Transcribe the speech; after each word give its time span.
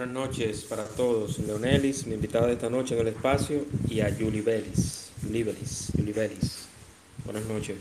Buenas 0.00 0.14
noches 0.14 0.64
para 0.64 0.84
todos. 0.84 1.38
Leonelis, 1.40 2.06
mi 2.06 2.14
invitada 2.14 2.46
de 2.46 2.54
esta 2.54 2.70
noche 2.70 2.94
en 2.94 3.02
el 3.02 3.08
espacio, 3.08 3.66
y 3.86 4.00
a 4.00 4.06
Julie 4.06 4.40
Belis. 4.40 5.12
Julie 5.22 5.44
Belis. 5.44 5.92
Julie 5.94 6.14
Belis. 6.14 6.66
Buenas 7.22 7.44
noches. 7.44 7.76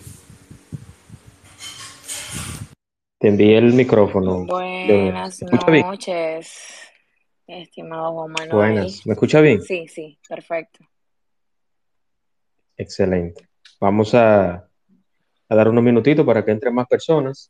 Te 3.19 3.29
envié 3.29 3.57
el 3.57 3.71
micrófono. 3.71 4.45
Buenas 4.47 5.41
noches, 5.41 6.91
estimado 7.47 8.11
Juan 8.11 8.31
Manuel. 8.33 8.51
Buenas. 8.53 9.07
¿Me 9.07 9.13
escucha 9.13 9.39
bien? 9.39 9.61
Sí, 9.61 9.87
sí, 9.87 10.19
perfecto. 10.27 10.79
Excelente. 12.75 13.47
Vamos 13.79 14.13
a, 14.13 14.55
a 15.47 15.55
dar 15.55 15.69
unos 15.69 15.85
minutitos 15.85 16.25
para 16.25 16.43
que 16.43 16.51
entren 16.51 16.75
más 16.75 16.87
personas 16.87 17.49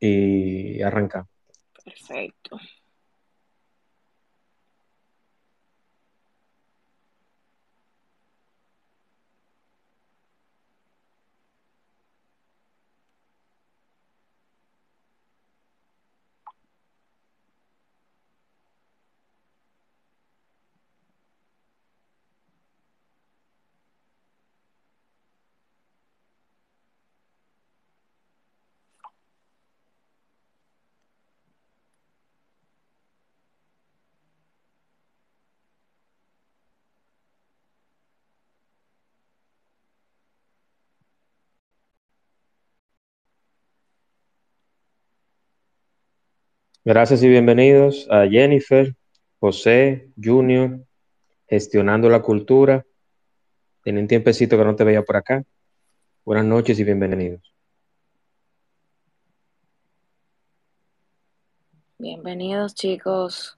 y 0.00 0.82
arrancamos. 0.82 1.30
Perfecto. 1.84 2.58
Gracias 46.84 47.22
y 47.22 47.28
bienvenidos 47.28 48.08
a 48.10 48.26
Jennifer, 48.26 48.96
José, 49.38 50.10
Junior, 50.20 50.80
gestionando 51.46 52.08
la 52.08 52.22
cultura. 52.22 52.84
Tenía 53.84 54.00
un 54.02 54.08
tiempecito 54.08 54.58
que 54.58 54.64
no 54.64 54.74
te 54.74 54.82
veía 54.82 55.04
por 55.04 55.16
acá. 55.16 55.44
Buenas 56.24 56.44
noches 56.44 56.80
y 56.80 56.84
bienvenidos. 56.84 57.54
Bienvenidos 61.98 62.74
chicos. 62.74 63.56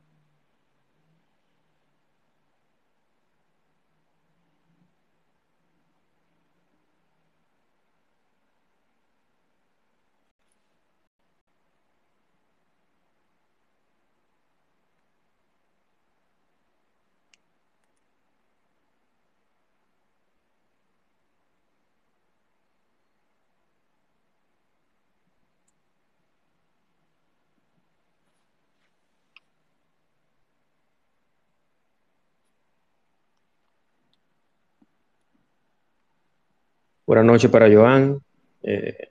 Buenas 37.07 37.27
noches 37.27 37.51
para 37.51 37.71
Joan, 37.71 38.19
eh, 38.63 39.09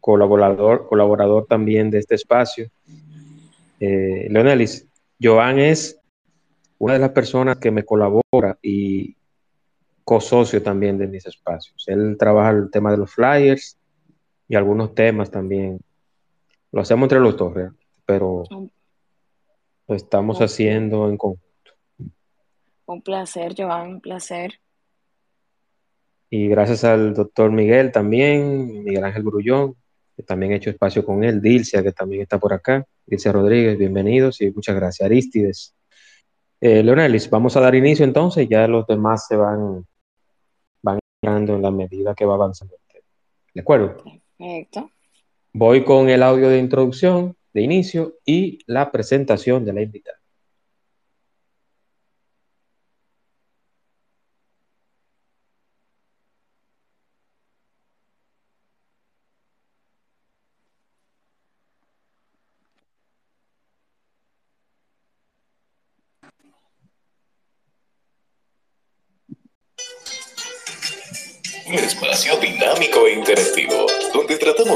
colaborador, 0.00 0.86
colaborador 0.86 1.46
también 1.46 1.90
de 1.90 2.00
este 2.00 2.14
espacio. 2.14 2.68
Eh, 3.80 4.26
Leonelis, 4.28 4.86
Joan 5.18 5.58
es 5.58 5.98
una 6.76 6.92
de 6.92 6.98
las 6.98 7.10
personas 7.12 7.56
que 7.56 7.70
me 7.70 7.84
colabora 7.84 8.58
y 8.60 9.16
co-socio 10.04 10.62
también 10.62 10.98
de 10.98 11.06
mis 11.06 11.24
espacios. 11.26 11.84
Él 11.86 12.16
trabaja 12.18 12.50
el 12.50 12.70
tema 12.70 12.90
de 12.90 12.98
los 12.98 13.10
flyers 13.10 13.78
y 14.46 14.54
algunos 14.54 14.94
temas 14.94 15.30
también. 15.30 15.80
Lo 16.70 16.82
hacemos 16.82 17.04
entre 17.06 17.20
los 17.20 17.34
dos, 17.34 17.54
pero 18.04 18.44
lo 19.88 19.94
estamos 19.94 20.38
haciendo 20.42 21.08
en 21.08 21.16
conjunto. 21.16 21.46
Un 22.84 23.00
placer, 23.00 23.54
Joan, 23.56 23.88
un 23.88 24.00
placer. 24.02 24.60
Y 26.28 26.48
gracias 26.48 26.84
al 26.84 27.14
doctor 27.14 27.52
Miguel 27.52 27.92
también, 27.92 28.84
Miguel 28.84 29.04
Ángel 29.04 29.22
Grullón, 29.22 29.76
que 30.16 30.22
también 30.22 30.52
he 30.52 30.56
hecho 30.56 30.70
espacio 30.70 31.04
con 31.04 31.22
él, 31.22 31.40
Dilcia, 31.40 31.82
que 31.82 31.92
también 31.92 32.22
está 32.22 32.38
por 32.38 32.52
acá, 32.52 32.84
Dilcia 33.06 33.30
Rodríguez, 33.30 33.78
bienvenidos 33.78 34.40
y 34.40 34.50
muchas 34.50 34.74
gracias, 34.74 35.06
Aristides. 35.06 35.74
Eh, 36.60 36.82
Leonelis, 36.82 37.30
vamos 37.30 37.56
a 37.56 37.60
dar 37.60 37.74
inicio 37.74 38.04
entonces, 38.04 38.48
ya 38.48 38.66
los 38.66 38.86
demás 38.86 39.26
se 39.28 39.36
van, 39.36 39.86
van 40.82 40.98
en 41.22 41.62
la 41.62 41.70
medida 41.70 42.14
que 42.14 42.24
va 42.24 42.34
avanzando 42.34 42.74
¿De 43.54 43.60
acuerdo? 43.60 44.02
Perfecto. 44.36 44.90
Voy 45.52 45.84
con 45.84 46.10
el 46.10 46.22
audio 46.22 46.50
de 46.50 46.58
introducción, 46.58 47.34
de 47.54 47.62
inicio 47.62 48.18
y 48.26 48.58
la 48.66 48.92
presentación 48.92 49.64
de 49.64 49.72
la 49.72 49.80
invitada. 49.80 50.18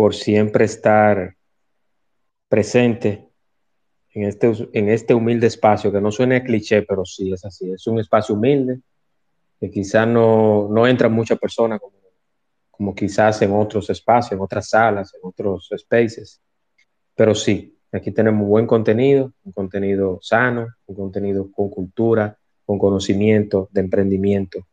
por 0.00 0.14
siempre 0.14 0.64
estar 0.64 1.36
presente 2.48 3.28
en 4.14 4.24
este, 4.24 4.50
en 4.72 4.88
este 4.88 5.12
humilde 5.12 5.46
espacio, 5.46 5.92
que 5.92 6.00
no 6.00 6.10
suene 6.10 6.42
cliché, 6.42 6.80
pero 6.84 7.04
sí 7.04 7.30
es 7.30 7.44
así. 7.44 7.70
Es 7.70 7.86
un 7.86 8.00
espacio 8.00 8.34
humilde, 8.34 8.80
que 9.60 9.70
quizás 9.70 10.08
no, 10.08 10.70
no 10.70 10.86
entran 10.86 11.12
muchas 11.12 11.38
personas 11.38 11.80
como, 11.80 11.92
como 12.70 12.94
quizás 12.94 13.42
en 13.42 13.52
otros 13.52 13.90
espacios, 13.90 14.32
en 14.32 14.40
otras 14.40 14.70
salas, 14.70 15.12
en 15.12 15.20
otros 15.22 15.68
spaces. 15.76 16.40
Pero 17.14 17.34
sí, 17.34 17.76
aquí 17.92 18.10
tenemos 18.10 18.48
buen 18.48 18.66
contenido, 18.66 19.34
un 19.44 19.52
contenido 19.52 20.18
sano, 20.22 20.68
un 20.86 20.96
contenido 20.96 21.52
con 21.52 21.68
cultura, 21.68 22.38
con 22.64 22.78
conocimiento, 22.78 23.68
de 23.70 23.82
emprendimiento 23.82 24.66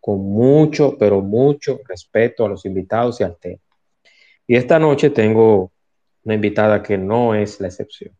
con 0.00 0.20
mucho, 0.20 0.96
pero 0.96 1.20
mucho 1.20 1.80
respeto 1.84 2.46
a 2.46 2.48
los 2.48 2.64
invitados 2.64 3.20
y 3.20 3.24
al 3.24 3.36
tema. 3.38 3.60
Y 4.48 4.56
esta 4.56 4.78
noche 4.78 5.10
tengo 5.10 5.70
una 6.24 6.34
invitada 6.34 6.82
que 6.82 6.98
no 6.98 7.34
es 7.34 7.60
la 7.60 7.68
excepción. 7.68 8.16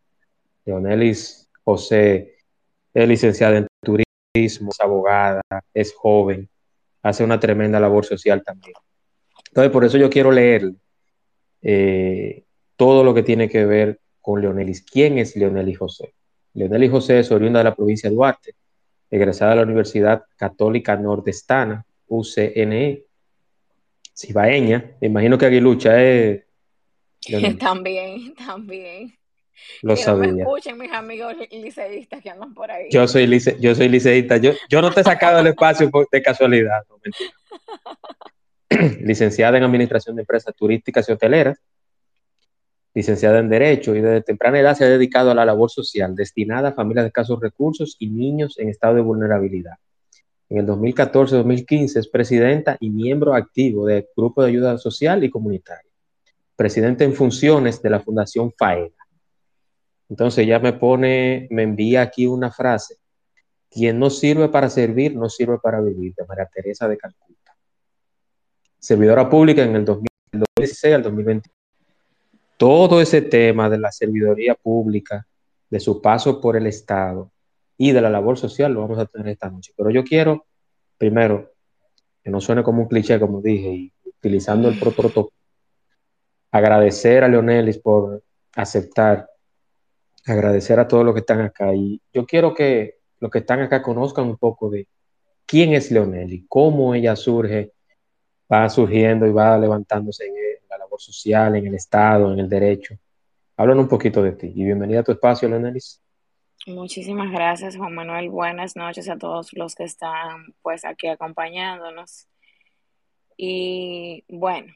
Leonelis 0.64 1.48
José 1.64 2.36
es 2.92 3.08
licenciada 3.08 3.56
en 3.56 3.66
turismo, 3.82 4.70
es 4.70 4.80
abogada, 4.80 5.42
es 5.72 5.94
joven, 5.94 6.48
hace 7.02 7.24
una 7.24 7.40
tremenda 7.40 7.80
labor 7.80 8.04
social 8.04 8.42
también. 8.44 8.74
Entonces, 9.48 9.72
por 9.72 9.84
eso 9.84 9.96
yo 9.96 10.10
quiero 10.10 10.30
leer 10.30 10.70
eh, 11.62 12.44
todo 12.76 13.02
lo 13.02 13.14
que 13.14 13.22
tiene 13.22 13.48
que 13.48 13.64
ver 13.64 13.98
con 14.20 14.42
Leonelis. 14.42 14.82
¿Quién 14.82 15.16
es 15.16 15.34
Leonelis 15.34 15.78
José? 15.78 16.14
Leonelis 16.52 16.90
José 16.90 17.20
es 17.20 17.32
oriunda 17.32 17.60
de 17.60 17.64
la 17.64 17.74
provincia 17.74 18.10
de 18.10 18.16
Duarte 18.16 18.54
egresada 19.10 19.52
de 19.52 19.56
la 19.56 19.62
Universidad 19.62 20.24
Católica 20.36 20.94
Nordestana, 20.96 21.86
UCNE, 22.08 23.04
cibaeña, 24.18 24.96
me 25.00 25.06
imagino 25.06 25.38
que 25.38 25.46
Aguilucha 25.46 26.02
es... 26.02 26.44
también, 27.58 28.34
también. 28.34 29.14
Lo 29.82 29.94
que 29.94 30.02
sabía. 30.02 30.30
no 30.30 30.36
me 30.36 30.42
escuchen 30.42 30.78
mis 30.78 30.92
amigos 30.92 31.34
liceístas 31.50 32.22
que 32.22 32.30
andan 32.30 32.54
por 32.54 32.70
ahí. 32.70 32.88
Yo 32.90 33.06
soy, 33.08 33.26
lice, 33.26 33.56
yo 33.60 33.74
soy 33.74 33.88
liceísta. 33.88 34.36
Yo, 34.36 34.52
yo 34.68 34.80
no 34.80 34.92
te 34.92 35.00
he 35.00 35.04
sacado 35.04 35.40
el 35.40 35.48
espacio 35.48 35.90
de 36.10 36.22
casualidad. 36.22 36.84
No, 36.88 36.98
licenciada 39.00 39.58
en 39.58 39.64
Administración 39.64 40.16
de 40.16 40.22
Empresas 40.22 40.54
Turísticas 40.54 41.08
y 41.08 41.12
Hoteleras, 41.12 41.58
licenciada 42.94 43.38
en 43.38 43.48
Derecho 43.48 43.94
y 43.94 44.00
desde 44.00 44.22
temprana 44.22 44.60
edad 44.60 44.74
se 44.76 44.84
ha 44.84 44.88
dedicado 44.88 45.30
a 45.30 45.34
la 45.34 45.44
labor 45.44 45.70
social 45.70 46.14
destinada 46.14 46.70
a 46.70 46.72
familias 46.72 47.04
de 47.04 47.08
escasos 47.08 47.40
recursos 47.40 47.96
y 47.98 48.08
niños 48.08 48.58
en 48.58 48.68
estado 48.68 48.94
de 48.96 49.02
vulnerabilidad. 49.02 49.74
En 50.50 50.58
el 50.58 50.66
2014-2015 50.66 51.98
es 51.98 52.08
presidenta 52.08 52.76
y 52.80 52.88
miembro 52.88 53.34
activo 53.34 53.86
del 53.86 54.06
Grupo 54.16 54.42
de 54.42 54.48
Ayuda 54.48 54.78
Social 54.78 55.22
y 55.22 55.30
Comunitaria. 55.30 55.90
Presidente 56.56 57.04
en 57.04 57.12
funciones 57.12 57.82
de 57.82 57.90
la 57.90 58.00
Fundación 58.00 58.52
FAEDA. 58.56 59.06
Entonces 60.08 60.46
ya 60.46 60.58
me 60.58 60.72
pone, 60.72 61.48
me 61.50 61.64
envía 61.64 62.00
aquí 62.00 62.26
una 62.26 62.50
frase. 62.50 62.96
Quien 63.70 63.98
no 63.98 64.08
sirve 64.08 64.48
para 64.48 64.70
servir, 64.70 65.14
no 65.14 65.28
sirve 65.28 65.58
para 65.58 65.82
vivir, 65.82 66.14
de 66.14 66.24
María 66.24 66.46
Teresa 66.46 66.88
de 66.88 66.96
Calcuta. 66.96 67.54
Servidora 68.78 69.28
pública 69.28 69.62
en 69.62 69.76
el 69.76 69.84
2016 69.84 70.94
al 70.94 71.02
2020. 71.02 71.50
Todo 72.56 73.02
ese 73.02 73.20
tema 73.20 73.68
de 73.68 73.78
la 73.78 73.92
servidoría 73.92 74.54
pública, 74.54 75.26
de 75.68 75.78
su 75.78 76.00
paso 76.00 76.40
por 76.40 76.56
el 76.56 76.66
Estado, 76.66 77.30
y 77.78 77.92
de 77.92 78.00
la 78.02 78.10
labor 78.10 78.36
social 78.36 78.72
lo 78.72 78.80
vamos 78.80 78.98
a 78.98 79.06
tener 79.06 79.28
esta 79.28 79.48
noche. 79.48 79.72
Pero 79.76 79.90
yo 79.90 80.04
quiero, 80.04 80.46
primero, 80.98 81.52
que 82.22 82.30
no 82.30 82.40
suene 82.40 82.64
como 82.64 82.82
un 82.82 82.88
cliché, 82.88 83.18
como 83.20 83.40
dije, 83.40 83.68
y 83.68 83.92
utilizando 84.04 84.68
el 84.68 84.78
protocolo, 84.78 85.30
agradecer 86.50 87.22
a 87.22 87.28
Leonelis 87.28 87.78
por 87.78 88.24
aceptar, 88.56 89.30
agradecer 90.26 90.80
a 90.80 90.88
todos 90.88 91.04
los 91.04 91.14
que 91.14 91.20
están 91.20 91.40
acá. 91.40 91.72
Y 91.72 92.02
yo 92.12 92.26
quiero 92.26 92.52
que 92.52 92.98
los 93.20 93.30
que 93.30 93.38
están 93.38 93.60
acá 93.60 93.80
conozcan 93.80 94.26
un 94.26 94.36
poco 94.36 94.68
de 94.68 94.88
quién 95.46 95.72
es 95.72 95.92
Leonelis, 95.92 96.44
cómo 96.48 96.94
ella 96.96 97.14
surge, 97.14 97.72
va 98.52 98.68
surgiendo 98.68 99.24
y 99.24 99.32
va 99.32 99.56
levantándose 99.56 100.26
en 100.26 100.34
la 100.68 100.78
labor 100.78 101.00
social, 101.00 101.54
en 101.54 101.68
el 101.68 101.74
Estado, 101.76 102.32
en 102.32 102.40
el 102.40 102.48
derecho. 102.48 102.96
Hablan 103.56 103.78
un 103.78 103.88
poquito 103.88 104.20
de 104.20 104.32
ti 104.32 104.52
y 104.54 104.64
bienvenida 104.64 105.00
a 105.00 105.04
tu 105.04 105.12
espacio, 105.12 105.48
Leonelis. 105.48 106.02
Muchísimas 106.68 107.30
gracias, 107.32 107.78
Juan 107.78 107.94
Manuel. 107.94 108.28
Buenas 108.28 108.76
noches 108.76 109.08
a 109.08 109.16
todos 109.16 109.54
los 109.54 109.74
que 109.74 109.84
están 109.84 110.54
pues 110.60 110.84
aquí 110.84 111.06
acompañándonos. 111.08 112.28
Y 113.38 114.26
bueno, 114.28 114.74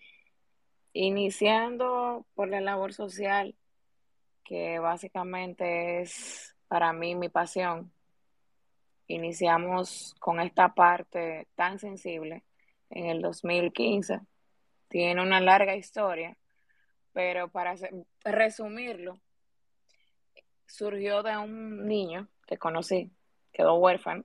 iniciando 0.94 2.24
por 2.34 2.48
la 2.48 2.62
labor 2.62 2.94
social, 2.94 3.54
que 4.42 4.78
básicamente 4.78 6.00
es 6.00 6.56
para 6.66 6.94
mí 6.94 7.14
mi 7.14 7.28
pasión. 7.28 7.92
Iniciamos 9.06 10.14
con 10.18 10.40
esta 10.40 10.72
parte 10.72 11.46
tan 11.56 11.78
sensible 11.78 12.42
en 12.88 13.04
el 13.04 13.20
2015. 13.20 14.20
Tiene 14.88 15.20
una 15.20 15.42
larga 15.42 15.76
historia, 15.76 16.38
pero 17.12 17.48
para 17.50 17.74
resumirlo, 18.24 19.20
surgió 20.72 21.22
de 21.22 21.36
un 21.36 21.86
niño 21.86 22.28
que 22.46 22.56
conocí, 22.56 23.10
quedó 23.52 23.74
huérfano 23.74 24.24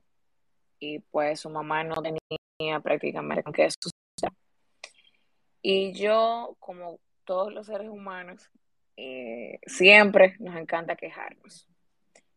y 0.80 1.00
pues 1.00 1.42
su 1.42 1.50
mamá 1.50 1.84
no 1.84 1.96
tenía 1.96 2.80
prácticamente 2.80 3.44
con 3.44 3.52
qué 3.52 3.68
suceder. 3.70 4.32
Y 5.62 5.92
yo, 5.92 6.56
como 6.60 7.00
todos 7.26 7.52
los 7.52 7.66
seres 7.66 7.90
humanos, 7.90 8.50
eh, 8.96 9.60
siempre 9.66 10.38
nos 10.40 10.56
encanta 10.56 10.96
quejarnos. 10.96 11.68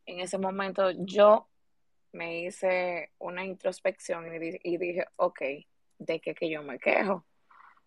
En 0.06 0.18
ese 0.18 0.38
momento 0.38 0.90
yo 0.90 1.46
me 2.10 2.40
hice 2.40 3.12
una 3.20 3.44
introspección 3.44 4.26
y, 4.34 4.58
y 4.64 4.76
dije, 4.76 5.06
ok, 5.16 5.40
¿de 5.98 6.20
qué 6.20 6.34
que 6.34 6.50
yo 6.50 6.64
me 6.64 6.80
quejo? 6.80 7.24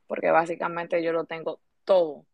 Porque 0.07 0.31
básicamente 0.31 1.03
yo 1.03 1.11
lo 1.11 1.25
tengo 1.25 1.59
todo. 1.83 2.25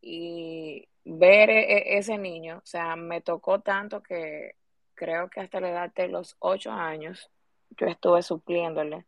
Y 0.00 0.88
ver 1.04 1.50
e, 1.50 1.98
ese 1.98 2.18
niño, 2.18 2.58
o 2.58 2.66
sea, 2.66 2.96
me 2.96 3.20
tocó 3.20 3.60
tanto 3.60 4.02
que 4.02 4.56
creo 4.94 5.28
que 5.30 5.40
hasta 5.40 5.60
la 5.60 5.70
edad 5.70 5.94
de 5.94 6.08
los 6.08 6.36
ocho 6.40 6.72
años 6.72 7.30
yo 7.70 7.86
estuve 7.86 8.22
supliéndole 8.22 9.06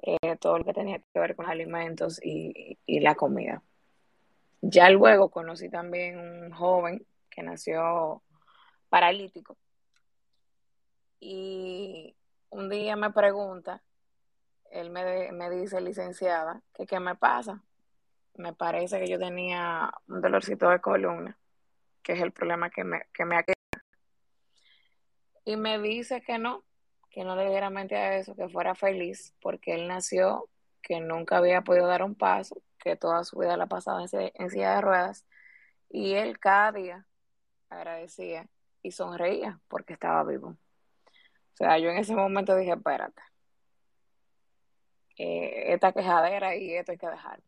eh, 0.00 0.36
todo 0.36 0.58
lo 0.58 0.64
que 0.64 0.72
tenía 0.72 0.98
que 0.98 1.20
ver 1.20 1.36
con 1.36 1.46
alimentos 1.46 2.20
y, 2.22 2.78
y, 2.86 3.00
la 3.00 3.14
comida. 3.14 3.62
Ya 4.60 4.90
luego 4.90 5.30
conocí 5.30 5.68
también 5.68 6.18
un 6.18 6.50
joven 6.52 7.06
que 7.30 7.42
nació 7.42 8.22
paralítico 8.88 9.56
y 11.20 12.14
un 12.50 12.68
día 12.68 12.96
me 12.96 13.10
pregunta, 13.10 13.82
él 14.70 14.90
me, 14.90 15.32
me 15.32 15.50
dice, 15.50 15.80
licenciada, 15.80 16.62
que 16.74 16.86
qué 16.86 17.00
me 17.00 17.16
pasa 17.16 17.62
me 18.38 18.54
parece 18.54 19.00
que 19.00 19.08
yo 19.08 19.18
tenía 19.18 19.92
un 20.06 20.20
dolorcito 20.20 20.70
de 20.70 20.80
columna, 20.80 21.36
que 22.02 22.12
es 22.12 22.20
el 22.20 22.32
problema 22.32 22.70
que 22.70 22.84
me, 22.84 23.02
que 23.12 23.24
me 23.24 23.36
aqueja. 23.36 23.54
Y 25.44 25.56
me 25.56 25.78
dice 25.78 26.22
que 26.22 26.38
no, 26.38 26.64
que 27.10 27.24
no 27.24 27.36
le 27.36 27.48
diera 27.48 27.68
mente 27.68 27.96
a 27.96 28.16
eso, 28.16 28.36
que 28.36 28.48
fuera 28.48 28.74
feliz, 28.74 29.34
porque 29.40 29.74
él 29.74 29.88
nació, 29.88 30.48
que 30.82 31.00
nunca 31.00 31.38
había 31.38 31.62
podido 31.62 31.86
dar 31.86 32.04
un 32.04 32.14
paso, 32.14 32.62
que 32.78 32.96
toda 32.96 33.24
su 33.24 33.38
vida 33.38 33.56
la 33.56 33.66
pasaba 33.66 34.04
en, 34.04 34.32
en 34.34 34.50
silla 34.50 34.76
de 34.76 34.80
ruedas, 34.80 35.26
y 35.90 36.14
él 36.14 36.38
cada 36.38 36.72
día 36.72 37.06
agradecía 37.68 38.48
y 38.82 38.92
sonreía 38.92 39.60
porque 39.68 39.94
estaba 39.94 40.22
vivo. 40.24 40.50
O 40.50 41.56
sea, 41.56 41.78
yo 41.78 41.90
en 41.90 41.98
ese 41.98 42.14
momento 42.14 42.54
dije, 42.54 42.72
espérate, 42.72 43.20
eh, 45.16 45.72
esta 45.72 45.92
quejadera 45.92 46.54
y 46.54 46.72
esto 46.74 46.92
hay 46.92 46.98
que 46.98 47.08
dejarlo. 47.08 47.47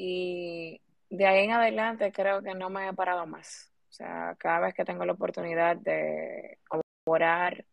Y 0.00 0.80
de 1.10 1.26
ahí 1.26 1.46
en 1.46 1.50
adelante 1.50 2.12
creo 2.12 2.40
que 2.40 2.54
no 2.54 2.70
me 2.70 2.88
he 2.88 2.92
parado 2.92 3.26
más. 3.26 3.72
O 3.88 3.92
sea, 3.92 4.36
cada 4.38 4.60
vez 4.60 4.74
que 4.74 4.84
tengo 4.84 5.04
la 5.04 5.14
oportunidad 5.14 5.76
de 5.76 6.60
colaborar 6.68 7.66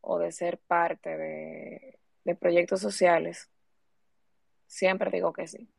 o 0.00 0.18
de 0.18 0.32
ser 0.32 0.58
parte 0.58 1.16
de, 1.16 2.00
de 2.24 2.34
proyectos 2.34 2.80
sociales, 2.80 3.48
siempre 4.66 5.12
digo 5.12 5.32
que 5.32 5.46
sí. 5.46 5.70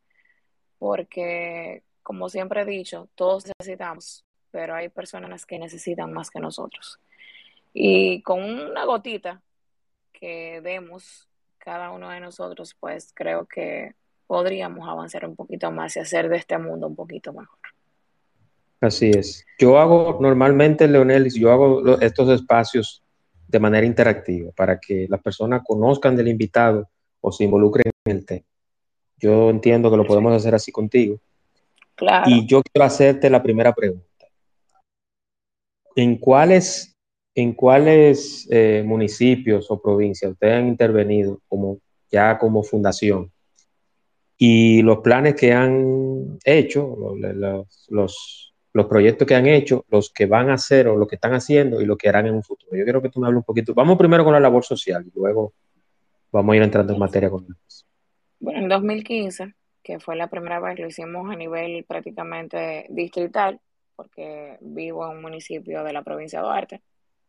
Porque, 0.79 1.83
como 2.03 2.29
siempre 2.29 2.61
he 2.61 2.65
dicho, 2.65 3.09
todos 3.15 3.47
necesitamos, 3.59 4.25
pero 4.49 4.75
hay 4.75 4.87
personas 4.87 5.45
que 5.45 5.59
necesitan 5.59 6.13
más 6.13 6.29
que 6.29 6.39
nosotros. 6.39 7.01
Y 7.73 8.21
con 8.21 8.41
una 8.41 8.85
gotita 8.85 9.43
que 10.13 10.61
demos 10.61 11.27
cada 11.57 11.91
uno 11.91 12.09
de 12.11 12.21
nosotros, 12.21 12.75
pues 12.79 13.11
creo 13.13 13.45
que 13.45 13.95
podríamos 14.31 14.87
avanzar 14.87 15.27
un 15.27 15.35
poquito 15.35 15.69
más 15.73 15.97
y 15.97 15.99
hacer 15.99 16.29
de 16.29 16.37
este 16.37 16.57
mundo 16.57 16.87
un 16.87 16.95
poquito 16.95 17.33
mejor. 17.33 17.59
Así 18.79 19.09
es. 19.09 19.45
Yo 19.59 19.77
hago 19.77 20.19
normalmente, 20.21 20.87
Leonel, 20.87 21.29
yo 21.33 21.51
hago 21.51 21.99
estos 21.99 22.29
espacios 22.29 23.03
de 23.45 23.59
manera 23.59 23.85
interactiva 23.85 24.53
para 24.53 24.79
que 24.79 25.05
las 25.09 25.21
personas 25.21 25.63
conozcan 25.65 26.15
del 26.15 26.29
invitado 26.29 26.89
o 27.19 27.29
se 27.29 27.43
involucren 27.43 27.91
en 28.05 28.15
el 28.15 28.25
tema. 28.25 28.45
Yo 29.17 29.49
entiendo 29.49 29.91
que 29.91 29.97
lo 29.97 30.05
podemos 30.05 30.33
hacer 30.33 30.55
así 30.55 30.71
contigo. 30.71 31.19
Claro. 31.95 32.31
Y 32.31 32.47
yo 32.47 32.61
quiero 32.63 32.85
hacerte 32.85 33.29
la 33.29 33.43
primera 33.43 33.73
pregunta. 33.73 34.27
¿En 35.93 36.15
cuáles, 36.15 36.95
en 37.35 37.51
cuáles 37.51 38.47
eh, 38.49 38.81
municipios 38.85 39.69
o 39.69 39.81
provincias 39.81 40.31
ustedes 40.31 40.53
han 40.53 40.67
intervenido 40.69 41.41
como 41.49 41.79
ya 42.09 42.37
como 42.37 42.63
fundación 42.63 43.29
y 44.43 44.81
los 44.81 45.01
planes 45.01 45.35
que 45.35 45.53
han 45.53 46.39
hecho, 46.43 46.97
los, 47.89 48.43
los, 48.73 48.85
proyectos 48.87 49.27
que 49.27 49.35
han 49.35 49.45
hecho, 49.45 49.85
los 49.87 50.11
que 50.11 50.25
van 50.25 50.49
a 50.49 50.55
hacer 50.55 50.87
o 50.87 50.97
lo 50.97 51.05
que 51.05 51.13
están 51.13 51.35
haciendo 51.35 51.79
y 51.79 51.85
lo 51.85 51.95
que 51.95 52.09
harán 52.09 52.25
en 52.25 52.33
un 52.33 52.41
futuro. 52.41 52.75
Yo 52.75 52.83
quiero 52.83 53.03
que 53.03 53.09
tú 53.09 53.19
me 53.19 53.27
hables 53.27 53.37
un 53.37 53.43
poquito. 53.43 53.75
Vamos 53.75 53.99
primero 53.99 54.23
con 54.23 54.33
la 54.33 54.39
labor 54.39 54.65
social 54.65 55.05
y 55.05 55.11
luego 55.13 55.53
vamos 56.31 56.53
a 56.53 56.55
ir 56.55 56.63
entrando 56.63 56.91
en 56.91 56.97
materia 56.97 57.29
con 57.29 57.45
eso. 57.67 57.85
Bueno, 58.39 58.61
en 58.61 58.67
2015, 58.67 59.53
que 59.83 59.99
fue 59.99 60.15
la 60.15 60.27
primera 60.27 60.59
vez, 60.59 60.79
lo 60.79 60.87
hicimos 60.87 61.31
a 61.31 61.35
nivel 61.35 61.83
prácticamente 61.83 62.87
distrital, 62.89 63.61
porque 63.95 64.57
vivo 64.61 65.05
en 65.05 65.17
un 65.17 65.21
municipio 65.21 65.83
de 65.83 65.93
la 65.93 66.01
provincia 66.01 66.39
de 66.39 66.45
Duarte, 66.45 66.81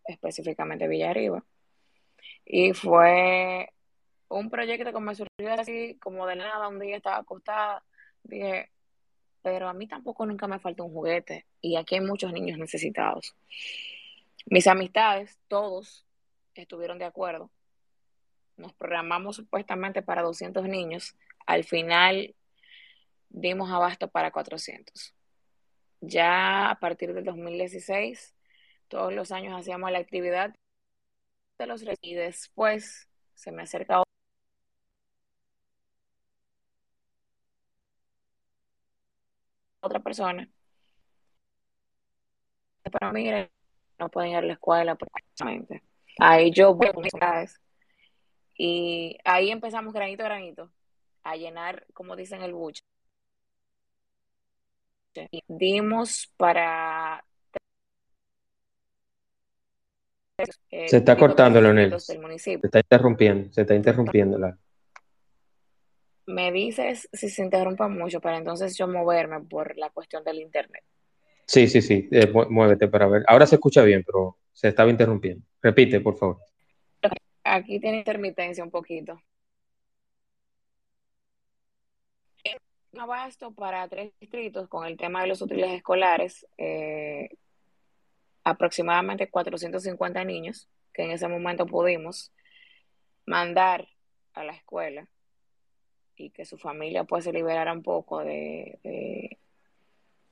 específicamente 0.06 0.88
Villarriba. 0.88 1.44
Y 2.46 2.72
fue 2.72 3.68
un 4.32 4.50
proyecto 4.50 4.92
que 4.92 5.00
me 5.00 5.14
surgió 5.14 5.52
así 5.52 5.98
como 6.00 6.26
de 6.26 6.36
nada, 6.36 6.68
un 6.68 6.78
día 6.78 6.96
estaba 6.96 7.18
acostada, 7.18 7.84
dije, 8.22 8.70
pero 9.42 9.68
a 9.68 9.74
mí 9.74 9.86
tampoco 9.86 10.24
nunca 10.26 10.46
me 10.46 10.58
falta 10.58 10.82
un 10.82 10.92
juguete 10.92 11.46
y 11.60 11.76
aquí 11.76 11.96
hay 11.96 12.00
muchos 12.00 12.32
niños 12.32 12.58
necesitados. 12.58 13.34
Mis 14.46 14.66
amistades, 14.66 15.38
todos 15.48 16.06
estuvieron 16.54 16.98
de 16.98 17.04
acuerdo. 17.04 17.50
Nos 18.56 18.72
programamos 18.74 19.36
supuestamente 19.36 20.02
para 20.02 20.22
200 20.22 20.68
niños. 20.68 21.16
Al 21.46 21.64
final 21.64 22.34
dimos 23.28 23.70
abasto 23.70 24.08
para 24.08 24.30
400. 24.30 25.14
ya 26.00 26.70
a 26.70 26.80
partir 26.80 27.14
del 27.14 27.24
2016, 27.24 28.34
todos 28.88 29.12
los 29.12 29.30
años 29.30 29.58
hacíamos 29.58 29.90
la 29.92 29.98
actividad 29.98 30.54
de 31.58 31.66
los 31.66 31.84
y 32.00 32.14
después 32.14 33.08
se 33.34 33.52
me 33.52 33.62
acerca 33.62 34.02
otra 39.92 40.02
persona. 40.02 40.48
Pero 42.82 43.12
mire, 43.12 43.50
no 43.98 44.08
pueden 44.08 44.30
ir 44.30 44.36
a 44.36 44.42
la 44.42 44.52
escuela 44.54 44.96
precisamente. 44.96 45.82
Ahí 46.18 46.50
yo 46.50 46.74
voy 46.74 46.88
a 46.88 47.44
y 48.54 49.16
ahí 49.24 49.50
empezamos 49.50 49.92
granito 49.92 50.22
a 50.22 50.26
granito 50.26 50.70
a 51.22 51.36
llenar, 51.36 51.86
como 51.94 52.16
dicen 52.16 52.42
el 52.42 52.52
buche. 52.52 52.82
Dimos 55.46 56.32
para 56.36 57.24
se 60.86 60.96
está 60.96 61.16
cortando, 61.16 61.60
Leonel. 61.60 62.00
Se 62.00 62.14
está 62.62 62.80
interrumpiendo, 62.80 63.52
se 63.52 63.60
está 63.60 63.74
interrumpiendo 63.74 64.38
la. 64.38 64.56
Me 66.26 66.52
dices 66.52 67.08
si 67.12 67.28
se 67.28 67.42
interrumpa 67.42 67.88
mucho 67.88 68.20
para 68.20 68.38
entonces 68.38 68.76
yo 68.76 68.86
moverme 68.86 69.40
por 69.40 69.76
la 69.76 69.90
cuestión 69.90 70.22
del 70.24 70.40
internet. 70.40 70.84
Sí, 71.46 71.66
sí, 71.66 71.82
sí, 71.82 72.08
eh, 72.12 72.32
muévete 72.48 72.88
para 72.88 73.08
ver. 73.08 73.24
Ahora 73.26 73.46
se 73.46 73.56
escucha 73.56 73.82
bien, 73.82 74.04
pero 74.04 74.38
se 74.52 74.68
estaba 74.68 74.90
interrumpiendo. 74.90 75.44
Repite, 75.60 76.00
por 76.00 76.16
favor. 76.16 76.38
Aquí 77.44 77.80
tiene 77.80 77.98
intermitencia 77.98 78.62
un 78.62 78.70
poquito. 78.70 79.20
Un 82.92 83.00
abasto 83.00 83.52
para 83.52 83.88
tres 83.88 84.12
distritos 84.20 84.68
con 84.68 84.86
el 84.86 84.96
tema 84.96 85.22
de 85.22 85.28
los 85.28 85.40
útiles 85.40 85.70
escolares, 85.70 86.46
eh, 86.58 87.30
aproximadamente 88.44 89.30
450 89.30 90.24
niños 90.24 90.68
que 90.92 91.04
en 91.04 91.12
ese 91.12 91.26
momento 91.26 91.66
pudimos 91.66 92.32
mandar 93.24 93.88
a 94.34 94.44
la 94.44 94.52
escuela 94.52 95.08
y 96.22 96.30
que 96.30 96.44
su 96.44 96.56
familia 96.56 97.04
pues 97.04 97.24
se 97.24 97.32
liberara 97.32 97.72
un 97.72 97.82
poco 97.82 98.20
de, 98.20 98.78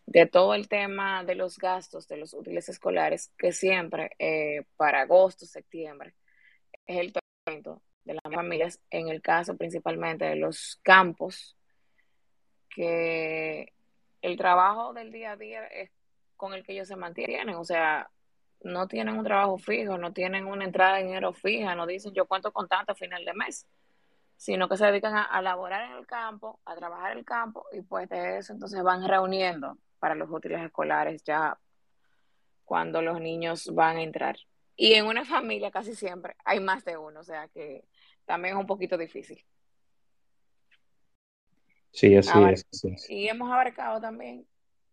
de, 0.07 0.27
todo 0.27 0.55
el 0.55 0.69
tema 0.69 1.25
de 1.25 1.35
los 1.35 1.59
gastos 1.59 2.07
de 2.09 2.17
los 2.17 2.35
útiles 2.35 2.69
escolares 2.69 3.33
que 3.37 3.53
siempre 3.53 4.13
eh, 4.19 4.65
para 4.77 5.03
agosto, 5.03 5.47
septiembre 5.47 6.15
es 6.87 6.99
el 6.99 7.13
tormento 7.13 7.83
de 8.05 8.15
las 8.15 8.35
familias, 8.35 8.81
en 8.91 9.09
el 9.09 9.21
caso 9.21 9.57
principalmente 9.57 10.25
de 10.25 10.37
los 10.37 10.81
campos, 10.83 11.57
que 12.69 13.73
el 14.23 14.37
trabajo 14.37 14.93
del 14.93 15.13
día 15.13 15.33
a 15.33 15.37
día 15.37 15.67
es 15.67 15.91
con 16.37 16.55
el 16.55 16.65
que 16.65 16.73
ellos 16.73 16.89
se 16.89 16.97
mantienen, 16.97 17.55
o 17.57 17.65
sea, 17.65 18.11
no 18.63 18.89
tienen 18.89 19.19
un 19.19 19.25
trabajo 19.25 19.59
fijo, 19.59 19.99
no 19.99 20.13
tienen 20.13 20.47
una 20.47 20.65
entrada 20.65 20.97
de 20.97 21.05
dinero 21.05 21.33
fija, 21.33 21.75
no 21.75 21.87
dicen 21.87 22.15
yo 22.15 22.27
cuento 22.27 22.53
con 22.53 22.69
tanto 22.69 22.93
a 22.93 22.95
final 22.95 23.25
de 23.25 23.35
mes, 23.35 23.67
sino 24.41 24.71
que 24.71 24.79
se 24.79 24.87
dedican 24.87 25.15
a, 25.17 25.23
a 25.25 25.43
laborar 25.43 25.91
en 25.91 25.99
el 25.99 26.07
campo, 26.07 26.61
a 26.65 26.75
trabajar 26.75 27.13
en 27.13 27.19
el 27.19 27.25
campo 27.27 27.67
y 27.73 27.83
pues 27.83 28.09
de 28.09 28.39
eso 28.39 28.55
entonces 28.55 28.83
van 28.83 29.07
reuniendo 29.07 29.77
para 29.99 30.15
los 30.15 30.31
útiles 30.31 30.63
escolares 30.63 31.23
ya 31.25 31.59
cuando 32.65 33.03
los 33.03 33.21
niños 33.21 33.69
van 33.75 33.99
a 33.99 34.03
entrar. 34.03 34.39
Y 34.77 34.95
en 34.95 35.05
una 35.05 35.27
familia 35.27 35.71
casi 35.71 35.95
siempre 35.95 36.37
hay 36.43 36.59
más 36.59 36.87
de 36.87 36.97
uno, 36.97 37.21
o 37.21 37.23
sea 37.23 37.49
que 37.49 37.85
también 38.25 38.55
es 38.55 38.61
un 38.61 38.67
poquito 38.67 38.97
difícil. 38.97 39.45
Sí, 41.93 42.17
así, 42.17 42.33
es, 42.51 43.11
Y 43.11 43.29
hemos 43.29 43.53
abarcado 43.53 44.01
también 44.01 44.47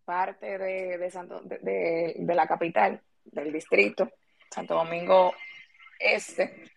parte 0.04 0.58
de, 0.58 0.98
de, 0.98 1.10
Santo, 1.10 1.40
de, 1.40 2.16
de, 2.18 2.34
la 2.34 2.46
capital, 2.46 3.00
del 3.24 3.50
distrito, 3.50 4.10
Santo 4.50 4.74
Domingo 4.74 5.32
Este, 5.98 6.70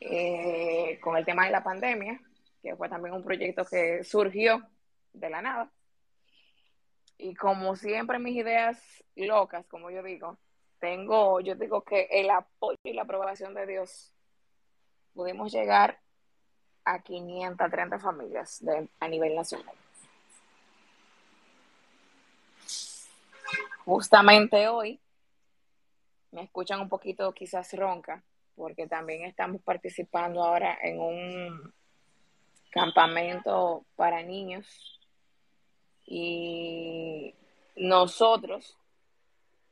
eh, 0.00 0.98
con 1.00 1.16
el 1.16 1.24
tema 1.24 1.44
de 1.44 1.52
la 1.52 1.62
pandemia, 1.62 2.20
que 2.62 2.74
fue 2.76 2.88
también 2.88 3.14
un 3.14 3.22
proyecto 3.22 3.64
que 3.64 4.02
surgió 4.04 4.66
de 5.12 5.30
la 5.30 5.42
nada. 5.42 5.70
Y 7.18 7.34
como 7.34 7.76
siempre 7.76 8.18
mis 8.18 8.36
ideas 8.36 8.82
locas, 9.14 9.66
como 9.66 9.90
yo 9.90 10.02
digo, 10.02 10.38
tengo, 10.78 11.40
yo 11.40 11.54
digo 11.54 11.82
que 11.82 12.08
el 12.10 12.30
apoyo 12.30 12.78
y 12.82 12.94
la 12.94 13.02
aprobación 13.02 13.54
de 13.54 13.66
Dios, 13.66 14.12
pudimos 15.12 15.52
llegar 15.52 16.00
a 16.84 17.02
530 17.02 17.98
familias 17.98 18.64
a 18.98 19.08
nivel 19.08 19.34
nacional. 19.34 19.74
Justamente 23.84 24.68
hoy 24.68 25.00
me 26.30 26.42
escuchan 26.44 26.80
un 26.80 26.88
poquito 26.88 27.32
quizás 27.32 27.72
ronca, 27.74 28.22
porque 28.54 28.86
también 28.86 29.24
estamos 29.24 29.62
participando 29.62 30.42
ahora 30.42 30.78
en 30.82 31.00
un 31.00 31.74
campamento 32.70 33.84
para 33.96 34.22
niños 34.22 35.00
y 36.06 37.34
nosotros 37.76 38.76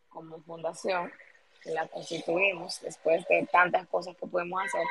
como 0.08 0.40
fundación 0.42 1.12
la 1.64 1.87
constituimos 1.88 2.80
después 2.80 3.26
de 3.28 3.47
tantas 3.50 3.87
cosas 3.88 4.16
que 4.16 4.26
podemos 4.26 4.62
hacer, 4.64 4.87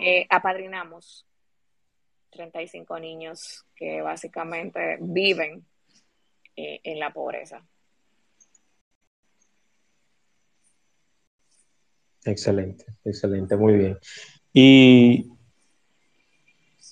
eh, 0.00 0.26
apadrinamos 0.28 1.26
35 2.30 2.98
niños 2.98 3.64
que 3.76 4.00
básicamente 4.02 4.98
viven 5.00 5.64
eh, 6.56 6.80
en 6.84 6.98
la 6.98 7.12
pobreza. 7.12 7.62
Excelente, 12.24 12.84
excelente, 13.04 13.56
muy 13.56 13.74
bien. 13.74 13.98
¿Y 14.52 15.30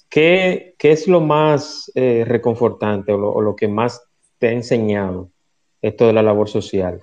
qué, 0.09 0.75
es 0.79 1.09
lo 1.09 1.21
más 1.21 1.91
eh, 1.95 2.25
reconfortante 2.27 3.13
o 3.13 3.41
lo, 3.41 3.57
que 3.57 3.69
más 3.69 4.03
te 4.39 4.49
ha 4.49 4.53
enseñado 4.53 5.31
esto 5.83 6.07
de 6.07 6.13
la 6.13 6.23
labor 6.23 6.49
social? 6.49 7.01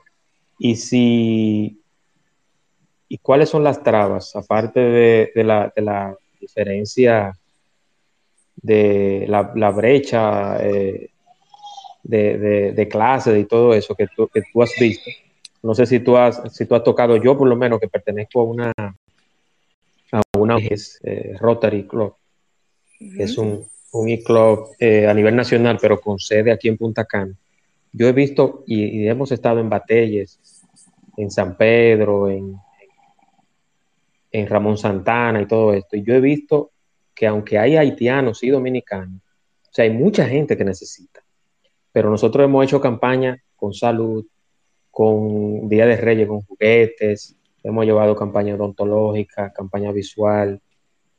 Y 0.58 0.75
si 0.75 1.82
¿Y 3.08 3.20
cuáles 3.20 3.50
son 3.50 3.63
las 3.63 3.84
trabas, 3.84 4.36
aparte 4.36 4.79
de, 4.79 5.44
la, 5.44 6.17
diferencia 6.39 7.38
de 8.55 9.25
la, 9.27 9.70
brecha 9.72 10.58
eh, 10.65 11.12
de, 12.03 12.74
de, 12.74 12.88
clase 12.88 13.39
y 13.39 13.46
todo 13.46 13.74
eso 13.74 13.94
que 13.94 14.08
tú, 14.08 14.27
que 14.27 14.41
tú 14.51 14.63
has 14.63 14.72
visto? 14.79 15.10
No 15.66 15.74
sé 15.74 15.88
si 15.88 16.00
tú 16.00 16.16
has, 16.16 16.44
si 16.54 16.68
tú 16.68 16.76
has 16.76 16.84
tocado, 16.84 17.18
yo 17.18 17.36
por 17.36 17.48
lo 17.48 17.56
menos 17.56 17.80
que 17.80 17.88
pertenezco 17.88 18.42
a 18.42 18.44
una, 18.44 18.74
a 20.12 20.22
una 20.38 20.58
eh, 20.60 21.36
Rotary 21.40 21.88
Club, 21.88 22.14
que 23.00 23.24
es 23.24 23.36
un, 23.40 23.66
un 23.94 24.10
e-club 24.10 24.76
eh, 24.78 25.08
a 25.08 25.14
nivel 25.16 25.36
nacional, 25.36 25.80
pero 25.82 26.00
con 26.00 26.20
sede 26.20 26.52
aquí 26.52 26.68
en 26.68 26.78
Punta 26.78 27.06
Cana. 27.06 27.34
Yo 27.92 28.08
he 28.08 28.12
visto 28.12 28.64
y, 28.68 29.08
hemos 29.08 29.32
estado 29.32 29.60
en 29.60 29.68
Batelles, 29.68 30.40
en 31.18 31.32
San 31.32 31.58
Pedro, 31.58 32.30
en, 32.30 32.56
en 34.32 34.48
Ramón 34.48 34.78
Santana 34.78 35.42
y 35.42 35.48
todo 35.48 35.74
esto. 35.74 35.98
Y 35.98 36.04
yo 36.04 36.14
he 36.14 36.22
visto 36.22 36.74
que 37.16 37.26
aunque 37.26 37.58
hay 37.58 37.76
haitianos 37.76 38.44
y 38.44 38.52
dominicanos, 38.52 39.20
o 39.64 39.74
sea, 39.74 39.86
hay 39.86 39.92
mucha 39.92 40.28
gente 40.28 40.56
que 40.56 40.64
necesita. 40.64 41.24
Pero 41.92 42.12
nosotros 42.12 42.46
hemos 42.46 42.64
hecho 42.64 42.80
campaña 42.80 43.42
con 43.56 43.74
salud, 43.74 44.28
con 44.96 45.68
Día 45.68 45.86
de 45.86 45.98
Reyes, 45.98 46.25
con 46.25 46.40
juguetes, 46.44 47.36
hemos 47.64 47.84
llevado 47.84 48.16
campaña 48.16 48.56
odontológica, 48.56 49.52
campaña 49.52 49.92
visual, 49.92 50.62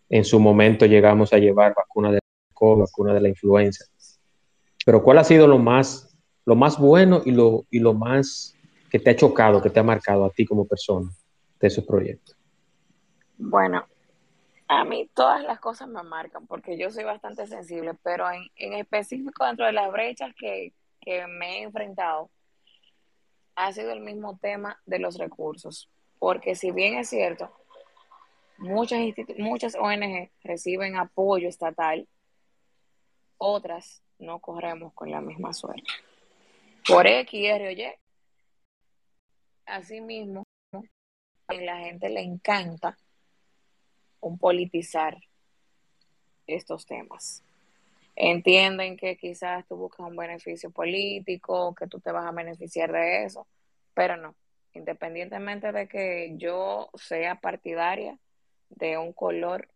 en 0.08 0.24
su 0.24 0.40
momento 0.40 0.86
llegamos 0.86 1.34
a 1.34 1.36
llevar 1.36 1.74
vacuna 1.76 2.10
de 2.10 2.14
la 2.14 2.74
vacuna 2.74 3.12
de 3.12 3.20
la 3.20 3.28
influenza. 3.28 3.84
Pero 4.82 5.02
¿cuál 5.02 5.18
ha 5.18 5.24
sido 5.24 5.46
lo 5.46 5.58
más, 5.58 6.16
lo 6.46 6.56
más 6.56 6.78
bueno 6.78 7.20
y 7.26 7.32
lo, 7.32 7.66
y 7.70 7.80
lo 7.80 7.92
más 7.92 8.54
que 8.90 8.98
te 8.98 9.10
ha 9.10 9.16
chocado, 9.16 9.60
que 9.60 9.68
te 9.68 9.78
ha 9.78 9.82
marcado 9.82 10.24
a 10.24 10.30
ti 10.30 10.46
como 10.46 10.66
persona 10.66 11.10
de 11.60 11.68
esos 11.68 11.84
proyectos? 11.84 12.34
Bueno, 13.36 13.84
a 14.68 14.84
mí 14.86 15.10
todas 15.12 15.44
las 15.44 15.60
cosas 15.60 15.86
me 15.86 16.02
marcan 16.02 16.46
porque 16.46 16.78
yo 16.78 16.90
soy 16.90 17.04
bastante 17.04 17.46
sensible, 17.46 17.92
pero 18.02 18.24
en, 18.30 18.40
en 18.56 18.72
específico 18.72 19.44
dentro 19.44 19.66
de 19.66 19.72
las 19.72 19.92
brechas 19.92 20.32
que, 20.34 20.72
que 20.98 21.26
me 21.26 21.58
he 21.58 21.62
enfrentado, 21.64 22.30
ha 23.56 23.72
sido 23.72 23.90
el 23.92 24.00
mismo 24.00 24.38
tema 24.38 24.80
de 24.86 24.98
los 24.98 25.18
recursos, 25.18 25.90
porque 26.18 26.54
si 26.54 26.70
bien 26.70 26.98
es 26.98 27.08
cierto, 27.08 27.50
muchas, 28.58 29.00
muchas 29.38 29.74
ONG 29.74 30.30
reciben 30.44 30.96
apoyo 30.96 31.48
estatal, 31.48 32.06
otras 33.38 34.02
no 34.18 34.38
corremos 34.40 34.92
con 34.94 35.10
la 35.10 35.20
misma 35.20 35.52
suerte. 35.52 35.90
Por 36.86 37.06
X, 37.06 37.32
Y 37.40 37.50
o 37.50 37.70
Y, 37.70 37.92
asimismo, 39.64 40.44
a 41.48 41.54
la 41.54 41.78
gente 41.78 42.08
le 42.08 42.20
encanta 42.20 42.96
un 44.20 44.38
politizar 44.38 45.18
estos 46.46 46.86
temas. 46.86 47.42
Entienden 48.16 48.96
que 48.96 49.16
quizás 49.16 49.66
tú 49.68 49.76
buscas 49.76 50.06
un 50.06 50.16
beneficio 50.16 50.70
político, 50.70 51.74
que 51.74 51.86
tú 51.86 52.00
te 52.00 52.10
vas 52.10 52.26
a 52.26 52.32
beneficiar 52.32 52.90
de 52.90 53.24
eso, 53.24 53.46
pero 53.94 54.16
no, 54.16 54.34
independientemente 54.72 55.70
de 55.72 55.86
que 55.86 56.32
yo 56.36 56.90
sea 56.94 57.36
partidaria 57.40 58.18
de 58.70 58.98
un 58.98 59.12
color, 59.12 59.68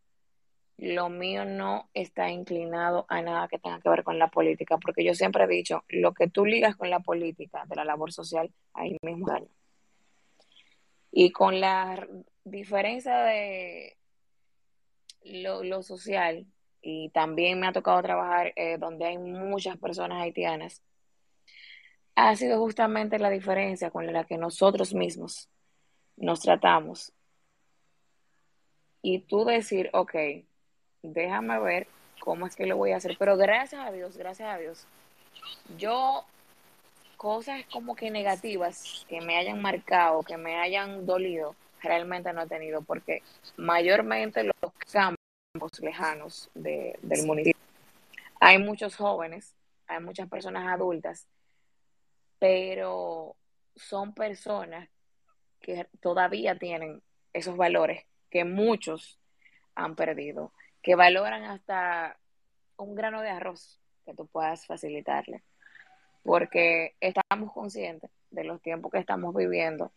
lo 0.78 1.10
mío 1.10 1.44
no 1.44 1.90
está 1.92 2.30
inclinado 2.30 3.04
a 3.08 3.20
nada 3.20 3.48
que 3.48 3.58
tenga 3.58 3.80
que 3.80 3.90
ver 3.90 4.02
con 4.02 4.18
la 4.18 4.28
política, 4.28 4.78
porque 4.78 5.04
yo 5.04 5.14
siempre 5.14 5.44
he 5.44 5.48
dicho, 5.48 5.84
lo 5.88 6.14
que 6.14 6.28
tú 6.28 6.46
ligas 6.46 6.74
con 6.74 6.88
la 6.88 7.00
política 7.00 7.64
de 7.68 7.76
la 7.76 7.84
labor 7.84 8.12
social, 8.12 8.50
ahí 8.72 8.96
mismo 9.02 9.26
daño. 9.28 9.48
Y 11.12 11.32
con 11.32 11.60
la 11.60 12.08
diferencia 12.44 13.18
de 13.18 13.98
lo, 15.24 15.82
social, 15.82 16.46
y 16.82 17.10
también 17.10 17.60
me 17.60 17.66
ha 17.66 17.72
tocado 17.72 18.00
trabajar 18.02 18.52
eh, 18.56 18.78
donde 18.78 19.06
hay 19.06 19.18
muchas 19.18 19.76
personas 19.76 20.22
haitianas, 20.22 20.82
ha 22.14 22.34
sido 22.36 22.58
justamente 22.58 23.18
la 23.18 23.30
diferencia 23.30 23.90
con 23.90 24.10
la 24.12 24.24
que 24.24 24.36
nosotros 24.36 24.94
mismos 24.94 25.48
nos 26.16 26.40
tratamos. 26.40 27.12
Y 29.02 29.20
tú 29.20 29.44
decir, 29.44 29.90
ok, 29.92 30.14
déjame 31.02 31.58
ver 31.60 31.86
cómo 32.20 32.46
es 32.46 32.54
que 32.54 32.66
lo 32.66 32.76
voy 32.76 32.92
a 32.92 32.96
hacer. 32.96 33.16
Pero 33.18 33.36
gracias 33.36 33.86
a 33.86 33.90
Dios, 33.90 34.16
gracias 34.16 34.48
a 34.48 34.58
Dios, 34.58 34.86
yo 35.78 36.24
cosas 37.16 37.64
como 37.72 37.96
que 37.96 38.10
negativas 38.10 39.04
que 39.08 39.20
me 39.20 39.36
hayan 39.36 39.60
marcado, 39.60 40.22
que 40.22 40.36
me 40.36 40.56
hayan 40.56 41.06
dolido, 41.06 41.54
realmente 41.82 42.32
no 42.32 42.42
he 42.42 42.46
tenido, 42.46 42.82
porque 42.82 43.22
mayormente 43.56 44.42
los 44.44 44.72
campos 45.52 45.80
lejanos 45.80 46.50
del 46.54 47.26
municipio, 47.26 47.60
hay 48.40 48.58
muchos 48.58 48.94
jóvenes, 48.94 49.54
hay 49.88 50.00
muchas 50.00 50.28
personas 50.28 50.68
adultas, 50.72 51.26
pero 52.38 53.34
son 53.74 54.14
personas 54.14 54.88
que 55.60 55.88
todavía 56.00 56.56
tienen 56.56 57.02
esos 57.32 57.56
valores 57.56 58.04
que 58.30 58.44
muchos 58.44 59.18
han 59.74 59.96
perdido 59.96 60.52
que 60.82 60.94
valoran 60.94 61.44
hasta 61.44 62.18
un 62.76 62.94
grano 62.94 63.20
de 63.20 63.30
arroz 63.30 63.80
que 64.06 64.14
tú 64.14 64.26
puedas 64.28 64.66
facilitarle, 64.66 65.42
porque 66.22 66.94
estamos 67.00 67.52
conscientes 67.52 68.10
de 68.30 68.44
los 68.44 68.62
tiempos 68.62 68.92
que 68.92 68.98
estamos 68.98 69.34
viviendo 69.34 69.92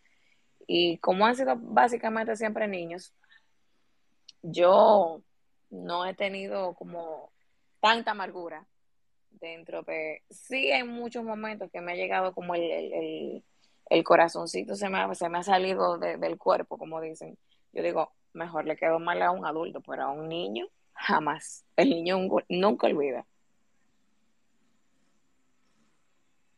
y 0.66 0.98
como 0.98 1.26
han 1.26 1.36
sido 1.36 1.54
básicamente 1.56 2.34
siempre 2.34 2.66
niños, 2.66 3.14
yo 4.42 5.22
no 5.70 6.06
he 6.06 6.14
tenido 6.14 6.74
como 6.74 7.32
tanta 7.80 8.12
amargura 8.12 8.66
dentro 9.30 9.82
de... 9.82 10.22
Sí 10.30 10.72
hay 10.72 10.84
muchos 10.84 11.24
momentos 11.24 11.70
que 11.70 11.80
me 11.80 11.92
ha 11.92 11.96
llegado 11.96 12.32
como 12.32 12.54
el, 12.54 13.42
corazoncito 14.04 14.74
se 14.74 14.88
me, 14.88 14.98
ha, 14.98 15.14
se 15.14 15.28
me 15.28 15.38
ha 15.38 15.42
salido 15.42 15.98
del 15.98 16.38
cuerpo, 16.38 16.78
como 16.78 17.00
dicen. 17.00 17.36
Yo 17.72 17.82
digo, 17.82 18.12
mejor 18.32 18.66
le 18.66 18.76
quedó 18.76 18.98
mal 18.98 19.22
a 19.22 19.30
un 19.30 19.46
adulto, 19.46 19.80
pero 19.80 20.04
a 20.04 20.10
un 20.10 20.28
niño, 20.28 20.66
jamás. 20.92 21.64
El 21.76 21.90
niño 21.90 22.18
nunca 22.48 22.86
olvida. 22.86 23.26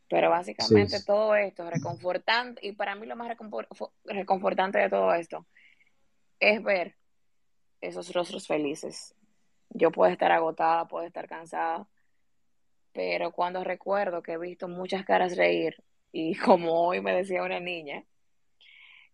Pero 0.09 0.29
básicamente 0.29 1.03
todo 1.03 1.35
esto, 1.35 1.69
reconfortante, 1.69 2.65
y 2.65 2.71
para 2.71 2.95
mí 2.95 3.05
lo 3.05 3.17
más 3.17 3.29
reconfortante 4.05 4.79
de 4.79 4.89
todo 4.89 5.13
esto 5.13 5.45
es 6.39 6.63
ver 6.63 6.96
esos 7.81 8.13
rostros 8.13 8.47
felices. 8.47 9.15
Yo 9.69 9.91
puedo 9.91 10.11
estar 10.11 10.31
agotada, 10.31 10.87
puedo 10.87 11.05
estar 11.05 11.27
cansada, 11.27 11.87
pero 12.93 13.31
cuando 13.31 13.63
recuerdo 13.63 14.23
que 14.23 14.33
he 14.33 14.37
visto 14.37 14.67
muchas 14.67 15.05
caras 15.05 15.37
reír, 15.37 15.83
y 16.11 16.35
como 16.37 16.87
hoy 16.87 17.01
me 17.01 17.13
decía 17.13 17.43
una 17.43 17.59
niña, 17.59 18.03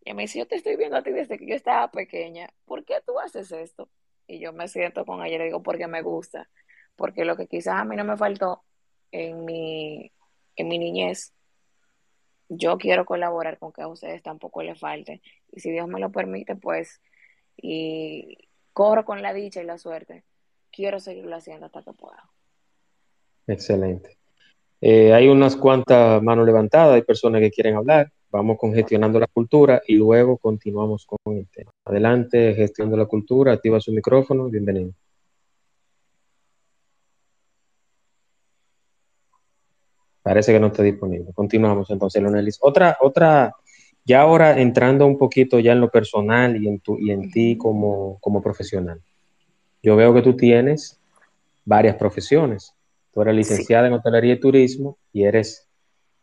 y 0.05 0.13
me 0.13 0.23
dice, 0.23 0.39
yo 0.39 0.47
te 0.47 0.55
estoy 0.55 0.75
viendo 0.75 0.97
a 0.97 1.03
ti 1.03 1.11
desde 1.11 1.37
que 1.37 1.47
yo 1.47 1.55
estaba 1.55 1.89
pequeña, 1.91 2.49
¿por 2.65 2.83
qué 2.83 2.95
tú 3.05 3.19
haces 3.19 3.51
esto? 3.51 3.89
Y 4.27 4.39
yo 4.39 4.53
me 4.53 4.67
siento 4.67 5.05
con 5.05 5.23
ella 5.25 5.35
y 5.35 5.37
le 5.39 5.45
digo, 5.45 5.63
porque 5.63 5.87
me 5.87 6.01
gusta, 6.01 6.49
porque 6.95 7.25
lo 7.25 7.37
que 7.37 7.47
quizás 7.47 7.75
a 7.75 7.85
mí 7.85 7.95
no 7.95 8.03
me 8.03 8.17
faltó 8.17 8.63
en 9.11 9.45
mi, 9.45 10.11
en 10.55 10.67
mi 10.67 10.77
niñez, 10.77 11.33
yo 12.49 12.77
quiero 12.77 13.05
colaborar 13.05 13.57
con 13.59 13.71
que 13.71 13.81
a 13.81 13.87
ustedes 13.87 14.21
tampoco 14.21 14.63
les 14.63 14.79
falte. 14.79 15.21
Y 15.51 15.61
si 15.61 15.71
Dios 15.71 15.87
me 15.87 15.99
lo 15.99 16.11
permite, 16.11 16.55
pues, 16.55 17.01
y 17.57 18.37
corro 18.73 19.05
con 19.05 19.21
la 19.21 19.33
dicha 19.33 19.61
y 19.61 19.65
la 19.65 19.77
suerte, 19.77 20.23
quiero 20.71 20.99
seguirlo 20.99 21.35
haciendo 21.35 21.67
hasta 21.67 21.83
que 21.83 21.93
pueda. 21.93 22.29
Excelente. 23.47 24.17
Eh, 24.81 25.13
hay 25.13 25.29
unas 25.29 25.55
cuantas 25.55 26.21
manos 26.21 26.45
levantadas, 26.45 26.95
hay 26.95 27.03
personas 27.03 27.41
que 27.41 27.51
quieren 27.51 27.75
hablar. 27.75 28.11
Vamos 28.29 28.57
con 28.57 28.73
gestionando 28.73 29.19
la 29.19 29.27
cultura 29.27 29.81
y 29.87 29.95
luego 29.95 30.37
continuamos 30.37 31.05
con 31.05 31.37
el 31.37 31.47
tema. 31.49 31.71
Adelante, 31.85 32.53
gestión 32.55 32.89
de 32.89 32.97
la 32.97 33.05
cultura, 33.05 33.53
activa 33.53 33.79
su 33.79 33.91
micrófono, 33.91 34.49
bienvenido. 34.49 34.91
Parece 40.23 40.53
que 40.53 40.59
no 40.59 40.67
está 40.67 40.81
disponible. 40.83 41.31
Continuamos 41.33 41.89
entonces, 41.89 42.21
Leonelis. 42.21 42.57
Otra, 42.61 42.97
otra, 43.01 43.53
ya 44.05 44.21
ahora 44.21 44.59
entrando 44.59 45.05
un 45.05 45.17
poquito 45.17 45.59
ya 45.59 45.71
en 45.71 45.81
lo 45.81 45.89
personal 45.89 46.61
y 46.61 46.67
en, 46.67 46.79
tu, 46.79 46.97
y 46.99 47.11
en 47.11 47.31
ti 47.31 47.57
como, 47.57 48.19
como 48.19 48.41
profesional. 48.41 49.01
Yo 49.81 49.95
veo 49.95 50.13
que 50.13 50.21
tú 50.21 50.35
tienes 50.35 50.99
varias 51.65 51.95
profesiones. 51.95 52.73
Tú 53.13 53.21
eres 53.21 53.35
licenciada 53.35 53.87
en 53.87 53.93
hotelería 53.93 54.33
y 54.33 54.39
turismo 54.39 54.97
y 55.11 55.23
eres 55.23 55.67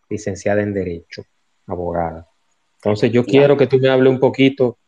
licenciada 0.09 0.63
en 0.63 0.75
Derecho 0.75 1.23
abogada. 1.67 2.27
Entonces 2.77 3.13
yo 3.13 3.25
quiero 3.25 3.57
que 3.57 3.67
tú 3.67 3.79
me 3.79 3.89
hables 3.89 4.13
un 4.13 4.19
poquito 4.19 4.79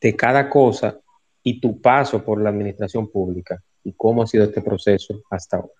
de 0.00 0.14
cada 0.14 0.48
cosa 0.48 0.98
y 1.42 1.60
tu 1.60 1.80
paso 1.80 2.22
por 2.22 2.40
la 2.40 2.50
administración 2.50 3.10
pública 3.10 3.62
y 3.82 3.92
cómo 3.92 4.22
ha 4.22 4.26
sido 4.26 4.44
este 4.44 4.62
proceso 4.62 5.22
hasta 5.30 5.56
ahora. 5.56 5.79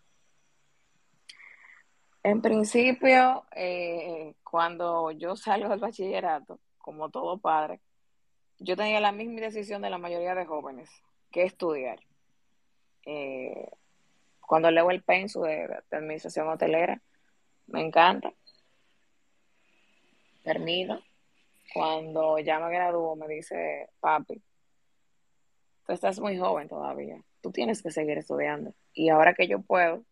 En 2.22 2.42
principio, 2.42 3.44
eh, 3.56 4.34
cuando 4.44 5.10
yo 5.12 5.36
salgo 5.36 5.68
del 5.68 5.80
bachillerato, 5.80 6.60
como 6.78 7.10
todo 7.10 7.38
padre, 7.38 7.80
yo 8.58 8.76
tenía 8.76 9.00
la 9.00 9.12
misma 9.12 9.40
decisión 9.40 9.80
de 9.82 9.90
la 9.90 9.98
mayoría 9.98 10.34
de 10.34 10.44
jóvenes, 10.44 10.90
que 11.30 11.44
estudiar. 11.44 12.00
Eh, 13.06 13.70
cuando 14.40 14.70
leo 14.70 14.90
el 14.90 15.02
penso 15.02 15.42
de 15.42 15.82
administración 15.90 16.48
hotelera, 16.48 17.00
me 17.66 17.80
encanta 17.80 18.32
termino, 20.42 21.00
cuando 21.72 22.38
ya 22.38 22.58
me 22.58 22.70
graduó, 22.70 23.14
me 23.16 23.28
dice, 23.28 23.88
papi, 24.00 24.42
tú 25.86 25.92
estás 25.92 26.18
muy 26.20 26.38
joven 26.38 26.68
todavía, 26.68 27.22
tú 27.40 27.52
tienes 27.52 27.82
que 27.82 27.90
seguir 27.90 28.18
estudiando. 28.18 28.74
Y 28.92 29.10
ahora 29.10 29.34
que 29.34 29.46
yo 29.46 29.60
puedo, 29.60 30.04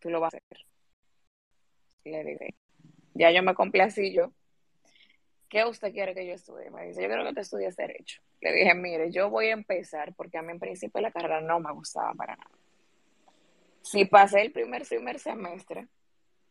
tú 0.00 0.10
lo 0.10 0.20
vas 0.20 0.34
a 0.34 0.38
hacer. 0.38 0.66
Le 2.10 2.24
dije, 2.24 2.54
ya 3.14 3.30
yo 3.30 3.42
me 3.42 3.54
complací 3.54 4.12
yo. 4.12 4.32
¿Qué 5.48 5.64
usted 5.66 5.92
quiere 5.92 6.14
que 6.14 6.26
yo 6.26 6.32
estudie? 6.32 6.70
Me 6.70 6.86
dice, 6.86 7.02
yo 7.02 7.08
quiero 7.08 7.24
que 7.24 7.34
te 7.34 7.40
estudies 7.42 7.76
Derecho. 7.76 8.22
Le 8.40 8.52
dije, 8.52 8.74
mire, 8.74 9.10
yo 9.12 9.28
voy 9.28 9.48
a 9.48 9.52
empezar 9.52 10.14
porque 10.14 10.38
a 10.38 10.42
mí 10.42 10.50
en 10.50 10.58
principio 10.58 11.00
la 11.00 11.12
carrera 11.12 11.40
no 11.40 11.60
me 11.60 11.72
gustaba 11.72 12.14
para 12.14 12.36
nada. 12.36 12.50
Si 13.82 14.04
pasé 14.06 14.40
el 14.40 14.52
primer, 14.52 14.86
primer 14.86 15.18
semestre, 15.18 15.88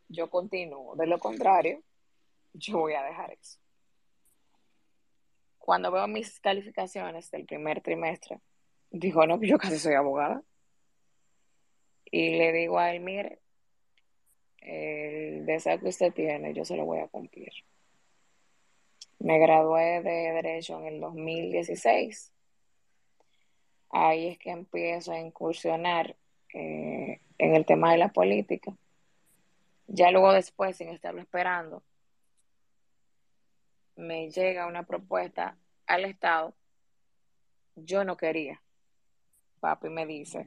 yo 0.08 0.30
continúo. 0.30 0.94
De 0.94 1.06
lo 1.06 1.18
contrario, 1.18 1.82
yo 2.52 2.78
voy 2.78 2.94
a 2.94 3.02
dejar 3.02 3.32
eso. 3.32 3.58
Cuando 5.58 5.90
veo 5.90 6.06
mis 6.06 6.38
calificaciones 6.40 7.30
del 7.30 7.44
primer 7.44 7.80
trimestre, 7.80 8.40
digo, 8.90 9.26
no, 9.26 9.40
yo 9.42 9.58
casi 9.58 9.78
soy 9.78 9.94
abogada. 9.94 10.42
Y 12.04 12.36
le 12.36 12.52
digo 12.52 12.78
a 12.78 12.92
él, 12.92 13.00
mire, 13.00 13.41
el 14.62 15.46
deseo 15.46 15.78
que 15.80 15.88
usted 15.88 16.12
tiene, 16.12 16.54
yo 16.54 16.64
se 16.64 16.76
lo 16.76 16.84
voy 16.84 17.00
a 17.00 17.08
cumplir. 17.08 17.52
Me 19.18 19.38
gradué 19.38 20.02
de 20.02 20.32
Derecho 20.32 20.78
en 20.80 20.86
el 20.86 21.00
2016. 21.00 22.32
Ahí 23.90 24.28
es 24.28 24.38
que 24.38 24.50
empiezo 24.50 25.12
a 25.12 25.20
incursionar 25.20 26.16
eh, 26.54 27.20
en 27.38 27.54
el 27.54 27.64
tema 27.66 27.92
de 27.92 27.98
la 27.98 28.08
política. 28.08 28.76
Ya 29.86 30.10
luego 30.10 30.32
después, 30.32 30.76
sin 30.76 30.88
estarlo 30.88 31.20
esperando, 31.20 31.82
me 33.96 34.30
llega 34.30 34.66
una 34.66 34.84
propuesta 34.84 35.56
al 35.86 36.04
Estado, 36.04 36.54
yo 37.76 38.04
no 38.04 38.16
quería. 38.16 38.62
Papi 39.60 39.88
me 39.88 40.06
dice, 40.06 40.46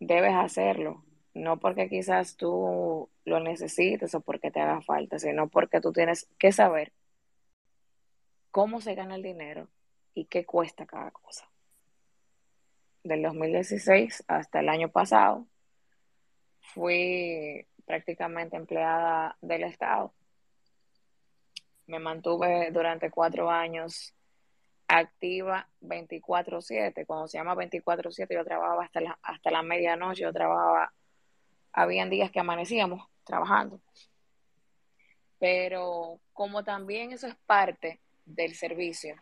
debes 0.00 0.34
hacerlo, 0.34 1.04
no 1.34 1.58
porque 1.60 1.88
quizás 1.88 2.36
tú 2.36 3.10
lo 3.24 3.40
necesites 3.40 4.14
o 4.14 4.20
porque 4.20 4.50
te 4.50 4.60
haga 4.60 4.80
falta, 4.82 5.18
sino 5.18 5.48
porque 5.48 5.80
tú 5.80 5.92
tienes 5.92 6.28
que 6.38 6.52
saber 6.52 6.92
cómo 8.50 8.80
se 8.80 8.94
gana 8.94 9.16
el 9.16 9.22
dinero 9.22 9.68
y 10.14 10.26
qué 10.26 10.44
cuesta 10.44 10.86
cada 10.86 11.10
cosa. 11.10 11.48
del 13.04 13.22
2016 13.22 14.24
hasta 14.28 14.60
el 14.60 14.68
año 14.68 14.90
pasado, 14.90 15.46
fui 16.60 17.66
prácticamente 17.86 18.56
empleada 18.56 19.36
del 19.40 19.64
Estado. 19.64 20.12
Me 21.86 21.98
mantuve 21.98 22.70
durante 22.70 23.10
cuatro 23.10 23.50
años 23.50 24.14
activa 24.88 25.68
24/7. 25.80 27.06
Cuando 27.06 27.28
se 27.28 27.38
llama 27.38 27.54
24/7 27.54 28.34
yo 28.34 28.44
trabajaba 28.44 28.84
hasta 28.84 29.00
la, 29.00 29.18
hasta 29.22 29.50
la 29.50 29.62
medianoche, 29.62 30.22
yo 30.22 30.32
trabajaba, 30.32 30.92
habían 31.72 32.10
días 32.10 32.30
que 32.30 32.40
amanecíamos 32.40 33.06
trabajando. 33.24 33.80
Pero 35.38 36.18
como 36.32 36.64
también 36.64 37.12
eso 37.12 37.26
es 37.26 37.36
parte 37.46 38.00
del 38.24 38.54
servicio, 38.54 39.16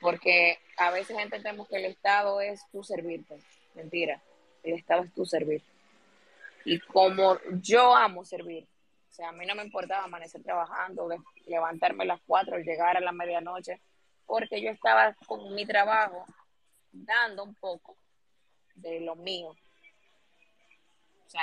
porque 0.00 0.58
a 0.76 0.90
veces 0.90 1.18
entendemos 1.18 1.68
que 1.68 1.76
el 1.76 1.86
Estado 1.86 2.40
es 2.40 2.60
tu 2.70 2.82
servirte. 2.82 3.38
Mentira, 3.74 4.22
el 4.62 4.74
Estado 4.74 5.04
es 5.04 5.12
tu 5.14 5.24
servir. 5.24 5.62
Y 6.64 6.78
como 6.80 7.38
yo 7.60 7.94
amo 7.94 8.24
servir, 8.24 8.66
o 9.10 9.14
sea, 9.14 9.28
a 9.28 9.32
mí 9.32 9.44
no 9.46 9.54
me 9.54 9.64
importaba 9.64 10.04
amanecer 10.04 10.42
trabajando, 10.42 11.08
levantarme 11.46 12.04
a 12.04 12.06
las 12.06 12.20
4, 12.26 12.58
llegar 12.58 12.96
a 12.96 13.00
la 13.00 13.12
medianoche, 13.12 13.80
porque 14.26 14.62
yo 14.62 14.70
estaba 14.70 15.14
con 15.26 15.54
mi 15.54 15.66
trabajo 15.66 16.24
dando 16.92 17.44
un 17.44 17.54
poco 17.54 17.96
de 18.74 19.00
lo 19.00 19.16
mío, 19.16 19.54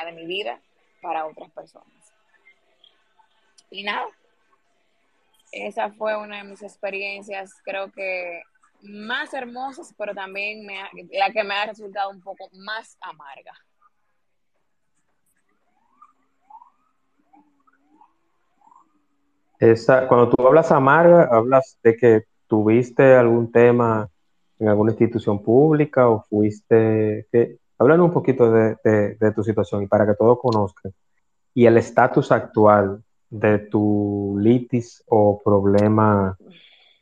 de 0.06 0.12
mi 0.14 0.26
vida 0.26 0.62
para 1.02 1.26
otras 1.26 1.52
personas. 1.52 2.14
Y 3.72 3.84
nada, 3.84 4.08
esa 5.52 5.92
fue 5.92 6.18
una 6.18 6.38
de 6.38 6.44
mis 6.44 6.62
experiencias, 6.62 7.54
creo 7.64 7.92
que 7.92 8.42
más 8.82 9.34
hermosas, 9.34 9.94
pero 9.98 10.14
también 10.14 10.66
la 11.12 11.32
que 11.32 11.44
me 11.44 11.54
ha 11.54 11.66
resultado 11.66 12.10
un 12.10 12.22
poco 12.22 12.50
más 12.54 12.98
amarga. 13.02 13.54
Esa, 19.60 20.08
cuando 20.08 20.30
tú 20.30 20.48
hablas 20.48 20.72
amarga, 20.72 21.28
hablas 21.30 21.78
de 21.84 21.98
que 21.98 22.24
tuviste 22.48 23.16
algún 23.16 23.52
tema 23.52 24.10
en 24.58 24.70
alguna 24.70 24.92
institución 24.92 25.44
pública 25.44 26.08
o 26.08 26.24
fuiste... 26.24 27.28
háblanos 27.80 28.08
un 28.08 28.14
poquito 28.14 28.52
de, 28.52 28.76
de, 28.84 29.32
tu 29.32 29.44
situación 29.44 29.84
y 29.84 29.88
para 29.88 30.06
que 30.06 30.14
todos 30.14 30.38
conozcan. 30.40 30.94
Y 31.54 31.66
el 31.66 31.78
estatus 31.78 32.32
actual 32.32 33.02
de 33.30 33.60
tu 33.60 34.38
litis 34.40 35.04
o 35.08 35.42
problema 35.44 36.38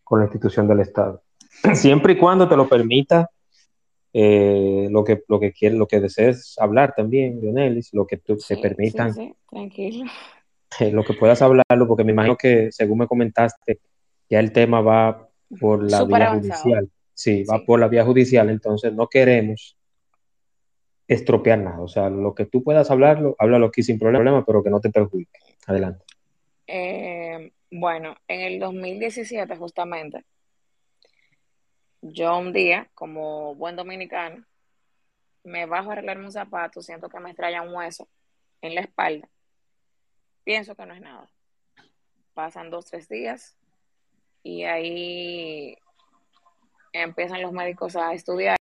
con 0.04 0.20
la 0.20 0.26
institución 0.26 0.68
del 0.68 0.82
Estado. 0.82 1.22
Siempre 1.74 2.14
y 2.14 2.18
cuando 2.18 2.48
te 2.48 2.56
lo 2.56 2.70
permita 2.70 3.30
eh, 4.14 4.88
lo 4.90 5.04
que 5.04 5.24
lo 5.28 5.40
que 5.40 5.52
quieres, 5.52 5.78
lo 5.78 5.88
que 5.88 6.00
desees 6.00 6.56
hablar 6.60 6.94
también, 6.96 7.42
Leonelis, 7.42 7.94
lo 7.94 8.06
que 8.06 8.18
tú, 8.18 8.38
te 8.38 8.58
permitan. 8.58 9.14
Sí, 9.14 9.34
tranquilo. 9.50 10.06
Eh, 10.80 10.92
lo 10.92 11.04
que 11.04 11.14
puedas 11.14 11.42
hablarlo, 11.42 11.88
porque 11.88 12.04
me 12.04 12.12
imagino 12.12 12.36
que, 12.36 12.72
según 12.72 13.00
me 13.00 13.08
comentaste, 13.08 13.80
ya 14.30 14.40
el 14.40 14.52
tema 14.52 14.82
va 14.82 15.28
por 15.60 15.90
la 15.90 16.04
vía 16.04 16.36
judicial. 16.36 16.90
Sí, 17.14 17.44
va 17.46 17.64
por 17.66 17.80
la 17.80 17.88
vía 17.88 18.06
judicial, 18.06 18.50
entonces 18.50 18.94
no 18.94 19.08
queremos 19.08 19.77
estropear 21.08 21.60
nada. 21.60 21.82
O 21.82 21.88
sea, 21.88 22.10
lo 22.10 22.36
que 22.36 22.46
tú 22.46 22.64
puedas 22.64 22.92
hablarlo, 22.92 23.36
háblalo 23.40 23.68
aquí 23.68 23.84
sin 23.84 24.00
problema, 24.00 24.46
pero 24.46 24.64
que 24.64 24.70
no 24.70 24.80
te 24.80 24.90
perjudique. 24.90 25.40
Adelante. 25.66 26.04
Eh, 26.68 27.52
bueno, 27.72 28.16
en 28.28 28.42
el 28.42 28.60
2017 28.60 29.56
justamente, 29.56 30.26
yo 32.02 32.38
un 32.38 32.54
día, 32.54 32.90
como 32.94 33.56
buen 33.56 33.76
dominicano, 33.76 34.46
me 35.44 35.66
bajo 35.66 35.90
a 35.90 35.94
arreglarme 35.94 36.26
un 36.26 36.32
zapato, 36.32 36.82
siento 36.82 37.10
que 37.10 37.20
me 37.20 37.30
estrella 37.30 37.62
un 37.62 37.74
hueso 37.74 38.08
en 38.62 38.76
la 38.76 38.82
espalda. 38.82 39.28
Pienso 40.44 40.76
que 40.76 40.86
no 40.86 40.94
es 40.94 41.02
nada. 41.02 41.30
Pasan 42.34 42.70
dos, 42.70 42.86
tres 42.86 43.10
días 43.10 43.58
y 44.44 44.64
ahí 44.64 45.78
empiezan 46.94 47.42
los 47.42 47.52
médicos 47.52 47.96
a 47.96 48.14
estudiar. 48.14 48.57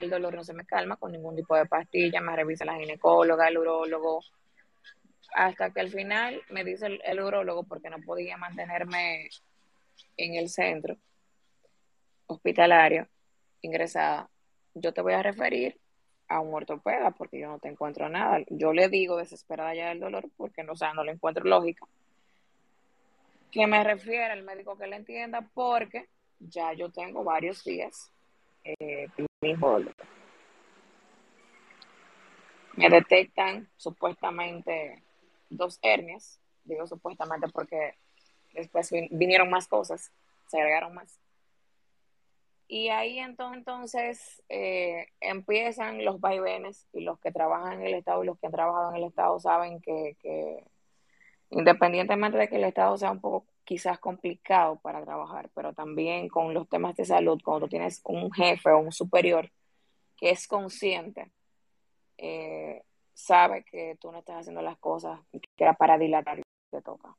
El 0.00 0.10
dolor 0.10 0.34
no 0.34 0.44
se 0.44 0.54
me 0.54 0.64
calma 0.64 0.96
con 0.96 1.12
ningún 1.12 1.36
tipo 1.36 1.54
de 1.54 1.66
pastilla, 1.66 2.20
me 2.20 2.34
revisa 2.34 2.64
la 2.64 2.76
ginecóloga, 2.76 3.48
el 3.48 3.58
urólogo, 3.58 4.24
hasta 5.34 5.70
que 5.70 5.80
al 5.80 5.90
final 5.90 6.40
me 6.50 6.64
dice 6.64 6.86
el, 6.86 7.00
el 7.04 7.20
urólogo, 7.20 7.64
porque 7.64 7.90
no 7.90 8.00
podía 8.00 8.36
mantenerme 8.36 9.28
en 10.16 10.34
el 10.34 10.48
centro 10.48 10.96
hospitalario 12.26 13.08
ingresada, 13.62 14.30
yo 14.74 14.92
te 14.92 15.02
voy 15.02 15.12
a 15.12 15.22
referir 15.22 15.78
a 16.28 16.40
un 16.40 16.54
ortopeda 16.54 17.10
porque 17.10 17.40
yo 17.40 17.48
no 17.48 17.58
te 17.58 17.68
encuentro 17.68 18.08
nada. 18.08 18.38
Yo 18.48 18.72
le 18.72 18.88
digo 18.88 19.16
desesperada 19.16 19.74
ya 19.74 19.88
del 19.88 20.00
dolor 20.00 20.30
porque 20.36 20.62
no, 20.62 20.72
o 20.72 20.94
no 20.94 21.04
le 21.04 21.12
encuentro 21.12 21.44
lógica. 21.44 21.86
Que 23.50 23.66
me 23.66 23.82
refiera 23.82 24.32
al 24.32 24.44
médico 24.44 24.78
que 24.78 24.86
le 24.86 24.96
entienda 24.96 25.42
porque 25.54 26.08
ya 26.38 26.72
yo 26.72 26.90
tengo 26.90 27.24
varios 27.24 27.64
días 27.64 28.12
eh, 28.64 29.08
Me 32.76 32.88
detectan 32.88 33.68
supuestamente 33.76 35.02
dos 35.48 35.78
hernias, 35.82 36.40
digo 36.64 36.86
supuestamente 36.86 37.48
porque 37.48 37.94
después 38.52 38.90
vinieron 39.10 39.50
más 39.50 39.66
cosas, 39.66 40.12
se 40.46 40.60
agregaron 40.60 40.94
más. 40.94 41.20
Y 42.68 42.88
ahí 42.88 43.18
entonces 43.18 44.42
eh, 44.48 45.08
empiezan 45.20 46.04
los 46.04 46.20
vaivenes 46.20 46.86
y 46.92 47.00
los 47.00 47.18
que 47.18 47.32
trabajan 47.32 47.80
en 47.80 47.86
el 47.86 47.94
Estado 47.94 48.22
y 48.22 48.26
los 48.26 48.38
que 48.38 48.46
han 48.46 48.52
trabajado 48.52 48.90
en 48.90 48.96
el 48.96 49.04
Estado 49.08 49.40
saben 49.40 49.80
que, 49.80 50.16
que 50.22 50.64
independientemente 51.50 52.38
de 52.38 52.48
que 52.48 52.56
el 52.56 52.64
Estado 52.64 52.96
sea 52.96 53.10
un 53.10 53.20
poco 53.20 53.44
quizás 53.64 53.98
complicado 53.98 54.80
para 54.80 55.04
trabajar, 55.04 55.50
pero 55.54 55.72
también 55.72 56.28
con 56.28 56.54
los 56.54 56.68
temas 56.68 56.96
de 56.96 57.04
salud, 57.04 57.40
cuando 57.44 57.66
tú 57.66 57.70
tienes 57.70 58.00
un 58.04 58.32
jefe 58.32 58.70
o 58.70 58.78
un 58.78 58.92
superior 58.92 59.50
que 60.16 60.30
es 60.30 60.46
consciente, 60.46 61.30
eh, 62.18 62.82
sabe 63.14 63.64
que 63.64 63.96
tú 64.00 64.10
no 64.12 64.18
estás 64.18 64.40
haciendo 64.40 64.62
las 64.62 64.78
cosas 64.78 65.20
que 65.32 65.64
era 65.64 65.74
para 65.74 65.98
dilatar 65.98 66.38
y 66.38 66.42
te 66.70 66.82
toca. 66.82 67.16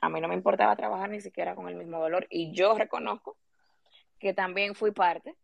A 0.00 0.08
mí 0.08 0.20
no 0.20 0.28
me 0.28 0.34
importaba 0.34 0.76
trabajar 0.76 1.10
ni 1.10 1.20
siquiera 1.20 1.54
con 1.54 1.68
el 1.68 1.74
mismo 1.74 1.98
dolor 1.98 2.26
y 2.30 2.52
yo 2.52 2.76
reconozco 2.76 3.36
que 4.18 4.34
también 4.34 4.74
fui 4.74 4.92
parte 4.92 5.36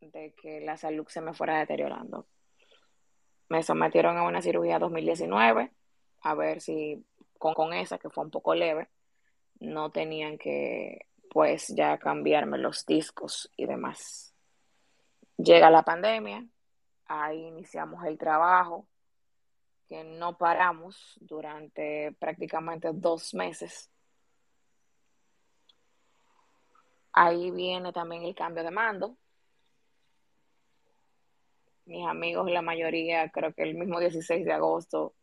de 0.00 0.32
que 0.40 0.60
la 0.60 0.76
salud 0.76 1.06
se 1.08 1.20
me 1.20 1.34
fuera 1.34 1.58
deteriorando. 1.58 2.26
Me 3.48 3.62
sometieron 3.62 4.16
a 4.16 4.24
una 4.24 4.42
cirugía 4.42 4.78
2019, 4.78 5.72
a 6.20 6.34
ver 6.34 6.60
si 6.60 7.04
con, 7.38 7.54
con 7.54 7.72
esa, 7.72 7.98
que 7.98 8.10
fue 8.10 8.24
un 8.24 8.30
poco 8.30 8.54
leve, 8.54 8.88
no 9.60 9.90
tenían 9.90 10.38
que 10.38 11.06
pues 11.30 11.68
ya 11.68 11.98
cambiarme 11.98 12.58
los 12.58 12.86
discos 12.86 13.50
y 13.56 13.66
demás. 13.66 14.34
Llega 15.36 15.70
la 15.70 15.82
pandemia, 15.82 16.44
ahí 17.06 17.46
iniciamos 17.46 18.04
el 18.04 18.18
trabajo, 18.18 18.86
que 19.88 20.04
no 20.04 20.36
paramos 20.36 21.16
durante 21.20 22.12
prácticamente 22.18 22.90
dos 22.92 23.34
meses. 23.34 23.90
Ahí 27.12 27.50
viene 27.50 27.92
también 27.92 28.22
el 28.22 28.34
cambio 28.34 28.62
de 28.62 28.70
mando. 28.70 29.16
Mis 31.86 32.06
amigos, 32.06 32.50
la 32.50 32.60
mayoría, 32.60 33.30
creo 33.30 33.52
que 33.54 33.62
el 33.62 33.74
mismo 33.74 33.98
16 33.98 34.44
de 34.44 34.52
agosto, 34.52 35.14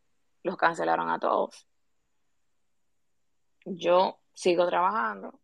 los 0.43 0.57
cancelaron 0.57 1.09
a 1.09 1.19
todos. 1.19 1.67
Yo 3.65 4.19
sigo 4.35 4.67
trabajando. 4.67 5.39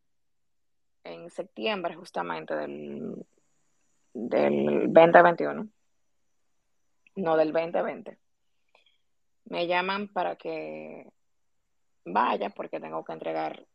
En 1.03 1.31
septiembre, 1.31 1.95
justamente, 1.95 2.55
del, 2.55 3.25
del 4.13 4.93
2021. 4.93 5.67
No, 7.15 7.37
del 7.37 7.51
2020 7.51 8.19
me 9.51 9.67
llaman 9.67 10.07
para 10.07 10.37
que 10.37 11.11
vaya 12.05 12.49
porque 12.49 12.79
tengo 12.79 13.03
que 13.03 13.11
entregar 13.11 13.67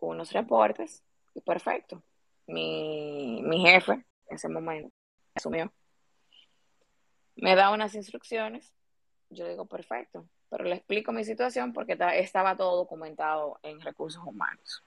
unos 0.00 0.32
reportes 0.32 1.04
y 1.34 1.40
perfecto. 1.40 2.02
Mi, 2.48 3.40
mi 3.44 3.60
jefe, 3.60 3.92
en 3.92 4.04
ese 4.36 4.48
momento, 4.48 4.92
asumió. 5.36 5.72
Me 7.36 7.54
da 7.54 7.70
unas 7.70 7.94
instrucciones. 7.94 8.72
Yo 9.30 9.46
digo, 9.46 9.66
perfecto, 9.66 10.26
pero 10.52 10.64
le 10.64 10.74
explico 10.74 11.12
mi 11.12 11.24
situación 11.24 11.72
porque 11.72 11.96
estaba 12.16 12.54
todo 12.58 12.76
documentado 12.76 13.58
en 13.62 13.80
recursos 13.80 14.22
humanos. 14.22 14.84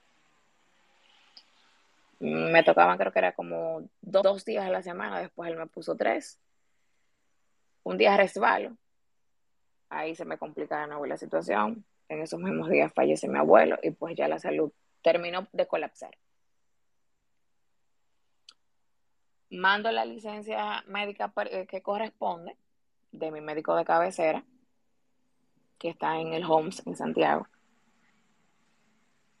Me 2.20 2.62
tocaban, 2.62 2.96
creo 2.96 3.10
que 3.10 3.18
era 3.18 3.32
como 3.32 3.82
dos 4.00 4.44
días 4.44 4.64
a 4.64 4.70
la 4.70 4.80
semana, 4.80 5.18
después 5.18 5.50
él 5.50 5.56
me 5.56 5.66
puso 5.66 5.96
tres. 5.96 6.38
Un 7.82 7.98
día 7.98 8.16
resbalo, 8.16 8.76
ahí 9.88 10.14
se 10.14 10.24
me 10.24 10.38
complica 10.38 10.82
de 10.82 10.86
nuevo 10.86 11.04
la 11.04 11.16
situación. 11.16 11.84
En 12.08 12.22
esos 12.22 12.38
mismos 12.38 12.70
días 12.70 12.92
fallece 12.94 13.26
mi 13.26 13.38
abuelo 13.38 13.76
y 13.82 13.90
pues 13.90 14.14
ya 14.14 14.28
la 14.28 14.38
salud 14.38 14.70
terminó 15.02 15.48
de 15.50 15.66
colapsar. 15.66 16.16
mando 19.48 19.90
la 19.90 20.04
licencia 20.04 20.84
médica 20.88 21.32
eh, 21.50 21.66
que 21.66 21.80
corresponde 21.80 22.56
de 23.12 23.30
mi 23.30 23.40
médico 23.40 23.74
de 23.76 23.84
cabecera, 23.84 24.44
que 25.78 25.90
está 25.90 26.18
en 26.18 26.32
el 26.32 26.44
Homes 26.44 26.82
en 26.86 26.96
Santiago. 26.96 27.46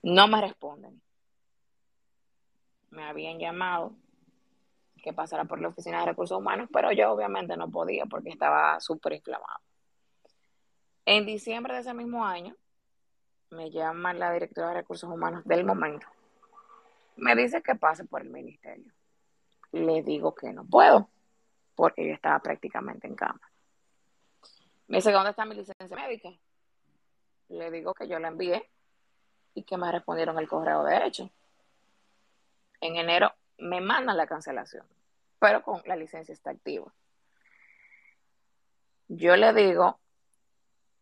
No 0.02 0.28
me 0.28 0.40
responden. 0.40 1.00
Me 2.90 3.04
habían 3.04 3.38
llamado 3.38 3.92
que 5.02 5.12
pasara 5.12 5.44
por 5.44 5.60
la 5.60 5.68
oficina 5.68 6.00
de 6.00 6.06
recursos 6.06 6.38
humanos, 6.38 6.68
pero 6.72 6.90
yo 6.92 7.12
obviamente 7.12 7.56
no 7.56 7.70
podía 7.70 8.06
porque 8.06 8.30
estaba 8.30 8.80
súper 8.80 9.12
inflamado. 9.12 9.60
En 11.04 11.24
diciembre 11.24 11.74
de 11.74 11.80
ese 11.80 11.94
mismo 11.94 12.24
año, 12.24 12.56
me 13.50 13.70
llama 13.70 14.12
la 14.12 14.32
directora 14.32 14.70
de 14.70 14.74
recursos 14.74 15.08
humanos 15.08 15.44
del 15.44 15.64
momento. 15.64 16.06
Me 17.16 17.36
dice 17.36 17.62
que 17.62 17.76
pase 17.76 18.04
por 18.04 18.22
el 18.22 18.30
ministerio. 18.30 18.92
Le 19.70 20.02
digo 20.02 20.34
que 20.34 20.52
no 20.52 20.64
puedo, 20.64 21.08
porque 21.76 22.06
yo 22.06 22.12
estaba 22.12 22.40
prácticamente 22.40 23.06
en 23.06 23.14
cama. 23.14 23.40
Me 24.88 24.98
dice, 24.98 25.10
¿dónde 25.10 25.30
está 25.30 25.44
mi 25.44 25.54
licencia 25.54 25.96
médica? 25.96 26.30
Le 27.48 27.70
digo 27.70 27.92
que 27.92 28.06
yo 28.06 28.18
la 28.18 28.28
envié 28.28 28.70
y 29.54 29.64
que 29.64 29.76
me 29.76 29.90
respondieron 29.90 30.38
el 30.38 30.48
correo 30.48 30.84
de 30.84 31.06
hecho. 31.06 31.30
En 32.80 32.96
enero 32.96 33.32
me 33.58 33.80
mandan 33.80 34.16
la 34.16 34.26
cancelación, 34.26 34.86
pero 35.40 35.62
con 35.62 35.82
la 35.86 35.96
licencia 35.96 36.32
está 36.32 36.50
activa. 36.50 36.92
Yo 39.08 39.36
le 39.36 39.52
digo, 39.52 39.98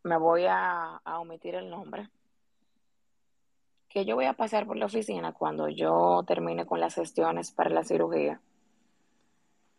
me 0.03 0.17
voy 0.17 0.47
a, 0.47 0.97
a 1.05 1.19
omitir 1.19 1.55
el 1.55 1.69
nombre, 1.69 2.09
que 3.89 4.05
yo 4.05 4.15
voy 4.15 4.27
a 4.27 4.35
pasar 4.35 4.67
por 4.67 4.77
la 4.77 4.87
oficina 4.87 5.33
cuando 5.33 5.69
yo 5.69 6.23
termine 6.27 6.67
con 6.67 6.81
las 6.81 6.95
gestiones 6.95 7.51
para 7.51 7.71
la 7.71 7.85
cirugía, 7.85 8.41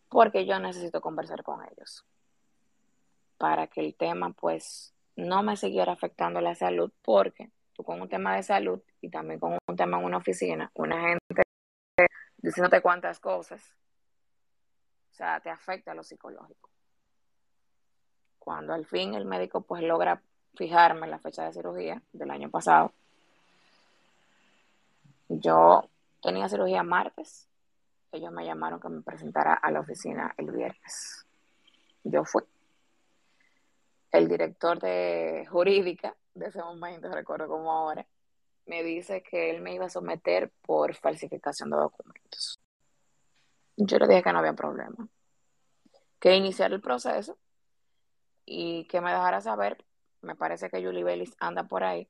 porque 0.08 0.46
yo 0.46 0.58
necesito 0.58 1.00
conversar 1.00 1.42
con 1.42 1.64
ellos 1.64 2.04
para 3.38 3.66
que 3.66 3.80
el 3.80 3.94
tema 3.94 4.32
pues 4.32 4.94
no 5.16 5.42
me 5.42 5.56
siguiera 5.56 5.92
afectando 5.92 6.40
la 6.40 6.54
salud, 6.54 6.92
porque 7.02 7.50
tú 7.72 7.82
con 7.84 8.00
un 8.00 8.08
tema 8.08 8.36
de 8.36 8.42
salud 8.42 8.80
y 9.00 9.10
también 9.10 9.40
con 9.40 9.58
un 9.66 9.76
tema 9.76 9.98
en 9.98 10.04
una 10.04 10.18
oficina, 10.18 10.70
una 10.74 11.00
gente 11.00 11.42
diciéndote 12.38 12.80
cuántas 12.80 13.18
cosas, 13.18 13.60
o 15.10 15.14
sea, 15.14 15.40
te 15.40 15.50
afecta 15.50 15.94
lo 15.94 16.02
psicológico. 16.02 16.70
Cuando 18.38 18.74
al 18.74 18.86
fin 18.86 19.14
el 19.14 19.24
médico 19.24 19.62
pues 19.62 19.82
logra 19.82 20.22
fijarme 20.54 21.06
la 21.06 21.18
fecha 21.18 21.44
de 21.44 21.52
cirugía 21.52 22.02
del 22.12 22.30
año 22.30 22.50
pasado, 22.50 22.92
yo 25.28 25.88
tenía 26.22 26.48
cirugía 26.48 26.82
martes. 26.82 27.48
Ellos 28.12 28.32
me 28.32 28.44
llamaron 28.44 28.80
que 28.80 28.88
me 28.88 29.02
presentara 29.02 29.54
a 29.54 29.70
la 29.70 29.80
oficina 29.80 30.32
el 30.36 30.50
viernes. 30.50 31.26
Yo 32.04 32.24
fui. 32.24 32.42
El 34.10 34.28
director 34.28 34.78
de 34.80 35.46
jurídica 35.50 36.16
de 36.34 36.46
ese 36.46 36.62
momento, 36.62 37.10
recuerdo 37.10 37.48
como 37.48 37.72
ahora, 37.72 38.06
me 38.66 38.82
dice 38.82 39.22
que 39.22 39.50
él 39.50 39.60
me 39.60 39.74
iba 39.74 39.86
a 39.86 39.90
someter 39.90 40.52
por 40.62 40.94
falsificación 40.94 41.70
de 41.70 41.76
documentos. 41.76 42.58
Yo 43.76 43.98
le 43.98 44.08
dije 44.08 44.22
que 44.22 44.32
no 44.32 44.38
había 44.38 44.54
problema. 44.54 45.08
Que 46.18 46.34
iniciar 46.34 46.72
el 46.72 46.80
proceso 46.80 47.38
y 48.44 48.86
que 48.88 49.00
me 49.00 49.10
dejara 49.10 49.40
saber. 49.40 49.84
Me 50.22 50.34
parece 50.34 50.70
que 50.70 50.82
Julie 50.82 51.04
Bellis 51.04 51.36
anda 51.38 51.64
por 51.64 51.84
ahí 51.84 52.08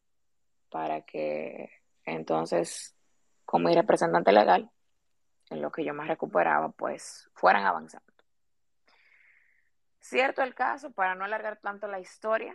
para 0.71 1.03
que 1.03 1.71
entonces 2.05 2.97
como 3.47 3.69
mi 3.69 3.75
representante 3.75 4.33
legal, 4.33 4.71
en 5.51 5.63
lo 5.63 5.71
que 5.71 5.85
yo 5.85 5.95
me 5.95 6.05
recuperaba, 6.05 6.71
pues 6.71 7.31
fueran 7.33 7.65
avanzando. 7.65 8.06
Cierto 10.09 10.41
el 10.43 10.55
caso, 10.55 10.93
para 10.93 11.17
no 11.17 11.25
alargar 11.25 11.59
tanto 11.61 11.89
la 11.89 11.99
historia, 11.99 12.55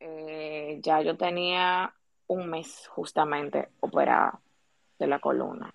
eh, 0.00 0.78
ya 0.82 1.00
yo 1.00 1.16
tenía 1.16 1.94
un 2.26 2.50
mes 2.50 2.86
justamente 2.88 3.70
operada 3.80 4.38
de 4.98 5.06
la 5.06 5.18
columna. 5.18 5.74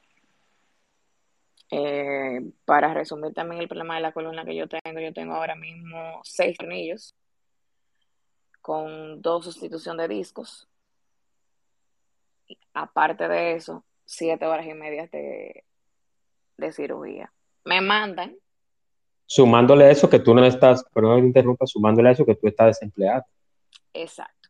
Eh, 1.72 2.42
para 2.66 2.94
resumir 2.94 3.34
también 3.34 3.60
el 3.60 3.68
problema 3.68 3.96
de 3.96 4.02
la 4.02 4.12
columna 4.12 4.46
que 4.46 4.56
yo 4.56 4.68
tengo, 4.68 5.00
yo 5.00 5.12
tengo 5.14 5.34
ahora 5.34 5.56
mismo 5.56 6.22
seis 6.24 6.56
tornillos 6.60 7.16
con 8.62 9.20
dos 9.20 9.46
sustitución 9.46 9.98
de 9.98 10.08
discos. 10.08 10.70
aparte 12.76 13.28
de 13.28 13.54
eso, 13.54 13.84
siete 14.06 14.46
horas 14.46 14.68
y 14.68 14.76
media 14.76 15.08
de, 15.08 15.64
de 16.58 16.72
cirugía. 16.72 17.34
Me 17.66 17.82
mandan. 17.82 18.38
Sumándole 19.36 19.90
eso 19.90 20.08
que 20.08 20.20
tú 20.20 20.36
no 20.36 20.46
estás, 20.46 20.84
perdón 20.94 21.22
me 21.22 21.26
interrumpa, 21.26 21.66
sumándole 21.66 22.12
eso 22.12 22.24
que 22.24 22.36
tú 22.36 22.48
estás 22.48 22.68
desempleado. 22.68 23.26
Exacto. 23.92 24.50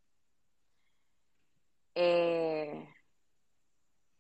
Eh, 1.96 2.86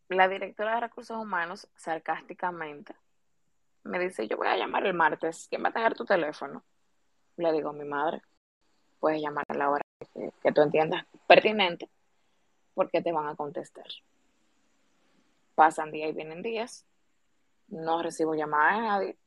la 0.08 0.30
directora 0.30 0.76
de 0.76 0.80
recursos 0.80 1.17
humanos, 1.17 1.67
sarcásticamente, 1.76 2.95
me 3.84 3.99
dice, 3.99 4.26
yo 4.30 4.38
voy 4.38 4.47
a 4.47 4.56
llamar 4.56 4.86
el 4.86 4.93
martes, 4.93 5.47
¿quién 5.49 5.65
va 5.65 5.67
a 5.67 5.73
tener 5.73 5.95
tu 5.95 6.06
teléfono? 6.06 6.63
Le 7.36 7.52
digo 7.52 7.71
a 7.71 7.73
mi 7.73 7.84
madre, 7.84 8.21
puedes 9.02 9.21
llamar 9.21 9.43
a 9.49 9.56
la 9.56 9.69
hora 9.69 9.84
que, 10.13 10.32
que 10.41 10.52
tú 10.54 10.62
entiendas 10.62 11.06
pertinente, 11.28 11.89
porque 12.73 13.02
te 13.02 13.12
van 13.12 13.28
a 13.28 13.36
contestar. 13.36 13.88
Pasan 15.56 15.91
días 15.91 16.12
y 16.12 16.13
vienen 16.13 16.41
días. 16.41 16.86
No 17.67 18.02
recibo 18.02 18.34
llamadas 18.34 18.78
de 18.78 18.88
nadie. 18.88 19.23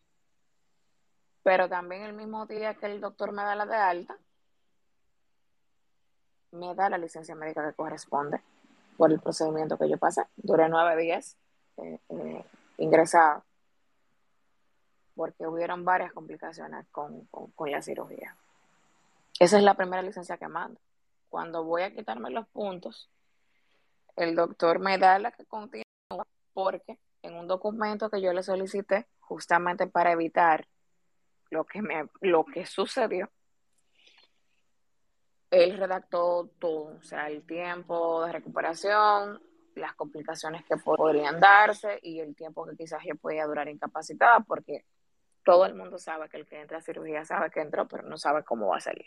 Pero 1.46 1.68
también 1.68 2.02
el 2.02 2.12
mismo 2.12 2.44
día 2.46 2.74
que 2.74 2.86
el 2.86 3.00
doctor 3.00 3.30
me 3.30 3.44
da 3.44 3.54
la 3.54 3.66
de 3.66 3.76
alta, 3.76 4.18
me 6.50 6.74
da 6.74 6.90
la 6.90 6.98
licencia 6.98 7.36
médica 7.36 7.64
que 7.64 7.72
corresponde 7.72 8.42
por 8.96 9.12
el 9.12 9.20
procedimiento 9.20 9.78
que 9.78 9.88
yo 9.88 9.96
pasé. 9.96 10.24
Duré 10.34 10.68
nueve 10.68 11.00
días 11.00 11.36
eh, 11.76 12.00
eh, 12.08 12.44
ingresado 12.78 13.44
porque 15.14 15.46
hubieron 15.46 15.84
varias 15.84 16.12
complicaciones 16.12 16.84
con, 16.90 17.26
con, 17.26 17.70
la 17.70 17.80
cirugía. 17.80 18.36
Esa 19.38 19.58
es 19.58 19.62
la 19.62 19.74
primera 19.74 20.02
licencia 20.02 20.38
que 20.38 20.48
mando. 20.48 20.80
Cuando 21.28 21.62
voy 21.62 21.82
a 21.82 21.94
quitarme 21.94 22.30
los 22.30 22.48
puntos, 22.48 23.08
el 24.16 24.34
doctor 24.34 24.80
me 24.80 24.98
da 24.98 25.20
la 25.20 25.30
que 25.30 25.44
contiene 25.44 25.84
porque 26.54 26.98
en 27.22 27.36
un 27.36 27.46
documento 27.46 28.10
que 28.10 28.20
yo 28.20 28.32
le 28.32 28.42
solicité 28.42 29.06
justamente 29.20 29.86
para 29.86 30.10
evitar 30.10 30.66
lo 31.50 31.64
que 31.64 31.82
me 31.82 32.08
lo 32.20 32.44
que 32.44 32.66
sucedió 32.66 33.30
él 35.50 35.78
redactó 35.78 36.50
todo, 36.58 36.96
o 36.98 37.02
sea, 37.02 37.28
el 37.28 37.44
tiempo 37.46 38.24
de 38.24 38.32
recuperación, 38.32 39.40
las 39.74 39.94
complicaciones 39.94 40.64
que 40.64 40.76
podrían 40.76 41.40
darse 41.40 41.98
y 42.02 42.20
el 42.20 42.34
tiempo 42.34 42.66
que 42.66 42.76
quizás 42.76 43.02
yo 43.04 43.14
podía 43.16 43.46
durar 43.46 43.68
incapacitada, 43.68 44.40
porque 44.40 44.84
todo 45.44 45.66
el 45.66 45.74
mundo 45.74 45.98
sabe 45.98 46.28
que 46.28 46.38
el 46.38 46.46
que 46.46 46.60
entra 46.60 46.78
a 46.78 46.82
cirugía 46.82 47.24
sabe 47.24 47.50
que 47.50 47.60
entró, 47.60 47.86
pero 47.86 48.02
no 48.02 48.16
sabe 48.16 48.44
cómo 48.44 48.68
va 48.68 48.78
a 48.78 48.80
salir. 48.80 49.06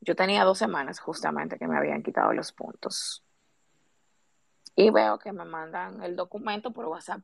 Yo 0.00 0.14
tenía 0.14 0.44
dos 0.44 0.58
semanas 0.58 1.00
justamente 1.00 1.58
que 1.58 1.66
me 1.66 1.76
habían 1.76 2.02
quitado 2.02 2.32
los 2.32 2.52
puntos 2.52 3.24
y 4.76 4.90
veo 4.90 5.18
que 5.18 5.32
me 5.32 5.44
mandan 5.44 6.02
el 6.02 6.14
documento 6.14 6.72
por 6.72 6.84
WhatsApp. 6.84 7.22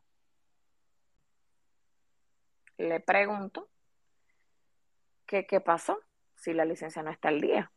Le 2.79 3.01
pregunto 3.01 3.69
qué 5.27 5.61
pasó 5.65 5.99
si 6.37 6.53
la 6.53 6.65
licencia 6.65 7.03
no 7.03 7.11
está 7.11 7.29
al 7.29 7.41
día. 7.41 7.73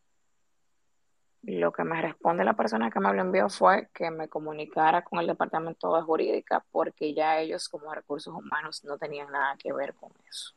Lo 1.43 1.71
que 1.71 1.83
me 1.83 2.01
responde 2.01 2.43
la 2.43 2.55
persona 2.55 2.89
que 2.89 2.99
me 2.99 3.13
lo 3.13 3.21
envió 3.21 3.49
fue 3.49 3.89
que 3.93 4.09
me 4.11 4.27
comunicara 4.27 5.03
con 5.03 5.19
el 5.19 5.27
departamento 5.27 5.95
de 5.95 6.01
jurídica 6.01 6.65
porque 6.71 7.13
ya 7.13 7.39
ellos 7.39 7.69
como 7.69 7.93
recursos 7.93 8.33
humanos 8.33 8.83
no 8.83 8.97
tenían 8.97 9.31
nada 9.31 9.55
que 9.57 9.71
ver 9.71 9.93
con 9.93 10.11
eso. 10.27 10.53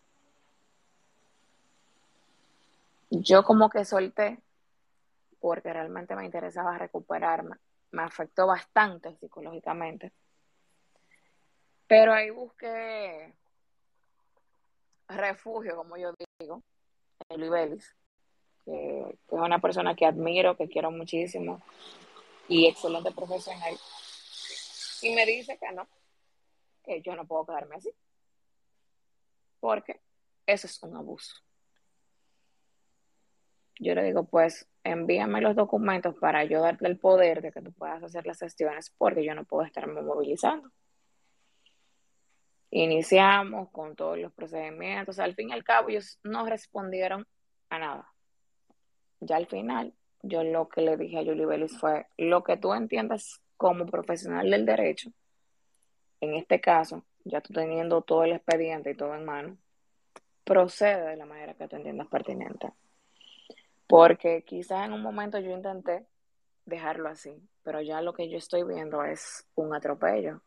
Yo 3.11 3.45
como 3.45 3.69
que 3.71 3.85
solté 3.85 4.41
porque 5.41 5.73
realmente 5.73 6.17
me 6.17 6.25
interesaba 6.25 6.79
recuperarme 6.79 7.57
me 7.91 8.03
afectó 8.03 8.47
bastante 8.47 9.17
psicológicamente. 9.17 10.13
Pero 11.87 12.13
ahí 12.13 12.31
busqué 12.31 13.35
refugio, 15.09 15.77
como 15.77 15.97
yo 15.97 16.13
digo, 16.39 16.63
Luis 17.37 17.51
Vélez, 17.51 17.97
que, 18.65 19.01
es 19.01 19.33
una 19.33 19.61
persona 19.61 19.95
que 19.95 20.07
admiro, 20.07 20.57
que 20.57 20.69
quiero 20.69 20.91
muchísimo 20.91 21.63
y 22.49 22.67
excelente 22.67 23.13
profesional. 23.13 23.75
Y 25.03 25.15
me 25.15 25.25
dice 25.27 25.59
que 25.59 25.73
no, 25.73 25.87
que 26.85 27.01
yo 27.03 27.15
no 27.15 27.27
puedo 27.27 27.47
quedarme 27.47 27.77
así, 27.77 27.91
porque 29.61 30.01
eso 30.47 30.67
es 30.67 30.83
un 30.83 30.97
abuso. 30.97 31.35
Yo 33.81 33.95
le 33.95 34.03
digo, 34.03 34.25
pues 34.25 34.67
envíame 34.83 35.41
los 35.41 35.55
documentos 35.55 36.15
para 36.17 36.45
yo 36.45 36.61
darte 36.61 36.87
el 36.87 36.99
poder 36.99 37.43
de 37.43 37.53
que 37.53 37.63
tú 37.63 37.73
puedas 37.73 38.03
hacer 38.03 38.27
las 38.27 38.39
gestiones 38.39 38.93
porque 38.99 39.25
yo 39.25 39.35
no 39.35 39.45
puedo 39.45 39.65
estarme 39.65 40.03
movilizando. 40.03 40.71
Iniciamos 42.71 43.71
con 43.71 43.97
todos 43.97 44.19
los 44.19 44.33
procedimientos. 44.33 45.19
Al 45.19 45.35
fin 45.35 45.51
y 45.51 45.53
al 45.53 45.65
cabo, 45.65 45.89
ellos 45.89 46.19
no 46.23 46.47
respondieron 46.47 47.27
a 47.71 47.79
nada. 47.79 48.13
Ya 49.21 49.37
al 49.37 49.47
final, 49.47 49.95
yo 50.23 50.45
lo 50.45 50.69
que 50.69 50.83
le 50.83 50.97
dije 50.97 51.19
a 51.19 51.25
Julie 51.25 51.47
Vélez 51.47 51.77
fue, 51.79 52.07
lo 52.17 52.45
que 52.45 52.57
tú 52.57 52.75
entiendas 52.75 53.41
como 53.57 53.87
profesional 53.87 54.51
del 54.51 54.67
derecho, 54.67 55.11
en 56.21 56.35
este 56.35 56.61
caso, 56.61 57.05
ya 57.25 57.41
tú 57.41 57.53
teniendo 57.53 58.03
todo 58.03 58.25
el 58.25 58.33
expediente 58.33 58.91
y 58.91 58.95
todo 58.95 59.15
en 59.15 59.25
mano, 59.25 59.57
procede 60.45 61.11
de 61.11 61.17
la 61.17 61.27
manera 61.27 61.55
que 61.55 61.69
tú 61.69 61.77
entiendas 61.77 62.09
pertinente. 62.09 62.73
Porque 63.87 64.43
quizás 64.43 64.87
en 64.87 64.93
un 64.93 65.03
momento 65.03 65.39
yo 65.39 65.51
intenté 65.51 66.07
dejarlo 66.67 67.09
así, 67.09 67.33
pero 67.63 67.81
ya 67.81 68.01
lo 68.03 68.13
que 68.13 68.29
yo 68.29 68.37
estoy 68.39 68.65
viendo 68.65 69.03
es 69.05 69.47
un 69.55 69.75
atropello. 69.75 70.43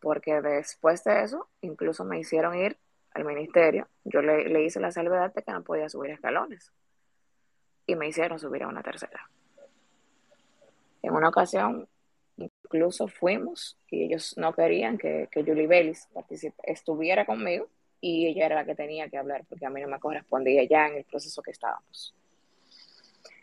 Porque 0.00 0.40
después 0.40 1.02
de 1.04 1.22
eso, 1.22 1.48
incluso 1.60 2.04
me 2.04 2.18
hicieron 2.18 2.56
ir 2.56 2.78
al 3.12 3.24
ministerio. 3.24 3.88
Yo 4.04 4.22
le, 4.22 4.48
le 4.48 4.64
hice 4.64 4.80
la 4.80 4.92
salvedad 4.92 5.32
de 5.34 5.42
que 5.42 5.52
no 5.52 5.62
podía 5.62 5.88
subir 5.88 6.12
escalones. 6.12 6.72
Y 7.86 7.96
me 7.96 8.08
hicieron 8.08 8.38
subir 8.38 8.62
a 8.62 8.68
una 8.68 8.82
tercera. 8.82 9.28
En 11.02 11.14
una 11.14 11.28
ocasión, 11.28 11.88
incluso 12.36 13.08
fuimos 13.08 13.78
y 13.90 14.04
ellos 14.04 14.34
no 14.36 14.52
querían 14.52 14.98
que, 14.98 15.28
que 15.30 15.42
Julie 15.42 15.66
Bellis 15.66 16.08
estuviera 16.62 17.24
conmigo 17.24 17.68
y 18.00 18.26
ella 18.26 18.46
era 18.46 18.56
la 18.56 18.64
que 18.64 18.74
tenía 18.74 19.08
que 19.08 19.18
hablar 19.18 19.44
porque 19.48 19.66
a 19.66 19.70
mí 19.70 19.80
no 19.80 19.88
me 19.88 19.98
correspondía 19.98 20.64
ya 20.64 20.86
en 20.86 20.96
el 20.96 21.04
proceso 21.04 21.42
que 21.42 21.50
estábamos. 21.50 22.14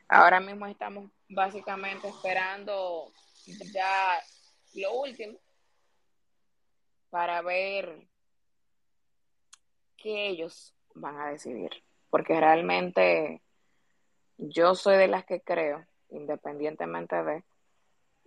Ahora 0.08 0.40
mismo 0.40 0.66
estamos 0.68 1.10
básicamente 1.30 2.08
esperando 2.08 3.12
ya 3.74 4.20
lo 4.76 4.94
último 5.02 5.38
para 7.10 7.42
ver 7.42 8.08
qué 9.98 10.28
ellos 10.28 10.74
van 10.94 11.20
a 11.20 11.30
decidir. 11.30 11.72
Porque 12.10 12.40
realmente 12.40 13.42
yo 14.38 14.76
soy 14.76 14.98
de 14.98 15.08
las 15.08 15.26
que 15.26 15.42
creo, 15.42 15.86
independientemente 16.10 17.24
de 17.24 17.44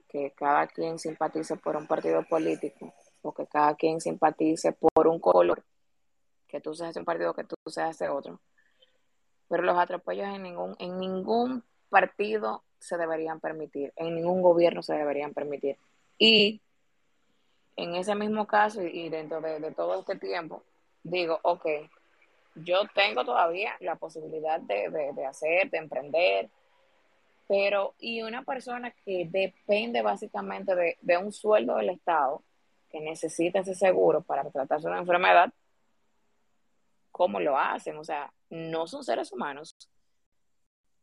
que 0.09 0.33
cada 0.33 0.67
quien 0.67 0.99
simpatice 0.99 1.57
por 1.57 1.77
un 1.77 1.87
partido 1.87 2.23
político 2.25 2.95
o 3.23 3.33
que 3.33 3.47
cada 3.47 3.75
quien 3.75 4.01
simpatice 4.01 4.73
por 4.73 5.07
un 5.07 5.21
color, 5.21 5.65
que 6.47 6.61
tú 6.61 6.75
seas 6.75 6.97
un 6.97 7.05
partido, 7.05 7.35
que 7.35 7.45
tú 7.45 7.57
seas 7.67 7.99
de 7.99 8.09
otro. 8.09 8.41
Pero 9.49 9.63
los 9.63 9.79
atropellos 9.79 10.29
en 10.29 10.43
ningún, 10.43 10.77
en 10.79 10.99
ningún 10.99 11.65
partido 11.89 12.65
se 12.79 12.97
deberían 12.97 13.41
permitir, 13.41 13.93
en 13.97 14.15
ningún 14.15 14.43
gobierno 14.43 14.83
se 14.83 14.95
deberían 14.95 15.35
permitir. 15.35 15.77
Y 16.19 16.63
en 17.79 17.95
ese 17.95 18.15
mismo 18.15 18.47
caso 18.47 18.83
y 18.83 19.09
dentro 19.09 19.41
de, 19.41 19.71
todo 19.73 20.01
este 20.01 20.17
tiempo, 20.17 20.63
digo, 21.03 21.39
ok, 21.43 21.67
yo 22.57 22.81
tengo 22.95 23.25
todavía 23.25 23.75
la 23.81 23.97
posibilidad 23.97 24.61
de, 24.61 24.91
de, 25.15 25.27
hacer, 25.27 25.71
de 25.71 25.79
emprender, 25.79 26.51
pero 27.47 27.95
y 27.99 28.23
una 28.23 28.43
persona 28.43 28.91
que 28.91 29.27
depende 29.31 30.03
básicamente 30.03 30.75
de, 30.75 30.99
de, 31.01 31.17
un 31.17 31.33
sueldo 31.33 31.77
del 31.77 31.91
Estado, 31.91 32.43
que 32.91 33.01
necesita 33.01 33.61
ese 33.61 33.75
seguro 33.75 34.23
para 34.23 34.51
tratarse 34.51 34.87
una 34.87 34.99
enfermedad, 34.99 35.53
¿cómo 37.11 37.41
lo 37.41 37.57
hacen? 37.59 37.97
O 37.97 38.05
sea, 38.05 38.33
no 38.51 38.87
son 38.87 39.05
seres 39.05 39.33
humanos 39.33 39.77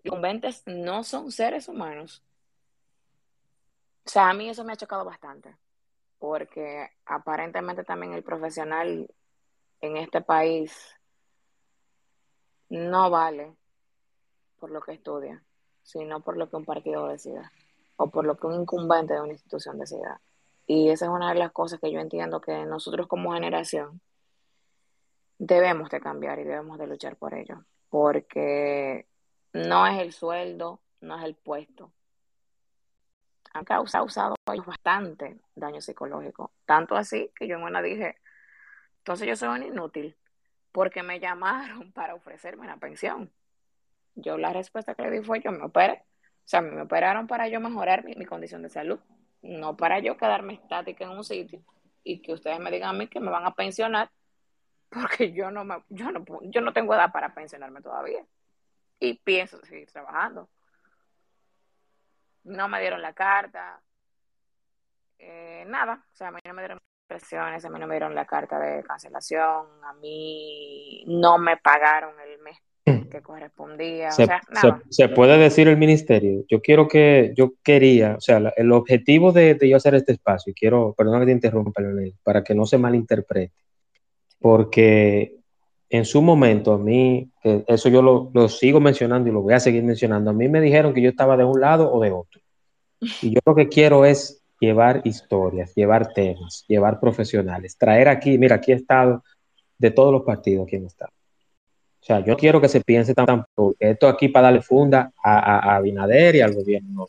incumbentes 0.05 0.61
no 0.65 1.03
son 1.03 1.31
seres 1.31 1.67
humanos. 1.67 2.23
O 4.05 4.09
sea, 4.09 4.29
a 4.29 4.33
mí 4.33 4.47
eso 4.49 4.63
me 4.63 4.73
ha 4.73 4.77
chocado 4.77 5.03
bastante, 5.03 5.55
porque 6.19 6.89
aparentemente 7.06 7.84
también 7.84 8.13
el 8.13 8.23
profesional 8.23 9.10
en 9.82 9.97
este 9.97 10.21
país 10.21 10.95
no 12.69 13.10
vale 13.10 13.56
por 14.60 14.71
lo 14.71 14.82
que 14.82 14.93
estudia, 14.93 15.43
sino 15.84 16.21
por 16.21 16.38
lo 16.38 16.49
que 16.49 16.56
un 16.56 16.65
partido 16.65 17.08
decida 17.08 17.51
o 17.97 18.10
por 18.10 18.25
lo 18.25 18.38
que 18.38 18.47
un 18.47 18.62
incumbente 18.62 19.13
de 19.13 19.21
una 19.21 19.34
institución 19.34 19.78
decida. 19.78 20.21
Y 20.67 20.89
esa 20.89 21.06
es 21.06 21.12
una 21.12 21.30
de 21.32 21.39
las 21.39 21.51
cosas 21.51 21.80
que 21.80 21.91
yo 21.91 21.99
entiendo 21.99 22.41
que 22.41 22.65
nosotros 22.65 23.08
como 23.08 23.34
generación 23.34 24.01
debemos 25.38 25.89
de 25.89 25.99
cambiar 25.99 26.39
y 26.39 26.43
debemos 26.43 26.78
de 26.80 26.88
luchar 26.88 27.17
por 27.17 27.34
ello, 27.34 27.63
porque 27.89 29.08
no 29.54 29.86
es 29.88 29.99
el 29.99 30.12
sueldo, 30.13 30.82
no 31.01 31.17
es 31.17 31.23
el 31.23 31.36
puesto. 31.36 31.91
Han 33.55 33.63
causado 33.63 34.35
bastante 34.45 35.39
daño 35.55 35.79
psicológico. 35.79 36.51
Tanto 36.65 36.97
así 36.97 37.31
que 37.35 37.47
yo 37.47 37.55
en 37.55 37.63
una 37.63 37.81
dije, 37.81 38.17
entonces 38.97 39.29
yo 39.29 39.37
soy 39.37 39.47
un 39.47 39.63
inútil 39.63 40.17
porque 40.73 41.03
me 41.03 41.19
llamaron 41.21 41.93
para 41.93 42.15
ofrecerme 42.15 42.63
una 42.63 42.77
pensión. 42.77 43.31
Yo 44.15 44.37
la 44.37 44.51
respuesta 44.51 44.93
que 44.93 45.03
le 45.03 45.12
di 45.12 45.25
fue, 45.25 45.39
yo 45.39 45.53
me 45.53 45.63
operé. 45.63 46.03
O 46.39 46.47
sea, 46.47 46.60
me 46.60 46.81
operaron 46.81 47.27
para 47.27 47.47
yo 47.47 47.62
mejorar 47.62 48.03
mi, 48.03 48.13
mi 48.15 48.25
condición 48.25 48.62
de 48.62 48.69
salud, 48.69 48.99
no 49.41 49.77
para 49.77 49.99
yo 49.99 50.17
quedarme 50.17 50.56
estática 50.56 51.06
en 51.06 51.12
un 51.12 51.23
sitio 51.23 51.63
y 52.03 52.21
que 52.21 52.33
ustedes 52.33 52.60
me 52.60 52.71
digan 52.71 52.89
a 52.89 52.93
mí 52.93 53.08
que 53.08 53.21
me 53.21 53.31
van 53.31 53.45
a 53.45 53.56
pensionar 53.56 54.12
porque 54.89 55.31
yo 55.31 55.49
no, 55.49 55.63
me, 55.63 55.81
yo 55.87 56.12
no, 56.12 56.25
yo 56.41 56.60
no 56.60 56.73
tengo 56.73 56.93
edad 56.93 57.12
para 57.13 57.33
pensionarme 57.33 57.81
todavía 57.81 58.25
y 58.99 59.13
pienso 59.13 59.63
seguir 59.65 59.89
trabajando. 59.89 60.49
No 62.46 62.67
me 62.67 62.79
dieron 62.79 63.02
la 63.02 63.13
carta, 63.13 63.81
eh, 65.19 65.63
nada, 65.67 66.06
o 66.12 66.15
sea, 66.15 66.27
a 66.27 66.31
mí 66.31 66.39
no 66.46 66.54
me 66.54 66.62
dieron 66.62 66.79
presiones, 67.08 67.63
a 67.63 67.69
mí 67.69 67.79
no 67.79 67.87
me 67.87 67.96
dieron 67.96 68.13
la 68.13 68.25
carta 68.25 68.60
de 68.60 68.83
cancelación, 68.83 69.65
a 69.83 69.93
mí 69.93 71.04
no 71.08 71.37
me 71.37 71.58
pagaron 71.58 72.13
el 72.19 72.39
mes 72.39 72.58
mm. 72.85 73.10
que 73.10 73.21
correspondía, 73.21 74.12
se, 74.12 74.23
o 74.23 74.25
sea, 74.27 74.41
nada. 74.50 74.81
Se, 74.89 75.10
puede 75.10 75.37
decir 75.37 75.67
el 75.67 75.77
ministerio, 75.77 76.43
yo 76.48 76.62
quiero 76.62 76.87
que, 76.87 77.33
yo 77.35 77.54
quería, 77.63 78.15
o 78.17 78.21
sea, 78.21 78.54
el 78.56 78.71
objetivo 78.71 79.31
de, 79.31 79.58
yo 79.62 79.77
hacer 79.77 79.96
este 79.96 80.12
espacio, 80.12 80.52
y 80.52 80.54
quiero, 80.54 80.93
perdón 80.98 81.21
que 81.21 81.27
te 81.27 81.31
interrumpa, 81.31 81.81
para 82.23 82.43
que 82.43 82.56
no 82.56 82.65
se 82.65 82.77
malinterprete, 82.77 83.54
porque 84.39 85.37
en 85.90 86.06
su 86.06 86.21
momento, 86.21 86.73
a 86.73 86.77
mí, 86.77 87.29
eso 87.44 87.90
yo 87.90 88.02
lo, 88.02 88.50
sigo 88.50 88.79
mencionando 88.79 89.29
y 89.29 89.31
lo 89.31 89.42
voy 89.42 89.54
a 89.54 89.60
seguir 89.60 89.83
mencionando, 89.83 90.31
a 90.31 90.33
mí 90.33 90.48
me 90.48 90.62
dijeron 90.62 90.94
que 90.94 91.02
yo 91.02 91.10
estaba 91.10 91.38
de 91.38 91.44
un 91.44 91.60
lado 91.60 91.92
o 91.92 92.02
de 92.02 92.12
otro. 92.12 92.42
Y 93.21 93.33
yo 93.33 93.40
lo 93.46 93.56
que 93.56 93.67
quiero 93.67 94.06
es 94.06 94.42
llevar 94.60 95.02
historias, 95.04 95.75
llevar 95.75 96.13
temas, 96.13 96.65
llevar 96.67 97.00
profesionales, 97.00 97.77
traer 97.77 98.08
aquí, 98.08 98.38
mira, 98.38 98.56
aquí 98.56 98.71
he 98.71 98.75
estado 98.75 99.23
de 99.77 99.92
todos 99.92 100.12
los 100.12 100.23
partidos 100.23 100.65
aquí 100.65 100.77
en 100.77 100.86
estado. 100.86 101.12
O 102.02 102.06
sea, 102.06 102.19
yo 102.23 102.38
quiero 102.38 102.62
que 102.62 102.69
se 102.69 102.81
piense 102.81 103.13
tampoco 103.13 103.75
esto 103.79 104.08
aquí 104.08 104.29
para 104.29 104.48
darle 104.48 104.62
funda 104.62 105.12
a, 105.23 105.71
a, 105.71 105.75
Abinader 105.75 106.36
y 106.36 106.42
al 106.42 106.54
gobierno. 106.54 107.08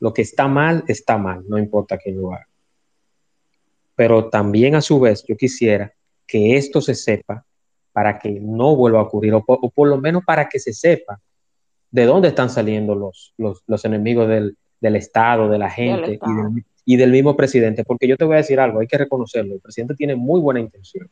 Lo 0.00 0.12
que 0.12 0.22
está 0.22 0.48
mal, 0.48 0.84
está 0.86 1.16
mal, 1.16 1.44
no 1.48 1.58
importa 1.58 1.96
quién 1.96 2.20
lo 2.20 2.32
haga. 2.32 2.46
Pero 3.94 4.28
también 4.28 4.74
a 4.74 4.82
su 4.82 5.00
vez 5.00 5.24
yo 5.26 5.36
quisiera 5.36 5.92
que 6.26 6.56
esto 6.56 6.80
se 6.80 6.94
sepa 6.94 7.44
para 7.94 8.18
que 8.18 8.40
no 8.40 8.74
vuelva 8.74 8.98
a 8.98 9.02
ocurrir, 9.04 9.32
o 9.34 9.44
por, 9.44 9.88
lo 9.88 9.98
menos 9.98 10.24
para 10.24 10.48
que 10.48 10.58
se 10.58 10.72
sepa 10.72 11.20
de 11.92 12.04
dónde 12.06 12.26
están 12.26 12.50
saliendo 12.50 12.96
los, 12.96 13.32
los, 13.38 13.84
enemigos 13.84 14.28
del, 14.28 14.56
Estado, 14.96 15.48
de 15.48 15.58
la 15.58 15.70
gente 15.70 16.18
y 16.84 16.96
del, 16.96 17.12
mismo 17.12 17.36
presidente. 17.36 17.84
Porque 17.84 18.08
yo 18.08 18.16
te 18.16 18.24
voy 18.24 18.34
a 18.34 18.38
decir 18.38 18.58
algo, 18.58 18.80
hay 18.80 18.88
que 18.88 18.98
reconocerlo, 18.98 19.54
el 19.54 19.60
presidente 19.60 19.94
tiene 19.94 20.16
muy 20.16 20.40
buena 20.40 20.58
intención. 20.58 21.08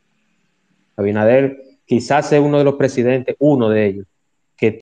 Abinader 0.96 1.56
quizás 1.86 2.28
sea 2.28 2.40
uno 2.40 2.58
de 2.58 2.64
los 2.64 2.74
presidentes, 2.74 3.36
uno 3.38 3.68
de 3.70 3.86
ellos, 3.86 4.06
que 4.56 4.80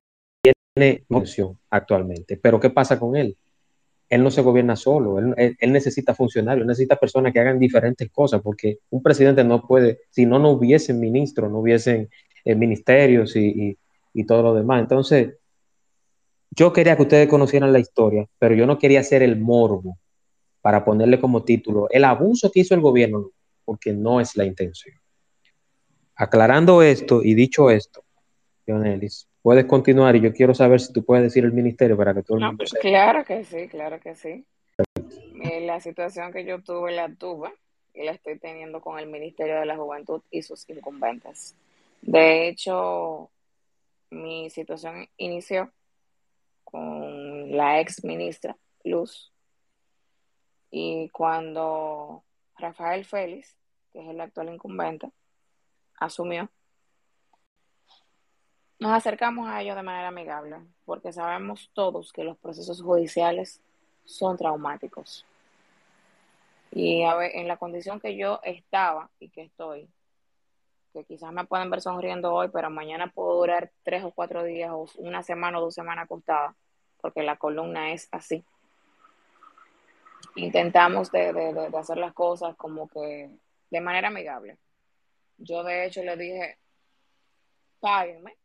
tiene 0.73 1.05
intención 1.07 1.59
actualmente. 1.69 2.39
Pero 2.39 2.59
¿qué 2.59 2.71
pasa 2.71 2.99
con 2.99 3.15
él? 3.15 3.37
Él 4.11 4.25
no 4.25 4.31
se 4.33 4.43
gobierna 4.43 4.75
solo, 4.75 5.21
él, 5.21 5.57
necesita 5.73 6.15
funcionarios, 6.17 6.67
necesita 6.67 6.97
personas 6.97 7.33
que 7.33 7.39
hagan 7.39 7.61
diferentes 7.61 8.11
cosas, 8.11 8.43
porque 8.43 8.81
un 8.91 9.05
presidente 9.05 9.45
no 9.45 9.65
puede, 9.65 10.01
si 10.11 10.27
no, 10.27 10.41
no 10.41 10.51
hubiesen 10.51 10.99
ministros, 10.99 11.49
no 11.51 11.61
hubiesen 11.61 12.11
eh, 12.45 12.57
ministerios 12.57 13.37
y, 13.37 13.79
todo 14.27 14.43
lo 14.43 14.55
demás. 14.55 14.81
Entonces, 14.83 15.37
yo 16.51 16.73
quería 16.73 16.97
que 16.97 17.03
ustedes 17.03 17.29
conocieran 17.29 17.73
la 17.73 17.79
historia, 17.79 18.27
pero 18.39 18.57
yo 18.57 18.67
no 18.67 18.79
quería 18.79 19.01
hacer 19.01 19.23
el 19.23 19.39
morbo 19.39 19.97
para 20.61 20.85
ponerle 20.85 21.21
como 21.21 21.45
título 21.45 21.87
el 21.91 22.05
abuso 22.05 22.51
que 22.51 22.61
hizo 22.61 22.75
el 22.75 22.81
gobierno, 22.81 23.31
porque 23.65 23.93
no 23.93 24.21
es 24.21 24.37
la 24.37 24.45
intención. 24.45 24.97
Aclarando 26.17 26.83
esto 26.83 27.23
y 27.23 27.35
dicho 27.35 27.71
esto, 27.71 28.05
John 28.67 28.85
Ellis, 28.85 29.30
puedes 29.43 29.65
continuar 29.67 30.17
y 30.17 30.21
yo 30.21 30.33
quiero 30.33 30.55
saber 30.55 30.81
si 30.81 30.93
tú 30.93 31.05
puedes 31.05 31.25
decir 31.25 31.45
el 31.45 31.53
ministerio 31.53 31.97
para 31.97 32.15
que 32.15 32.23
todo 32.23 32.39
el 32.39 32.45
mundo 32.45 32.67
sepa. 32.67 32.81
Claro 32.81 33.25
que 33.25 33.45
sí, 33.45 33.69
claro 33.69 34.01
que 34.01 34.15
sí. 34.15 34.45
Eh, 35.43 35.61
la 35.63 35.81
situación 35.81 36.33
que 36.33 36.45
yo 36.45 36.63
tuve 36.63 36.93
la 36.93 37.13
tuve 37.15 37.51
y 37.95 38.05
la 38.05 38.13
estoy 38.13 38.39
teniendo 38.39 38.81
con 38.81 38.99
el 38.99 39.07
Ministerio 39.07 39.59
de 39.59 39.67
la 39.67 39.77
Juventud 39.77 40.23
y 40.31 40.43
sus 40.43 40.69
incumbentes. 40.69 41.57
De 42.03 42.49
hecho, 42.49 43.31
mi 44.11 44.51
situación 44.51 45.09
inició 45.17 45.71
con 46.65 47.57
la 47.57 47.81
ex 47.81 48.05
ministra 48.05 48.57
Luz 48.85 49.33
y 50.71 51.09
cuando 51.09 52.23
Rafael 52.57 53.05
Félix 53.05 53.57
que 53.93 54.01
es 54.01 54.09
el 54.09 54.21
actual 54.21 54.53
incumbente, 54.53 55.11
asumió, 55.99 56.51
nos 58.81 58.93
acercamos 58.93 59.49
a 59.49 59.61
ellos 59.61 59.77
de 59.77 59.83
manera 59.83 60.09
amigable, 60.09 60.57
porque 60.87 61.13
sabemos 61.13 61.71
todos 61.75 62.13
que 62.13 62.25
los 62.25 62.39
procesos 62.39 62.83
judiciales 62.83 63.61
son 64.07 64.39
traumáticos. 64.39 65.27
Y 66.71 67.03
a 67.03 67.15
ver, 67.15 67.37
en 67.37 67.47
la 67.47 67.59
condición 67.59 68.01
que 68.01 68.17
yo 68.17 68.41
estaba 68.43 69.11
y 69.21 69.29
que 69.29 69.43
estoy, 69.43 69.87
que 70.95 71.05
quizás 71.05 71.31
me 71.31 71.45
pueden 71.45 71.69
ver 71.69 71.83
sonriendo 71.83 72.33
hoy, 72.33 72.49
pero 72.49 72.71
mañana 72.71 73.13
puedo 73.13 73.37
durar 73.37 73.71
tres 73.83 74.03
o 74.03 74.13
cuatro 74.13 74.45
días 74.45 74.71
o 74.73 74.87
una 74.97 75.23
semana 75.23 75.59
o 75.59 75.63
dos 75.63 75.75
semanas 75.75 76.05
acostada, 76.05 76.57
porque 77.03 77.23
la 77.23 77.37
columna 77.37 77.93
es 77.93 78.09
así. 78.13 78.43
Intentamos 80.37 81.13
de, 81.13 81.33
de 81.35 81.71
hacer 81.77 81.99
las 81.99 82.15
cosas 82.15 82.57
como 82.57 82.89
que 82.89 83.29
de 83.71 83.81
manera 83.81 84.09
amigable. 84.09 84.57
Yo 85.37 85.65
de 85.65 85.85
hecho 85.85 86.03
le 86.03 86.17
dije, 86.17 86.59
páguenme. 87.81 88.37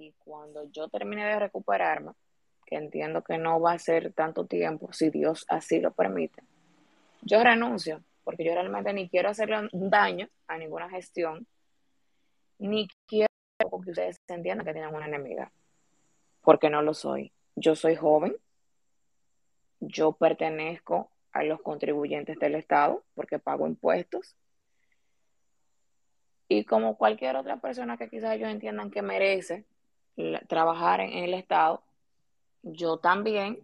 Y 0.00 0.14
cuando 0.18 0.64
yo 0.72 0.88
termine 0.88 1.26
de 1.26 1.38
recuperarme, 1.38 2.12
que 2.64 2.76
entiendo 2.76 3.22
que 3.22 3.36
no 3.36 3.60
va 3.60 3.72
a 3.72 3.78
ser 3.78 4.14
tanto 4.14 4.46
tiempo, 4.46 4.90
si 4.94 5.10
Dios 5.10 5.44
así 5.46 5.78
lo 5.78 5.92
permite, 5.92 6.42
yo 7.20 7.44
renuncio, 7.44 8.02
porque 8.24 8.42
yo 8.42 8.54
realmente 8.54 8.94
ni 8.94 9.10
quiero 9.10 9.28
hacerle 9.28 9.68
daño 9.72 10.26
a 10.46 10.56
ninguna 10.56 10.88
gestión, 10.88 11.46
ni 12.58 12.88
quiero 13.06 13.28
que 13.58 13.90
ustedes 13.90 14.16
entiendan 14.26 14.64
que 14.64 14.72
tienen 14.72 14.94
una 14.94 15.06
enemiga, 15.06 15.52
porque 16.40 16.70
no 16.70 16.80
lo 16.80 16.94
soy. 16.94 17.30
Yo 17.54 17.74
soy 17.74 17.94
joven, 17.94 18.34
yo 19.80 20.12
pertenezco 20.12 21.10
a 21.32 21.44
los 21.44 21.60
contribuyentes 21.60 22.38
del 22.38 22.54
Estado, 22.54 23.04
porque 23.14 23.38
pago 23.38 23.66
impuestos, 23.66 24.34
y 26.48 26.64
como 26.64 26.96
cualquier 26.96 27.36
otra 27.36 27.60
persona 27.60 27.98
que 27.98 28.08
quizás 28.08 28.34
ellos 28.34 28.48
entiendan 28.48 28.90
que 28.90 29.02
merece 29.02 29.66
trabajar 30.48 31.00
en 31.00 31.24
el 31.24 31.34
Estado, 31.34 31.82
yo 32.62 32.98
también 32.98 33.60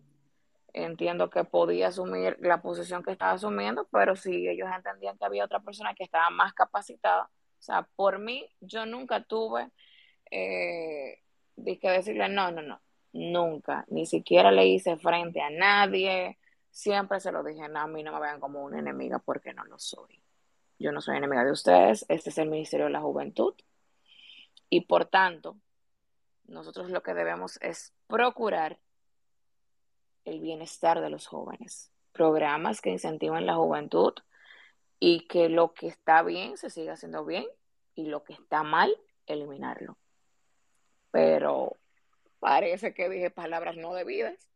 entiendo 0.72 1.30
que 1.30 1.44
podía 1.44 1.88
asumir 1.88 2.36
la 2.40 2.60
posición 2.60 3.02
que 3.02 3.12
estaba 3.12 3.32
asumiendo, 3.32 3.88
pero 3.90 4.14
si 4.14 4.48
ellos 4.48 4.68
entendían 4.74 5.16
que 5.16 5.24
había 5.24 5.44
otra 5.44 5.60
persona 5.60 5.94
que 5.94 6.04
estaba 6.04 6.28
más 6.30 6.52
capacitada, 6.52 7.24
o 7.58 7.62
sea, 7.62 7.88
por 7.96 8.18
mí, 8.18 8.46
yo 8.60 8.84
nunca 8.84 9.24
tuve 9.24 9.70
eh, 10.30 11.22
que 11.64 11.90
decirle 11.90 12.28
no, 12.28 12.50
no, 12.50 12.62
no, 12.62 12.80
nunca, 13.12 13.84
ni 13.88 14.06
siquiera 14.06 14.50
le 14.50 14.66
hice 14.66 14.96
frente 14.98 15.40
a 15.40 15.50
nadie, 15.50 16.38
siempre 16.70 17.20
se 17.20 17.32
lo 17.32 17.42
dije, 17.42 17.68
no, 17.68 17.80
a 17.80 17.86
mí 17.86 18.02
no 18.02 18.12
me 18.12 18.20
vean 18.20 18.40
como 18.40 18.62
una 18.62 18.78
enemiga 18.78 19.18
porque 19.18 19.54
no 19.54 19.64
lo 19.64 19.78
soy. 19.78 20.22
Yo 20.78 20.92
no 20.92 21.00
soy 21.00 21.16
enemiga 21.16 21.42
de 21.42 21.52
ustedes, 21.52 22.04
este 22.08 22.28
es 22.28 22.38
el 22.38 22.50
Ministerio 22.50 22.86
de 22.86 22.92
la 22.92 23.00
Juventud 23.00 23.54
y 24.68 24.82
por 24.82 25.06
tanto, 25.06 25.56
nosotros 26.48 26.90
lo 26.90 27.02
que 27.02 27.14
debemos 27.14 27.58
es 27.62 27.92
procurar 28.06 28.78
el 30.24 30.40
bienestar 30.40 31.00
de 31.00 31.10
los 31.10 31.26
jóvenes, 31.26 31.92
programas 32.12 32.80
que 32.80 32.90
incentiven 32.90 33.46
la 33.46 33.54
juventud 33.54 34.14
y 34.98 35.26
que 35.26 35.48
lo 35.48 35.72
que 35.72 35.88
está 35.88 36.22
bien 36.22 36.56
se 36.56 36.70
siga 36.70 36.94
haciendo 36.94 37.24
bien 37.24 37.46
y 37.94 38.06
lo 38.06 38.24
que 38.24 38.32
está 38.32 38.62
mal, 38.62 38.94
eliminarlo. 39.26 39.96
Pero 41.10 41.76
parece 42.38 42.92
que 42.94 43.08
dije 43.08 43.30
palabras 43.30 43.76
no 43.76 43.94
debidas 43.94 44.48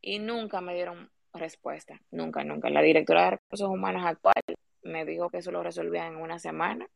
y 0.00 0.18
nunca 0.18 0.60
me 0.60 0.74
dieron 0.74 1.10
respuesta, 1.32 2.00
nunca, 2.10 2.44
nunca. 2.44 2.70
La 2.70 2.82
directora 2.82 3.24
de 3.24 3.30
recursos 3.32 3.68
humanos 3.68 4.04
actual 4.04 4.42
me 4.82 5.04
dijo 5.04 5.30
que 5.30 5.38
eso 5.38 5.52
lo 5.52 5.62
resolvía 5.62 6.06
en 6.06 6.16
una 6.16 6.38
semana 6.38 6.88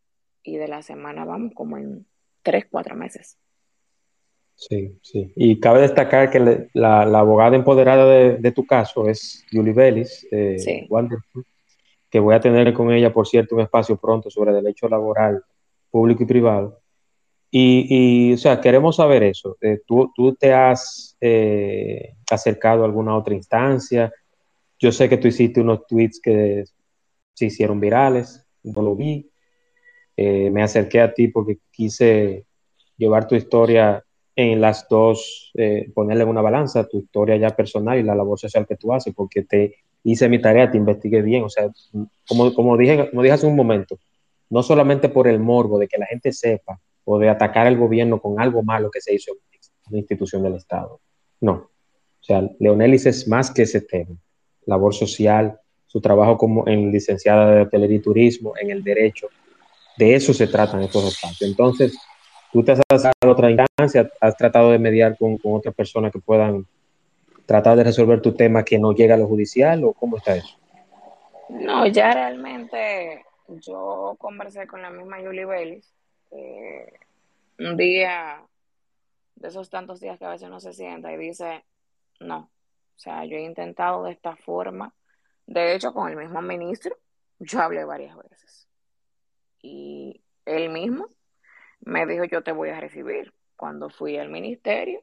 y 0.42 0.56
de 0.56 0.68
la 0.68 0.82
semana 0.82 1.24
vamos 1.24 1.52
como 1.54 1.76
en 1.76 2.06
tres, 2.44 2.66
cuatro 2.70 2.94
meses. 2.94 3.36
Sí, 4.54 4.96
sí. 5.02 5.32
Y 5.34 5.58
cabe 5.58 5.80
destacar 5.80 6.30
que 6.30 6.68
la, 6.72 7.02
abogada 7.02 7.56
empoderada 7.56 8.06
de, 8.06 8.52
tu 8.52 8.64
caso 8.64 9.08
es 9.08 9.44
Julie 9.50 9.72
Bellis, 9.72 10.26
eh, 10.30 10.56
que 12.08 12.20
voy 12.20 12.34
a 12.34 12.40
tener 12.40 12.72
con 12.72 12.92
ella, 12.92 13.12
por 13.12 13.26
cierto, 13.26 13.56
un 13.56 13.62
espacio 13.62 13.96
pronto 13.96 14.30
sobre 14.30 14.52
derecho 14.52 14.88
laboral 14.88 15.42
público 15.90 16.22
y 16.22 16.26
privado. 16.26 16.80
Y, 17.50 18.32
o 18.32 18.36
sea, 18.36 18.60
queremos 18.60 18.96
saber 18.96 19.22
eso. 19.22 19.56
Eh, 19.60 19.80
¿tú, 19.86 20.10
¿tú, 20.14 20.34
te 20.34 20.52
has 20.52 21.16
eh, 21.20 22.16
acercado 22.28 22.82
a 22.82 22.86
alguna 22.86 23.16
otra 23.16 23.34
instancia? 23.34 24.12
Yo 24.78 24.90
sé 24.90 25.08
que 25.08 25.18
tú 25.18 25.28
hiciste 25.28 25.60
unos 25.60 25.86
tweets 25.86 26.20
que 26.20 26.64
se 27.32 27.46
hicieron 27.46 27.78
virales, 27.78 28.44
no 28.64 28.82
lo 28.82 28.96
vi. 28.96 29.30
Me 30.16 30.62
acerqué 30.62 31.00
a 31.00 31.12
ti 31.12 31.28
porque 31.28 31.58
quise 31.70 32.44
llevar 32.96 33.26
tu 33.26 33.34
historia 33.34 34.04
en 34.36 34.60
las 34.60 34.88
dos, 34.88 35.52
eh, 35.54 35.90
ponerle 35.94 36.24
una 36.24 36.42
balanza, 36.42 36.88
tu 36.88 36.98
historia 36.98 37.36
ya 37.36 37.50
personal 37.50 37.98
y 37.98 38.02
la 38.02 38.14
labor 38.14 38.38
social 38.38 38.66
que 38.66 38.76
tú 38.76 38.92
haces, 38.92 39.14
porque 39.14 39.42
te 39.42 39.76
hice 40.02 40.28
mi 40.28 40.40
tarea, 40.40 40.70
te 40.70 40.76
investigué 40.76 41.22
bien, 41.22 41.44
o 41.44 41.48
sea, 41.48 41.70
como, 42.26 42.52
como, 42.52 42.76
dije, 42.76 43.10
como 43.10 43.22
dije 43.22 43.34
hace 43.34 43.46
un 43.46 43.56
momento, 43.56 43.98
no 44.50 44.62
solamente 44.62 45.08
por 45.08 45.28
el 45.28 45.38
morbo 45.38 45.78
de 45.78 45.88
que 45.88 45.98
la 45.98 46.06
gente 46.06 46.32
sepa 46.32 46.80
o 47.04 47.18
de 47.18 47.28
atacar 47.28 47.66
al 47.66 47.78
gobierno 47.78 48.20
con 48.20 48.40
algo 48.40 48.62
malo 48.62 48.90
que 48.90 49.00
se 49.00 49.14
hizo 49.14 49.32
en 49.32 49.38
una 49.90 49.98
institución 49.98 50.42
del 50.42 50.54
Estado, 50.54 51.00
no. 51.40 51.70
O 52.20 52.26
sea, 52.26 52.48
Leonelis 52.58 53.06
es 53.06 53.28
más 53.28 53.50
que 53.50 53.62
ese 53.62 53.82
tema, 53.82 54.16
labor 54.66 54.94
social, 54.94 55.60
su 55.86 56.00
trabajo 56.00 56.38
como 56.38 56.66
en 56.66 56.90
licenciada 56.90 57.54
de 57.54 57.62
hotelería 57.62 57.98
y 57.98 58.00
turismo, 58.00 58.54
en 58.60 58.70
el 58.70 58.82
derecho, 58.82 59.28
de 59.96 60.14
eso 60.14 60.32
se 60.34 60.46
tratan 60.46 60.82
estos 60.82 61.04
espacios. 61.04 61.48
Entonces, 61.50 61.96
¿Tú 62.54 62.62
te 62.62 62.70
has 62.70 62.80
otra 63.26 63.50
instancia? 63.50 64.08
¿Has 64.20 64.36
tratado 64.36 64.70
de 64.70 64.78
mediar 64.78 65.18
con, 65.18 65.38
con 65.38 65.54
otras 65.54 65.74
personas 65.74 66.12
que 66.12 66.20
puedan 66.20 66.68
tratar 67.46 67.76
de 67.76 67.82
resolver 67.82 68.22
tu 68.22 68.32
tema 68.32 68.64
que 68.64 68.78
no 68.78 68.92
llega 68.92 69.16
a 69.16 69.18
lo 69.18 69.26
judicial 69.26 69.82
o 69.82 69.92
cómo 69.92 70.18
está 70.18 70.36
eso? 70.36 70.56
No, 71.48 71.84
ya 71.88 72.14
realmente 72.14 73.24
yo 73.48 74.14
conversé 74.20 74.68
con 74.68 74.82
la 74.82 74.90
misma 74.90 75.16
Julie 75.18 75.46
Bellis. 75.46 75.92
un 77.58 77.76
día, 77.76 78.40
de 79.34 79.48
esos 79.48 79.68
tantos 79.68 79.98
días 79.98 80.16
que 80.16 80.24
a 80.24 80.30
veces 80.30 80.48
no 80.48 80.60
se 80.60 80.72
sienta 80.72 81.12
y 81.12 81.16
dice, 81.16 81.64
no, 82.20 82.38
o 82.38 82.98
sea, 82.98 83.24
yo 83.24 83.36
he 83.36 83.42
intentado 83.42 84.04
de 84.04 84.12
esta 84.12 84.36
forma. 84.36 84.94
De 85.44 85.74
hecho, 85.74 85.92
con 85.92 86.08
el 86.08 86.16
mismo 86.16 86.40
ministro, 86.40 86.96
yo 87.40 87.60
hablé 87.60 87.84
varias 87.84 88.16
veces. 88.16 88.68
Y 89.64 90.22
él 90.44 90.68
mismo 90.68 91.08
me 91.80 92.04
dijo 92.04 92.24
yo 92.24 92.42
te 92.42 92.52
voy 92.52 92.68
a 92.68 92.80
recibir. 92.80 93.32
Cuando 93.56 93.88
fui 93.88 94.18
al 94.18 94.28
ministerio, 94.28 95.02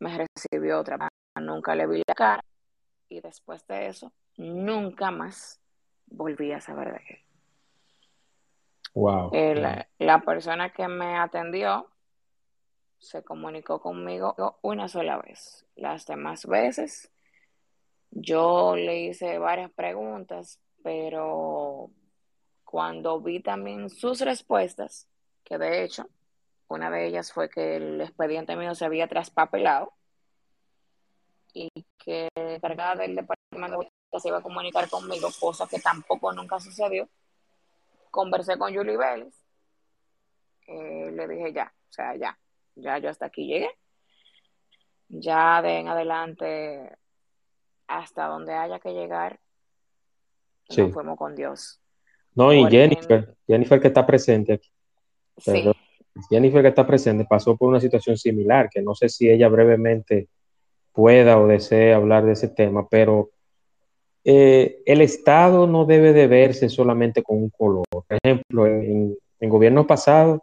me 0.00 0.26
recibió 0.34 0.80
otra 0.80 0.96
vez, 0.96 1.08
nunca 1.40 1.76
le 1.76 1.86
vi 1.86 2.02
la 2.04 2.14
cara 2.14 2.44
y 3.08 3.20
después 3.20 3.64
de 3.68 3.86
eso, 3.86 4.12
nunca 4.36 5.12
más 5.12 5.60
volví 6.06 6.50
a 6.50 6.60
saber 6.60 6.92
de 6.94 7.04
él. 7.08 7.18
Wow. 8.94 9.30
la 9.98 10.20
persona 10.22 10.70
que 10.72 10.88
me 10.88 11.16
atendió 11.16 11.86
se 12.98 13.22
comunicó 13.22 13.80
conmigo 13.80 14.58
una 14.62 14.88
sola 14.88 15.18
vez. 15.18 15.64
Las 15.76 16.06
demás 16.06 16.44
veces 16.46 17.12
yo 18.10 18.74
le 18.74 19.02
hice 19.02 19.38
varias 19.38 19.70
preguntas, 19.70 20.58
pero 20.82 21.92
cuando 22.70 23.18
vi 23.18 23.40
también 23.40 23.88
sus 23.88 24.20
respuestas, 24.20 25.08
que 25.42 25.56
de 25.56 25.84
hecho, 25.84 26.06
una 26.68 26.90
de 26.90 27.06
ellas 27.06 27.32
fue 27.32 27.48
que 27.48 27.76
el 27.76 28.02
expediente 28.02 28.56
mío 28.56 28.74
se 28.74 28.84
había 28.84 29.08
traspapelado 29.08 29.94
y 31.54 31.70
que 31.96 32.28
la 32.36 32.56
encargada 32.56 32.96
del 32.96 33.16
departamento 33.16 33.78
de 33.78 34.20
se 34.20 34.28
iba 34.28 34.36
a 34.36 34.42
comunicar 34.42 34.86
conmigo, 34.90 35.30
cosa 35.40 35.66
que 35.66 35.78
tampoco 35.78 36.30
nunca 36.34 36.60
sucedió. 36.60 37.08
Conversé 38.10 38.58
con 38.58 38.74
Julie 38.74 38.98
Vélez, 38.98 39.34
eh, 40.66 41.10
le 41.10 41.26
dije 41.26 41.54
ya, 41.54 41.72
o 41.88 41.92
sea, 41.92 42.16
ya, 42.16 42.38
ya 42.74 42.98
yo 42.98 43.08
hasta 43.08 43.26
aquí 43.26 43.46
llegué. 43.46 43.70
Ya 45.08 45.62
de 45.62 45.78
en 45.78 45.88
adelante, 45.88 46.98
hasta 47.86 48.26
donde 48.26 48.52
haya 48.52 48.78
que 48.78 48.92
llegar, 48.92 49.40
nos 50.68 50.92
fuimos 50.92 51.16
con 51.16 51.34
Dios. 51.34 51.80
No, 52.38 52.52
y 52.52 52.64
Jennifer, 52.70 53.34
Jennifer 53.48 53.80
que 53.80 53.88
está 53.88 54.06
presente 54.06 54.52
aquí. 54.52 54.70
Jennifer 56.30 56.62
que 56.62 56.68
está 56.68 56.86
presente 56.86 57.26
pasó 57.28 57.56
por 57.56 57.68
una 57.68 57.80
situación 57.80 58.16
similar, 58.16 58.70
que 58.70 58.80
no 58.80 58.94
sé 58.94 59.08
si 59.08 59.28
ella 59.28 59.48
brevemente 59.48 60.28
pueda 60.92 61.36
o 61.40 61.48
desee 61.48 61.92
hablar 61.92 62.24
de 62.24 62.34
ese 62.34 62.46
tema, 62.46 62.86
pero 62.88 63.30
eh, 64.22 64.82
el 64.86 65.00
Estado 65.00 65.66
no 65.66 65.84
debe 65.84 66.12
de 66.12 66.28
verse 66.28 66.68
solamente 66.68 67.24
con 67.24 67.38
un 67.38 67.50
color. 67.50 67.84
Por 67.90 68.04
ejemplo, 68.22 68.68
en, 68.68 69.16
en 69.40 69.50
gobiernos 69.50 69.86
pasados, 69.86 70.40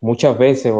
muchas 0.00 0.38
veces, 0.38 0.72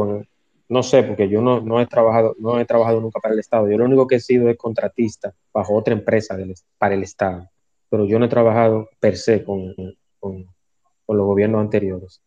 no 0.71 0.83
sé, 0.83 1.03
porque 1.03 1.29
yo 1.29 1.43
no, 1.43 1.81
he 1.83 1.87
trabajado, 1.87 2.35
no 2.39 2.59
he 2.59 2.65
trabajado 2.65 2.99
nunca 2.99 3.21
para 3.21 3.35
el 3.35 3.41
Estado. 3.41 3.69
Yo 3.69 3.77
lo 3.77 3.85
único 3.85 4.07
que 4.07 4.17
he 4.17 4.21
sido 4.21 4.49
es 4.49 4.57
contratista 4.57 5.35
bajo 5.53 5.75
otra 5.75 5.93
empresa 5.93 6.35
para 6.79 6.95
el 6.95 7.03
Estado. 7.03 7.47
pero 7.91 8.07
yo 8.07 8.19
no 8.19 8.25
he 8.25 8.31
trabajado 8.31 8.89
per 8.99 9.19
se 9.19 9.45
con, 9.45 9.75
con, 10.25 10.47
los 11.17 11.27
gobiernos 11.27 11.61
anteriores. 11.61 12.23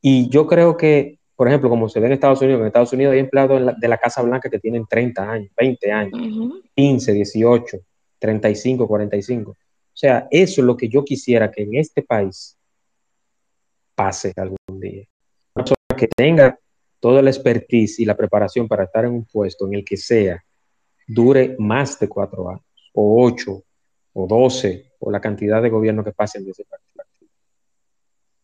Y 0.00 0.28
yo 0.28 0.46
creo 0.46 0.76
que, 0.76 1.18
por 1.34 1.48
ejemplo, 1.48 1.68
como 1.68 1.88
se 1.88 1.98
ve 1.98 2.06
en 2.06 2.12
Estados 2.12 2.40
Unidos, 2.42 2.60
en 2.60 2.66
Estados 2.68 2.92
Unidos 2.92 3.12
hay 3.12 3.18
empleados 3.18 3.74
de 3.76 3.88
la 3.88 3.98
Casa 3.98 4.22
Blanca 4.22 4.48
que 4.48 4.60
tienen 4.60 4.86
30 4.86 5.30
años, 5.30 5.50
20 5.56 5.92
años, 5.92 6.62
15, 6.76 7.12
18, 7.12 7.78
35, 8.20 8.86
45. 8.86 9.50
O 9.50 9.56
sea, 9.92 10.28
eso 10.30 10.60
es 10.60 10.64
lo 10.64 10.76
que 10.76 10.88
yo 10.88 11.04
quisiera 11.04 11.50
que 11.50 11.62
en 11.62 11.74
este 11.74 12.02
país 12.02 12.56
pase 13.96 14.32
algún 14.36 14.80
día. 14.80 15.04
Una 15.54 15.64
persona 15.64 15.98
que 15.98 16.08
tenga 16.08 16.58
toda 17.00 17.20
la 17.20 17.30
expertise 17.30 17.98
y 17.98 18.04
la 18.04 18.16
preparación 18.16 18.68
para 18.68 18.84
estar 18.84 19.04
en 19.04 19.12
un 19.12 19.24
puesto 19.24 19.66
en 19.66 19.74
el 19.74 19.84
que 19.84 19.96
sea, 19.96 20.42
dure 21.06 21.56
más 21.58 21.98
de 21.98 22.08
cuatro 22.08 22.48
años, 22.48 22.62
o 22.92 23.24
ocho, 23.24 23.64
o 24.12 24.26
doce, 24.26 24.92
o 25.00 25.10
la 25.10 25.20
cantidad 25.20 25.60
de 25.60 25.70
gobierno 25.70 26.04
que 26.04 26.12
pasen 26.12 26.44
de 26.44 26.52
ese 26.52 26.64
partido. 26.64 26.83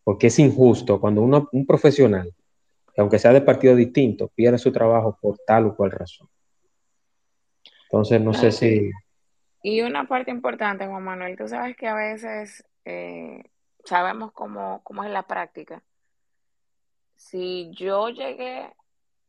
Porque 0.04 0.28
es 0.28 0.38
injusto 0.38 1.00
cuando 1.00 1.22
uno, 1.22 1.48
un 1.52 1.66
profesional, 1.66 2.34
aunque 2.96 3.18
sea 3.18 3.32
de 3.32 3.40
partido 3.40 3.74
distinto, 3.76 4.28
pierde 4.28 4.58
su 4.58 4.72
trabajo 4.72 5.18
por 5.20 5.38
tal 5.46 5.66
o 5.66 5.76
cual 5.76 5.90
razón. 5.90 6.28
Entonces, 7.84 8.20
no 8.20 8.32
sé 8.34 8.52
si... 8.52 8.90
Y 9.62 9.82
una 9.82 10.06
parte 10.06 10.30
importante, 10.30 10.86
Juan 10.86 11.02
Manuel, 11.02 11.36
tú 11.36 11.46
sabes 11.48 11.76
que 11.76 11.86
a 11.86 11.94
veces 11.94 12.64
eh, 12.84 13.42
sabemos 13.84 14.32
cómo, 14.32 14.80
cómo 14.84 15.04
es 15.04 15.10
la 15.10 15.24
práctica. 15.24 15.82
Si 17.16 17.70
yo 17.72 18.08
llegué 18.08 18.72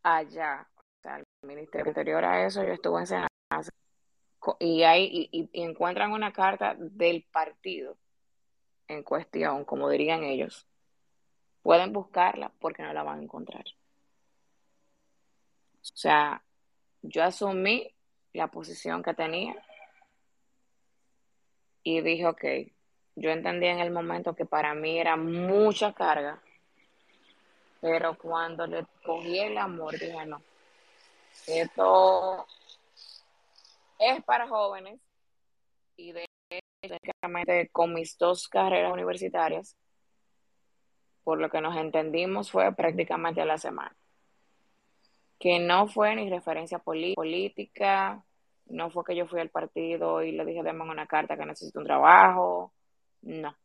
allá, 0.04 0.68
o 0.76 1.02
sea, 1.02 1.16
al 1.16 1.24
Ministerio 1.42 1.90
Interior 1.90 2.24
a 2.24 2.46
eso, 2.46 2.64
yo 2.64 2.74
estuve 2.74 3.02
en 3.02 3.08
Senasa, 3.08 3.72
y, 4.60 4.84
hay, 4.84 5.30
y, 5.32 5.50
encuentran 5.54 6.12
una 6.12 6.32
carta 6.32 6.76
del 6.78 7.26
partido 7.32 7.98
en 8.92 9.04
cuestión, 9.04 9.66
como 9.66 9.89
dirían 9.89 10.24
ellos, 10.24 10.68
pueden 11.64 11.94
buscarla 11.94 12.52
porque 12.60 12.84
no 12.84 12.94
la 12.94 13.04
van 13.04 13.20
a 13.20 13.24
encontrar. 13.24 13.66
O 15.82 15.96
sea, 15.96 16.44
yo 17.02 17.24
asumí 17.24 17.94
la 18.34 18.48
posición 18.48 19.04
que 19.04 19.14
tenía 19.14 19.56
y 21.84 22.02
dije, 22.02 22.28
ok, 22.28 22.46
yo 23.16 23.32
entendí 23.32 23.68
en 23.68 23.80
el 23.80 23.92
momento 23.92 24.36
que 24.36 24.46
para 24.46 24.74
mí 24.74 25.00
era 25.00 25.16
mucha 25.16 25.94
carga 25.94 26.42
pero 27.82 28.16
cuando 28.16 28.68
le 28.68 28.86
cogí 29.04 29.39
el 29.39 29.58
amor, 29.58 29.98
dije, 29.98 30.26
no, 30.28 30.42
esto 31.48 32.46
es 33.98 34.24
para 34.24 34.48
jóvenes 34.48 35.00
y 35.98 36.12
de 36.12 36.26
con 37.72 37.94
mis 37.94 38.18
dos 38.18 38.48
carreras 38.48 38.92
universitarias, 38.92 39.78
por 41.24 41.40
lo 41.40 41.50
que 41.50 41.62
nos 41.62 41.78
entendimos 41.78 42.52
fue 42.52 42.74
prácticamente 42.74 43.42
a 43.42 43.46
la 43.46 43.58
semana. 43.58 43.96
Que 45.40 45.60
no 45.60 45.88
fue 45.88 46.16
ni 46.16 46.30
referencia 46.30 46.80
política, 46.80 48.24
no 48.66 48.90
fue 48.90 49.04
que 49.04 49.16
yo 49.16 49.28
fui 49.28 49.40
al 49.40 49.50
partido 49.50 50.24
y 50.24 50.32
le 50.32 50.46
dije, 50.46 50.64
dame 50.64 50.84
una 50.84 51.08
carta 51.08 51.38
que 51.38 51.46
necesito 51.46 51.80
un 51.80 51.86
trabajo, 51.86 52.74
no, 53.22 53.56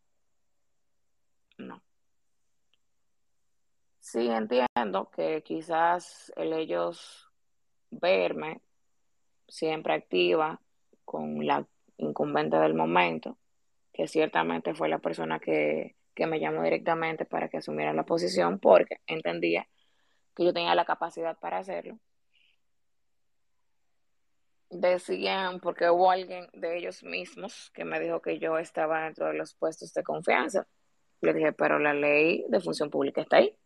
no. 1.59 1.83
Sí, 4.01 4.29
entiendo 4.29 5.11
que 5.11 5.43
quizás 5.43 6.33
el 6.37 6.53
ellos 6.53 7.29
verme 7.91 8.61
siempre 9.49 9.95
activa 9.95 10.61
con 11.05 11.45
la 11.47 11.67
incumbente 11.99 12.57
del 12.57 12.75
momento, 12.75 13.39
que 13.93 14.09
ciertamente 14.09 14.75
fue 14.75 14.89
la 14.89 14.99
persona 14.99 15.39
que, 15.41 15.97
que 16.15 16.27
me 16.27 16.41
llamó 16.41 16.63
directamente 16.63 17.25
para 17.25 17.49
que 17.49 17.59
asumiera 17.59 17.93
la 17.93 18.05
posición 18.05 18.59
porque 18.59 18.97
entendía 19.07 19.69
que 20.35 20.45
yo 20.45 20.53
tenía 20.53 20.75
la 20.75 20.85
capacidad 20.85 21.39
para 21.39 21.59
hacerlo. 21.59 21.99
Decían, 24.69 25.61
porque 25.61 25.89
hubo 25.89 26.11
alguien 26.11 26.49
de 26.53 26.77
ellos 26.77 27.03
mismos 27.05 27.71
que 27.73 27.85
me 27.85 28.01
dijo 28.01 28.21
que 28.21 28.39
yo 28.39 28.59
estaba 28.59 29.05
dentro 29.05 29.27
de 29.27 29.35
los 29.35 29.55
puestos 29.55 29.95
de 29.95 30.03
confianza. 30.03 30.67
Le 31.23 31.33
dije, 31.33 31.53
pero 31.53 31.79
la 31.79 31.95
ley 31.95 32.45
de 32.49 32.61
función 32.61 32.91
pública 32.91 33.23
está 33.23 33.37
ahí. 33.37 33.57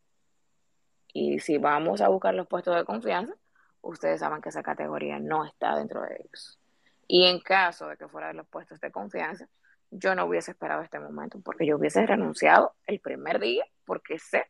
Y 1.12 1.40
si 1.40 1.58
vamos 1.58 2.00
a 2.00 2.08
buscar 2.08 2.34
los 2.34 2.46
puestos 2.46 2.76
de 2.76 2.84
confianza, 2.84 3.34
ustedes 3.80 4.20
saben 4.20 4.40
que 4.40 4.50
esa 4.50 4.62
categoría 4.62 5.18
no 5.18 5.44
está 5.44 5.76
dentro 5.76 6.02
de 6.02 6.16
ellos. 6.20 6.59
Y 7.12 7.24
en 7.26 7.40
caso 7.40 7.88
de 7.88 7.96
que 7.96 8.06
fuera 8.06 8.28
de 8.28 8.34
los 8.34 8.46
puestos 8.46 8.78
de 8.78 8.92
confianza, 8.92 9.48
yo 9.90 10.14
no 10.14 10.26
hubiese 10.26 10.52
esperado 10.52 10.82
este 10.82 11.00
momento, 11.00 11.40
porque 11.44 11.66
yo 11.66 11.76
hubiese 11.76 12.06
renunciado 12.06 12.74
el 12.86 13.00
primer 13.00 13.40
día, 13.40 13.64
porque 13.84 14.20
sé 14.20 14.44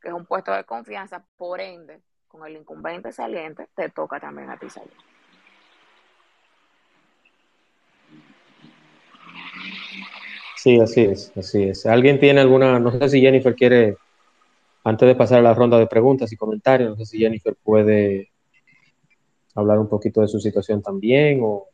que 0.00 0.10
es 0.10 0.14
un 0.14 0.24
puesto 0.24 0.52
de 0.52 0.62
confianza, 0.62 1.26
por 1.36 1.60
ende, 1.60 2.02
con 2.28 2.46
el 2.46 2.56
incumbente 2.56 3.10
saliente, 3.10 3.66
te 3.74 3.88
toca 3.88 4.20
también 4.20 4.48
a 4.50 4.56
ti 4.56 4.70
salir. 4.70 4.92
Sí, 10.54 10.78
así 10.78 11.06
es, 11.06 11.36
así 11.36 11.64
es. 11.64 11.86
¿Alguien 11.86 12.20
tiene 12.20 12.40
alguna, 12.40 12.78
no 12.78 12.92
sé 12.92 13.08
si 13.08 13.20
Jennifer 13.20 13.56
quiere 13.56 13.96
antes 14.84 15.08
de 15.08 15.16
pasar 15.16 15.40
a 15.40 15.42
la 15.42 15.54
ronda 15.54 15.76
de 15.76 15.88
preguntas 15.88 16.30
y 16.30 16.36
comentarios, 16.36 16.90
no 16.90 16.96
sé 16.96 17.04
si 17.04 17.18
Jennifer 17.18 17.56
puede 17.64 18.30
hablar 19.56 19.80
un 19.80 19.88
poquito 19.88 20.20
de 20.20 20.28
su 20.28 20.38
situación 20.38 20.82
también 20.82 21.40
o 21.42 21.70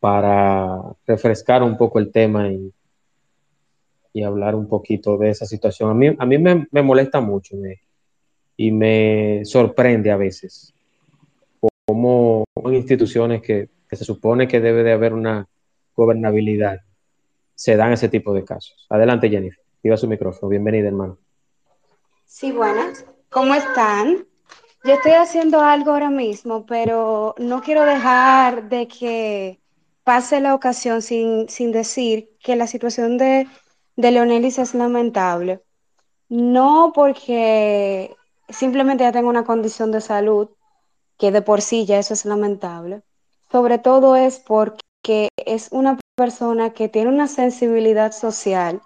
para 0.00 0.80
refrescar 1.06 1.62
un 1.62 1.76
poco 1.76 1.98
el 1.98 2.10
tema 2.10 2.48
y, 2.48 2.72
hablar 4.24 4.54
un 4.54 4.68
poquito 4.68 5.16
de 5.16 5.30
esa 5.30 5.46
situación. 5.46 5.90
A 5.90 5.94
mí, 5.94 6.14
a 6.18 6.26
mí 6.26 6.36
me, 6.36 6.82
molesta 6.82 7.20
mucho 7.20 7.56
y 8.56 8.70
me 8.70 9.42
sorprende 9.44 10.10
a 10.10 10.16
veces 10.16 10.74
cómo 11.86 12.44
instituciones 12.66 13.40
que, 13.40 13.68
se 13.90 14.04
supone 14.04 14.46
que 14.46 14.60
debe 14.60 14.82
de 14.82 14.92
haber 14.92 15.14
una 15.14 15.48
gobernabilidad 15.96 16.80
se 17.54 17.76
dan 17.76 17.92
ese 17.92 18.08
tipo 18.08 18.34
de 18.34 18.44
casos. 18.44 18.86
Adelante, 18.90 19.28
Jennifer. 19.28 19.62
Iba 19.82 19.96
su 19.96 20.06
micrófono. 20.06 20.50
Bienvenida, 20.50 20.88
hermano. 20.88 21.18
Sí, 22.24 22.52
buenas. 22.52 23.06
¿Cómo 23.30 23.54
están? 23.54 24.26
Yo 24.84 24.94
estoy 24.94 25.12
haciendo 25.12 25.60
algo 25.60 25.92
ahora 25.92 26.10
mismo, 26.10 26.66
pero 26.66 27.34
no 27.38 27.62
quiero 27.62 27.84
dejar 27.84 28.68
de 28.68 28.86
que 28.86 29.60
pase 30.04 30.40
la 30.40 30.54
ocasión 30.54 31.02
sin, 31.02 31.46
decir 31.72 32.30
que 32.42 32.56
la 32.56 32.66
situación 32.66 33.18
de, 33.18 33.48
de 33.96 34.10
Leonelis 34.10 34.58
es 34.58 34.74
lamentable. 34.74 35.62
No 36.28 36.92
porque 36.94 38.14
simplemente 38.48 39.04
ya 39.04 39.12
tengo 39.12 39.28
una 39.28 39.44
condición 39.44 39.90
de 39.92 40.00
salud, 40.00 40.48
que 41.18 41.32
de 41.32 41.42
por 41.42 41.60
sí 41.60 41.86
ya 41.86 41.98
eso 41.98 42.14
es 42.14 42.24
lamentable. 42.24 43.02
Sobre 43.50 43.78
todo 43.78 44.16
es 44.16 44.38
porque 44.38 45.28
es 45.36 45.68
una 45.70 45.98
persona 46.16 46.70
que 46.70 46.88
tiene 46.88 47.10
una 47.10 47.28
sensibilidad 47.28 48.12
social 48.12 48.80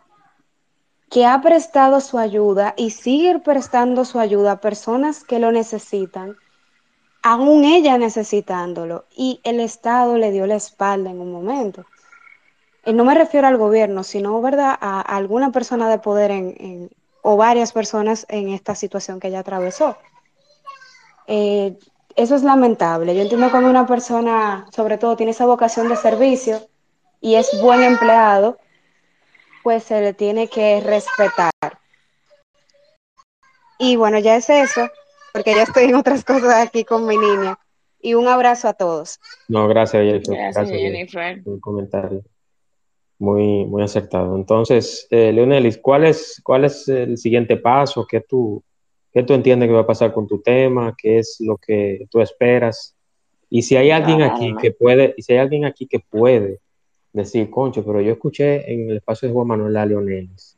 que 1.11 1.27
ha 1.27 1.41
prestado 1.41 2.01
su 2.01 2.19
ayuda 2.19 2.75
y 2.77 2.91
sigue 2.91 3.39
prestando 3.39 4.05
su 4.05 4.19
ayuda 4.19 4.53
a 4.53 4.61
personas 4.61 5.23
que 5.23 5.39
lo 5.39 5.53
necesitan, 5.53 6.37
aún 7.25 7.65
ella 7.65 7.97
necesitándolo, 7.97 9.07
y 9.17 9.41
el 9.45 9.59
Estado 9.59 10.19
le 10.19 10.31
dio 10.31 10.47
la 10.47 10.57
espalda 10.57 11.11
en 11.11 11.21
un 11.21 11.33
momento. 11.33 11.87
Y 12.85 12.93
no 12.93 13.03
me 13.05 13.15
refiero 13.15 13.49
al 13.49 13.57
gobierno, 13.57 14.05
sino 14.05 14.41
¿verdad? 14.43 14.77
a, 14.79 15.01
alguna 15.01 15.51
persona 15.51 15.89
de 15.89 15.99
poder 15.99 16.31
en, 16.31 16.91
o 17.23 17.39
varias 17.39 17.73
personas 17.73 18.27
en 18.29 18.51
esta 18.51 18.75
situación 18.75 19.21
que 19.21 19.29
ella 19.29 19.39
atravesó. 19.39 19.97
Eh, 21.27 21.79
eso 22.15 22.37
es 22.37 22.43
lamentable. 22.43 23.17
Yo 23.17 23.23
entiendo 23.23 23.51
cuando 23.51 23.71
una 23.71 23.87
persona, 23.87 24.67
sobre 24.71 24.99
todo, 24.99 25.17
tiene 25.17 25.33
esa 25.33 25.47
vocación 25.47 25.89
de 25.89 25.97
servicio 25.97 26.61
y 27.23 27.37
es 27.37 27.59
buen 27.63 27.83
empleado, 27.83 28.59
pues 29.63 29.85
se 29.85 30.03
le 30.03 30.13
tiene 30.13 30.49
que 30.49 30.83
respetar. 30.83 31.51
Y 33.79 33.97
bueno, 33.97 34.19
ya 34.19 34.37
es 34.37 34.51
eso, 34.51 34.91
porque 35.35 35.53
ya 35.53 35.65
estoy 35.65 35.87
en 35.87 35.97
otras 35.97 36.25
cosas 36.25 36.65
aquí 36.65 36.85
con 36.85 37.07
mi 37.07 37.19
niña. 37.19 37.59
Y 38.01 38.15
un 38.15 38.29
abrazo 38.29 38.69
a 38.69 38.75
todos. 38.75 39.19
No, 39.49 39.67
gracias, 39.67 40.05
Jennifer. 40.05 40.37
Gracias, 40.37 40.71
Jennifer. 40.71 41.43
Un 41.45 41.59
comentario 41.59 42.23
muy, 43.19 43.65
muy 43.65 43.83
acertado. 43.83 44.37
Entonces, 44.37 45.09
eh, 45.11 45.33
Leonelis, 45.33 45.79
¿cuál 45.79 46.05
es, 46.05 46.41
¿cuál 46.45 46.65
es 46.65 46.87
el 46.87 47.19
siguiente 47.19 47.57
paso? 47.57 48.07
¿Qué 48.07 48.21
tú, 48.21 48.63
¿Qué 49.13 49.25
tú 49.25 49.35
entiendes 49.35 49.69
que 49.69 49.75
va 49.75 49.81
a 49.81 49.87
pasar 49.87 50.13
con 50.13 50.29
tu 50.29 50.41
tema? 50.41 50.95
¿Qué 50.97 51.19
es 51.19 51.39
lo 51.41 51.57
que 51.57 52.07
tú 52.11 52.21
esperas? 52.21 52.95
Y 53.51 53.63
si 53.63 53.77
hay 53.77 53.91
alguien 53.91 54.23
aquí 54.23 54.55
que 54.61 54.71
puede, 54.71 55.15
y 55.17 55.23
si 55.23 55.33
hay 55.33 55.41
alguien 55.41 55.65
aquí 55.65 55.89
que 55.89 55.99
puede 55.99 56.61
decir, 57.13 57.51
concho, 57.51 57.85
pero 57.85 58.01
yo 58.01 58.13
escuché 58.13 58.73
en 58.73 58.89
el 58.89 58.97
espacio 58.99 59.27
de 59.27 59.35
Juan 59.35 59.49
Manuel 59.49 59.77
a 59.79 59.87
Leonelis. 59.87 60.57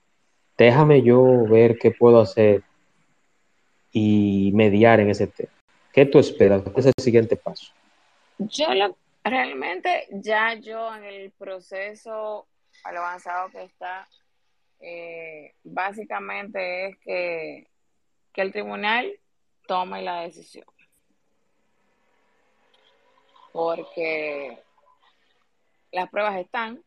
Déjame 0.59 1.01
yo 1.01 1.45
ver 1.45 1.79
qué 1.79 1.93
puedo 1.93 2.20
hacer 2.20 2.62
y 3.99 4.53
mediar 4.53 5.01
en 5.01 5.09
ese 5.09 5.27
tema. 5.27 5.49
¿Qué 5.91 6.05
tú 6.05 6.19
esperas? 6.19 6.61
¿Cuál 6.61 6.77
es 6.77 6.87
el 6.87 7.03
siguiente 7.03 7.35
paso? 7.35 7.73
Yo 8.37 8.67
Realmente 9.25 10.07
ya 10.11 10.53
yo 10.53 10.95
en 10.95 11.05
el 11.05 11.31
proceso 11.33 12.47
avanzado 12.85 13.49
que 13.49 13.65
está, 13.65 14.07
eh, 14.81 15.55
básicamente 15.65 16.89
es 16.89 16.99
que, 16.99 17.67
que 18.35 18.43
el 18.43 18.53
tribunal 18.53 19.19
tome 19.67 20.03
la 20.03 20.21
decisión. 20.21 20.67
Porque 23.53 24.59
las 25.91 26.11
pruebas 26.11 26.39
están, 26.39 26.85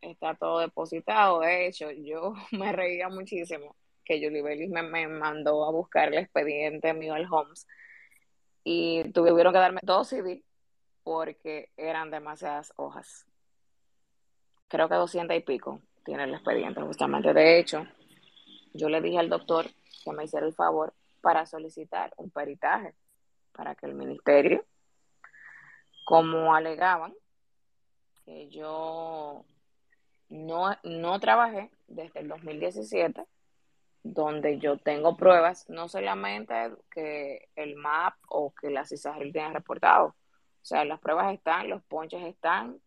está 0.00 0.34
todo 0.34 0.58
depositado. 0.58 1.40
De 1.40 1.68
hecho, 1.68 1.92
yo 1.92 2.34
me 2.50 2.72
reía 2.72 3.08
muchísimo 3.08 3.76
que 4.10 4.20
Julie 4.20 4.42
Bellis 4.42 4.70
me, 4.70 4.82
me, 4.82 5.06
mandó 5.06 5.64
a 5.64 5.70
buscar 5.70 6.08
el 6.08 6.18
expediente 6.18 6.92
mío 6.94 7.14
al 7.14 7.32
Homes 7.32 7.68
y 8.64 9.04
tuvieron 9.12 9.52
que 9.52 9.58
darme 9.60 9.78
dos 9.84 10.08
CD 10.08 10.42
porque 11.04 11.70
eran 11.76 12.10
demasiadas 12.10 12.72
hojas. 12.74 13.24
Creo 14.66 14.88
que 14.88 14.96
200 14.96 15.36
y 15.36 15.40
pico 15.42 15.80
tiene 16.04 16.24
el 16.24 16.34
expediente 16.34 16.80
justamente. 16.80 17.32
De 17.32 17.60
hecho, 17.60 17.86
yo 18.74 18.88
le 18.88 19.00
dije 19.00 19.18
al 19.18 19.28
doctor 19.28 19.66
que 20.04 20.10
me 20.10 20.24
hiciera 20.24 20.44
el 20.44 20.54
favor 20.54 20.92
para 21.20 21.46
solicitar 21.46 22.12
un 22.16 22.30
peritaje 22.30 22.96
para 23.52 23.76
que 23.76 23.86
el 23.86 23.94
ministerio, 23.94 24.64
como 26.04 26.52
alegaban, 26.52 27.14
que 28.24 28.48
yo 28.48 29.44
no, 30.30 30.76
no 30.82 31.20
trabajé 31.20 31.70
desde 31.86 32.18
el 32.18 32.28
2017, 32.28 33.24
donde 34.02 34.58
yo 34.58 34.78
tengo 34.78 35.16
pruebas, 35.16 35.68
no 35.68 35.88
solamente 35.88 36.54
que 36.90 37.48
el 37.54 37.76
MAP 37.76 38.14
o 38.28 38.54
que 38.54 38.70
la 38.70 38.84
CISAGRIL 38.86 39.32
tiene 39.32 39.52
reportado, 39.52 40.06
o 40.62 40.64
sea, 40.64 40.84
las 40.84 41.00
pruebas 41.00 41.32
están, 41.32 41.68
los 41.68 41.82
ponches 41.84 42.22
están, 42.24 42.78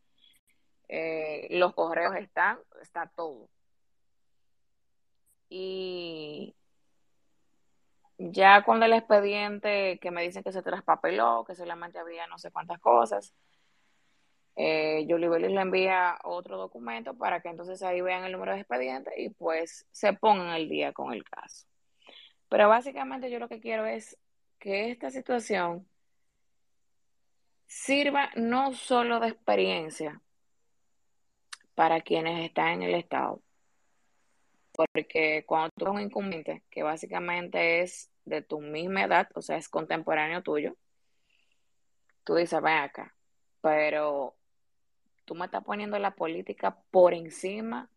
eh, 0.87 1.47
los 1.51 1.73
correos 1.73 2.15
están, 2.15 2.59
está 2.81 3.11
todo. 3.15 3.49
Y 5.49 6.55
ya 8.17 8.63
con 8.63 8.81
el 8.83 8.93
expediente 8.93 9.99
que 9.99 10.11
me 10.11 10.23
dicen 10.23 10.43
que 10.43 10.51
se 10.51 10.61
traspapeló, 10.61 11.43
que 11.45 11.55
solamente 11.55 11.99
había 11.99 12.27
no 12.27 12.37
sé 12.37 12.51
cuántas 12.51 12.79
cosas, 12.79 13.33
eh, 14.55 15.05
Julie 15.09 15.29
le 15.49 15.61
envía 15.61 16.17
otro 16.23 16.57
documento 16.57 17.15
para 17.15 17.41
que 17.41 17.49
entonces 17.49 17.81
ahí 17.81 18.01
vean 18.01 18.23
el 18.23 18.33
número 18.33 18.53
de 18.53 18.59
expediente 18.59 19.11
y 19.19 19.29
pues 19.29 19.87
se 19.91 20.13
pongan 20.13 20.47
al 20.47 20.69
día 20.69 20.93
con 20.93 21.13
el 21.13 21.23
caso. 21.23 21.65
Pero 22.49 22.69
básicamente 22.69 23.31
yo 23.31 23.39
lo 23.39 23.49
que 23.49 23.59
quiero 23.59 23.85
es 23.85 24.17
que 24.59 24.91
esta 24.91 25.09
situación 25.09 25.87
sirva 27.65 28.29
no 28.35 28.73
solo 28.73 29.19
de 29.19 29.29
experiencia 29.29 30.21
para 31.73 32.01
quienes 32.01 32.45
están 32.45 32.73
en 32.73 32.83
el 32.83 32.93
Estado, 32.93 33.41
porque 34.73 35.43
cuando 35.47 35.69
tú 35.75 35.85
eres 35.85 35.95
un 35.95 36.01
incumbente, 36.01 36.63
que 36.69 36.83
básicamente 36.83 37.81
es 37.81 38.11
de 38.25 38.43
tu 38.43 38.59
misma 38.59 39.03
edad, 39.03 39.29
o 39.33 39.41
sea, 39.41 39.57
es 39.57 39.69
contemporáneo 39.69 40.43
tuyo, 40.43 40.75
tú 42.23 42.35
dices, 42.35 42.61
ven 42.61 42.77
acá, 42.77 43.15
pero 43.61 44.35
tú 45.25 45.35
me 45.35 45.45
estás 45.45 45.63
poniendo 45.63 45.97
la 45.99 46.15
política 46.15 46.77
por 46.91 47.13
encima 47.13 47.89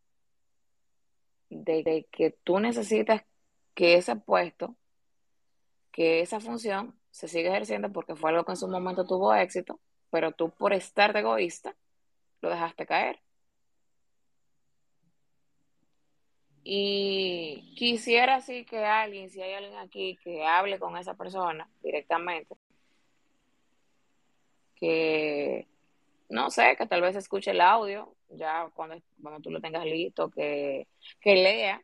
de, 1.50 2.06
que 2.10 2.30
tú 2.30 2.58
necesitas 2.60 3.24
que 3.74 3.94
ese 3.94 4.16
puesto, 4.16 4.76
que 5.92 6.20
esa 6.20 6.40
función 6.40 6.98
se 7.10 7.28
siga 7.28 7.50
ejerciendo 7.50 7.92
porque 7.92 8.16
fue 8.16 8.30
algo 8.30 8.44
que 8.44 8.52
en 8.52 8.56
su 8.56 8.68
momento 8.68 9.06
tuvo 9.06 9.34
éxito, 9.34 9.80
pero 10.10 10.32
tú 10.32 10.50
por 10.50 10.72
estar 10.72 11.16
egoísta 11.16 11.76
lo 12.40 12.50
dejaste 12.50 12.86
caer. 12.86 13.20
Y 16.68 17.74
quisiera 17.76 18.36
así 18.36 18.64
que 18.64 18.84
alguien, 18.84 19.30
si 19.30 19.40
hay 19.40 19.54
alguien 19.54 19.76
aquí 19.78 20.18
que 20.22 20.44
hable 20.44 20.80
con 20.80 20.96
esa 20.96 21.14
persona 21.14 21.70
directamente, 21.80 22.56
que 24.74 25.68
no 26.28 26.50
sé, 26.50 26.76
que 26.76 26.86
tal 26.86 27.02
vez 27.02 27.16
escuche 27.16 27.52
el 27.52 27.60
audio, 27.60 28.14
ya 28.28 28.68
cuando, 28.74 28.96
cuando 29.20 29.40
tú 29.40 29.50
lo 29.50 29.60
tengas 29.60 29.84
listo, 29.84 30.30
que, 30.30 30.88
que 31.20 31.34
lea, 31.36 31.82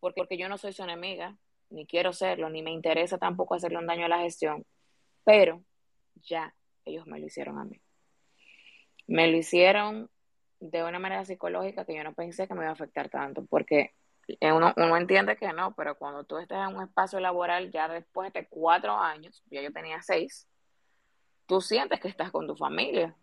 porque, 0.00 0.20
porque 0.20 0.38
yo 0.38 0.48
no 0.48 0.58
soy 0.58 0.72
su 0.72 0.82
enemiga, 0.82 1.36
ni 1.70 1.86
quiero 1.86 2.12
serlo, 2.12 2.50
ni 2.50 2.62
me 2.62 2.72
interesa 2.72 3.18
tampoco 3.18 3.54
hacerle 3.54 3.78
un 3.78 3.86
daño 3.86 4.06
a 4.06 4.08
la 4.08 4.20
gestión, 4.20 4.64
pero 5.24 5.62
ya 6.22 6.54
ellos 6.84 7.06
me 7.06 7.20
lo 7.20 7.26
hicieron 7.26 7.58
a 7.58 7.64
mí. 7.64 7.80
Me 9.06 9.28
lo 9.28 9.36
hicieron 9.36 10.10
de 10.58 10.82
una 10.84 10.98
manera 10.98 11.24
psicológica 11.24 11.84
que 11.84 11.94
yo 11.94 12.04
no 12.04 12.14
pensé 12.14 12.46
que 12.46 12.54
me 12.54 12.60
iba 12.60 12.70
a 12.70 12.74
afectar 12.74 13.08
tanto, 13.08 13.44
porque 13.46 13.94
uno, 14.40 14.72
uno 14.76 14.96
entiende 14.96 15.36
que 15.36 15.52
no, 15.52 15.74
pero 15.74 15.96
cuando 15.96 16.24
tú 16.24 16.38
estás 16.38 16.68
en 16.68 16.76
un 16.76 16.82
espacio 16.82 17.20
laboral 17.20 17.70
ya 17.70 17.88
después 17.88 18.32
de 18.32 18.46
cuatro 18.48 18.96
años, 18.96 19.42
ya 19.50 19.62
yo 19.62 19.72
tenía 19.72 20.02
seis, 20.02 20.48
tú 21.46 21.60
sientes 21.60 22.00
que 22.00 22.08
estás 22.08 22.30
con 22.30 22.46
tu 22.46 22.56
familia, 22.56 23.16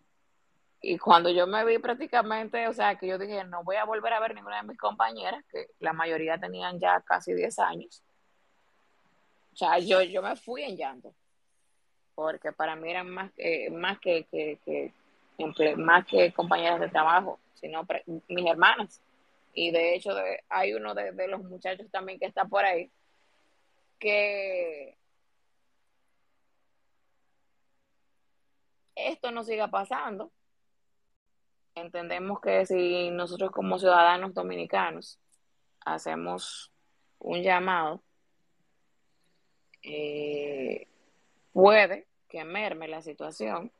y 0.80 0.96
cuando 0.98 1.30
yo 1.30 1.46
me 1.46 1.64
vi 1.64 1.78
prácticamente, 1.78 2.68
o 2.68 2.72
sea, 2.72 2.96
que 2.96 3.08
yo 3.08 3.18
dije, 3.18 3.42
no 3.44 3.64
voy 3.64 3.76
a 3.76 3.84
volver 3.84 4.12
a 4.12 4.20
ver 4.20 4.34
ninguna 4.34 4.62
de 4.62 4.68
mis 4.68 4.78
compañeras, 4.78 5.44
que 5.50 5.68
la 5.80 5.92
mayoría 5.92 6.38
tenían 6.38 6.78
ya 6.78 7.00
casi 7.00 7.34
10 7.34 7.58
años. 7.58 8.02
O 9.52 9.56
sea, 9.56 9.78
yo, 9.80 10.02
yo 10.02 10.22
me 10.22 10.36
fui 10.36 10.62
en 10.62 10.76
llanto, 10.76 11.12
porque 12.14 12.52
para 12.52 12.76
mí 12.76 12.90
eran 12.90 13.10
más, 13.10 13.32
más 13.72 13.98
que, 13.98 14.24
que, 14.30 14.92
más 15.76 16.06
que 16.06 16.32
compañeras 16.32 16.78
de 16.78 16.88
trabajo, 16.88 17.40
sino 17.54 17.84
mis 18.28 18.46
hermanas. 18.46 19.00
Y 19.54 19.72
de 19.72 19.96
hecho, 19.96 20.14
hay 20.48 20.74
uno 20.74 20.94
de, 20.94 21.10
de 21.10 21.26
los 21.26 21.42
muchachos 21.42 21.90
también 21.90 22.20
que 22.20 22.26
está 22.26 22.44
por 22.44 22.64
ahí, 22.64 22.88
que 23.98 24.96
esto 28.94 29.32
no 29.32 29.42
siga 29.42 29.68
pasando 29.68 30.30
entendemos 31.80 32.40
que 32.40 32.66
si 32.66 33.10
nosotros 33.10 33.50
como 33.50 33.78
ciudadanos 33.78 34.34
dominicanos 34.34 35.18
hacemos 35.84 36.70
un 37.18 37.42
llamado, 37.42 38.02
eh, 39.82 40.86
puede 41.52 42.06
que 42.28 42.44
merme 42.44 42.88
la 42.88 43.02
situación, 43.02 43.72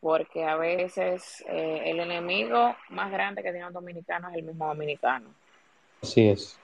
porque 0.00 0.44
a 0.44 0.56
veces 0.56 1.44
eh, 1.48 1.82
el 1.86 2.00
enemigo 2.00 2.76
más 2.88 3.10
grande 3.10 3.42
que 3.42 3.50
tiene 3.50 3.66
un 3.66 3.72
dominicano 3.72 4.28
es 4.30 4.36
el 4.36 4.42
mismo 4.42 4.66
dominicano. 4.66 5.34
Así 6.02 6.28
es. 6.28 6.58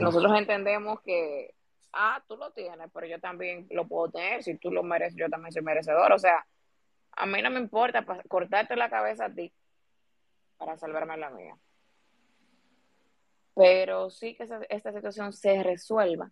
Nosotros 0.00 0.38
entendemos 0.38 1.00
que, 1.00 1.54
ah, 1.92 2.22
tú 2.26 2.36
lo 2.36 2.50
tienes, 2.50 2.90
pero 2.92 3.06
yo 3.06 3.20
también 3.20 3.66
lo 3.70 3.86
puedo 3.86 4.10
tener, 4.10 4.42
si 4.42 4.56
tú 4.56 4.70
lo 4.70 4.82
mereces, 4.82 5.16
yo 5.16 5.28
también 5.28 5.52
soy 5.52 5.62
merecedor, 5.62 6.12
o 6.12 6.18
sea, 6.18 6.44
a 7.16 7.26
mí 7.26 7.42
no 7.42 7.50
me 7.50 7.60
importa 7.60 8.04
cortarte 8.28 8.76
la 8.76 8.90
cabeza 8.90 9.26
a 9.26 9.34
ti 9.34 9.52
para 10.56 10.76
salvarme 10.76 11.16
la 11.16 11.30
mía. 11.30 11.56
Pero 13.54 14.10
sí 14.10 14.34
que 14.34 14.46
esta 14.68 14.92
situación 14.92 15.32
se 15.32 15.62
resuelva. 15.62 16.30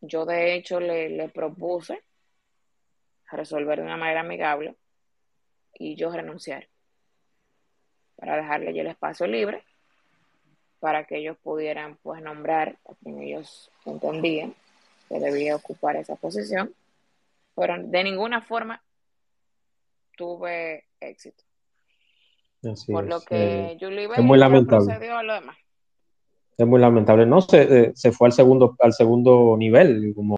Yo 0.00 0.24
de 0.24 0.54
hecho 0.54 0.80
le, 0.80 1.28
propuse 1.28 2.02
resolver 3.30 3.78
de 3.78 3.84
una 3.84 3.96
manera 3.96 4.20
amigable 4.20 4.76
y 5.74 5.96
yo 5.96 6.10
renunciar 6.10 6.68
para 8.16 8.36
dejarle 8.36 8.74
yo 8.74 8.82
el 8.82 8.88
espacio 8.88 9.26
libre 9.26 9.64
para 10.80 11.04
que 11.04 11.16
ellos 11.16 11.38
pudieran 11.38 11.96
pues 12.02 12.20
nombrar 12.20 12.78
a 12.84 12.94
quien 12.96 13.22
ellos 13.22 13.70
entendían 13.86 14.54
que 15.08 15.18
debía 15.18 15.56
ocupar 15.56 15.96
esa 15.96 16.16
posición, 16.16 16.74
pero 17.54 17.76
de 17.78 18.04
ninguna 18.04 18.42
forma 18.42 18.82
tuve 20.22 20.84
éxito. 21.00 21.42
Por 22.86 23.06
lo 23.06 23.20
que 23.22 23.72
eh, 23.72 23.78
Julie 23.80 24.08
es 24.16 24.22
muy 24.22 24.38
lamentable. 24.38 24.86
procedió 24.86 25.16
a 25.16 25.22
lo 25.24 25.34
demás. 25.34 25.56
Es 26.56 26.66
muy 26.66 26.80
lamentable. 26.80 27.26
No, 27.26 27.40
se, 27.40 27.62
eh, 27.62 27.92
se 27.96 28.12
fue 28.12 28.28
al 28.28 28.32
segundo, 28.32 28.76
al 28.78 28.92
segundo 28.92 29.56
nivel, 29.58 30.12
como, 30.14 30.36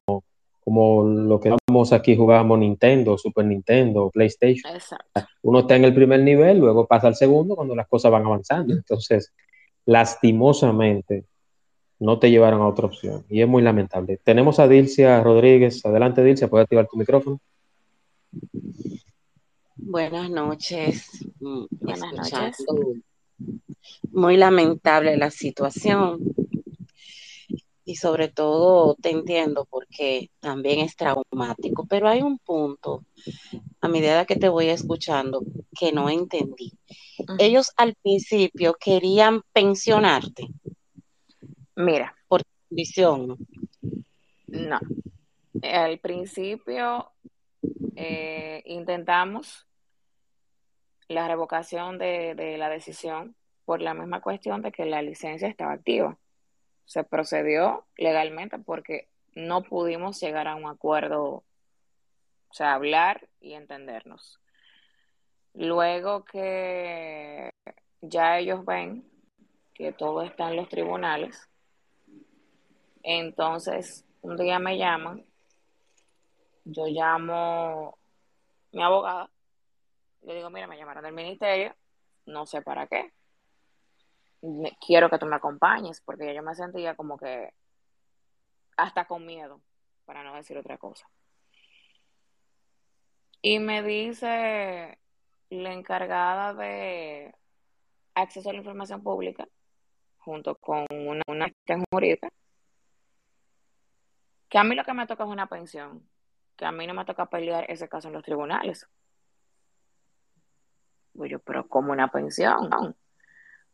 como 0.64 1.04
lo 1.04 1.38
que 1.38 1.54
vamos 1.68 1.92
aquí 1.92 2.16
jugábamos 2.16 2.58
Nintendo, 2.60 3.18
Super 3.18 3.44
Nintendo, 3.44 4.10
PlayStation. 4.10 4.74
Exacto. 4.74 5.28
Uno 5.42 5.60
está 5.60 5.76
en 5.76 5.84
el 5.84 5.94
primer 5.94 6.20
nivel, 6.20 6.60
luego 6.60 6.86
pasa 6.86 7.08
al 7.08 7.14
segundo 7.14 7.54
cuando 7.54 7.76
las 7.76 7.86
cosas 7.86 8.10
van 8.10 8.24
avanzando. 8.24 8.72
Entonces, 8.72 9.34
lastimosamente, 9.84 11.26
no 11.98 12.18
te 12.18 12.30
llevaron 12.30 12.62
a 12.62 12.68
otra 12.68 12.86
opción. 12.86 13.26
Y 13.28 13.42
es 13.42 13.48
muy 13.48 13.62
lamentable. 13.62 14.18
Tenemos 14.24 14.58
a 14.60 14.66
Dilcia 14.66 15.22
Rodríguez. 15.22 15.84
Adelante, 15.84 16.24
Dilcia, 16.24 16.48
puedes 16.48 16.64
activar 16.64 16.86
tu 16.86 16.96
micrófono. 16.96 17.38
Buenas 19.76 20.30
noches. 20.30 21.08
Mm, 21.40 21.64
Buenas 21.70 22.12
noches. 22.12 22.64
Muy 24.12 24.36
lamentable 24.36 25.16
la 25.16 25.30
situación. 25.30 26.20
y 27.86 27.96
sobre 27.96 28.28
todo 28.28 28.94
te 28.94 29.10
entiendo 29.10 29.66
porque 29.68 30.30
también 30.40 30.80
es 30.80 30.96
traumático, 30.96 31.86
pero 31.86 32.08
hay 32.08 32.22
un 32.22 32.38
punto 32.38 33.04
a 33.82 33.88
medida 33.88 34.24
que 34.24 34.36
te 34.36 34.48
voy 34.48 34.68
escuchando 34.68 35.42
que 35.78 35.92
no 35.92 36.08
entendí. 36.08 36.72
Ellos 37.38 37.72
al 37.76 37.94
principio 37.96 38.74
querían 38.80 39.42
pensionarte. 39.52 40.48
Mira. 41.76 42.16
Por 42.26 42.42
condición. 42.68 43.36
No. 44.46 44.80
Al 45.62 45.98
principio 45.98 47.10
eh, 47.96 48.62
intentamos 48.66 49.66
la 51.08 51.28
revocación 51.28 51.98
de, 51.98 52.34
de 52.34 52.58
la 52.58 52.68
decisión 52.68 53.36
por 53.64 53.80
la 53.80 53.94
misma 53.94 54.20
cuestión 54.20 54.62
de 54.62 54.72
que 54.72 54.84
la 54.84 55.02
licencia 55.02 55.48
estaba 55.48 55.72
activa 55.72 56.18
se 56.84 57.04
procedió 57.04 57.86
legalmente 57.96 58.58
porque 58.58 59.08
no 59.34 59.62
pudimos 59.62 60.20
llegar 60.20 60.46
a 60.48 60.54
un 60.54 60.66
acuerdo, 60.66 61.24
o 61.24 61.44
sea, 62.52 62.74
hablar 62.74 63.28
y 63.40 63.54
entendernos. 63.54 64.40
Luego 65.54 66.24
que 66.24 67.50
ya 68.00 68.38
ellos 68.38 68.64
ven 68.64 69.08
que 69.72 69.92
todo 69.92 70.22
está 70.22 70.50
en 70.50 70.56
los 70.56 70.68
tribunales, 70.68 71.48
entonces 73.02 74.04
un 74.22 74.36
día 74.36 74.58
me 74.58 74.78
llaman, 74.78 75.24
yo 76.64 76.86
llamo 76.86 77.98
mi 78.72 78.82
abogada, 78.82 79.30
le 80.22 80.34
digo, 80.34 80.50
mira, 80.50 80.66
me 80.66 80.76
llamaron 80.76 81.04
del 81.04 81.12
ministerio, 81.12 81.74
no 82.26 82.46
sé 82.46 82.62
para 82.62 82.86
qué, 82.86 83.12
quiero 84.84 85.08
que 85.08 85.18
tú 85.18 85.26
me 85.26 85.36
acompañes, 85.36 86.00
porque 86.00 86.34
yo 86.34 86.42
me 86.42 86.54
sentía 86.54 86.94
como 86.94 87.16
que 87.16 87.52
hasta 88.76 89.06
con 89.06 89.24
miedo, 89.24 89.60
para 90.04 90.24
no 90.24 90.34
decir 90.34 90.56
otra 90.58 90.78
cosa. 90.78 91.08
Y 93.42 93.58
me 93.58 93.82
dice 93.82 94.98
la 95.50 95.72
encargada 95.72 96.54
de 96.54 97.34
acceso 98.14 98.50
a 98.50 98.52
la 98.52 98.58
información 98.58 99.02
pública, 99.02 99.46
junto 100.18 100.56
con 100.56 100.86
una, 100.90 101.22
una 101.26 101.52
jurídica, 101.90 102.30
que 104.48 104.58
a 104.58 104.64
mí 104.64 104.74
lo 104.74 104.84
que 104.84 104.94
me 104.94 105.06
toca 105.06 105.24
es 105.24 105.30
una 105.30 105.46
pensión, 105.46 106.08
que 106.56 106.64
a 106.64 106.72
mí 106.72 106.86
no 106.86 106.94
me 106.94 107.04
toca 107.04 107.26
pelear 107.26 107.70
ese 107.70 107.88
caso 107.88 108.08
en 108.08 108.14
los 108.14 108.22
tribunales. 108.22 108.88
Pues 111.14 111.30
yo, 111.30 111.38
pero 111.40 111.68
como 111.68 111.92
una 111.92 112.08
pensión, 112.08 112.70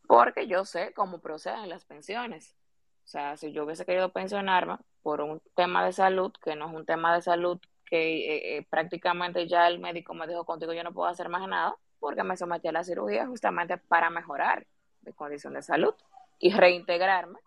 porque 0.07 0.47
yo 0.47 0.65
sé 0.65 0.93
cómo 0.93 1.19
proceden 1.19 1.69
las 1.69 1.85
pensiones. 1.85 2.55
O 3.03 3.07
sea, 3.07 3.37
si 3.37 3.51
yo 3.51 3.65
hubiese 3.65 3.85
querido 3.85 4.11
pensionarme 4.11 4.77
por 5.01 5.21
un 5.21 5.41
tema 5.55 5.83
de 5.85 5.91
salud, 5.91 6.31
que 6.43 6.55
no 6.55 6.67
es 6.67 6.73
un 6.73 6.85
tema 6.85 7.15
de 7.15 7.21
salud 7.21 7.59
que 7.85 7.97
eh, 7.97 8.57
eh, 8.57 8.67
prácticamente 8.69 9.47
ya 9.47 9.67
el 9.67 9.79
médico 9.79 10.13
me 10.13 10.27
dijo 10.27 10.45
contigo 10.45 10.71
yo 10.73 10.83
no 10.83 10.93
puedo 10.93 11.09
hacer 11.09 11.29
más 11.29 11.47
nada, 11.47 11.75
porque 11.99 12.23
me 12.23 12.37
sometí 12.37 12.67
a 12.67 12.71
la 12.71 12.83
cirugía 12.83 13.27
justamente 13.27 13.77
para 13.77 14.09
mejorar 14.09 14.65
mi 15.01 15.13
condición 15.13 15.53
de 15.53 15.61
salud 15.61 15.93
y 16.39 16.51
reintegrarme 16.51 17.39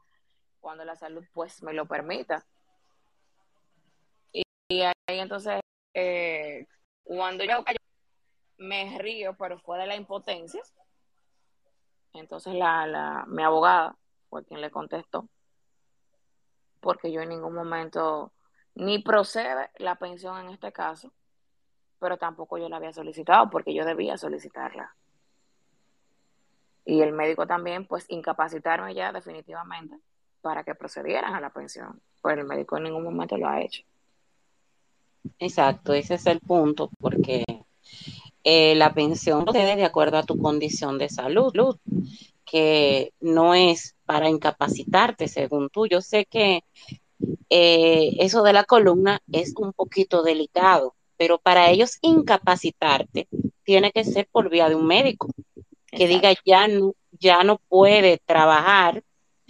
cuando 0.60 0.84
la 0.84 0.96
salud 0.96 1.24
pues 1.32 1.62
me 1.62 1.72
lo 1.72 1.86
permita. 1.86 2.44
Ahí 5.06 5.18
entonces, 5.18 5.60
eh, 5.92 6.66
cuando 7.02 7.44
yo 7.44 7.62
me 8.58 8.98
río, 8.98 9.36
pero 9.36 9.58
fue 9.58 9.78
de 9.78 9.86
la 9.86 9.96
impotencia, 9.96 10.62
entonces 12.14 12.54
la, 12.54 12.86
la, 12.86 13.24
mi 13.26 13.42
abogada 13.42 13.96
fue 14.30 14.44
quien 14.44 14.60
le 14.60 14.70
contestó, 14.70 15.28
porque 16.80 17.12
yo 17.12 17.20
en 17.20 17.28
ningún 17.30 17.54
momento 17.54 18.32
ni 18.74 18.98
procede 18.98 19.70
la 19.76 19.96
pensión 19.96 20.38
en 20.38 20.50
este 20.50 20.72
caso, 20.72 21.12
pero 21.98 22.16
tampoco 22.16 22.58
yo 22.58 22.68
la 22.68 22.76
había 22.76 22.92
solicitado 22.92 23.50
porque 23.50 23.74
yo 23.74 23.84
debía 23.84 24.16
solicitarla. 24.16 24.96
Y 26.86 27.00
el 27.00 27.12
médico 27.12 27.46
también, 27.46 27.86
pues, 27.86 28.04
incapacitarme 28.08 28.94
ya 28.94 29.12
definitivamente 29.12 29.98
para 30.42 30.64
que 30.64 30.74
procedieran 30.74 31.34
a 31.34 31.40
la 31.40 31.50
pensión, 31.50 32.02
pero 32.22 32.42
el 32.42 32.46
médico 32.46 32.76
en 32.76 32.84
ningún 32.84 33.04
momento 33.04 33.36
lo 33.38 33.48
ha 33.48 33.60
hecho. 33.62 33.82
Exacto, 35.38 35.92
ese 35.94 36.14
es 36.14 36.26
el 36.26 36.40
punto, 36.40 36.90
porque 36.98 37.44
eh, 38.44 38.74
la 38.74 38.92
pensión 38.94 39.44
procede 39.44 39.76
de 39.76 39.84
acuerdo 39.84 40.18
a 40.18 40.22
tu 40.22 40.38
condición 40.38 40.98
de 40.98 41.08
salud, 41.08 41.52
que 42.44 43.12
no 43.20 43.54
es 43.54 43.96
para 44.04 44.28
incapacitarte, 44.28 45.28
según 45.28 45.70
tú. 45.70 45.86
Yo 45.86 46.00
sé 46.00 46.26
que 46.26 46.60
eh, 47.50 48.10
eso 48.18 48.42
de 48.42 48.52
la 48.52 48.64
columna 48.64 49.20
es 49.32 49.54
un 49.56 49.72
poquito 49.72 50.22
delicado, 50.22 50.94
pero 51.16 51.38
para 51.38 51.70
ellos 51.70 51.98
incapacitarte 52.02 53.28
tiene 53.64 53.92
que 53.92 54.04
ser 54.04 54.28
por 54.30 54.50
vía 54.50 54.68
de 54.68 54.74
un 54.74 54.86
médico 54.86 55.28
que 55.86 56.08
diga 56.08 56.32
ya 56.44 56.68
no, 56.68 56.94
ya 57.12 57.44
no 57.44 57.58
puede 57.68 58.18
trabajar, 58.26 59.02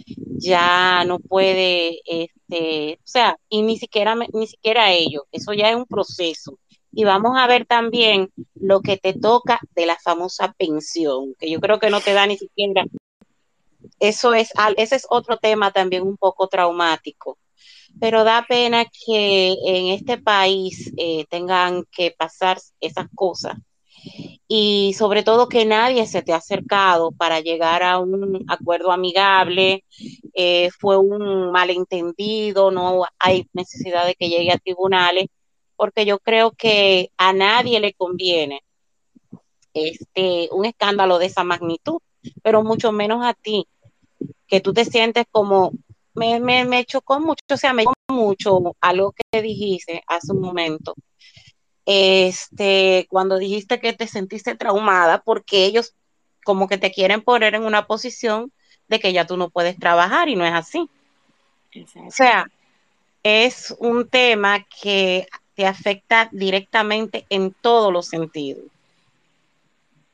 ya 0.05 1.03
no 1.05 1.19
puede, 1.19 2.01
este, 2.05 2.99
o 3.03 3.07
sea, 3.07 3.37
y 3.49 3.61
ni 3.61 3.77
siquiera, 3.77 4.15
ni 4.15 4.47
siquiera 4.47 4.91
ellos, 4.91 5.23
eso 5.31 5.53
ya 5.53 5.69
es 5.69 5.75
un 5.75 5.85
proceso 5.85 6.59
y 6.95 7.03
vamos 7.03 7.37
a 7.37 7.45
ver 7.45 7.65
también 7.65 8.31
lo 8.55 8.79
que 8.79 8.95
te 8.95 9.13
toca 9.13 9.59
de 9.75 9.85
la 9.85 9.97
famosa 9.97 10.53
pensión, 10.57 11.35
que 11.37 11.51
yo 11.51 11.59
creo 11.59 11.77
que 11.77 11.89
no 11.89 11.99
te 11.99 12.13
da 12.13 12.25
ni 12.25 12.37
siquiera. 12.37 12.85
Eso 13.99 14.33
es, 14.33 14.51
ese 14.77 14.95
es 14.95 15.05
otro 15.09 15.37
tema 15.37 15.71
también 15.71 16.03
un 16.03 16.15
poco 16.15 16.47
traumático. 16.47 17.37
Pero 17.99 18.23
da 18.23 18.45
pena 18.47 18.85
que 18.85 19.55
en 19.65 19.87
este 19.87 20.17
país 20.17 20.93
eh, 20.95 21.25
tengan 21.29 21.83
que 21.91 22.11
pasar 22.17 22.59
esas 22.79 23.07
cosas 23.13 23.57
y 24.47 24.93
sobre 24.93 25.23
todo 25.23 25.49
que 25.49 25.65
nadie 25.65 26.05
se 26.07 26.21
te 26.21 26.33
ha 26.33 26.37
acercado 26.37 27.11
para 27.11 27.39
llegar 27.39 27.83
a 27.83 27.99
un 27.99 28.45
acuerdo 28.47 28.91
amigable, 28.91 29.83
eh, 30.33 30.69
fue 30.79 30.97
un 30.97 31.51
malentendido, 31.51 32.71
no 32.71 33.05
hay 33.19 33.47
necesidad 33.53 34.05
de 34.05 34.15
que 34.15 34.29
llegue 34.29 34.51
a 34.51 34.59
tribunales 34.59 35.27
porque 35.75 36.05
yo 36.05 36.19
creo 36.19 36.51
que 36.51 37.11
a 37.17 37.33
nadie 37.33 37.79
le 37.79 37.93
conviene 37.93 38.61
este, 39.73 40.49
un 40.51 40.65
escándalo 40.65 41.19
de 41.19 41.25
esa 41.27 41.43
magnitud, 41.43 41.99
pero 42.41 42.63
mucho 42.63 42.91
menos 42.91 43.25
a 43.25 43.33
ti, 43.33 43.67
que 44.47 44.61
tú 44.61 44.73
te 44.73 44.85
sientes 44.85 45.25
como, 45.29 45.71
me, 46.13 46.39
me, 46.39 46.65
me 46.65 46.85
chocó 46.85 47.19
mucho, 47.19 47.41
o 47.51 47.57
sea, 47.57 47.73
me 47.73 47.83
chocó 47.83 47.95
mucho 48.09 48.59
algo 48.79 49.13
que 49.13 49.41
dijiste 49.41 50.01
hace 50.07 50.31
un 50.31 50.41
momento, 50.41 50.95
este, 51.85 53.07
cuando 53.09 53.37
dijiste 53.37 53.79
que 53.79 53.93
te 53.93 54.07
sentiste 54.07 54.55
traumada 54.55 55.21
porque 55.21 55.65
ellos 55.65 55.93
como 56.43 56.67
que 56.67 56.77
te 56.77 56.91
quieren 56.91 57.21
poner 57.21 57.55
en 57.55 57.63
una 57.63 57.87
posición 57.87 58.51
de 58.87 58.99
que 58.99 59.13
ya 59.13 59.25
tú 59.25 59.37
no 59.37 59.49
puedes 59.49 59.77
trabajar 59.77 60.29
y 60.29 60.35
no 60.35 60.45
es 60.45 60.53
así. 60.53 60.89
O 62.05 62.11
sea, 62.11 62.47
es 63.23 63.75
un 63.79 64.07
tema 64.07 64.65
que 64.81 65.27
te 65.55 65.65
afecta 65.65 66.29
directamente 66.31 67.25
en 67.29 67.53
todos 67.53 67.91
los 67.91 68.07
sentidos. 68.07 68.65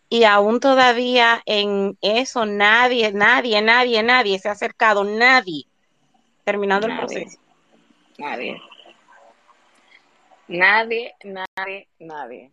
Y 0.09 0.23
aún 0.25 0.59
todavía 0.59 1.41
en 1.45 1.97
eso 2.01 2.45
nadie, 2.45 3.11
nadie, 3.13 3.61
nadie, 3.61 4.03
nadie 4.03 4.39
se 4.39 4.49
ha 4.49 4.53
acercado, 4.53 5.03
nadie, 5.03 5.65
terminando 6.43 6.87
el 6.87 6.97
proceso. 6.97 7.37
Nadie. 8.17 8.61
Nadie, 10.51 11.13
nadie, 11.23 11.87
nadie. 11.99 12.51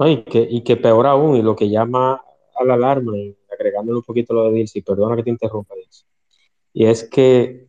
y, 0.00 0.22
que, 0.24 0.46
y 0.50 0.62
que 0.62 0.76
peor 0.76 1.06
aún, 1.06 1.36
y 1.36 1.42
lo 1.42 1.56
que 1.56 1.70
llama 1.70 2.22
a 2.54 2.64
la 2.64 2.74
alarma, 2.74 3.16
y 3.16 3.34
agregándole 3.50 3.96
un 3.96 4.04
poquito 4.04 4.34
lo 4.34 4.44
de 4.44 4.52
Dilcy, 4.52 4.82
perdona 4.82 5.16
que 5.16 5.22
te 5.22 5.30
interrumpa, 5.30 5.74
Dilcy, 5.74 6.04
y 6.74 6.84
es 6.84 7.08
que 7.08 7.66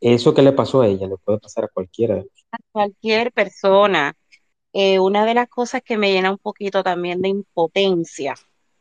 eso 0.00 0.32
que 0.32 0.42
le 0.42 0.52
pasó 0.52 0.82
a 0.82 0.86
ella 0.86 1.08
le 1.08 1.16
puede 1.16 1.38
pasar 1.38 1.64
a 1.64 1.68
cualquiera 1.68 2.14
de 2.16 2.30
A 2.52 2.58
cualquier 2.70 3.32
persona. 3.32 4.14
Eh, 4.72 4.98
una 5.00 5.26
de 5.26 5.34
las 5.34 5.48
cosas 5.48 5.82
que 5.82 5.98
me 5.98 6.12
llena 6.12 6.30
un 6.30 6.38
poquito 6.38 6.84
también 6.84 7.20
de 7.20 7.28
impotencia, 7.28 8.34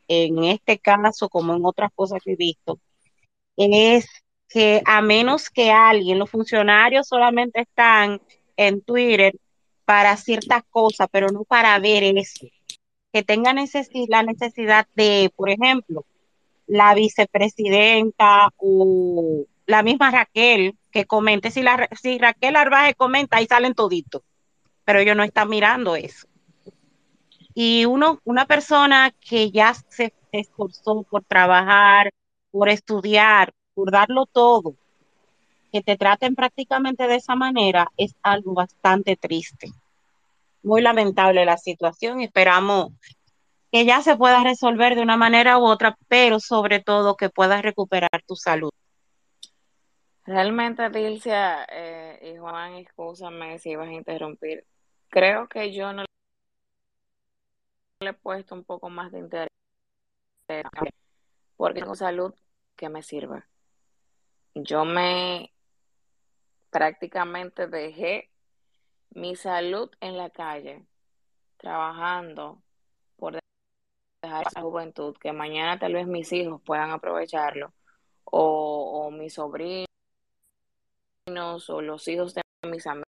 en 0.08 0.44
este 0.44 0.78
caso 0.78 1.28
como 1.28 1.56
en 1.56 1.66
otras 1.66 1.90
cosas 1.96 2.22
que 2.24 2.34
he 2.34 2.36
visto, 2.36 2.80
es 3.58 4.08
que 4.48 4.82
a 4.86 5.02
menos 5.02 5.50
que 5.50 5.72
alguien, 5.72 6.20
los 6.20 6.30
funcionarios 6.30 7.08
solamente 7.08 7.62
están 7.62 8.22
en 8.56 8.82
Twitter 8.82 9.34
para 9.86 10.16
ciertas 10.18 10.64
cosas, 10.70 11.08
pero 11.12 11.28
no 11.30 11.44
para 11.44 11.78
ver 11.80 12.04
eso. 12.18 12.48
Que 13.12 13.24
tengan 13.24 13.58
la 14.08 14.24
necesidad 14.24 14.88
de, 14.96 15.32
por 15.36 15.50
ejemplo, 15.50 16.06
la 16.68 16.94
vicepresidenta 16.94 18.50
o 18.58 19.46
la 19.66 19.84
misma 19.84 20.12
Raquel 20.12 20.78
que 20.92 21.06
comente. 21.06 21.52
Si, 21.52 21.62
la, 21.62 21.90
si 22.02 22.18
Raquel 22.18 22.56
Arbaje 22.56 22.94
comenta, 22.96 23.38
ahí 23.38 23.48
salen 23.48 23.74
toditos, 23.74 24.22
pero 24.86 25.00
ellos 25.00 25.16
no 25.16 25.24
están 25.24 25.50
mirando 25.50 25.96
eso. 25.96 26.28
Y 27.54 27.86
uno, 27.86 28.20
una 28.24 28.46
persona 28.46 29.14
que 29.20 29.52
ya 29.52 29.74
se 29.74 30.14
esforzó 30.32 31.04
por 31.04 31.24
trabajar, 31.26 32.12
por 32.52 32.70
estudiar, 32.70 33.52
por 33.74 33.92
darlo 33.92 34.26
todo, 34.26 34.76
que 35.72 35.82
te 35.82 35.98
traten 35.98 36.36
prácticamente 36.36 37.08
de 37.08 37.16
esa 37.16 37.36
manera 37.36 37.92
es 37.98 38.16
algo 38.22 38.54
bastante 38.54 39.16
triste. 39.16 39.70
Muy 40.64 40.82
lamentable 40.82 41.46
la 41.46 41.58
situación 41.58 42.22
esperamos 42.22 42.92
que 43.72 43.86
ya 43.86 44.02
se 44.02 44.18
pueda 44.18 44.44
resolver 44.44 44.96
de 44.96 45.02
una 45.02 45.18
manera 45.18 45.58
u 45.58 45.64
otra, 45.64 45.98
pero 46.08 46.40
sobre 46.40 46.82
todo 46.82 47.16
que 47.16 47.30
puedas 47.30 47.62
recuperar 47.62 48.22
tu 48.28 48.36
salud. 48.36 48.72
Realmente, 50.26 50.90
Dilcia 50.90 51.66
eh, 51.70 52.34
y 52.34 52.38
Juan, 52.38 52.76
escúchame 52.76 53.58
si 53.60 53.72
ibas 53.72 53.88
a 53.88 53.94
interrumpir. 53.94 54.66
Creo 55.10 55.48
que 55.48 55.74
yo 55.74 55.94
no 55.94 56.04
le 58.02 58.10
he 58.10 58.14
puesto 58.14 58.56
un 58.56 58.64
poco 58.64 58.90
más 58.90 59.12
de 59.12 59.20
interés 59.20 59.50
porque 61.56 61.80
tengo 61.80 61.96
salud 61.96 62.34
que 62.76 62.90
me 62.90 63.04
sirve. 63.04 63.44
Yo 64.54 64.84
me 64.84 65.52
prácticamente 66.72 67.68
dejé 67.68 68.32
mi 69.12 69.36
salud 69.36 69.92
en 70.00 70.18
la 70.18 70.30
calle, 70.32 70.86
trabajando 71.58 72.64
por 73.18 73.38
dejar 74.24 74.48
esa 74.48 74.62
juventud, 74.62 75.16
que 75.18 75.34
mañana 75.34 75.78
tal 75.78 75.94
vez 75.94 76.08
mis 76.08 76.32
hijos 76.32 76.62
puedan 76.64 76.92
aprovecharlo, 76.92 77.74
o, 78.24 79.12
mis 79.12 79.34
sobrinos, 79.34 79.88
o 81.70 81.82
los 81.82 82.08
hijos 82.08 82.34
de 82.34 82.42
mis 82.64 82.88
amigos. 82.88 83.06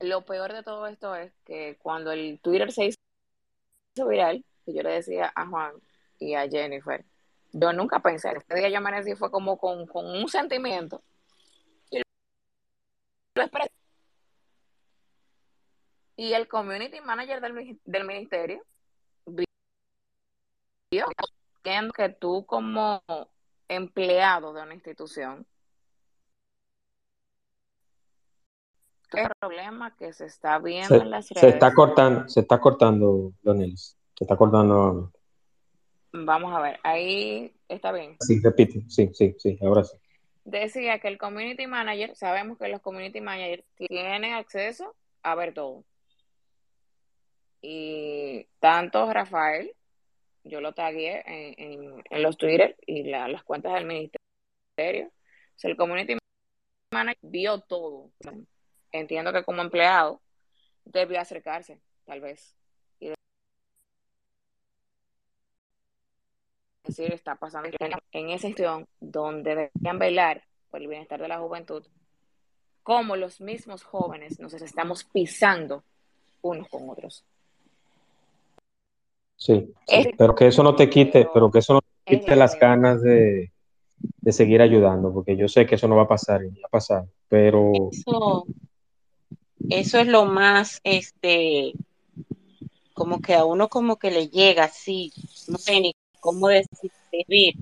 Lo 0.00 0.24
peor 0.24 0.52
de 0.52 0.62
todo 0.62 0.86
esto 0.86 1.16
es 1.16 1.32
que 1.44 1.76
cuando 1.82 2.12
el 2.12 2.38
Twitter 2.40 2.70
se 2.70 2.86
hizo 2.86 4.06
viral, 4.06 4.44
que 4.64 4.74
yo 4.74 4.82
le 4.82 4.90
decía 4.90 5.32
a 5.34 5.46
Juan 5.46 5.72
y 6.20 6.34
a 6.34 6.48
Jennifer, 6.48 7.04
yo 7.60 7.72
nunca 7.72 8.00
pensé, 8.00 8.30
este 8.36 8.54
día 8.56 8.68
yo 8.68 8.78
amanecí 8.78 9.14
fue 9.14 9.30
como 9.30 9.58
con, 9.58 9.86
con 9.86 10.06
un 10.06 10.28
sentimiento. 10.28 11.02
Y 11.90 12.02
lo 13.34 13.42
expresé. 13.42 13.70
Y 16.16 16.32
el 16.32 16.48
community 16.48 17.00
manager 17.00 17.40
del, 17.40 17.80
del 17.84 18.04
ministerio 18.04 18.62
vio 20.90 21.06
que 21.94 22.08
tú 22.08 22.46
como 22.46 23.02
empleado 23.68 24.52
de 24.52 24.62
una 24.62 24.74
institución, 24.74 25.46
el 29.12 29.28
problema 29.40 29.94
que 29.96 30.12
se 30.12 30.26
está 30.26 30.58
viendo 30.58 30.88
Se, 30.88 30.96
en 30.96 31.10
las 31.10 31.28
redes. 31.30 31.40
se 31.40 31.48
está 31.48 31.72
cortando, 31.72 32.28
se 32.28 32.40
está 32.40 32.60
cortando, 32.60 33.32
Donelis. 33.42 33.96
Se 34.16 34.24
está 34.24 34.36
cortando. 34.36 35.12
Vamos 36.12 36.54
a 36.54 36.60
ver, 36.60 36.80
ahí 36.82 37.54
está 37.68 37.92
bien. 37.92 38.16
Sí, 38.20 38.40
repite. 38.42 38.82
Sí, 38.88 39.10
sí, 39.12 39.34
sí, 39.38 39.58
ahora 39.60 39.84
sí. 39.84 39.96
Decía 40.44 40.98
que 40.98 41.08
el 41.08 41.18
community 41.18 41.66
manager, 41.66 42.16
sabemos 42.16 42.56
que 42.58 42.68
los 42.68 42.80
community 42.80 43.20
managers 43.20 43.64
tienen 43.76 44.32
acceso 44.32 44.96
a 45.22 45.34
ver 45.34 45.52
todo. 45.52 45.84
Y 47.60 48.46
tanto 48.60 49.12
Rafael, 49.12 49.74
yo 50.44 50.60
lo 50.60 50.72
tagué 50.72 51.22
en, 51.26 51.54
en, 51.82 52.04
en 52.08 52.22
los 52.22 52.36
Twitter 52.38 52.76
y 52.86 53.04
la- 53.04 53.28
las 53.28 53.42
cuentas 53.42 53.74
del 53.74 53.84
ministerio. 53.84 55.08
O 55.08 55.58
sea, 55.58 55.70
el 55.70 55.76
community 55.76 56.16
manager 56.92 57.18
vio 57.22 57.60
todo. 57.60 58.10
Entiendo 58.92 59.32
que 59.32 59.44
como 59.44 59.60
empleado 59.60 60.22
debió 60.84 61.20
acercarse, 61.20 61.80
tal 62.06 62.20
vez. 62.20 62.54
Decir, 66.88 67.12
está 67.12 67.34
pasando 67.34 67.68
en, 67.68 67.92
en 68.12 68.30
esa 68.30 68.48
institución 68.48 68.86
donde 68.98 69.50
deberían 69.54 69.98
velar 69.98 70.42
por 70.70 70.80
el 70.80 70.88
bienestar 70.88 71.20
de 71.20 71.28
la 71.28 71.38
juventud, 71.38 71.84
como 72.82 73.14
los 73.14 73.42
mismos 73.42 73.82
jóvenes 73.84 74.40
nos 74.40 74.54
estamos 74.54 75.04
pisando 75.04 75.84
unos 76.40 76.66
con 76.68 76.88
otros. 76.88 77.24
Sí, 79.36 79.70
sí. 79.86 80.10
Pero 80.16 80.34
que 80.34 80.46
eso 80.46 80.62
no 80.62 80.74
te 80.74 80.88
quite, 80.88 81.28
pero 81.32 81.50
que 81.50 81.58
eso 81.58 81.74
no 81.74 81.80
te 81.82 82.18
quite 82.18 82.34
las 82.34 82.58
ganas 82.58 83.02
de, 83.02 83.52
de 83.98 84.32
seguir 84.32 84.62
ayudando, 84.62 85.12
porque 85.12 85.36
yo 85.36 85.46
sé 85.46 85.66
que 85.66 85.74
eso 85.74 85.88
no 85.88 85.96
va 85.96 86.04
a 86.04 86.08
pasar 86.08 86.42
y 86.42 86.48
va 86.48 86.66
a 86.66 86.70
pasar, 86.70 87.04
pero 87.28 87.90
Eso, 87.92 88.46
eso 89.68 89.98
es 89.98 90.06
lo 90.06 90.24
más, 90.24 90.80
este, 90.82 91.74
como 92.94 93.20
que 93.20 93.34
a 93.34 93.44
uno 93.44 93.68
como 93.68 93.96
que 93.96 94.10
le 94.10 94.28
llega 94.28 94.64
así, 94.64 95.12
no 95.46 95.58
sé 95.58 95.80
ni 95.80 95.94
cómo 96.20 96.48
describir, 96.48 97.54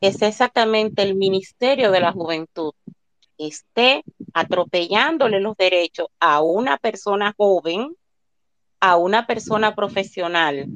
es 0.00 0.22
exactamente 0.22 1.02
el 1.02 1.14
Ministerio 1.14 1.90
de 1.90 2.00
la 2.00 2.12
Juventud 2.12 2.72
esté 3.38 4.04
atropellándole 4.34 5.40
los 5.40 5.56
derechos 5.56 6.08
a 6.20 6.42
una 6.42 6.76
persona 6.76 7.34
joven, 7.36 7.96
a 8.80 8.96
una 8.96 9.26
persona 9.26 9.74
profesional 9.74 10.66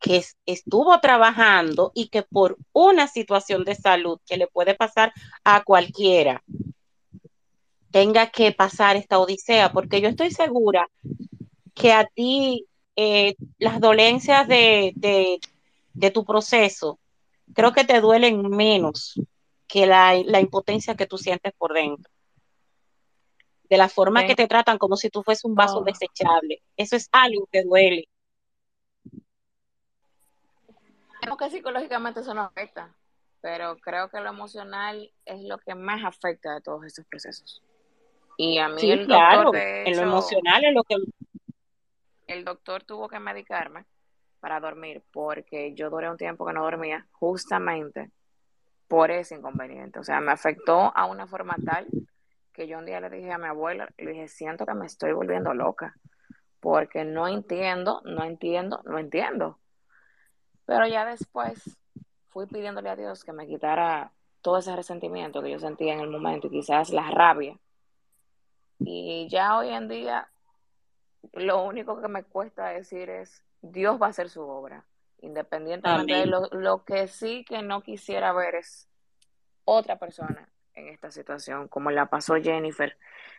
que 0.00 0.16
es- 0.16 0.36
estuvo 0.46 0.98
trabajando 1.00 1.92
y 1.94 2.08
que 2.08 2.22
por 2.22 2.56
una 2.72 3.08
situación 3.08 3.64
de 3.64 3.74
salud 3.74 4.18
que 4.26 4.36
le 4.36 4.46
puede 4.46 4.74
pasar 4.74 5.12
a 5.44 5.62
cualquiera, 5.62 6.42
tenga 7.90 8.30
que 8.30 8.52
pasar 8.52 8.96
esta 8.96 9.18
odisea, 9.18 9.72
porque 9.72 10.00
yo 10.00 10.08
estoy 10.08 10.30
segura 10.30 10.88
que 11.74 11.92
a 11.92 12.04
ti 12.06 12.66
eh, 12.96 13.36
las 13.58 13.80
dolencias 13.80 14.48
de, 14.48 14.92
de 15.98 16.10
tu 16.10 16.24
proceso 16.24 16.98
creo 17.54 17.72
que 17.72 17.84
te 17.84 18.00
duelen 18.00 18.48
menos 18.48 19.20
que 19.66 19.86
la, 19.86 20.14
la 20.24 20.40
impotencia 20.40 20.94
que 20.96 21.06
tú 21.06 21.18
sientes 21.18 21.52
por 21.58 21.72
dentro. 21.74 22.10
De 23.64 23.76
la 23.76 23.88
forma 23.88 24.20
que 24.22 24.28
Tengo- 24.34 24.36
te 24.36 24.48
tratan 24.48 24.78
como 24.78 24.96
si 24.96 25.10
tú 25.10 25.22
fueses 25.22 25.44
un 25.44 25.54
vaso 25.54 25.80
Oh. 25.80 25.84
desechable. 25.84 26.62
Eso 26.76 26.96
es 26.96 27.08
algo 27.12 27.46
que 27.52 27.62
duele. 27.64 28.08
Creo 31.20 31.36
que 31.36 31.50
psicológicamente 31.50 32.20
eso 32.20 32.32
no 32.32 32.42
afecta, 32.42 32.94
pero 33.40 33.76
creo 33.78 34.08
que 34.08 34.20
lo 34.20 34.28
emocional 34.30 35.12
es 35.24 35.42
lo 35.42 35.58
que 35.58 35.74
más 35.74 36.04
afecta 36.04 36.54
de 36.54 36.60
todos 36.60 36.84
estos 36.84 37.04
procesos. 37.06 37.62
Y 38.36 38.58
a 38.58 38.68
mí 38.68 38.80
Sí, 38.80 38.90
el 38.90 39.04
claro. 39.06 39.44
doctor, 39.44 39.60
de 39.60 39.78
En 39.84 39.84
lo 39.84 39.90
hecho, 39.90 40.02
emocional 40.02 40.64
es 40.64 40.74
lo 40.74 40.82
que 40.84 40.94
el 42.28 42.44
doctor 42.44 42.84
tuvo 42.84 43.08
que 43.08 43.18
medicarme 43.18 43.84
para 44.40 44.60
dormir 44.60 45.02
porque 45.12 45.74
yo 45.74 45.90
duré 45.90 46.10
un 46.10 46.16
tiempo 46.16 46.46
que 46.46 46.52
no 46.52 46.62
dormía 46.62 47.06
justamente 47.12 48.10
por 48.86 49.10
ese 49.10 49.36
inconveniente. 49.36 49.98
O 49.98 50.04
sea, 50.04 50.20
me 50.20 50.32
afectó 50.32 50.92
a 50.96 51.06
una 51.06 51.26
forma 51.26 51.56
tal 51.64 51.86
que 52.52 52.66
yo 52.66 52.78
un 52.78 52.86
día 52.86 53.00
le 53.00 53.10
dije 53.10 53.30
a 53.30 53.38
mi 53.38 53.46
abuela, 53.46 53.88
le 53.98 54.12
dije, 54.12 54.28
siento 54.28 54.66
que 54.66 54.74
me 54.74 54.86
estoy 54.86 55.12
volviendo 55.12 55.54
loca 55.54 55.94
porque 56.60 57.04
no 57.04 57.28
entiendo, 57.28 58.02
no 58.04 58.24
entiendo, 58.24 58.82
no 58.84 58.98
entiendo. 58.98 59.58
Pero 60.64 60.86
ya 60.86 61.04
después 61.04 61.78
fui 62.28 62.46
pidiéndole 62.46 62.90
a 62.90 62.96
Dios 62.96 63.24
que 63.24 63.32
me 63.32 63.46
quitara 63.46 64.12
todo 64.42 64.58
ese 64.58 64.74
resentimiento 64.74 65.42
que 65.42 65.50
yo 65.50 65.58
sentía 65.58 65.94
en 65.94 66.00
el 66.00 66.10
momento 66.10 66.48
y 66.48 66.50
quizás 66.50 66.90
la 66.90 67.10
rabia. 67.10 67.58
Y 68.80 69.28
ya 69.30 69.56
hoy 69.58 69.70
en 69.70 69.88
día 69.88 70.28
lo 71.32 71.62
único 71.62 72.00
que 72.00 72.08
me 72.08 72.24
cuesta 72.24 72.68
decir 72.68 73.10
es, 73.10 73.42
Dios 73.62 74.00
va 74.00 74.06
a 74.06 74.10
hacer 74.10 74.28
su 74.28 74.42
obra, 74.42 74.84
independientemente 75.20 76.14
de 76.14 76.26
lo, 76.26 76.48
lo 76.52 76.84
que 76.84 77.08
sí 77.08 77.44
que 77.44 77.62
no 77.62 77.82
quisiera 77.82 78.32
ver 78.32 78.54
es 78.54 78.88
otra 79.64 79.98
persona 79.98 80.48
en 80.74 80.88
esta 80.88 81.10
situación, 81.10 81.68
como 81.68 81.90
la 81.90 82.06
pasó 82.06 82.36
Jennifer, 82.36 82.96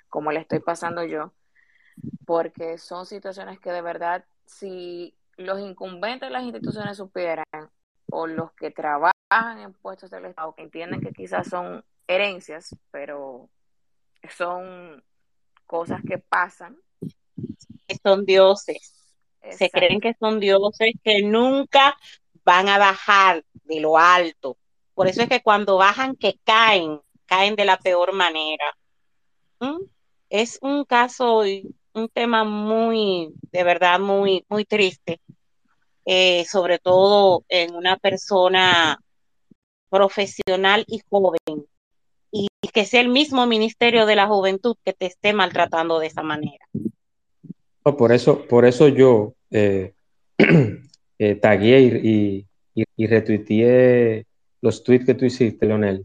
como 0.09 0.31
la 0.31 0.41
estoy 0.41 0.59
pasando 0.59 1.03
yo, 1.03 1.31
porque 2.25 2.77
son 2.77 3.05
situaciones 3.05 3.59
que 3.59 3.71
de 3.71 3.81
verdad, 3.81 4.25
si 4.45 5.15
los 5.37 5.59
incumbentes 5.59 6.27
de 6.27 6.33
las 6.33 6.43
instituciones 6.43 6.97
supieran, 6.97 7.45
o 8.11 8.27
los 8.27 8.51
que 8.53 8.71
trabajan 8.71 9.59
en 9.59 9.73
puestos 9.73 10.09
del 10.09 10.25
Estado, 10.25 10.53
que 10.55 10.63
entienden 10.63 11.01
que 11.01 11.11
quizás 11.11 11.47
son 11.47 11.83
herencias, 12.07 12.75
pero 12.91 13.49
son 14.29 15.03
cosas 15.65 16.01
que 16.05 16.17
pasan. 16.17 16.77
son 18.03 18.25
dioses. 18.25 18.98
Se 19.51 19.69
creen 19.69 19.99
que 19.99 20.15
son 20.19 20.39
dioses 20.39 20.93
que 21.03 21.21
nunca 21.21 21.97
van 22.43 22.69
a 22.69 22.77
bajar 22.77 23.43
de 23.65 23.79
lo 23.79 23.97
alto. 23.97 24.57
Por 24.93 25.07
eso 25.07 25.21
es 25.21 25.29
que 25.29 25.41
cuando 25.41 25.77
bajan, 25.77 26.15
que 26.15 26.39
caen, 26.43 26.99
caen 27.25 27.55
de 27.55 27.65
la 27.65 27.77
peor 27.77 28.13
manera. 28.13 28.75
¿Mm? 29.59 29.83
Es 30.29 30.59
un 30.61 30.83
caso, 30.85 31.43
un 31.93 32.09
tema 32.09 32.43
muy, 32.43 33.29
de 33.51 33.63
verdad, 33.63 33.99
muy, 33.99 34.45
muy 34.49 34.65
triste. 34.65 35.21
Eh, 36.05 36.45
sobre 36.45 36.79
todo 36.79 37.43
en 37.49 37.75
una 37.75 37.97
persona 37.97 38.99
profesional 39.89 40.83
y 40.87 41.01
joven. 41.09 41.67
Y 42.31 42.47
que 42.73 42.85
sea 42.85 43.01
el 43.01 43.09
mismo 43.09 43.45
Ministerio 43.45 44.05
de 44.05 44.15
la 44.15 44.27
Juventud 44.27 44.75
que 44.83 44.93
te 44.93 45.05
esté 45.05 45.33
maltratando 45.33 45.99
de 45.99 46.07
esa 46.07 46.23
manera. 46.23 46.65
No, 47.85 47.97
por 47.97 48.11
eso, 48.11 48.45
por 48.47 48.65
eso 48.65 48.87
yo 48.87 49.33
eh, 49.51 49.93
eh, 51.19 51.35
tagué 51.35 51.81
y, 52.03 52.45
y, 52.75 52.83
y 52.95 53.07
retuiteé 53.07 54.25
los 54.61 54.83
tweets 54.83 55.05
que 55.05 55.13
tú 55.13 55.25
hiciste, 55.25 55.65
Leonel. 55.65 56.03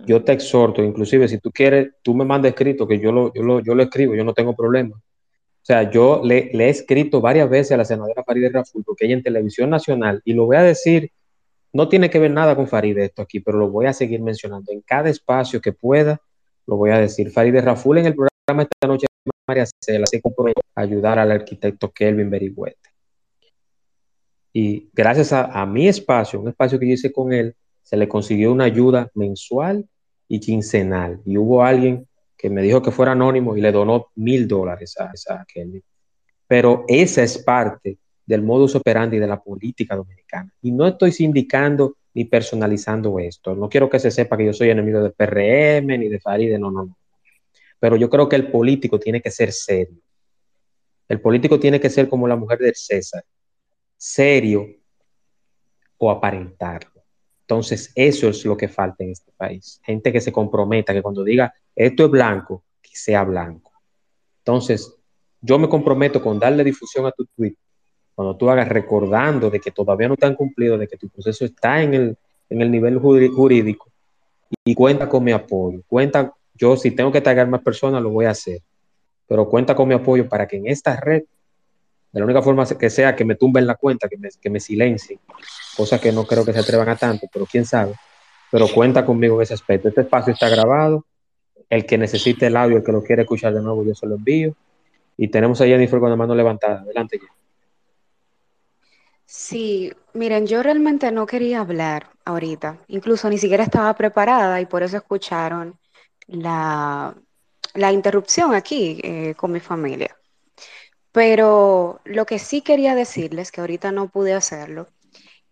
Yo 0.00 0.24
te 0.24 0.32
exhorto, 0.32 0.82
inclusive 0.82 1.28
si 1.28 1.38
tú 1.38 1.50
quieres, 1.52 1.92
tú 2.02 2.14
me 2.14 2.24
mandas 2.24 2.50
escrito, 2.50 2.88
que 2.88 2.98
yo 2.98 3.12
lo, 3.12 3.32
yo 3.34 3.42
lo, 3.42 3.60
yo 3.60 3.74
lo 3.74 3.82
escribo, 3.82 4.14
yo 4.14 4.24
no 4.24 4.34
tengo 4.34 4.54
problema. 4.56 4.96
O 4.96 5.64
sea, 5.64 5.88
yo 5.90 6.22
le, 6.24 6.50
le, 6.52 6.66
he 6.66 6.70
escrito 6.70 7.20
varias 7.20 7.48
veces 7.48 7.72
a 7.72 7.76
la 7.76 7.84
senadora 7.84 8.24
Farideh 8.24 8.50
Raful, 8.50 8.82
porque 8.84 9.04
ella 9.04 9.14
en 9.14 9.22
televisión 9.22 9.70
nacional, 9.70 10.20
y 10.24 10.32
lo 10.32 10.46
voy 10.46 10.56
a 10.56 10.62
decir, 10.62 11.12
no 11.72 11.88
tiene 11.88 12.10
que 12.10 12.18
ver 12.18 12.32
nada 12.32 12.56
con 12.56 12.66
Farideh 12.66 13.04
esto 13.04 13.22
aquí, 13.22 13.40
pero 13.40 13.58
lo 13.58 13.70
voy 13.70 13.86
a 13.86 13.92
seguir 13.92 14.20
mencionando. 14.20 14.72
En 14.72 14.80
cada 14.80 15.08
espacio 15.08 15.60
que 15.60 15.72
pueda, 15.72 16.20
lo 16.66 16.76
voy 16.76 16.90
a 16.90 16.98
decir. 16.98 17.30
Farideh 17.30 17.60
Raful 17.60 17.98
en 17.98 18.06
el 18.06 18.14
programa 18.14 18.62
esta 18.64 18.88
noche, 18.88 19.06
María 19.52 19.66
Cela, 19.80 20.06
se 20.06 20.20
compromete 20.20 20.62
a 20.74 20.80
ayudar 20.80 21.18
al 21.18 21.30
arquitecto 21.30 21.90
Kelvin 21.90 22.30
Berigüete. 22.30 22.90
Y 24.54 24.88
gracias 24.92 25.32
a, 25.32 25.44
a 25.44 25.66
mi 25.66 25.88
espacio, 25.88 26.40
un 26.40 26.48
espacio 26.48 26.78
que 26.78 26.86
yo 26.86 26.94
hice 26.94 27.12
con 27.12 27.32
él, 27.32 27.54
se 27.82 27.96
le 27.96 28.08
consiguió 28.08 28.52
una 28.52 28.64
ayuda 28.64 29.10
mensual 29.14 29.86
y 30.28 30.40
quincenal. 30.40 31.20
Y 31.26 31.36
hubo 31.36 31.62
alguien 31.62 32.06
que 32.36 32.48
me 32.48 32.62
dijo 32.62 32.80
que 32.80 32.90
fuera 32.90 33.12
anónimo 33.12 33.56
y 33.56 33.60
le 33.60 33.72
donó 33.72 34.08
mil 34.14 34.48
dólares 34.48 34.96
a, 34.98 35.12
a 35.34 35.44
Kelvin. 35.44 35.82
Pero 36.46 36.84
esa 36.88 37.22
es 37.22 37.38
parte 37.38 37.98
del 38.24 38.42
modus 38.42 38.74
operandi 38.74 39.18
de 39.18 39.26
la 39.26 39.42
política 39.42 39.96
dominicana. 39.96 40.52
Y 40.62 40.72
no 40.72 40.86
estoy 40.86 41.12
sindicando 41.12 41.96
ni 42.14 42.24
personalizando 42.24 43.18
esto. 43.18 43.54
No 43.54 43.68
quiero 43.68 43.90
que 43.90 43.98
se 43.98 44.10
sepa 44.10 44.36
que 44.36 44.46
yo 44.46 44.52
soy 44.52 44.70
enemigo 44.70 45.02
del 45.02 45.12
PRM 45.12 45.98
ni 45.98 46.08
de 46.08 46.20
Faride, 46.20 46.58
no, 46.58 46.70
no, 46.70 46.84
no. 46.84 46.96
Pero 47.82 47.96
yo 47.96 48.08
creo 48.08 48.28
que 48.28 48.36
el 48.36 48.48
político 48.48 49.00
tiene 49.00 49.20
que 49.20 49.32
ser 49.32 49.52
serio. 49.52 49.98
El 51.08 51.20
político 51.20 51.58
tiene 51.58 51.80
que 51.80 51.90
ser 51.90 52.08
como 52.08 52.28
la 52.28 52.36
mujer 52.36 52.60
del 52.60 52.76
César, 52.76 53.24
serio 53.96 54.68
o 55.98 56.08
aparentarlo. 56.08 57.02
Entonces, 57.40 57.90
eso 57.96 58.28
es 58.28 58.44
lo 58.44 58.56
que 58.56 58.68
falta 58.68 59.02
en 59.02 59.10
este 59.10 59.32
país. 59.36 59.80
Gente 59.82 60.12
que 60.12 60.20
se 60.20 60.30
comprometa, 60.30 60.92
que 60.92 61.02
cuando 61.02 61.24
diga 61.24 61.52
esto 61.74 62.04
es 62.04 62.10
blanco, 62.12 62.62
que 62.80 62.94
sea 62.94 63.24
blanco. 63.24 63.72
Entonces, 64.38 64.94
yo 65.40 65.58
me 65.58 65.68
comprometo 65.68 66.22
con 66.22 66.38
darle 66.38 66.62
difusión 66.62 67.04
a 67.06 67.10
tu 67.10 67.26
tweet 67.34 67.56
cuando 68.14 68.36
tú 68.36 68.48
hagas 68.48 68.68
recordando 68.68 69.50
de 69.50 69.58
que 69.58 69.72
todavía 69.72 70.06
no 70.06 70.16
te 70.16 70.26
han 70.26 70.36
cumplido, 70.36 70.78
de 70.78 70.86
que 70.86 70.98
tu 70.98 71.08
proceso 71.08 71.44
está 71.44 71.82
en 71.82 71.94
el, 71.94 72.16
en 72.48 72.60
el 72.60 72.70
nivel 72.70 73.00
jurídico 73.00 73.90
y 74.64 74.72
cuenta 74.72 75.08
con 75.08 75.24
mi 75.24 75.32
apoyo. 75.32 75.80
Cuenta, 75.88 76.32
yo 76.54 76.76
si 76.76 76.90
tengo 76.90 77.12
que 77.12 77.20
tagar 77.20 77.48
más 77.48 77.62
personas, 77.62 78.02
lo 78.02 78.10
voy 78.10 78.26
a 78.26 78.30
hacer, 78.30 78.60
pero 79.26 79.48
cuenta 79.48 79.74
con 79.74 79.88
mi 79.88 79.94
apoyo 79.94 80.28
para 80.28 80.46
que 80.46 80.56
en 80.56 80.66
esta 80.66 80.96
red, 80.96 81.22
de 82.12 82.20
la 82.20 82.24
única 82.24 82.42
forma 82.42 82.66
que 82.66 82.90
sea 82.90 83.16
que 83.16 83.24
me 83.24 83.34
tumben 83.34 83.66
la 83.66 83.74
cuenta, 83.74 84.08
que 84.08 84.18
me, 84.18 84.28
que 84.40 84.50
me 84.50 84.60
silencien, 84.60 85.18
cosa 85.76 86.00
que 86.00 86.12
no 86.12 86.24
creo 86.24 86.44
que 86.44 86.52
se 86.52 86.58
atrevan 86.58 86.88
a 86.88 86.96
tanto, 86.96 87.26
pero 87.32 87.46
quién 87.46 87.64
sabe, 87.64 87.94
pero 88.50 88.68
cuenta 88.68 89.04
conmigo 89.04 89.36
en 89.36 89.42
ese 89.42 89.54
aspecto. 89.54 89.88
Este 89.88 90.02
espacio 90.02 90.32
está 90.32 90.48
grabado, 90.48 91.06
el 91.70 91.86
que 91.86 91.96
necesite 91.96 92.48
el 92.48 92.56
audio, 92.56 92.76
el 92.76 92.84
que 92.84 92.92
lo 92.92 93.02
quiere 93.02 93.22
escuchar 93.22 93.54
de 93.54 93.62
nuevo, 93.62 93.82
yo 93.84 93.94
se 93.94 94.06
lo 94.06 94.16
envío. 94.16 94.54
Y 95.16 95.28
tenemos 95.28 95.60
a 95.60 95.64
Jennifer 95.64 96.00
con 96.00 96.10
la 96.10 96.16
mano 96.16 96.34
levantada. 96.34 96.82
Adelante, 96.82 97.18
Jennifer. 97.18 97.42
Sí, 99.24 99.90
miren, 100.12 100.46
yo 100.46 100.62
realmente 100.62 101.10
no 101.10 101.24
quería 101.24 101.60
hablar 101.60 102.10
ahorita, 102.26 102.80
incluso 102.88 103.30
ni 103.30 103.38
siquiera 103.38 103.64
estaba 103.64 103.94
preparada 103.94 104.60
y 104.60 104.66
por 104.66 104.82
eso 104.82 104.98
escucharon 104.98 105.74
la, 106.26 107.14
la 107.74 107.92
interrupción 107.92 108.54
aquí 108.54 109.00
eh, 109.02 109.34
con 109.36 109.52
mi 109.52 109.60
familia. 109.60 110.16
Pero 111.10 112.00
lo 112.04 112.24
que 112.24 112.38
sí 112.38 112.62
quería 112.62 112.94
decirles, 112.94 113.52
que 113.52 113.60
ahorita 113.60 113.92
no 113.92 114.08
pude 114.08 114.32
hacerlo, 114.32 114.88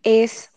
es 0.02 0.50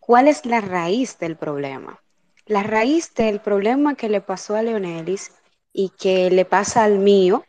cuál 0.00 0.28
es 0.28 0.46
la 0.46 0.60
raíz 0.60 1.18
del 1.18 1.36
problema. 1.36 2.00
La 2.46 2.62
raíz 2.62 3.14
del 3.14 3.40
problema 3.40 3.94
que 3.94 4.08
le 4.08 4.22
pasó 4.22 4.56
a 4.56 4.62
Leonelis 4.62 5.32
y 5.72 5.90
que 5.90 6.30
le 6.30 6.46
pasa 6.46 6.84
al 6.84 6.98
mío, 6.98 7.44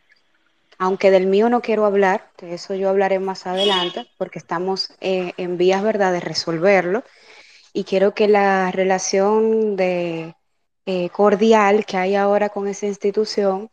aunque 0.77 1.09
del 1.09 1.25
mío 1.27 1.49
no 1.49 1.61
quiero 1.61 1.85
hablar, 1.85 2.31
de 2.37 2.53
eso 2.53 2.75
yo 2.75 2.89
hablaré 2.89 3.19
más 3.19 3.47
adelante, 3.47 4.07
porque 4.17 4.39
estamos 4.39 4.93
eh, 4.99 5.31
en 5.37 5.57
vías, 5.57 5.83
¿verdad?, 5.83 6.11
de 6.11 6.19
resolverlo. 6.19 7.03
Y 7.71 7.85
quiero 7.85 8.13
que 8.13 8.27
la 8.27 8.71
relación 8.71 9.77
de, 9.77 10.35
eh, 10.91 11.11
cordial 11.11 11.85
que 11.85 11.97
hay 11.97 12.15
ahora 12.15 12.49
con 12.49 12.67
esa 12.67 12.87
institución 12.87 13.69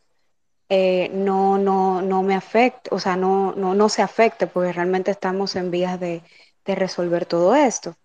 eh, 0.68 1.08
no, 1.14 1.56
no, 1.56 2.02
no 2.02 2.22
me 2.22 2.34
afecte, 2.34 2.90
o 2.92 2.98
sea, 3.00 3.16
no, 3.16 3.54
no, 3.56 3.74
no 3.74 3.88
se 3.88 4.02
afecte, 4.02 4.46
porque 4.46 4.70
realmente 4.74 5.12
estamos 5.12 5.56
en 5.56 5.70
vías 5.70 5.98
de, 5.98 6.22
de 6.66 6.74
resolver 6.74 7.24
todo 7.24 7.54
esto. 7.54 7.96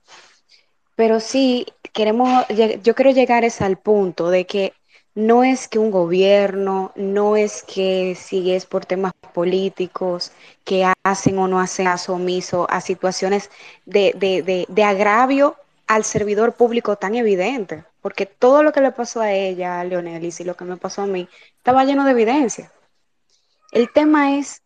Pero 0.96 1.20
sí, 1.20 1.66
queremos, 1.92 2.46
yo 2.84 2.96
quiero 2.96 3.12
llegar 3.12 3.44
es 3.44 3.62
al 3.62 3.78
punto 3.78 4.30
de 4.30 4.46
que 4.46 4.74
no 5.14 5.44
es 5.44 5.68
que 5.68 5.78
un 5.78 5.92
gobierno, 5.92 6.94
no 6.96 7.36
es 7.36 7.64
que 7.64 8.16
si 8.16 8.54
es 8.54 8.66
por 8.66 8.86
temas 8.86 9.12
políticos 9.34 10.32
que 10.64 10.90
hacen 11.04 11.38
o 11.38 11.50
no 11.50 11.60
hacen 11.60 11.86
caso 11.86 12.14
omiso 12.14 12.66
a 12.70 12.80
situaciones 12.80 13.50
de, 13.86 14.14
de, 14.16 14.42
de, 14.42 14.66
de, 14.70 14.84
agravio 14.86 15.58
al 15.92 16.06
servidor 16.06 16.54
público 16.54 16.96
tan 16.96 17.16
evidente, 17.16 17.84
porque 18.00 18.26
todo 18.26 18.64
lo 18.64 18.72
que 18.72 18.80
le 18.80 18.92
pasó 18.92 19.20
a 19.20 19.34
ella, 19.34 19.82
a 19.82 19.84
Leonelis, 19.84 20.40
y 20.40 20.46
lo 20.46 20.56
que 20.56 20.64
me 20.64 20.78
pasó 20.78 21.02
a 21.02 21.06
mí, 21.06 21.28
estaba 21.58 21.84
lleno 21.84 22.06
de 22.06 22.12
evidencia. 22.12 22.72
El 23.74 23.92
tema 23.92 24.38
es 24.38 24.62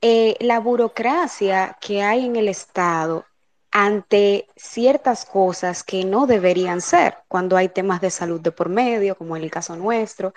eh, 0.00 0.36
la 0.38 0.60
burocracia 0.60 1.76
que 1.80 2.04
hay 2.04 2.24
en 2.24 2.36
el 2.36 2.46
Estado 2.46 3.26
ante 3.72 4.46
ciertas 4.54 5.24
cosas 5.24 5.82
que 5.82 6.04
no 6.04 6.28
deberían 6.28 6.82
ser 6.82 7.16
cuando 7.26 7.56
hay 7.56 7.68
temas 7.68 8.00
de 8.00 8.10
salud 8.10 8.40
de 8.40 8.52
por 8.52 8.68
medio, 8.68 9.16
como 9.16 9.36
en 9.36 9.42
el 9.42 9.50
caso 9.50 9.74
nuestro, 9.74 10.34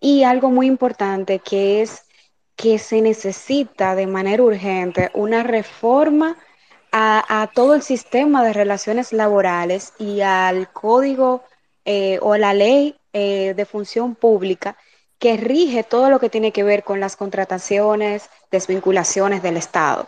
y 0.00 0.22
algo 0.22 0.50
muy 0.50 0.68
importante 0.68 1.40
que 1.40 1.82
es 1.82 2.04
que 2.54 2.78
se 2.78 3.02
necesita 3.02 3.96
de 3.96 4.06
manera 4.06 4.44
urgente 4.44 5.10
una 5.12 5.42
reforma 5.42 6.36
a, 6.96 7.50
todo 7.52 7.74
el 7.74 7.82
sistema 7.82 8.44
de 8.44 8.52
relaciones 8.52 9.12
laborales 9.12 9.92
y 9.98 10.20
al 10.20 10.70
código 10.72 11.42
eh, 11.84 12.20
o 12.22 12.36
la 12.36 12.54
ley 12.54 12.96
eh, 13.12 13.52
de 13.56 13.64
función 13.64 14.14
pública 14.14 14.76
que 15.18 15.36
rige 15.36 15.82
todo 15.82 16.08
lo 16.08 16.20
que 16.20 16.30
tiene 16.30 16.52
que 16.52 16.62
ver 16.62 16.84
con 16.84 17.00
las 17.00 17.16
contrataciones, 17.16 18.30
desvinculaciones 18.52 19.42
del 19.42 19.56
Estado. 19.56 20.06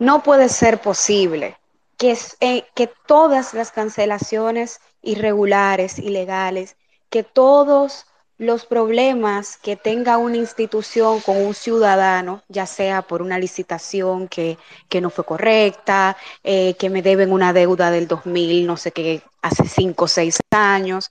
No 0.00 0.24
puede 0.24 0.48
ser 0.48 0.80
posible 0.80 1.56
que, 1.96 2.18
eh, 2.40 2.64
que 2.74 2.90
todas 3.06 3.54
las 3.54 3.70
cancelaciones 3.70 4.80
irregulares, 5.02 5.98
ilegales, 6.00 6.76
que 7.08 7.22
todos 7.22 8.06
los 8.38 8.66
problemas 8.66 9.56
que 9.56 9.76
tenga 9.76 10.18
una 10.18 10.36
institución 10.36 11.20
con 11.20 11.38
un 11.38 11.54
ciudadano, 11.54 12.42
ya 12.48 12.66
sea 12.66 13.02
por 13.02 13.22
una 13.22 13.38
licitación 13.38 14.28
que, 14.28 14.58
que 14.88 15.00
no 15.00 15.08
fue 15.08 15.24
correcta, 15.24 16.16
eh, 16.44 16.74
que 16.78 16.90
me 16.90 17.02
deben 17.02 17.32
una 17.32 17.52
deuda 17.52 17.90
del 17.90 18.06
2000, 18.06 18.66
no 18.66 18.76
sé 18.76 18.92
qué, 18.92 19.22
hace 19.40 19.66
cinco 19.66 20.04
o 20.04 20.08
seis 20.08 20.38
años, 20.50 21.10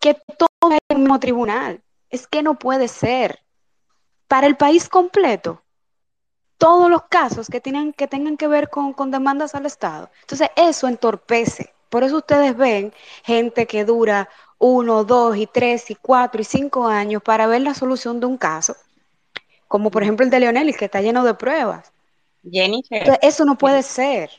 que 0.00 0.14
todo 0.36 0.48
en 0.72 0.78
el 0.88 0.98
mismo 0.98 1.20
tribunal. 1.20 1.80
Es 2.10 2.26
que 2.26 2.42
no 2.42 2.58
puede 2.58 2.88
ser. 2.88 3.40
Para 4.26 4.46
el 4.46 4.56
país 4.56 4.88
completo, 4.88 5.62
todos 6.58 6.90
los 6.90 7.02
casos 7.04 7.48
que, 7.48 7.60
tienen, 7.60 7.92
que 7.92 8.08
tengan 8.08 8.36
que 8.36 8.48
ver 8.48 8.68
con, 8.68 8.92
con 8.92 9.10
demandas 9.10 9.54
al 9.54 9.66
Estado. 9.66 10.10
Entonces, 10.22 10.48
eso 10.56 10.88
entorpece. 10.88 11.72
Por 11.88 12.02
eso 12.02 12.16
ustedes 12.16 12.56
ven 12.56 12.92
gente 13.22 13.66
que 13.66 13.84
dura 13.84 14.28
uno, 14.66 15.04
dos 15.04 15.36
y 15.36 15.46
tres 15.46 15.90
y 15.90 15.94
cuatro 15.94 16.40
y 16.40 16.44
cinco 16.44 16.86
años 16.86 17.22
para 17.22 17.46
ver 17.46 17.60
la 17.60 17.74
solución 17.74 18.18
de 18.18 18.24
un 18.24 18.38
caso, 18.38 18.74
como 19.68 19.90
por 19.90 20.02
ejemplo 20.02 20.24
el 20.24 20.30
de 20.30 20.40
Leonelis, 20.40 20.78
que 20.78 20.86
está 20.86 21.02
lleno 21.02 21.22
de 21.22 21.34
pruebas. 21.34 21.92
Jennifer. 22.50 22.98
Entonces, 22.98 23.18
eso 23.22 23.44
no 23.44 23.58
puede 23.58 23.82
ser. 23.82 24.30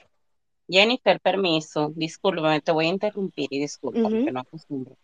Jennifer, 0.68 1.20
permiso, 1.20 1.92
discúlpame, 1.96 2.60
te 2.62 2.72
voy 2.72 2.88
a 2.88 2.90
interrumpir 2.90 3.48
y 3.52 3.60
disculpa, 3.60 4.00
uh 4.00 4.04
-huh. 4.04 4.16
porque 4.16 4.32
no 4.32 4.40
acostumbro. 4.40 4.98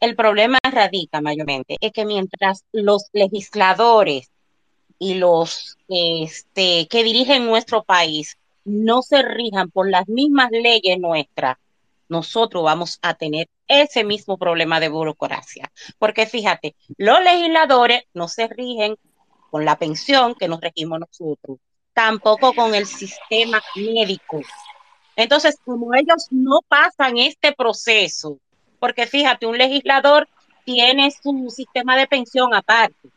El 0.00 0.16
problema 0.16 0.58
radica 0.68 1.20
mayormente 1.20 1.76
es 1.80 1.92
que 1.92 2.04
mientras 2.04 2.64
los 2.72 3.08
legisladores 3.12 4.32
y 4.98 5.14
los 5.14 5.78
este, 5.86 6.88
que 6.88 7.04
dirigen 7.04 7.46
nuestro 7.46 7.84
país 7.84 8.36
no 8.64 9.02
se 9.02 9.22
rijan 9.22 9.70
por 9.70 9.88
las 9.88 10.08
mismas 10.08 10.50
leyes 10.50 10.98
nuestras, 10.98 11.56
nosotros 12.10 12.62
vamos 12.62 12.98
a 13.02 13.14
tener 13.14 13.48
ese 13.66 14.04
mismo 14.04 14.36
problema 14.36 14.80
de 14.80 14.88
burocracia. 14.88 15.70
Porque 15.98 16.26
fíjate, 16.26 16.74
los 16.98 17.22
legisladores 17.22 18.02
no 18.12 18.28
se 18.28 18.48
rigen 18.48 18.96
con 19.50 19.64
la 19.64 19.78
pensión 19.78 20.34
que 20.34 20.48
nos 20.48 20.60
regimos 20.60 21.00
nosotros, 21.00 21.58
tampoco 21.94 22.52
con 22.52 22.74
el 22.74 22.86
sistema 22.86 23.62
médico. 23.76 24.40
Entonces, 25.16 25.56
como 25.64 25.94
ellos 25.94 26.26
no 26.30 26.60
pasan 26.68 27.18
este 27.18 27.52
proceso, 27.52 28.38
porque 28.78 29.06
fíjate, 29.06 29.46
un 29.46 29.58
legislador 29.58 30.28
tiene 30.64 31.10
su 31.10 31.48
sistema 31.50 31.96
de 31.96 32.06
pensión 32.06 32.54
aparte. 32.54 33.08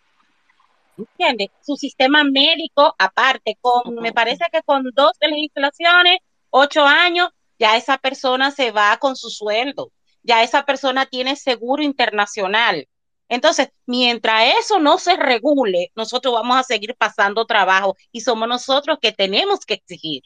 ¿Entiendes? 0.97 1.49
Su 1.61 1.75
sistema 1.75 2.23
médico 2.23 2.93
aparte, 2.99 3.57
con, 3.59 3.95
me 3.95 4.13
parece 4.13 4.45
que 4.51 4.61
con 4.61 4.83
dos 4.93 5.13
legislaciones, 5.19 6.19
ocho 6.51 6.85
años, 6.85 7.29
ya 7.59 7.77
esa 7.77 7.97
persona 7.97 8.51
se 8.51 8.71
va 8.71 8.97
con 8.97 9.15
su 9.15 9.29
sueldo, 9.29 9.91
ya 10.23 10.43
esa 10.43 10.65
persona 10.65 11.05
tiene 11.05 11.35
seguro 11.35 11.83
internacional. 11.83 12.87
Entonces, 13.29 13.69
mientras 13.85 14.53
eso 14.59 14.79
no 14.79 14.97
se 14.97 15.15
regule, 15.15 15.91
nosotros 15.95 16.33
vamos 16.33 16.57
a 16.57 16.63
seguir 16.63 16.95
pasando 16.95 17.45
trabajo 17.45 17.95
y 18.11 18.21
somos 18.21 18.47
nosotros 18.47 18.97
que 19.01 19.11
tenemos 19.11 19.65
que 19.65 19.75
exigir. 19.75 20.23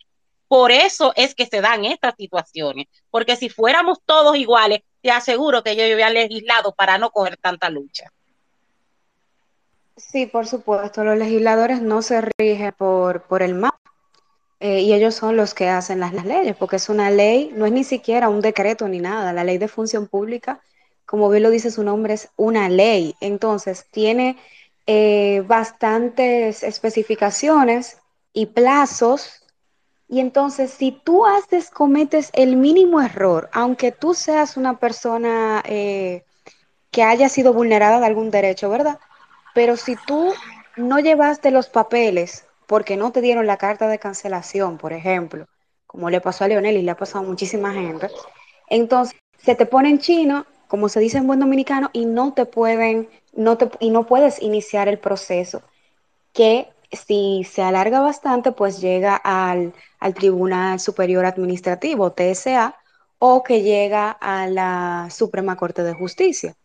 Por 0.48 0.72
eso 0.72 1.14
es 1.16 1.36
que 1.36 1.46
se 1.46 1.62
dan 1.62 1.86
estas 1.86 2.16
situaciones, 2.18 2.88
porque 3.10 3.36
si 3.36 3.50
fuéramos 3.50 4.00
todos 4.06 4.38
iguales, 4.38 4.82
te 5.02 5.12
aseguro 5.12 5.64
que 5.64 5.76
yo 5.76 5.84
había 5.84 6.10
legislado 6.10 6.74
para 6.74 6.98
no 6.98 7.12
coger 7.12 7.38
tanta 7.38 7.70
lucha. 7.70 8.12
Sí, 9.98 10.26
por 10.26 10.48
supuesto, 10.48 11.04
los 11.04 11.18
legisladores 11.18 11.82
no 11.82 12.02
se 12.02 12.22
rigen 12.38 12.74
por, 12.78 13.24
por 13.24 13.42
el 13.42 13.56
MAP 13.56 13.76
eh, 14.60 14.82
y 14.82 14.94
ellos 14.94 15.14
son 15.16 15.38
los 15.38 15.54
que 15.54 15.70
hacen 15.70 16.00
las, 16.00 16.14
las, 16.14 16.26
leyes, 16.26 16.56
porque 16.56 16.78
es 16.78 16.90
una 16.90 17.12
ley, 17.12 17.52
no 17.56 17.66
es 17.66 17.72
ni 17.72 17.84
siquiera 17.84 18.30
un 18.30 18.42
decreto 18.42 18.88
ni 18.88 19.00
nada, 19.00 19.34
la 19.34 19.44
ley 19.44 19.58
de 19.58 19.68
función 19.68 20.08
pública, 20.08 20.62
como 21.06 21.30
bien 21.30 21.44
lo 21.44 21.52
dice 21.52 21.70
su 21.72 21.84
nombre, 21.84 22.16
es 22.16 22.30
una 22.38 22.68
ley, 22.68 23.16
entonces 23.22 23.86
tiene 23.92 24.38
eh, 24.88 25.44
bastantes 25.48 26.64
especificaciones 26.64 28.00
y 28.34 28.48
plazos, 28.48 29.44
y 30.08 30.22
entonces 30.22 30.72
si 30.72 30.92
tú 30.92 31.26
haces, 31.26 31.70
cometes 31.70 32.32
el 32.34 32.56
mínimo 32.56 33.02
error, 33.02 33.50
aunque 33.54 33.92
tú 33.92 34.16
seas 34.16 34.58
una 34.58 34.80
persona 34.80 35.62
eh, 35.66 36.24
que 36.90 37.04
haya 37.04 37.30
sido 37.30 37.54
vulnerada 37.54 38.00
de 38.00 38.06
algún 38.08 38.32
derecho, 38.32 38.70
¿verdad? 38.70 39.00
Pero 39.54 39.78
si 39.78 39.96
tú 40.08 40.34
no 40.78 41.00
llevaste 41.00 41.52
los 41.52 41.70
papeles 41.70 42.47
porque 42.68 42.98
no 42.98 43.12
te 43.12 43.22
dieron 43.22 43.48
la 43.48 43.58
carta 43.58 43.88
de 43.88 44.00
cancelación, 44.00 44.78
por 44.78 44.94
ejemplo, 44.94 45.48
como 45.88 46.10
le 46.10 46.22
pasó 46.22 46.44
a 46.44 46.48
Leonel 46.48 46.78
y 46.78 46.84
le 46.84 46.92
ha 46.92 46.98
pasado 46.98 47.26
a 47.26 47.28
muchísima 47.28 47.74
gente, 47.74 48.10
entonces 48.70 49.18
se 49.40 49.56
te 49.56 49.66
pone 49.66 49.90
en 49.90 50.00
chino, 50.00 50.46
como 50.68 50.90
se 50.90 51.00
dice 51.00 51.18
en 51.18 51.28
buen 51.28 51.40
dominicano, 51.40 51.90
y 51.94 52.06
no 52.06 52.34
te 52.34 52.46
pueden, 52.46 53.10
no 53.34 53.58
te, 53.58 53.72
y 53.80 53.90
no 53.90 54.06
puedes 54.06 54.42
iniciar 54.42 54.88
el 54.88 55.00
proceso, 55.00 55.64
que 56.34 56.68
si 56.92 57.44
se 57.50 57.62
alarga 57.64 58.02
bastante, 58.02 58.52
pues 58.52 58.82
llega 58.82 59.16
al, 59.16 59.74
al 60.00 60.14
Tribunal 60.14 60.80
Superior 60.80 61.26
Administrativo, 61.26 62.12
TSA, 62.12 62.76
o 63.20 63.44
que 63.44 63.62
llega 63.62 64.12
a 64.12 64.48
la 64.48 65.10
Suprema 65.10 65.56
Corte 65.58 65.84
de 65.84 65.94
Justicia 65.94 66.56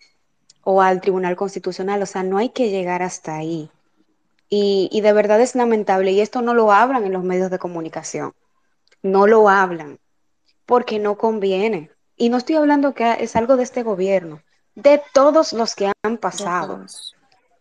o 0.64 0.80
al 0.82 1.00
Tribunal 1.00 1.36
Constitucional, 1.36 2.02
o 2.02 2.06
sea, 2.06 2.22
no 2.22 2.38
hay 2.38 2.50
que 2.50 2.70
llegar 2.70 3.02
hasta 3.02 3.36
ahí. 3.36 3.70
Y, 4.54 4.90
y, 4.92 5.00
de 5.00 5.14
verdad 5.14 5.40
es 5.40 5.54
lamentable, 5.54 6.12
y 6.12 6.20
esto 6.20 6.42
no 6.42 6.52
lo 6.52 6.72
hablan 6.72 7.06
en 7.06 7.14
los 7.14 7.24
medios 7.24 7.50
de 7.50 7.58
comunicación, 7.58 8.34
no 9.00 9.26
lo 9.26 9.48
hablan, 9.48 9.98
porque 10.66 10.98
no 10.98 11.16
conviene. 11.16 11.90
Y 12.18 12.28
no 12.28 12.36
estoy 12.36 12.56
hablando 12.56 12.92
que 12.92 13.16
es 13.20 13.34
algo 13.34 13.56
de 13.56 13.62
este 13.62 13.82
gobierno, 13.82 14.42
de 14.74 15.00
todos 15.14 15.54
los 15.54 15.74
que 15.74 15.90
han 16.02 16.18
pasado. 16.18 16.84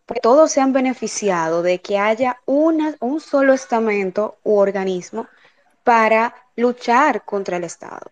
Porque 0.05 0.19
todos 0.19 0.51
se 0.51 0.59
han 0.59 0.73
beneficiado 0.73 1.63
de 1.63 1.79
que 1.79 1.97
haya 1.97 2.41
una, 2.45 2.93
un 2.99 3.21
solo 3.21 3.53
estamento 3.53 4.39
u 4.43 4.57
organismo 4.57 5.27
para 5.85 6.35
luchar 6.57 7.23
contra 7.23 7.55
el 7.55 7.63
Estado. 7.63 8.11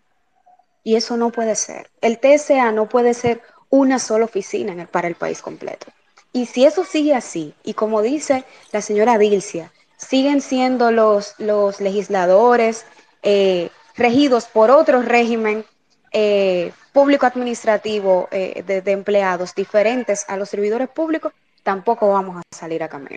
Y 0.82 0.96
eso 0.96 1.18
no 1.18 1.30
puede 1.30 1.54
ser. 1.54 1.90
El 2.00 2.18
TSA 2.18 2.72
no 2.72 2.88
puede 2.88 3.12
ser 3.12 3.42
una 3.68 3.98
sola 3.98 4.24
oficina 4.24 4.72
en 4.72 4.80
el, 4.80 4.88
para 4.88 5.06
el 5.06 5.16
país 5.16 5.42
completo. 5.42 5.88
Y 6.32 6.46
si 6.46 6.64
eso 6.64 6.84
sigue 6.84 7.14
así, 7.14 7.54
y 7.64 7.74
como 7.74 8.02
dice 8.02 8.44
la 8.72 8.80
señora 8.82 9.18
Dilcia, 9.18 9.72
siguen 9.96 10.40
siendo 10.40 10.92
los, 10.92 11.34
los 11.38 11.80
legisladores 11.80 12.86
eh, 13.22 13.70
regidos 13.96 14.46
por 14.46 14.70
otro 14.70 15.02
régimen 15.02 15.64
eh, 16.12 16.72
público 16.92 17.26
administrativo 17.26 18.28
eh, 18.30 18.62
de, 18.64 18.92
empleados 18.92 19.54
diferentes 19.54 20.24
a 20.28 20.36
los 20.36 20.48
servidores 20.48 20.88
públicos, 20.88 21.32
tampoco 21.62 22.08
vamos 22.08 22.36
a 22.38 22.56
salir 22.56 22.82
a 22.82 22.88
camino. 22.88 23.16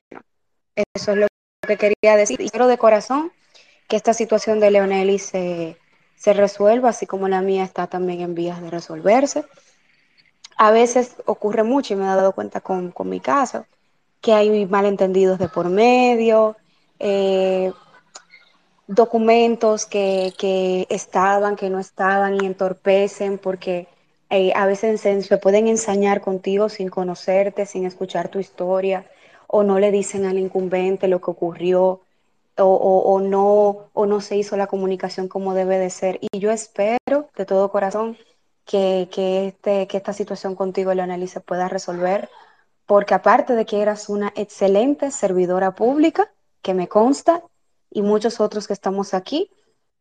Eso 0.95 1.11
es 1.11 1.17
lo 1.17 1.27
que 1.67 1.77
quería 1.77 2.17
decir. 2.17 2.41
Y 2.41 2.49
quiero 2.49 2.67
de 2.67 2.77
corazón 2.77 3.31
que 3.87 3.95
esta 3.95 4.13
situación 4.13 4.59
de 4.59 4.71
Leoneli 4.71 5.19
se, 5.19 5.77
se 6.15 6.33
resuelva, 6.33 6.89
así 6.89 7.05
como 7.05 7.27
la 7.27 7.41
mía 7.41 7.63
está 7.63 7.87
también 7.87 8.21
en 8.21 8.35
vías 8.35 8.61
de 8.61 8.71
resolverse 8.71 9.45
a 10.57 10.71
veces 10.71 11.15
ocurre 11.25 11.63
mucho 11.63 11.93
y 11.93 11.97
me 11.97 12.03
he 12.03 12.07
dado 12.07 12.33
cuenta 12.33 12.61
con, 12.61 12.91
con 12.91 13.09
mi 13.09 13.19
caso, 13.19 13.65
que 14.21 14.33
hay 14.33 14.65
malentendidos 14.65 15.39
de 15.39 15.49
por 15.49 15.69
medio, 15.69 16.55
eh, 16.99 17.71
documentos 18.87 19.85
que, 19.85 20.33
que, 20.37 20.87
estaban, 20.89 21.55
que 21.55 21.69
no 21.69 21.79
estaban 21.79 22.41
y 22.41 22.45
entorpecen 22.45 23.37
porque 23.37 23.87
eh, 24.29 24.51
a 24.55 24.65
veces 24.65 25.01
se, 25.01 25.37
pueden 25.37 25.67
ensañar 25.67 26.21
contigo 26.21 26.69
sin 26.69 26.89
conocerte, 26.89 27.65
sin 27.65 27.85
escuchar 27.85 28.29
tu 28.29 28.39
historia, 28.39 29.05
o 29.47 29.63
no 29.63 29.79
le 29.79 29.91
dicen 29.91 30.25
al 30.25 30.39
incumbente 30.39 31.07
lo 31.07 31.21
que 31.21 31.31
ocurrió, 31.31 32.01
o, 32.57 32.63
o, 32.63 33.13
o, 33.13 33.19
no, 33.19 33.89
o 33.93 34.05
no 34.05 34.21
se 34.21 34.37
hizo 34.37 34.57
la 34.57 34.67
comunicación 34.67 35.27
como 35.27 35.53
debe 35.53 35.77
de 35.79 35.89
ser. 35.89 36.19
Y 36.21 36.39
yo 36.39 36.51
espero 36.51 37.29
de 37.35 37.45
todo 37.45 37.71
corazón 37.71 38.17
que, 38.65 39.09
que, 39.11 39.47
este, 39.47 39.87
que 39.87 39.97
esta 39.97 40.13
situación 40.13 40.55
contigo, 40.55 40.93
Leoneli, 40.93 41.27
se 41.27 41.41
pueda 41.41 41.67
resolver, 41.67 42.29
porque 42.85 43.13
aparte 43.13 43.53
de 43.55 43.65
que 43.65 43.81
eras 43.81 44.09
una 44.09 44.31
excelente 44.35 45.11
servidora 45.11 45.75
pública, 45.75 46.31
que 46.61 46.73
me 46.73 46.87
consta, 46.87 47.43
y 47.89 48.01
muchos 48.01 48.39
otros 48.39 48.67
que 48.67 48.73
estamos 48.73 49.13
aquí, 49.13 49.51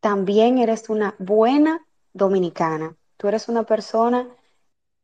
también 0.01 0.59
eres 0.59 0.89
una 0.89 1.15
buena 1.19 1.87
dominicana. 2.13 2.97
Tú 3.17 3.29
eres 3.29 3.49
una 3.49 3.65
persona 3.65 4.27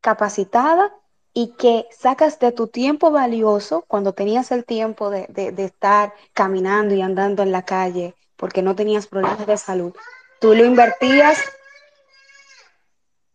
capacitada 0.01 0.93
y 1.33 1.53
que 1.57 1.87
sacas 1.91 2.39
de 2.39 2.51
tu 2.51 2.67
tiempo 2.67 3.11
valioso 3.11 3.85
cuando 3.87 4.13
tenías 4.13 4.51
el 4.51 4.65
tiempo 4.65 5.09
de, 5.09 5.27
de, 5.27 5.63
estar 5.63 6.13
caminando 6.33 6.95
y 6.95 7.01
andando 7.01 7.43
en 7.43 7.51
la 7.51 7.63
calle 7.63 8.15
porque 8.35 8.61
no 8.61 8.75
tenías 8.75 9.07
problemas 9.07 9.45
de 9.45 9.57
salud. 9.57 9.93
Tú 10.41 10.55
lo 10.55 10.65
invertías 10.65 11.39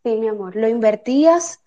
Sí, 0.05 0.17
mi 0.17 0.29
amor, 0.29 0.55
lo 0.55 0.69
invertías 0.69 1.65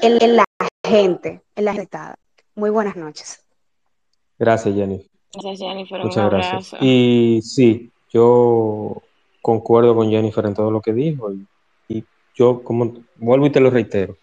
en, 0.00 0.20
en 0.20 0.34
la 0.34 0.44
gente, 0.84 1.42
en 1.54 1.64
la 1.64 1.70
afectada. 1.70 2.16
Muy 2.56 2.70
buenas 2.70 2.96
noches. 2.96 3.46
Gracias, 4.36 4.74
Jennifer. 4.74 5.08
Gracias, 5.32 5.60
Jennifer. 5.60 6.00
Muchas 6.00 6.28
gracias. 6.28 6.82
Y 6.82 7.40
sí, 7.44 7.92
yo 8.10 9.00
concuerdo 9.40 9.94
con 9.94 10.10
Jennifer 10.10 10.44
en 10.44 10.54
todo 10.54 10.72
lo 10.72 10.80
que 10.80 10.92
dijo. 10.92 11.32
Y, 11.32 11.46
y, 11.86 12.04
yo, 12.34 12.64
como 12.64 12.94
vuelvo 13.14 13.46
y 13.46 13.50
te 13.50 13.60
lo 13.60 13.70
reitero, 13.70 14.16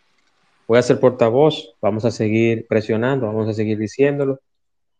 voy 0.68 0.78
a 0.78 0.82
ser 0.82 1.00
portavoz, 1.00 1.76
vamos 1.82 2.04
a 2.04 2.12
seguir 2.12 2.68
presionando, 2.68 3.28
vamos 3.28 3.48
a 3.48 3.54
seguir 3.54 3.78
diciéndolo. 3.78 4.42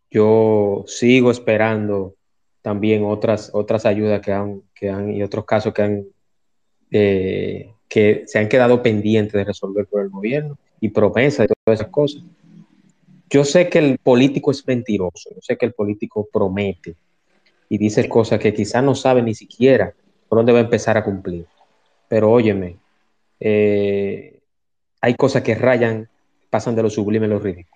Yo 0.10 0.86
sigo 0.88 1.30
esperando 1.30 2.14
también 2.62 3.04
otras, 3.04 3.52
otras 3.54 3.86
ayudas 3.86 4.22
que 4.22 4.32
han, 4.32 4.64
que 4.74 4.90
han 4.90 5.12
y 5.12 5.24
otros 5.24 5.44
casos 5.44 5.74
que 5.74 5.82
han 5.82 6.06
eh, 6.90 7.74
que 7.90 8.24
se 8.28 8.38
han 8.38 8.48
quedado 8.48 8.82
pendientes 8.84 9.34
de 9.34 9.44
resolver 9.44 9.88
por 9.88 10.04
el 10.04 10.10
gobierno 10.10 10.58
y 10.80 10.90
promesas 10.90 11.46
y 11.46 11.54
todas 11.66 11.80
esas 11.80 11.92
cosas. 11.92 12.24
Yo 13.30 13.44
sé 13.44 13.68
que 13.68 13.80
el 13.80 13.98
político 13.98 14.52
es 14.52 14.66
mentiroso, 14.66 15.30
yo 15.32 15.42
sé 15.42 15.58
que 15.58 15.66
el 15.66 15.74
político 15.74 16.28
promete 16.32 16.96
y 17.68 17.78
dice 17.78 18.08
cosas 18.08 18.40
que 18.40 18.54
quizás 18.54 18.84
no 18.84 18.96
sabe 18.96 19.22
ni 19.22 19.36
siquiera 19.36 19.94
por 20.28 20.38
dónde 20.38 20.54
va 20.54 20.60
a 20.60 20.64
empezar 20.64 20.98
a 20.98 21.04
cumplir. 21.04 21.46
Pero 22.08 22.32
óyeme, 22.32 22.78
eh, 23.40 24.40
hay 25.02 25.16
cosas 25.16 25.44
que 25.44 25.56
rayan, 25.56 26.08
pasan 26.50 26.76
de 26.76 26.84
lo 26.84 26.90
sublime 26.90 27.26
a 27.26 27.30
lo 27.30 27.40
ridículo. 27.40 27.76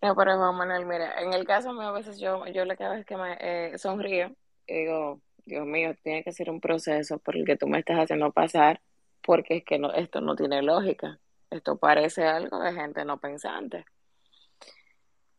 No, 0.00 0.14
pero 0.14 0.36
Juan 0.36 0.54
Manuel, 0.56 0.86
mira, 0.86 1.20
en 1.20 1.32
el 1.32 1.44
caso 1.44 1.72
mío 1.72 1.88
a 1.88 1.92
veces 1.92 2.18
yo, 2.18 2.46
yo 2.46 2.64
la 2.64 2.76
cada 2.76 2.94
vez 2.94 3.04
que 3.04 3.16
me 3.16 3.36
eh, 3.40 3.78
sonrío, 3.78 4.30
digo, 4.66 5.20
Dios 5.44 5.66
mío, 5.66 5.94
tiene 6.02 6.22
que 6.22 6.32
ser 6.32 6.50
un 6.50 6.60
proceso 6.60 7.18
por 7.18 7.36
el 7.36 7.44
que 7.44 7.56
tú 7.56 7.66
me 7.66 7.78
estás 7.78 7.98
haciendo 7.98 8.30
pasar 8.30 8.80
porque 9.22 9.58
es 9.58 9.64
que 9.64 9.78
no, 9.78 9.92
esto 9.92 10.20
no 10.20 10.36
tiene 10.36 10.62
lógica. 10.62 11.18
Esto 11.50 11.78
parece 11.78 12.24
algo 12.24 12.58
de 12.60 12.72
gente 12.72 13.04
no 13.04 13.18
pensante. 13.18 13.84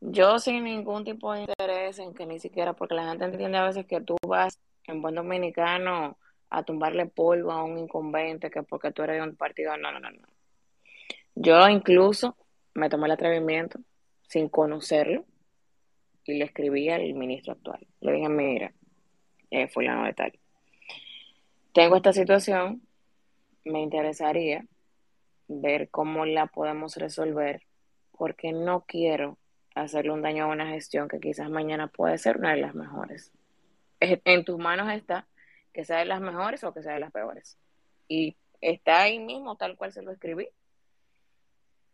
Yo 0.01 0.39
sin 0.39 0.63
ningún 0.63 1.03
tipo 1.03 1.33
de 1.33 1.41
interés 1.41 1.99
en 1.99 2.13
que 2.13 2.25
ni 2.25 2.39
siquiera, 2.39 2.73
porque 2.73 2.95
la 2.95 3.09
gente 3.09 3.25
entiende 3.25 3.57
a 3.57 3.65
veces 3.65 3.85
que 3.85 4.01
tú 4.01 4.15
vas 4.25 4.59
en 4.87 5.01
buen 5.01 5.15
dominicano 5.15 6.17
a 6.49 6.63
tumbarle 6.63 7.05
polvo 7.05 7.51
a 7.51 7.63
un 7.63 7.77
incumbente 7.77 8.49
que 8.49 8.63
porque 8.63 8.91
tú 8.91 9.03
eres 9.03 9.17
de 9.17 9.29
un 9.29 9.35
partido, 9.35 9.75
no, 9.77 9.91
no, 9.91 9.99
no, 9.99 10.09
no. 10.09 10.27
Yo 11.35 11.69
incluso 11.69 12.35
me 12.73 12.89
tomé 12.89 13.05
el 13.05 13.11
atrevimiento 13.11 13.79
sin 14.27 14.49
conocerlo 14.49 15.25
y 16.25 16.37
le 16.37 16.45
escribí 16.45 16.89
al 16.89 17.13
ministro 17.13 17.53
actual. 17.53 17.85
Le 18.01 18.13
dije, 18.13 18.29
mira, 18.29 18.73
eh, 19.51 19.67
fulano 19.67 20.05
de 20.05 20.13
tal. 20.13 20.39
Tengo 21.73 21.95
esta 21.95 22.13
situación, 22.13 22.81
me 23.65 23.81
interesaría 23.81 24.65
ver 25.47 25.89
cómo 25.89 26.25
la 26.25 26.47
podemos 26.47 26.95
resolver, 26.97 27.63
porque 28.17 28.51
no 28.51 28.85
quiero 28.85 29.37
hacerle 29.75 30.11
un 30.11 30.21
daño 30.21 30.45
a 30.45 30.47
una 30.47 30.67
gestión 30.67 31.07
que 31.07 31.19
quizás 31.19 31.49
mañana 31.49 31.87
puede 31.87 32.17
ser 32.17 32.37
una 32.37 32.51
de 32.51 32.61
las 32.61 32.75
mejores. 32.75 33.31
En 33.99 34.45
tus 34.45 34.57
manos 34.57 34.91
está 34.91 35.27
que 35.73 35.85
sea 35.85 35.99
de 35.99 36.05
las 36.05 36.21
mejores 36.21 36.63
o 36.63 36.73
que 36.73 36.83
sea 36.83 36.93
de 36.93 36.99
las 36.99 37.11
peores. 37.11 37.57
Y 38.07 38.35
está 38.61 39.01
ahí 39.01 39.19
mismo, 39.19 39.55
tal 39.55 39.77
cual 39.77 39.91
se 39.91 40.01
lo 40.01 40.11
escribí. 40.11 40.49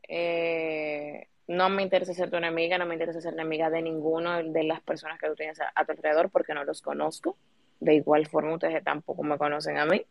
Eh, 0.07 1.27
no 1.47 1.69
me 1.69 1.83
interesa 1.83 2.13
ser 2.13 2.29
tu 2.29 2.37
enemiga, 2.37 2.77
no 2.77 2.85
me 2.85 2.95
interesa 2.95 3.21
ser 3.21 3.33
enemiga 3.33 3.69
de 3.69 3.81
ninguno 3.81 4.41
de 4.43 4.63
las 4.63 4.81
personas 4.81 5.19
que 5.19 5.27
tú 5.27 5.35
tienes 5.35 5.59
a, 5.59 5.71
a 5.75 5.85
tu 5.85 5.91
alrededor 5.91 6.29
porque 6.29 6.53
no 6.53 6.63
los 6.63 6.81
conozco. 6.81 7.37
De 7.79 7.95
igual 7.95 8.27
forma, 8.27 8.53
ustedes 8.53 8.83
tampoco 8.83 9.23
me 9.23 9.37
conocen 9.37 9.77
a 9.77 9.85
mí. 9.85 10.05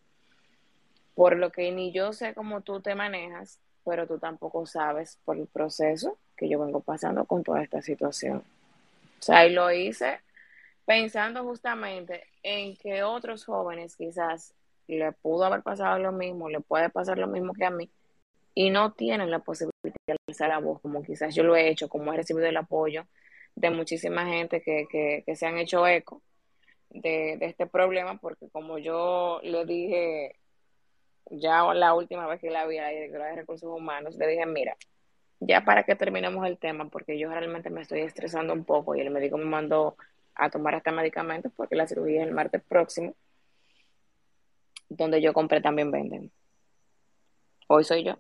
Por 1.15 1.37
lo 1.37 1.51
que 1.51 1.71
ni 1.71 1.93
yo 1.93 2.13
sé 2.13 2.35
cómo 2.35 2.63
tú 2.63 2.81
te 2.81 2.95
manejas, 2.95 3.61
pero 3.85 4.07
tú 4.07 4.19
tampoco 4.19 4.67
sabes 4.67 5.19
por 5.25 5.37
el 5.37 5.47
proceso 5.47 6.19
que 6.37 6.49
yo 6.49 6.59
vengo 6.59 6.81
pasando 6.81 7.25
con 7.25 7.43
toda 7.43 7.63
esta 7.63 7.83
situación. 7.83 8.39
O 9.21 9.23
sea, 9.23 9.47
y 9.47 9.53
lo 9.53 9.71
hice 9.71 10.21
pensando 10.85 11.45
justamente 11.45 12.25
en 12.43 12.77
que 12.77 13.03
otros 13.03 13.45
jóvenes 13.45 13.97
quizás 13.97 14.55
le 14.87 15.13
pudo 15.13 15.45
haber 15.45 15.63
pasado 15.63 15.99
lo 15.99 16.13
mismo, 16.13 16.49
le 16.49 16.61
puede 16.61 16.91
pasar 16.91 17.19
lo 17.19 17.27
mismo 17.27 17.55
que 17.55 17.65
a 17.65 17.71
mí, 17.71 17.91
y 18.55 18.71
no 18.71 18.93
tienen 18.93 19.31
la 19.31 19.41
posibilidad 19.41 19.73
de 20.07 20.17
alzar 20.29 20.49
la 20.51 20.59
voz, 20.59 20.81
como 20.81 21.03
quizás 21.03 21.35
yo 21.35 21.43
lo 21.43 21.57
he 21.57 21.69
hecho, 21.69 21.89
como 21.89 22.13
he 22.13 22.17
recibido 22.17 22.47
el 22.47 22.57
apoyo 22.57 23.07
de 23.55 23.71
muchísima 23.71 24.27
gente 24.27 24.63
que, 24.63 24.87
que, 24.91 25.23
que 25.25 25.37
se 25.37 25.47
han 25.47 25.59
hecho 25.59 25.87
eco 25.87 26.23
de, 26.91 27.37
de, 27.39 27.47
este 27.47 27.67
problema, 27.67 28.19
porque 28.19 28.49
como 28.51 28.79
yo 28.79 29.41
le 29.43 29.65
dije 29.65 30.37
ya 31.31 31.63
la 31.75 31.95
última 31.95 32.27
vez 32.27 32.41
que 32.41 32.51
la 32.51 32.67
vi 32.67 32.79
a 32.79 32.83
la 32.83 32.89
directora 32.91 33.27
de 33.27 33.37
recursos 33.37 33.69
humanos, 33.69 34.17
le 34.17 34.27
dije, 34.27 34.47
mira, 34.47 34.77
ya 35.41 35.65
para 35.65 35.85
que 35.85 35.95
terminemos 35.95 36.47
el 36.47 36.59
tema, 36.59 36.89
porque 36.89 37.19
yo 37.19 37.31
realmente 37.31 37.71
me 37.71 37.83
estoy 37.83 38.01
estresando 38.01 38.53
un 38.53 38.65
poco 38.65 38.95
y 38.95 39.01
el 39.01 39.11
médico 39.11 39.39
me 39.39 39.45
mandó 39.45 39.97
a 40.35 40.51
tomar 40.51 40.75
hasta 40.75 40.93
medicamentos 40.93 41.53
porque 41.57 41.77
la 41.77 41.87
cirugía 41.87 42.23
es 42.23 42.29
el 42.29 42.35
martes 42.35 42.63
próximo, 42.63 43.15
donde 44.89 45.21
yo 45.21 45.33
compré 45.33 45.61
también 45.61 45.91
venden. 45.91 46.33
Hoy 47.69 47.85
soy 47.85 48.05
yo. 48.05 48.19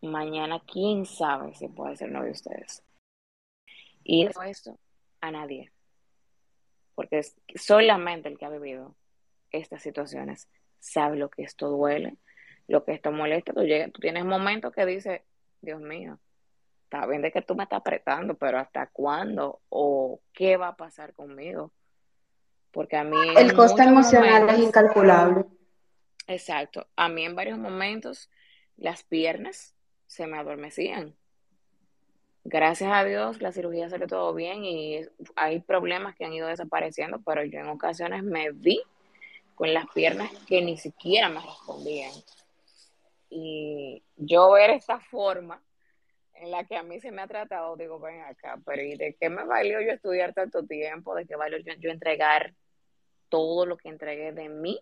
Mañana, 0.00 0.60
quién 0.66 1.06
sabe 1.06 1.54
si 1.54 1.68
puede 1.68 1.96
ser 1.96 2.10
uno 2.10 2.24
de 2.24 2.30
ustedes. 2.30 2.82
Y 4.02 4.26
eso 4.26 4.42
esto 4.42 4.78
a 5.20 5.30
nadie. 5.30 5.70
Porque 6.94 7.18
es 7.18 7.36
solamente 7.54 8.28
el 8.28 8.38
que 8.38 8.44
ha 8.44 8.50
vivido 8.50 8.96
estas 9.50 9.82
situaciones 9.82 10.48
sabe 10.82 11.16
lo 11.16 11.30
que 11.30 11.42
esto 11.42 11.68
duele, 11.68 12.16
lo 12.66 12.84
que 12.84 12.92
esto 12.92 13.12
molesta. 13.12 13.52
Tú, 13.52 13.62
llegas, 13.62 13.92
tú 13.92 14.00
tienes 14.00 14.24
momentos 14.24 14.72
que 14.72 14.84
dices, 14.84 15.22
Dios 15.60 15.80
mío, 15.80 16.18
está 16.84 17.06
bien 17.06 17.22
de 17.22 17.30
que 17.30 17.40
tú 17.40 17.54
me 17.54 17.62
estás 17.62 17.78
apretando, 17.78 18.34
pero 18.34 18.58
¿hasta 18.58 18.88
cuándo? 18.88 19.60
¿O 19.68 20.20
qué 20.32 20.56
va 20.56 20.68
a 20.68 20.76
pasar 20.76 21.14
conmigo? 21.14 21.72
Porque 22.72 22.96
a 22.96 23.04
mí... 23.04 23.16
El 23.36 23.54
coste 23.54 23.84
emocional 23.84 24.42
momentos, 24.42 24.58
es 24.58 24.64
incalculable. 24.64 25.44
Exacto. 26.26 26.88
A 26.96 27.08
mí 27.08 27.24
en 27.24 27.36
varios 27.36 27.58
momentos 27.58 28.28
las 28.76 29.04
piernas 29.04 29.74
se 30.06 30.26
me 30.26 30.38
adormecían. 30.38 31.14
Gracias 32.44 32.90
a 32.92 33.04
Dios 33.04 33.40
la 33.40 33.52
cirugía 33.52 33.88
salió 33.88 34.08
todo 34.08 34.34
bien 34.34 34.64
y 34.64 35.00
hay 35.36 35.60
problemas 35.60 36.16
que 36.16 36.24
han 36.24 36.32
ido 36.32 36.48
desapareciendo, 36.48 37.20
pero 37.24 37.44
yo 37.44 37.60
en 37.60 37.68
ocasiones 37.68 38.24
me 38.24 38.50
vi 38.50 38.82
con 39.54 39.72
las 39.72 39.86
piernas 39.94 40.30
que 40.46 40.62
ni 40.62 40.76
siquiera 40.76 41.28
me 41.28 41.40
respondían. 41.40 42.12
Y 43.30 44.02
yo 44.16 44.50
ver 44.52 44.70
esta 44.70 45.00
forma 45.00 45.62
en 46.34 46.50
la 46.50 46.64
que 46.64 46.76
a 46.76 46.82
mí 46.82 47.00
se 47.00 47.12
me 47.12 47.22
ha 47.22 47.26
tratado, 47.26 47.76
digo, 47.76 48.00
ven 48.00 48.20
acá, 48.22 48.58
pero 48.66 48.82
¿y 48.82 48.96
de 48.96 49.14
qué 49.14 49.30
me 49.30 49.44
valió 49.44 49.80
yo 49.80 49.92
estudiar 49.92 50.34
tanto 50.34 50.64
tiempo? 50.64 51.14
¿De 51.14 51.26
qué 51.26 51.36
valió 51.36 51.58
yo, 51.58 51.72
yo 51.78 51.90
entregar 51.90 52.54
todo 53.28 53.64
lo 53.64 53.76
que 53.76 53.88
entregué 53.88 54.32
de 54.32 54.48
mí 54.48 54.80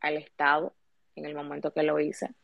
al 0.00 0.16
Estado 0.16 0.74
en 1.16 1.26
el 1.26 1.34
momento 1.34 1.72
que 1.72 1.82
lo 1.82 2.00
hice? 2.00 2.34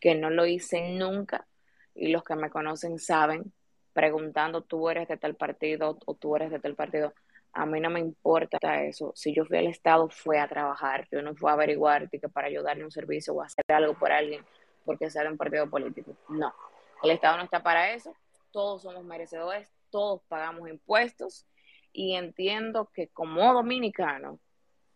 Que 0.00 0.14
no 0.14 0.30
lo 0.30 0.44
hice 0.44 0.90
nunca 0.90 1.46
y 1.94 2.08
los 2.08 2.22
que 2.24 2.36
me 2.36 2.50
conocen 2.50 2.98
saben, 2.98 3.52
preguntando, 3.92 4.62
tú 4.62 4.88
eres 4.88 5.08
de 5.08 5.16
tal 5.16 5.34
partido 5.34 5.98
o 6.06 6.14
tú 6.14 6.36
eres 6.36 6.50
de 6.50 6.60
tal 6.60 6.74
partido, 6.76 7.12
a 7.52 7.66
mí 7.66 7.80
no 7.80 7.90
me 7.90 8.00
importa 8.00 8.58
eso. 8.84 9.12
Si 9.14 9.34
yo 9.34 9.44
fui 9.44 9.58
al 9.58 9.66
Estado, 9.66 10.08
fue 10.08 10.38
a 10.38 10.48
trabajar. 10.48 11.08
Yo 11.10 11.22
no 11.22 11.34
fui 11.34 11.50
a 11.50 11.54
averiguar 11.54 12.08
que 12.08 12.18
para 12.20 12.48
ayudarle 12.48 12.84
un 12.84 12.90
servicio 12.90 13.34
o 13.34 13.42
hacer 13.42 13.64
algo 13.68 13.94
por 13.94 14.12
alguien 14.12 14.44
porque 14.84 15.10
sea 15.10 15.22
de 15.22 15.28
un 15.28 15.36
partido 15.36 15.68
político. 15.68 16.16
No. 16.30 16.54
El 17.02 17.10
Estado 17.10 17.36
no 17.36 17.44
está 17.44 17.62
para 17.62 17.92
eso. 17.92 18.14
Todos 18.50 18.82
somos 18.82 19.04
merecedores, 19.04 19.70
todos 19.90 20.22
pagamos 20.28 20.68
impuestos 20.68 21.46
y 21.92 22.14
entiendo 22.14 22.90
que 22.94 23.08
como 23.08 23.52
dominicano, 23.52 24.40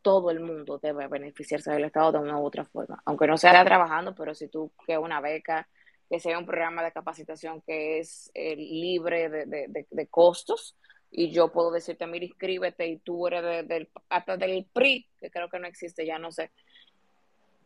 todo 0.00 0.30
el 0.30 0.40
mundo 0.40 0.78
debe 0.82 1.08
beneficiarse 1.08 1.70
del 1.70 1.84
Estado 1.84 2.12
de 2.12 2.18
una 2.18 2.38
u 2.38 2.44
otra 2.46 2.64
forma. 2.64 3.02
Aunque 3.04 3.26
no 3.26 3.36
sea 3.36 3.64
trabajando, 3.64 4.14
pero 4.14 4.34
si 4.34 4.48
tú 4.48 4.72
que 4.86 4.96
una 4.96 5.20
beca, 5.20 5.68
que 6.08 6.18
sea 6.18 6.38
un 6.38 6.46
programa 6.46 6.82
de 6.82 6.92
capacitación 6.92 7.60
que 7.60 7.98
es 7.98 8.30
eh, 8.34 8.56
libre 8.56 9.28
de, 9.28 9.46
de, 9.46 9.86
de 9.88 10.06
costos, 10.08 10.76
y 11.14 11.30
yo 11.30 11.52
puedo 11.52 11.70
decirte, 11.70 12.06
mira, 12.06 12.24
inscríbete 12.24 12.86
y 12.86 12.98
tú 12.98 13.26
eres 13.26 13.68
de, 13.68 13.90
hasta 14.08 14.38
del 14.38 14.66
PRI, 14.72 15.06
que 15.20 15.30
creo 15.30 15.48
que 15.50 15.58
no 15.58 15.66
existe, 15.66 16.06
ya 16.06 16.18
no 16.18 16.32
sé. 16.32 16.50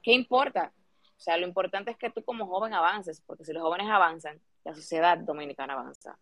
¿Qué 0.02 0.12
importa? 0.12 0.72
O 1.16 1.20
sea, 1.20 1.36
lo 1.38 1.46
importante 1.46 1.92
es 1.92 1.96
que 1.96 2.10
tú 2.10 2.24
como 2.24 2.46
joven 2.46 2.74
avances, 2.74 3.22
porque 3.24 3.44
si 3.44 3.52
los 3.52 3.62
jóvenes 3.62 3.88
avanzan, 3.88 4.40
la 4.64 4.74
sociedad 4.74 5.16
dominicana 5.16 5.74
avanza. 5.74 6.18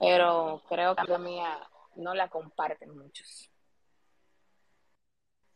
Pero 0.00 0.62
creo 0.68 0.96
que 0.96 1.04
la 1.06 1.18
mía 1.18 1.56
no 1.94 2.12
la 2.12 2.28
comparten 2.28 2.90
muchos. 2.96 3.50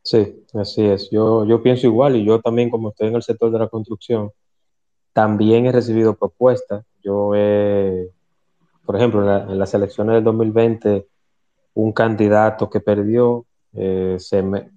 Sí, 0.03 0.47
así 0.55 0.87
es. 0.87 1.11
Yo, 1.11 1.45
yo 1.45 1.61
pienso 1.61 1.89
igual 1.89 2.15
y 2.15 2.25
yo 2.25 2.41
también, 2.41 2.71
como 2.71 2.91
estoy 2.91 3.09
en 3.09 3.17
el 3.17 3.23
sector 3.23 3.51
de 3.51 3.59
la 3.59 3.69
construcción, 3.69 4.31
también 5.13 5.67
he 5.67 5.73
recibido 5.73 6.17
propuestas. 6.17 6.87
Yo 7.03 7.35
he 7.35 8.11
por 8.89 8.97
ejemplo, 8.97 9.21
en, 9.21 9.27
la, 9.27 9.43
en, 9.43 9.59
las 9.59 9.75
elecciones 9.75 10.15
del 10.15 10.25
2020, 10.25 11.07
un 11.75 11.93
candidato 11.93 12.71
que 12.71 12.81
perdió, 12.81 13.45
eh, 13.75 14.17
se 14.19 14.43
me, 14.43 14.71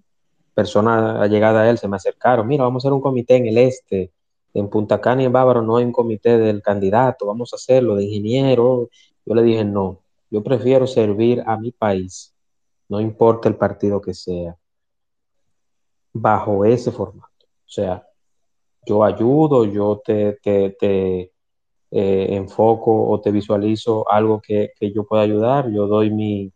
a 0.53 1.69
él 1.69 1.77
se 1.77 1.87
me 1.87 1.95
acercaron, 1.95 2.45
mira, 2.45 2.65
vamos 2.65 2.83
a 2.83 2.89
hacer 2.89 2.93
un 2.93 2.99
comité 2.99 3.37
en 3.37 3.47
el 3.47 3.57
este, 3.57 4.11
en 4.53 4.69
Punta 4.69 4.99
Cana 4.99 5.21
y 5.21 5.25
en 5.27 5.31
Bávaro 5.31 5.61
no 5.61 5.77
hay 5.77 5.85
un 5.85 5.93
comité 5.93 6.37
del 6.37 6.61
candidato, 6.61 7.25
vamos 7.25 7.53
a 7.53 7.55
hacerlo 7.55 7.95
de 7.95 8.03
ingeniero. 8.03 8.89
Yo 9.25 9.33
le 9.33 9.43
dije, 9.43 9.63
no, 9.63 10.01
yo 10.29 10.43
prefiero 10.43 10.87
servir 10.87 11.41
a 11.45 11.55
mi 11.55 11.71
país, 11.71 12.35
no 12.89 12.99
importa 12.99 13.47
el 13.47 13.55
partido 13.55 14.01
que 14.01 14.13
sea, 14.13 14.57
bajo 16.11 16.65
ese 16.65 16.91
formato. 16.91 17.45
O 17.45 17.69
sea, 17.69 18.05
yo 18.85 19.05
ayudo, 19.05 19.63
yo 19.63 20.01
te, 20.03 20.33
te, 20.43 20.71
te 20.71 21.30
eh, 21.91 22.27
enfoco 22.31 23.09
o 23.09 23.19
te 23.19 23.31
visualizo 23.31 24.09
algo 24.09 24.41
que, 24.41 24.71
que, 24.79 24.91
yo 24.93 25.05
pueda 25.05 25.23
ayudar, 25.23 25.69
yo 25.71 25.87
doy 25.87 26.09
mi, 26.09 26.51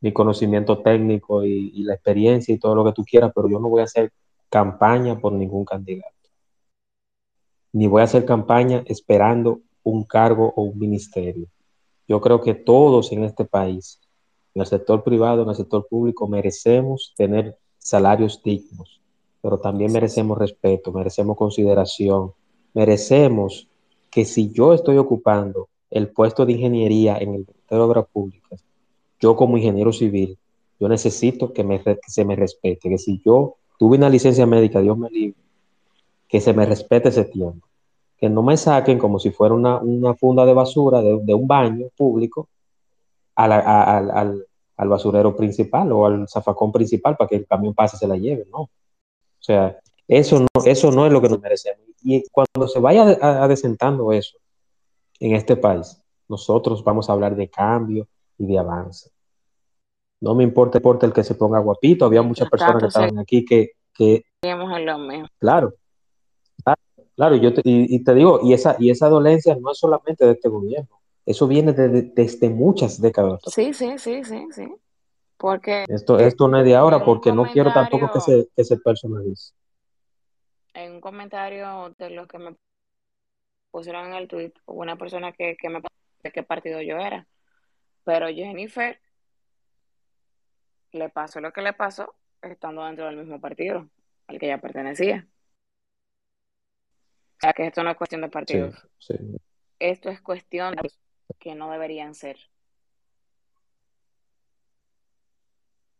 mi 0.00 0.12
conocimiento 0.12 0.78
técnico 0.78 1.44
y, 1.44 1.70
y, 1.74 1.84
la 1.84 1.94
experiencia 1.94 2.52
y 2.52 2.58
todo 2.58 2.74
lo 2.74 2.84
que 2.84 2.92
tú 2.92 3.04
quieras, 3.04 3.30
pero 3.34 3.48
yo 3.48 3.60
no 3.60 3.68
voy 3.68 3.82
a 3.82 3.84
hacer 3.84 4.12
campaña 4.48 5.18
por 5.18 5.32
ningún 5.32 5.64
candidato. 5.64 6.12
Ni 7.72 7.86
voy 7.86 8.00
a 8.00 8.04
hacer 8.04 8.24
campaña 8.24 8.82
esperando 8.86 9.60
un 9.84 10.04
cargo 10.04 10.52
o 10.56 10.62
un 10.62 10.78
ministerio. 10.78 11.46
Yo 12.08 12.20
creo 12.20 12.40
que 12.40 12.54
todos 12.54 13.12
en 13.12 13.24
este 13.24 13.44
país, 13.44 14.00
en 14.54 14.62
el 14.62 14.66
sector 14.66 15.04
privado, 15.04 15.42
en 15.42 15.48
el 15.50 15.54
sector 15.54 15.86
público, 15.88 16.26
merecemos 16.28 17.14
tener 17.16 17.56
salarios 17.78 18.42
dignos, 18.42 19.00
pero 19.40 19.58
también 19.58 19.92
merecemos 19.92 20.36
respeto, 20.38 20.92
merecemos 20.92 21.36
consideración, 21.36 22.32
merecemos 22.72 23.68
que 24.14 24.24
si 24.24 24.52
yo 24.52 24.72
estoy 24.72 24.96
ocupando 24.96 25.68
el 25.90 26.08
puesto 26.08 26.46
de 26.46 26.52
ingeniería 26.52 27.16
en 27.16 27.30
el 27.30 27.40
Ministerio 27.40 27.78
de 27.78 27.90
Obras 27.90 28.06
Públicas, 28.12 28.62
yo 29.18 29.34
como 29.34 29.56
ingeniero 29.56 29.92
civil, 29.92 30.38
yo 30.78 30.88
necesito 30.88 31.52
que, 31.52 31.64
me, 31.64 31.82
se 32.06 32.24
me 32.24 32.36
respete, 32.36 32.88
que 32.88 32.96
si 32.98 33.20
yo 33.24 33.56
tuve 33.76 33.96
una 33.96 34.08
licencia 34.08 34.46
médica, 34.46 34.80
Dios 34.80 34.96
me 34.96 35.10
libre, 35.10 35.40
que 36.28 36.40
se 36.40 36.52
me 36.52 36.64
respete 36.64 37.08
ese 37.08 37.24
tiempo, 37.24 37.66
que 38.16 38.28
no 38.28 38.44
me 38.44 38.56
saquen 38.56 39.00
como 39.00 39.18
si 39.18 39.32
fuera 39.32 39.52
una, 39.52 39.78
una 39.78 40.14
funda 40.14 40.46
de 40.46 40.54
basura 40.54 41.02
de, 41.02 41.34
un 41.34 41.48
baño 41.48 41.88
público 41.96 42.46
al, 43.34 43.50
al, 43.50 44.88
basurero 44.88 45.34
principal 45.34 45.90
o 45.90 46.06
al 46.06 46.28
zafacón 46.28 46.70
principal 46.70 47.16
para 47.16 47.26
que 47.26 47.34
el 47.34 47.46
camión 47.48 47.74
pase 47.74 47.96
y 47.96 47.98
se 47.98 48.06
la 48.06 48.16
lleve, 48.16 48.46
no. 48.52 48.60
O 48.60 48.70
sea, 49.40 49.76
eso 50.06 50.38
no, 50.38 50.64
eso 50.64 50.92
no 50.92 51.04
es 51.04 51.12
lo 51.12 51.20
que 51.20 51.28
nos 51.28 51.40
merecemos. 51.40 51.93
Y 52.04 52.22
cuando 52.30 52.68
se 52.68 52.78
vaya 52.78 53.18
adesentando 53.20 54.12
eso 54.12 54.36
en 55.18 55.34
este 55.34 55.56
país, 55.56 56.00
nosotros 56.28 56.84
vamos 56.84 57.08
a 57.08 57.14
hablar 57.14 57.34
de 57.34 57.48
cambio 57.48 58.06
y 58.38 58.46
de 58.46 58.58
avance. 58.58 59.10
No 60.20 60.34
me 60.34 60.44
importa, 60.44 60.78
importa 60.78 61.06
el 61.06 61.12
que 61.12 61.24
se 61.24 61.34
ponga 61.34 61.58
guapito, 61.58 62.04
había 62.04 62.22
muchas 62.22 62.48
personas 62.48 62.80
que 62.80 62.88
estaban 62.88 63.18
aquí 63.18 63.44
que... 63.44 63.72
que 63.92 64.24
claro, 65.38 65.74
claro, 66.62 66.80
claro 67.16 67.36
yo 67.36 67.54
te, 67.54 67.62
y, 67.64 67.96
y, 67.96 68.04
te 68.04 68.14
digo, 68.14 68.40
y 68.42 68.52
esa, 68.52 68.76
y 68.78 68.90
esa 68.90 69.08
dolencia 69.08 69.56
no 69.58 69.72
es 69.72 69.78
solamente 69.78 70.26
de 70.26 70.32
este 70.32 70.48
gobierno, 70.48 71.00
eso 71.24 71.46
viene 71.46 71.72
de, 71.72 71.88
de, 71.88 72.02
desde 72.02 72.50
muchas 72.50 73.00
décadas. 73.00 73.40
Sí, 73.46 73.72
sí, 73.72 73.96
sí, 73.98 74.24
sí, 74.24 74.46
sí. 74.52 74.74
Porque 75.38 75.84
Esto, 75.88 76.18
esto 76.18 76.48
no 76.48 76.58
es 76.58 76.64
de 76.64 76.76
ahora 76.76 77.04
porque 77.04 77.32
no 77.32 77.44
quiero 77.50 77.72
tampoco 77.72 78.10
que 78.12 78.20
se, 78.20 78.48
que 78.54 78.64
se 78.64 78.76
personalice. 78.78 79.52
En 80.74 80.92
un 80.92 81.00
comentario 81.00 81.94
de 81.98 82.10
los 82.10 82.28
que 82.28 82.38
me 82.38 82.56
pusieron 83.70 84.06
en 84.06 84.14
el 84.14 84.28
tweet, 84.28 84.52
hubo 84.66 84.82
una 84.82 84.96
persona 84.96 85.32
que, 85.32 85.56
que 85.56 85.68
me 85.68 85.80
preguntó 85.80 86.22
de 86.22 86.32
qué 86.32 86.42
partido 86.42 86.80
yo 86.82 86.98
era. 86.98 87.26
Pero 88.04 88.28
Jennifer 88.28 89.00
le 90.92 91.08
pasó 91.08 91.40
lo 91.40 91.52
que 91.52 91.62
le 91.62 91.72
pasó 91.72 92.14
estando 92.42 92.84
dentro 92.84 93.06
del 93.06 93.16
mismo 93.16 93.40
partido 93.40 93.88
al 94.26 94.38
que 94.38 94.46
ella 94.46 94.60
pertenecía. 94.60 95.26
O 97.36 97.40
sea 97.40 97.52
que 97.52 97.66
esto 97.66 97.82
no 97.82 97.90
es 97.90 97.96
cuestión 97.96 98.20
de 98.20 98.28
partidos, 98.28 98.88
sí. 98.98 99.14
esto 99.78 100.08
es 100.08 100.20
cuestión 100.20 100.76
de 100.76 100.90
que 101.38 101.54
no 101.54 101.70
deberían 101.70 102.14
ser. 102.14 102.38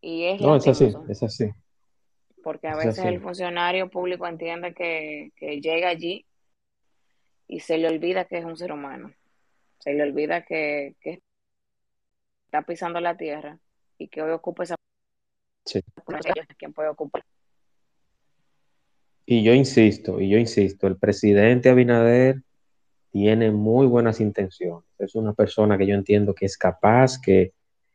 Y 0.00 0.24
es 0.24 0.40
No, 0.40 0.56
es 0.56 0.68
así, 0.68 0.92
es 1.08 1.22
así, 1.22 1.50
porque 2.44 2.68
a 2.68 2.78
es 2.78 2.86
veces 2.86 3.04
el 3.06 3.20
funcionario 3.20 3.90
público 3.90 4.26
entiende 4.26 4.74
que, 4.74 5.32
que 5.34 5.60
llega 5.60 5.88
allí 5.88 6.24
y 7.48 7.60
se 7.60 7.78
le 7.78 7.88
olvida 7.88 8.26
que 8.26 8.38
es 8.38 8.44
un 8.44 8.56
ser 8.56 8.70
humano, 8.70 9.12
se 9.78 9.94
le 9.94 10.02
olvida 10.02 10.44
que, 10.44 10.94
que 11.00 11.20
está 12.44 12.62
pisando 12.62 13.00
la 13.00 13.16
tierra 13.16 13.58
y 13.98 14.08
que 14.08 14.22
hoy 14.22 14.30
ocupa 14.30 14.62
esa 14.62 14.76
Sí. 15.66 15.80
puede 16.74 16.88
ocupar. 16.88 17.22
Y 19.26 19.42
yo 19.42 19.54
insisto, 19.54 20.20
y 20.20 20.28
yo 20.28 20.36
insisto, 20.36 20.86
el 20.86 20.98
presidente 20.98 21.70
Abinader 21.70 22.42
tiene 23.10 23.50
muy 23.50 23.86
buenas 23.86 24.20
intenciones. 24.20 24.84
Es 24.98 25.14
una 25.14 25.32
persona 25.32 25.78
que 25.78 25.86
yo 25.86 25.94
entiendo 25.94 26.34
que 26.34 26.44
es 26.44 26.58
capaz, 26.58 27.18
que, 27.18 27.52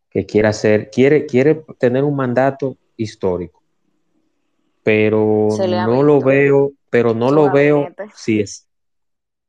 que 0.09 0.26
quiere 0.26 0.47
hacer, 0.47 0.89
quiere, 0.89 1.27
quiere 1.27 1.63
tener 1.77 2.03
un 2.03 2.15
mandato 2.15 2.77
histórico, 2.97 3.59
pero 4.90 5.48
no 5.86 6.02
lo 6.02 6.20
veo, 6.20 6.72
pero 6.90 7.14
no 7.14 7.30
lo 7.30 7.44
veo, 7.52 7.78
sí 8.16 8.40
es, 8.40 8.68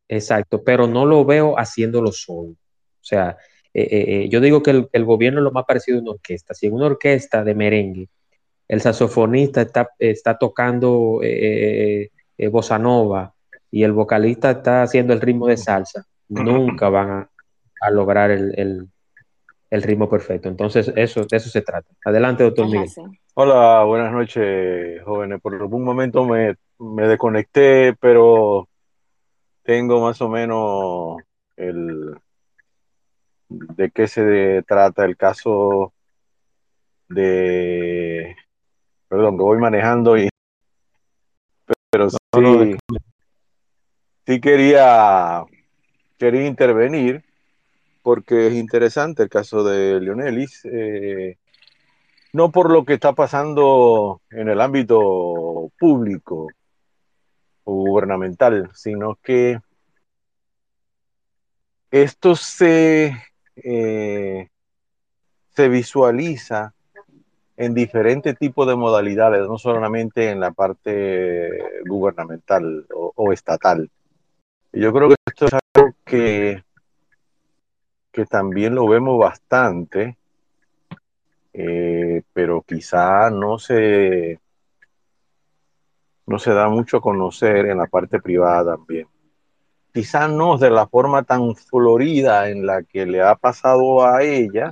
exacto, 0.07 0.63
pero 0.63 0.87
no 0.87 1.07
lo 1.07 1.25
veo 1.25 1.59
haciéndolo 1.59 2.13
solo. 2.13 2.51
O 2.51 3.03
sea, 3.03 3.39
eh, 3.73 3.89
eh, 3.91 4.05
eh, 4.25 4.29
yo 4.29 4.41
digo 4.43 4.63
que 4.63 4.71
el, 4.73 4.89
el 4.93 5.05
gobierno 5.07 5.41
es 5.41 5.45
lo 5.45 5.51
más 5.51 5.65
parecido 5.65 5.97
a 5.99 6.03
una 6.03 6.11
orquesta. 6.11 6.53
Si 6.53 6.67
en 6.67 6.75
una 6.75 6.87
orquesta 6.87 7.43
de 7.43 7.55
merengue 7.55 8.09
el 8.69 8.83
saxofonista 8.83 9.63
está, 9.63 9.89
está 9.99 10.37
tocando 10.37 11.21
eh, 11.23 12.03
eh, 12.03 12.11
eh, 12.37 12.49
bossa 12.49 12.79
nova 12.79 13.33
y 13.71 13.83
el 13.83 13.93
vocalista 13.93 14.51
está 14.51 14.83
haciendo 14.83 15.15
el 15.15 15.23
ritmo 15.23 15.47
de 15.47 15.57
salsa, 15.57 16.05
nunca 16.29 16.91
van 16.91 17.11
a, 17.11 17.31
a 17.81 17.91
lograr 17.91 18.31
el, 18.31 18.53
el- 18.59 18.89
el 19.71 19.83
ritmo 19.83 20.09
perfecto. 20.09 20.49
Entonces, 20.49 20.93
eso, 20.97 21.25
de 21.25 21.37
eso 21.37 21.49
se 21.49 21.63
trata. 21.63 21.89
Adelante, 22.05 22.43
doctor 22.43 22.67
Miguel. 22.67 22.89
Hola, 23.35 23.85
buenas 23.85 24.13
noches, 24.13 25.03
jóvenes. 25.05 25.41
Por 25.41 25.55
algún 25.55 25.85
momento 25.85 26.25
me, 26.25 26.57
me 26.79 27.07
desconecté, 27.07 27.95
pero 28.01 28.69
tengo 29.63 30.01
más 30.01 30.21
o 30.21 30.29
menos 30.29 31.17
el 31.57 32.17
de 33.49 33.91
qué 33.91 34.09
se 34.09 34.63
trata 34.67 35.05
el 35.05 35.17
caso 35.17 35.93
de, 37.09 38.37
perdón, 39.09 39.37
que 39.37 39.43
voy 39.43 39.59
manejando 39.59 40.17
y, 40.17 40.29
pero 41.91 42.09
No, 42.41 42.65
sí, 42.65 42.77
sí 44.27 44.41
quería, 44.41 45.45
quería 46.19 46.47
intervenir 46.47 47.25
porque 48.03 48.49
es 48.49 48.55
interesante 48.55 49.23
el 49.23 49.29
caso 49.29 49.65
de 49.65 50.01
Leonelis, 50.01 50.63
eh, 50.65 51.37
no 52.33 52.51
por 52.51 52.71
lo 52.71 52.85
que 52.85 52.95
está 52.95 53.13
pasando 53.13 54.21
en 54.31 54.49
el 54.49 54.61
ámbito 54.61 55.71
público 55.79 56.49
o 57.65 57.75
gubernamental, 57.75 58.71
sino 58.75 59.17
que 59.23 59.61
esto 61.91 62.37
se, 62.37 63.17
eh, 63.57 64.49
se 65.55 65.69
visualiza 65.69 66.73
en 67.57 67.75
diferentes 67.75 68.39
tipos 68.39 68.67
de 68.67 68.77
modalidades, 68.77 69.47
no 69.47 69.59
solamente 69.59 70.31
en 70.31 70.41
la 70.41 70.53
parte 70.53 71.51
gubernamental 71.87 72.87
o, 72.95 73.13
o 73.15 73.33
estatal. 73.33 73.91
Yo 74.73 74.93
creo 74.93 75.09
que 75.09 75.17
esto 75.27 75.47
es 75.47 75.53
algo 75.53 75.95
que, 76.05 76.63
que 78.21 78.27
también 78.27 78.75
lo 78.75 78.87
vemos 78.87 79.19
bastante, 79.19 80.19
eh, 81.55 82.23
pero 82.35 82.61
quizá 82.61 83.31
no 83.31 83.59
se, 83.59 84.39
no 86.27 86.39
se 86.39 86.53
da 86.53 86.69
mucho 86.69 86.99
a 86.99 87.01
conocer 87.01 87.65
en 87.65 87.79
la 87.79 87.87
parte 87.87 88.21
privada 88.21 88.77
también. 88.77 89.09
Quizá 89.95 90.29
no 90.29 90.59
de 90.59 90.69
la 90.69 90.87
forma 90.87 91.23
tan 91.23 91.57
florida 91.57 92.51
en 92.51 92.67
la 92.67 92.83
que 92.83 93.07
le 93.07 93.23
ha 93.23 93.37
pasado 93.37 94.05
a 94.05 94.23
ella, 94.23 94.71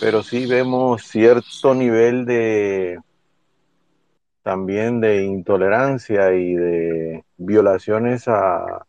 pero 0.00 0.22
sí 0.22 0.46
vemos 0.46 1.02
cierto 1.02 1.74
nivel 1.74 2.24
de 2.24 3.00
también 4.42 4.98
de 5.02 5.24
intolerancia 5.24 6.32
y 6.32 6.54
de 6.54 7.24
violaciones 7.36 8.28
a 8.28 8.86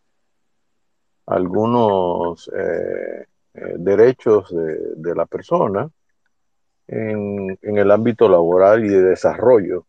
algunos 1.26 2.50
eh, 2.56 3.26
eh, 3.54 3.76
derechos 3.78 4.50
de, 4.56 4.78
de 4.98 5.16
la 5.16 5.26
persona 5.26 5.90
en, 6.88 7.58
en 7.62 7.78
el 7.78 7.92
ámbito 7.92 8.30
laboral 8.30 8.86
y 8.86 8.90
de 8.90 9.02
desarrollo. 9.02 9.86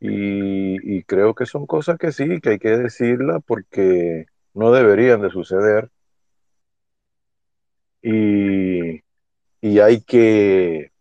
Y, 0.00 0.96
y 0.98 1.02
creo 1.04 1.34
que 1.34 1.46
son 1.46 1.66
cosas 1.66 1.98
que 1.98 2.12
sí, 2.12 2.40
que 2.40 2.50
hay 2.50 2.58
que 2.58 2.76
decirla 2.76 3.40
porque 3.40 4.26
no 4.54 4.70
deberían 4.72 5.22
de 5.22 5.30
suceder 5.30 5.90
y, 8.02 9.02
y 9.60 9.78
hay 9.80 10.02
que 10.02 10.92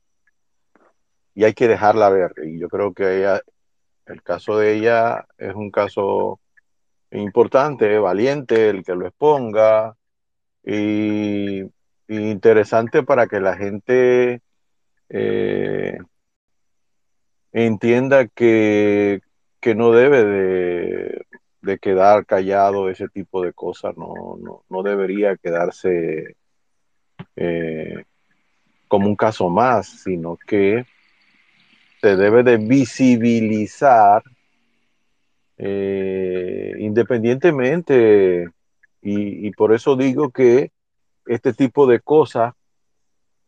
y 1.36 1.44
hay 1.44 1.54
que 1.54 1.68
dejarla 1.68 2.10
ver. 2.10 2.34
Y 2.46 2.60
yo 2.60 2.70
creo 2.70 2.94
que 2.94 3.20
ella, 3.20 3.42
el 4.06 4.24
caso 4.24 4.58
de 4.58 4.76
ella 4.76 5.28
es 5.38 5.54
un 5.56 5.72
caso 5.72 6.40
importante, 7.14 7.98
valiente, 8.00 8.70
el 8.70 8.84
que 8.84 8.96
lo 8.96 9.08
exponga 9.08 9.96
y, 10.64 11.62
interesante 12.08 13.04
para 13.04 13.28
que 13.28 13.40
la 13.40 13.56
gente 13.56 14.42
eh, 15.10 15.98
entienda 17.52 18.28
que, 18.28 19.22
que 19.60 19.76
no 19.76 19.92
debe 19.92 20.24
de, 20.24 21.26
de 21.62 21.80
quedar 21.80 22.26
callado 22.26 22.90
ese 22.90 23.08
tipo 23.08 23.42
de 23.42 23.54
cosas, 23.54 23.96
no, 23.96 24.38
no, 24.40 24.64
no 24.70 24.84
debería 24.84 25.38
quedarse 25.38 26.36
eh, 27.36 28.04
como 28.88 29.08
un 29.08 29.16
caso 29.16 29.50
más, 29.50 29.88
sino 30.04 30.38
que 30.38 30.86
se 32.02 32.16
debe 32.16 32.44
de 32.44 32.58
visibilizar 32.58 34.24
eh, 35.58 36.74
independientemente, 36.80 38.50
y, 39.02 39.52
por 39.52 39.74
eso 39.74 39.96
digo 39.96 40.30
que 40.32 40.72
este 41.26 41.54
tipo 41.54 41.86
de 41.88 42.00
cosas 42.00 42.54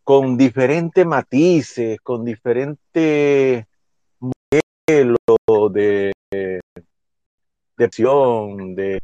con 0.03 0.37
diferentes 0.37 1.05
matices, 1.05 1.99
con 2.01 2.25
diferentes 2.25 3.65
modelos 4.19 5.73
de, 5.73 6.13
de 7.77 7.85
acción, 7.85 8.75
de, 8.75 9.01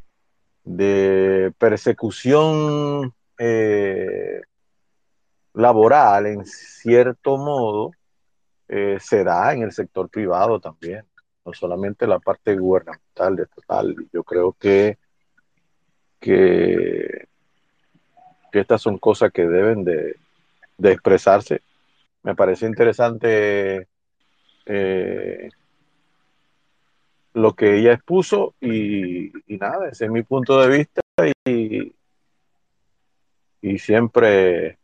de 0.64 1.53
persecución 1.57 3.14
eh, 3.38 4.41
laboral, 5.53 6.28
en 6.28 6.45
cierto 6.45 7.38
modo, 7.38 7.91
eh, 8.68 8.98
se 8.99 9.23
da 9.23 9.53
en 9.53 9.64
el 9.64 9.72
sector 9.72 10.10
privado 10.10 10.60
también, 10.60 11.06
no 11.45 11.53
solamente 11.53 12.07
la 12.07 12.19
parte 12.19 12.55
gubernamental, 12.55 13.39
estatal. 13.39 13.95
Yo 14.13 14.23
creo 14.23 14.53
que, 14.53 14.97
que, 16.19 17.27
estas 18.51 18.81
son 18.81 18.97
cosas 18.97 19.31
que 19.31 19.47
deben 19.47 19.84
de, 19.84 20.15
de 20.77 20.91
expresarse. 20.91 21.61
Me 22.23 22.35
parece 22.35 22.68
interesante 22.68 23.88
eh, 24.65 25.49
lo 27.34 27.53
que 27.55 27.77
ella 27.77 27.93
expuso 27.93 28.55
y, 28.59 29.31
y, 29.51 29.57
nada, 29.57 29.89
ese 29.89 30.05
es 30.05 30.11
mi 30.11 30.23
punto 30.23 30.59
de 30.61 30.77
vista 30.77 31.01
y, 31.45 31.93
y 33.61 33.80
siempre 33.80 34.77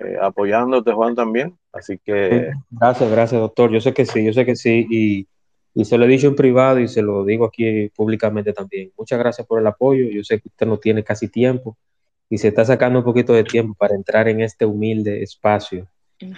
eh, 0.00 0.16
apoyándote, 0.20 0.92
Juan, 0.92 1.14
también. 1.14 1.56
Así 1.72 1.98
que... 1.98 2.50
Gracias, 2.70 3.10
gracias, 3.10 3.40
doctor. 3.40 3.70
Yo 3.70 3.80
sé 3.80 3.92
que 3.92 4.06
sí, 4.06 4.24
yo 4.24 4.32
sé 4.32 4.44
que 4.44 4.56
sí. 4.56 4.86
Y, 4.90 5.28
y 5.74 5.84
se 5.84 5.98
lo 5.98 6.04
he 6.04 6.08
dicho 6.08 6.26
en 6.26 6.34
privado 6.34 6.80
y 6.80 6.88
se 6.88 7.02
lo 7.02 7.24
digo 7.24 7.44
aquí 7.44 7.88
públicamente 7.90 8.52
también. 8.52 8.92
Muchas 8.96 9.18
gracias 9.18 9.46
por 9.46 9.60
el 9.60 9.66
apoyo. 9.66 10.08
Yo 10.10 10.24
sé 10.24 10.40
que 10.40 10.48
usted 10.48 10.66
no 10.66 10.78
tiene 10.78 11.04
casi 11.04 11.28
tiempo 11.28 11.76
y 12.28 12.38
se 12.38 12.48
está 12.48 12.64
sacando 12.64 13.00
un 13.00 13.04
poquito 13.04 13.32
de 13.32 13.44
tiempo 13.44 13.74
para 13.74 13.94
entrar 13.94 14.28
en 14.28 14.40
este 14.40 14.64
humilde 14.64 15.22
espacio 15.22 15.88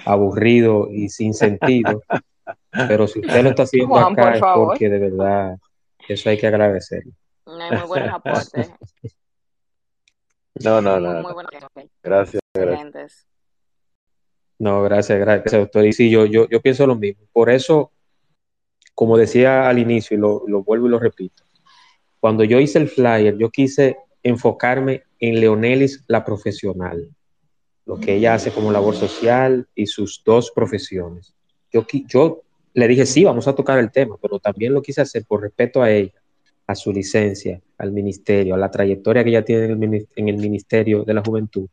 aburrido 0.04 0.88
y 0.90 1.08
sin 1.08 1.34
sentido. 1.34 2.02
Pero 2.70 3.06
si 3.06 3.20
usted 3.20 3.42
lo 3.42 3.50
está 3.50 3.64
haciendo 3.64 3.94
Juan, 3.94 4.12
acá 4.12 4.22
por 4.22 4.34
es 4.34 4.42
porque 4.42 4.88
de 4.88 4.98
verdad 4.98 5.56
eso 6.08 6.30
hay 6.30 6.38
que 6.38 6.46
agradecerlo. 6.46 7.12
No 7.44 7.58
hay 7.58 7.70
muy 7.76 7.88
buenos 7.88 8.14
aportes. 8.14 8.72
No, 10.62 10.80
no, 10.80 10.92
muy, 10.92 11.02
no. 11.02 11.12
muy 11.14 11.22
no. 11.22 11.34
buenos, 11.34 11.52
Gracias, 12.02 12.42
gracias. 12.54 13.26
No, 14.62 14.80
gracias, 14.80 15.18
gracias, 15.18 15.52
doctor. 15.60 15.84
Y 15.84 15.92
sí, 15.92 16.08
yo, 16.08 16.24
yo, 16.24 16.48
yo 16.48 16.60
pienso 16.60 16.86
lo 16.86 16.94
mismo. 16.94 17.24
Por 17.32 17.50
eso, 17.50 17.90
como 18.94 19.18
decía 19.18 19.68
al 19.68 19.80
inicio, 19.80 20.16
y 20.16 20.20
lo, 20.20 20.44
lo 20.46 20.62
vuelvo 20.62 20.86
y 20.86 20.90
lo 20.90 21.00
repito, 21.00 21.42
cuando 22.20 22.44
yo 22.44 22.60
hice 22.60 22.78
el 22.78 22.88
flyer, 22.88 23.36
yo 23.36 23.50
quise 23.50 23.96
enfocarme 24.22 25.02
en 25.18 25.40
Leonelis, 25.40 26.04
la 26.06 26.24
profesional, 26.24 27.08
lo 27.86 27.98
que 27.98 28.14
ella 28.14 28.34
hace 28.34 28.52
como 28.52 28.70
labor 28.70 28.94
social 28.94 29.66
y 29.74 29.86
sus 29.86 30.22
dos 30.24 30.52
profesiones. 30.54 31.34
Yo, 31.72 31.84
yo 32.06 32.42
le 32.72 32.86
dije, 32.86 33.04
sí, 33.04 33.24
vamos 33.24 33.48
a 33.48 33.56
tocar 33.56 33.80
el 33.80 33.90
tema, 33.90 34.16
pero 34.22 34.38
también 34.38 34.74
lo 34.74 34.80
quise 34.80 35.00
hacer 35.00 35.24
por 35.26 35.42
respeto 35.42 35.82
a 35.82 35.90
ella, 35.90 36.22
a 36.68 36.76
su 36.76 36.92
licencia, 36.92 37.60
al 37.78 37.90
ministerio, 37.90 38.54
a 38.54 38.58
la 38.58 38.70
trayectoria 38.70 39.24
que 39.24 39.30
ella 39.30 39.44
tiene 39.44 39.72
en 39.72 39.82
el, 39.92 40.08
en 40.14 40.28
el 40.28 40.36
Ministerio 40.36 41.02
de 41.02 41.14
la 41.14 41.22
Juventud, 41.26 41.66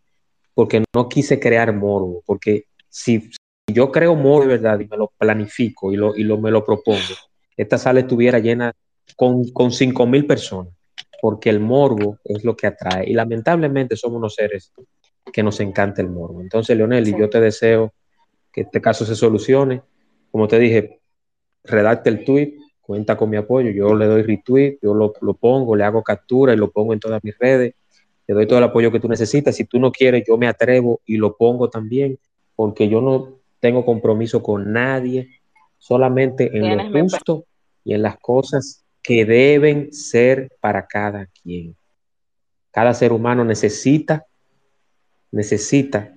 porque 0.56 0.84
no 0.92 1.08
quise 1.08 1.40
crear 1.40 1.72
morbo, 1.72 2.24
porque 2.26 2.66
si, 2.90 3.22
si 3.22 3.74
yo 3.74 3.92
creo 3.92 4.16
de 4.16 4.48
verdad 4.48 4.80
y 4.80 4.88
me 4.88 4.98
lo 4.98 5.12
planifico 5.18 5.92
y, 5.92 5.96
lo, 5.96 6.16
y 6.16 6.24
lo, 6.24 6.38
me 6.38 6.52
lo 6.52 6.66
propongo, 6.66 7.16
esta 7.56 7.78
sala 7.78 8.02
estuviera 8.02 8.40
llena 8.40 8.74
con, 9.16 9.50
con 9.52 9.72
5 9.72 10.06
mil 10.08 10.26
personas, 10.26 10.74
porque 11.22 11.50
el 11.50 11.60
morbo 11.60 12.18
es 12.24 12.44
lo 12.44 12.56
que 12.56 12.68
atrae. 12.68 13.10
Y 13.10 13.14
lamentablemente 13.14 13.96
somos 13.96 14.18
unos 14.18 14.36
seres 14.36 14.72
que 15.32 15.44
nos 15.44 15.60
encanta 15.60 16.02
el 16.02 16.10
morbo. 16.10 16.42
Entonces, 16.42 16.76
Leonel, 16.76 17.08
y 17.08 17.18
yo 17.18 17.30
te 17.30 17.40
deseo 17.40 17.94
que 18.52 18.62
este 18.62 18.82
caso 18.82 19.06
se 19.06 19.16
solucione. 19.16 19.82
Como 20.32 20.48
te 20.48 20.60
dije, 20.60 21.02
redacte 21.64 22.10
el 22.10 22.24
tweet, 22.24 22.56
cuenta 22.82 23.18
con 23.18 23.30
mi 23.30 23.38
apoyo, 23.38 23.70
yo 23.70 23.94
le 23.96 24.06
doy 24.06 24.24
retweet, 24.24 24.80
yo 24.82 24.94
lo, 24.94 25.14
lo 25.22 25.34
pongo, 25.36 25.76
le 25.76 25.84
hago 25.84 26.04
captura 26.04 26.54
y 26.54 26.58
lo 26.58 26.72
pongo 26.72 26.94
en 26.94 27.00
todas 27.00 27.24
mis 27.24 27.38
redes, 27.38 27.76
te 28.26 28.34
doy 28.34 28.48
todo 28.48 28.60
el 28.60 28.66
apoyo 28.66 28.92
que 28.92 29.00
tú 29.00 29.08
necesitas. 29.08 29.56
Si 29.56 29.66
tú 29.66 29.80
no 29.80 29.92
quieres, 29.92 30.24
yo 30.28 30.38
me 30.38 30.48
atrevo 30.48 31.02
y 31.06 31.18
lo 31.18 31.36
pongo 31.36 31.70
también, 31.70 32.18
porque 32.60 32.90
yo 32.90 33.00
no 33.00 33.40
tengo 33.62 33.86
compromiso 33.86 34.44
con 34.44 34.74
nadie, 34.74 35.40
solamente 35.78 36.48
en 36.48 36.64
Tienes 36.64 36.92
lo 36.92 37.00
justo 37.04 37.46
y 37.86 37.94
en 37.94 38.02
las 38.02 38.18
cosas 38.20 38.84
que 39.02 39.24
deben 39.24 39.94
ser 39.94 40.52
para 40.60 40.86
cada 40.86 41.28
quien. 41.28 41.74
Cada 42.70 42.94
ser 42.94 43.14
humano 43.14 43.46
necesita, 43.46 44.26
necesita 45.32 46.14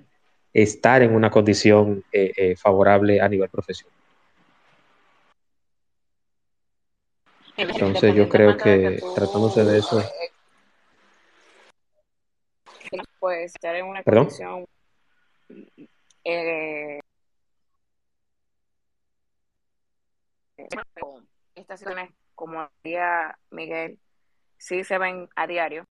estar 0.51 1.01
en 1.01 1.15
una 1.15 1.31
condición 1.31 2.03
eh, 2.11 2.33
eh, 2.35 2.55
favorable 2.57 3.21
a 3.21 3.29
nivel 3.29 3.47
profesional. 3.47 3.97
Entonces 7.55 8.13
yo 8.15 8.27
creo 8.27 8.57
que 8.57 8.97
tú, 8.99 9.13
tratándose 9.13 9.63
de 9.63 9.79
eso, 9.79 10.03
pues 13.21 13.55
estar 13.55 13.77
en 13.77 13.85
una 13.85 14.03
¿Perdón? 14.03 14.25
condición 14.25 14.65
eh, 16.23 16.99
estas 20.57 20.85
situaciones, 21.55 22.11
como 22.35 22.69
decía 22.83 23.37
Miguel, 23.51 23.99
sí 24.57 24.83
se 24.83 24.97
ven 24.97 25.29
a 25.35 25.47
diario. 25.47 25.85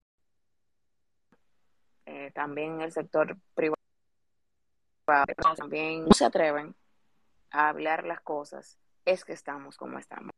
Eh, 2.05 2.31
también 2.33 2.81
el 2.81 2.91
sector 2.91 3.37
privado 3.53 3.75
también 5.57 6.05
no 6.05 6.11
se 6.13 6.25
atreven 6.25 6.75
a 7.51 7.69
hablar 7.69 8.05
las 8.05 8.21
cosas. 8.21 8.77
Es 9.05 9.25
que 9.25 9.33
estamos 9.33 9.77
como 9.77 9.97
estamos. 9.97 10.31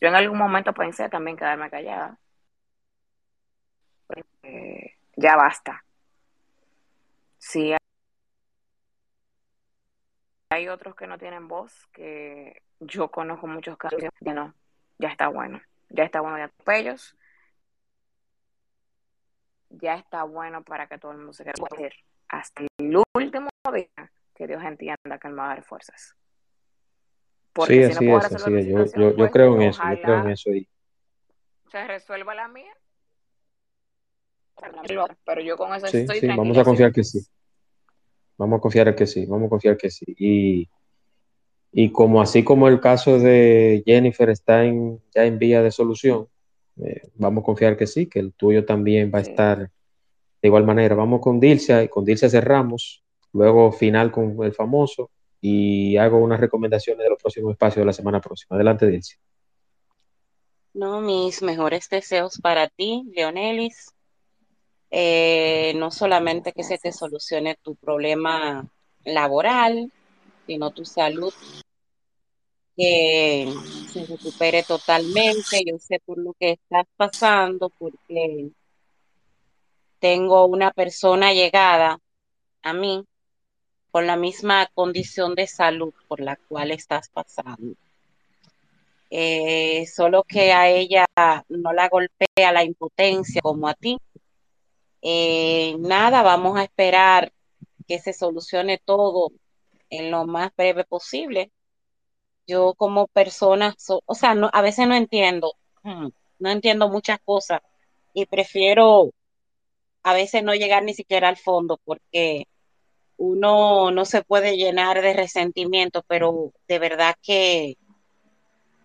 Yo 0.00 0.08
en 0.08 0.14
algún 0.14 0.38
momento 0.38 0.72
pensé 0.72 1.08
también 1.08 1.36
quedarme 1.36 1.70
callada. 1.70 2.18
Ya 5.16 5.36
basta. 5.36 5.84
Sí, 7.38 7.74
hay 10.52 10.68
otros 10.68 10.94
que 10.94 11.06
no 11.06 11.18
tienen 11.18 11.48
voz, 11.48 11.86
que 11.92 12.62
yo 12.80 13.10
conozco 13.10 13.46
muchos 13.46 13.76
casos 13.76 13.98
que 13.98 14.32
no, 14.32 14.54
ya 14.98 15.08
está 15.08 15.28
bueno, 15.28 15.60
ya 15.88 16.04
está 16.04 16.20
bueno 16.20 16.36
de 16.36 16.42
atropellos, 16.42 17.16
ya 19.70 19.94
está 19.94 20.24
bueno 20.24 20.62
para 20.62 20.86
que 20.86 20.98
todo 20.98 21.12
el 21.12 21.18
mundo 21.18 21.32
se 21.32 21.44
quede 21.44 21.54
decir, 21.70 21.92
hasta 22.28 22.62
el 22.78 23.02
último 23.14 23.48
día 23.72 24.12
que 24.34 24.46
Dios 24.46 24.62
entienda 24.62 25.18
que 25.20 25.28
Él 25.28 25.34
me 25.34 25.40
va 25.40 25.52
a 25.52 25.54
dar 25.54 25.64
fuerzas. 25.64 26.14
Porque 27.52 27.88
sí, 27.88 27.94
si 27.94 28.06
no 28.06 28.16
así 28.16 28.34
es, 28.34 28.42
así 28.42 28.54
es. 28.54 28.66
Yo, 28.66 28.84
yo, 28.84 29.10
yo 29.10 29.16
pues 29.16 29.30
creo 29.30 29.54
en 29.56 29.62
eso, 29.62 29.82
yo 29.82 30.00
creo 30.00 30.20
en 30.20 30.30
eso. 30.30 30.50
Y, 30.50 30.68
se 31.70 31.86
resuelva 31.86 32.34
la 32.34 32.48
mía. 32.48 32.72
Pero 35.24 35.40
yo 35.40 35.56
con 35.56 35.74
eso 35.74 35.86
sí, 35.88 35.98
estoy 35.98 36.20
sí, 36.20 36.28
vamos 36.28 36.56
a 36.56 36.64
confiar 36.64 36.92
que 36.92 37.02
sí. 37.02 37.26
Vamos 38.38 38.58
a 38.58 38.60
confiar 38.60 38.94
que 38.94 39.06
sí, 39.06 39.26
vamos 39.26 39.46
a 39.46 39.50
confiar 39.50 39.76
que 39.76 39.90
sí. 39.90 40.06
Y, 40.18 40.68
y 41.72 41.90
como 41.90 42.20
así 42.20 42.42
como 42.42 42.68
el 42.68 42.80
caso 42.80 43.18
de 43.18 43.82
Jennifer 43.86 44.30
está 44.30 44.64
en, 44.64 45.00
ya 45.14 45.24
en 45.24 45.38
vía 45.38 45.62
de 45.62 45.70
solución, 45.70 46.28
eh, 46.82 47.02
vamos 47.14 47.42
a 47.42 47.44
confiar 47.44 47.76
que 47.76 47.86
sí, 47.86 48.06
que 48.06 48.18
el 48.18 48.32
tuyo 48.32 48.64
también 48.64 49.10
va 49.14 49.18
a 49.18 49.22
estar 49.22 49.58
de 49.58 50.48
igual 50.48 50.64
manera. 50.64 50.94
Vamos 50.94 51.20
con 51.20 51.38
Dilcia 51.38 51.82
y 51.82 51.88
con 51.88 52.04
Dilcia 52.04 52.28
cerramos, 52.28 53.02
luego 53.32 53.72
final 53.72 54.10
con 54.10 54.42
el 54.42 54.52
famoso 54.52 55.10
y 55.40 55.96
hago 55.96 56.18
unas 56.18 56.40
recomendaciones 56.40 57.02
de 57.02 57.10
los 57.10 57.20
próximos 57.20 57.52
espacios 57.52 57.82
de 57.82 57.86
la 57.86 57.92
semana 57.92 58.20
próxima. 58.20 58.56
Adelante, 58.56 58.86
Dilcia. 58.86 59.18
No, 60.74 61.00
mis 61.00 61.42
mejores 61.42 61.88
deseos 61.90 62.38
para 62.40 62.68
ti, 62.68 63.10
Leonelis. 63.14 63.92
Eh, 64.94 65.72
no 65.76 65.90
solamente 65.90 66.52
que 66.52 66.62
se 66.62 66.76
te 66.76 66.92
solucione 66.92 67.56
tu 67.62 67.76
problema 67.76 68.68
laboral, 69.04 69.90
sino 70.46 70.70
tu 70.70 70.84
salud, 70.84 71.32
que 72.76 73.50
se 73.90 74.04
recupere 74.04 74.62
totalmente. 74.64 75.64
Yo 75.66 75.78
sé 75.78 75.98
por 76.04 76.18
lo 76.18 76.34
que 76.34 76.52
estás 76.52 76.84
pasando, 76.94 77.70
porque 77.78 78.50
tengo 79.98 80.44
una 80.44 80.72
persona 80.72 81.32
llegada 81.32 81.98
a 82.62 82.72
mí 82.74 83.02
con 83.90 84.06
la 84.06 84.16
misma 84.16 84.68
condición 84.74 85.34
de 85.34 85.46
salud 85.46 85.94
por 86.06 86.20
la 86.20 86.36
cual 86.48 86.70
estás 86.70 87.08
pasando. 87.08 87.76
Eh, 89.08 89.86
solo 89.86 90.22
que 90.22 90.52
a 90.52 90.68
ella 90.68 91.06
no 91.48 91.72
la 91.72 91.88
golpea 91.88 92.52
la 92.52 92.62
impotencia 92.62 93.40
como 93.40 93.68
a 93.68 93.74
ti. 93.74 93.98
Eh, 95.02 95.76
nada, 95.78 96.22
vamos 96.22 96.58
a 96.58 96.64
esperar 96.64 97.32
que 97.88 97.98
se 97.98 98.12
solucione 98.12 98.78
todo 98.84 99.32
en 99.90 100.10
lo 100.10 100.26
más 100.26 100.52
breve 100.56 100.84
posible. 100.84 101.52
Yo 102.46 102.74
como 102.74 103.08
persona, 103.08 103.74
so- 103.78 104.02
o 104.06 104.14
sea, 104.14 104.32
a 104.32 104.62
veces 104.62 104.88
no 104.88 104.94
entiendo, 104.96 105.54
mm, 105.84 106.08
no 106.40 106.50
entiendo 106.50 106.88
muchas 106.88 107.18
cosas 107.24 107.60
y 108.14 108.26
prefiero 108.26 109.10
a 110.04 110.14
veces 110.14 110.42
no 110.44 110.54
llegar 110.54 110.84
ni 110.84 110.94
siquiera 110.94 111.28
al 111.28 111.36
fondo 111.38 111.80
porque 111.84 112.46
uno 113.18 113.90
no 113.92 114.04
se 114.06 114.22
puede 114.24 114.56
llenar 114.58 115.02
de 115.02 115.14
resentimiento, 115.14 116.04
pero 116.08 116.52
de 116.68 116.78
verdad 116.80 117.16
que, 117.22 117.76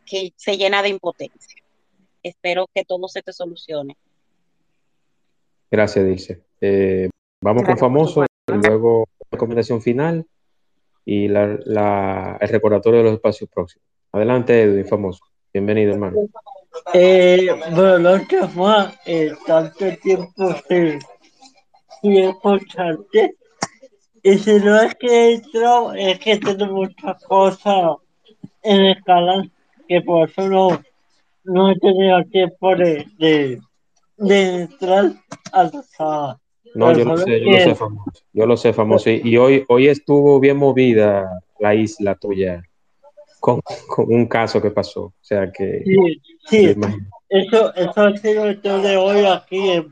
que 0.05 0.33
se 0.35 0.57
llena 0.57 0.81
de 0.81 0.89
impotencia. 0.89 1.61
Espero 2.23 2.67
que 2.73 2.85
todo 2.85 3.07
se 3.07 3.21
te 3.23 3.33
solucione. 3.33 3.97
Gracias, 5.69 6.05
Dilcia. 6.05 6.39
Eh, 6.61 7.09
vamos 7.41 7.63
con 7.63 7.75
Gracias 7.75 7.79
famoso 7.79 8.23
y 8.23 8.53
luego 8.67 9.07
recomendación 9.31 9.81
final 9.81 10.25
y 11.05 11.27
la, 11.27 11.57
la- 11.65 12.37
el 12.39 12.49
recordatorio 12.49 12.99
de 12.99 13.03
los 13.05 13.13
espacios 13.13 13.49
próximos. 13.49 13.85
Adelante, 14.11 14.61
Edwin, 14.63 14.85
famoso. 14.85 15.23
Bienvenido, 15.53 15.93
hermano. 15.93 16.17
Eh, 16.93 17.47
bueno, 17.71 17.99
no 17.99 18.27
que 18.27 18.47
fue 18.47 18.73
eh, 19.05 19.31
tanto 19.45 19.85
tiempo 20.01 20.53
sin, 20.67 20.99
sin 22.01 22.17
escucharte. 22.17 23.35
Y 24.23 24.37
si 24.39 24.59
no 24.59 24.81
es 24.81 24.95
que 24.95 25.33
entro, 25.35 25.93
es 25.93 26.19
que 26.19 26.37
tengo 26.37 26.65
muchas 26.67 27.23
cosas 27.25 27.95
en 28.63 28.81
el 28.81 29.03
canal 29.03 29.51
que 29.87 30.01
por 30.01 30.29
eso 30.29 30.47
no, 30.49 30.81
no 31.45 31.71
he 31.71 31.79
tenido 31.79 32.23
tiempo 32.25 32.75
de, 32.75 33.05
de, 33.17 33.59
de 34.17 34.61
entrar 34.61 35.13
hasta. 35.51 36.39
No, 36.75 36.91
yo 36.91 37.05
lo 37.05 37.17
sé, 37.17 37.39
yo 37.39 37.51
lo 37.51 37.59
sé, 37.59 37.75
famoso. 37.75 38.11
Yo 38.33 38.45
lo 38.45 38.57
sé, 38.57 38.73
famoso. 38.73 39.09
Y, 39.09 39.21
y 39.23 39.37
hoy, 39.37 39.65
hoy 39.67 39.87
estuvo 39.87 40.39
bien 40.39 40.57
movida 40.57 41.41
la 41.59 41.73
isla 41.73 42.15
tuya 42.15 42.61
con, 43.39 43.61
con 43.87 44.13
un 44.13 44.27
caso 44.27 44.61
que 44.61 44.71
pasó. 44.71 45.05
O 45.05 45.13
sea 45.21 45.51
que, 45.51 45.81
sí, 45.85 46.21
sí, 46.47 46.75
eso, 47.29 47.73
eso 47.75 48.01
ha 48.01 48.17
sido 48.17 48.45
el 48.45 48.61
tema 48.61 48.79
de 48.79 48.97
hoy 48.97 49.25
aquí 49.25 49.71
en, 49.71 49.87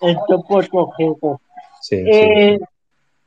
en 0.00 0.16
Puerto 0.48 0.90
Rico. 0.98 1.40
Sí, 1.80 1.96
sí. 1.96 2.02
Eh, 2.06 2.58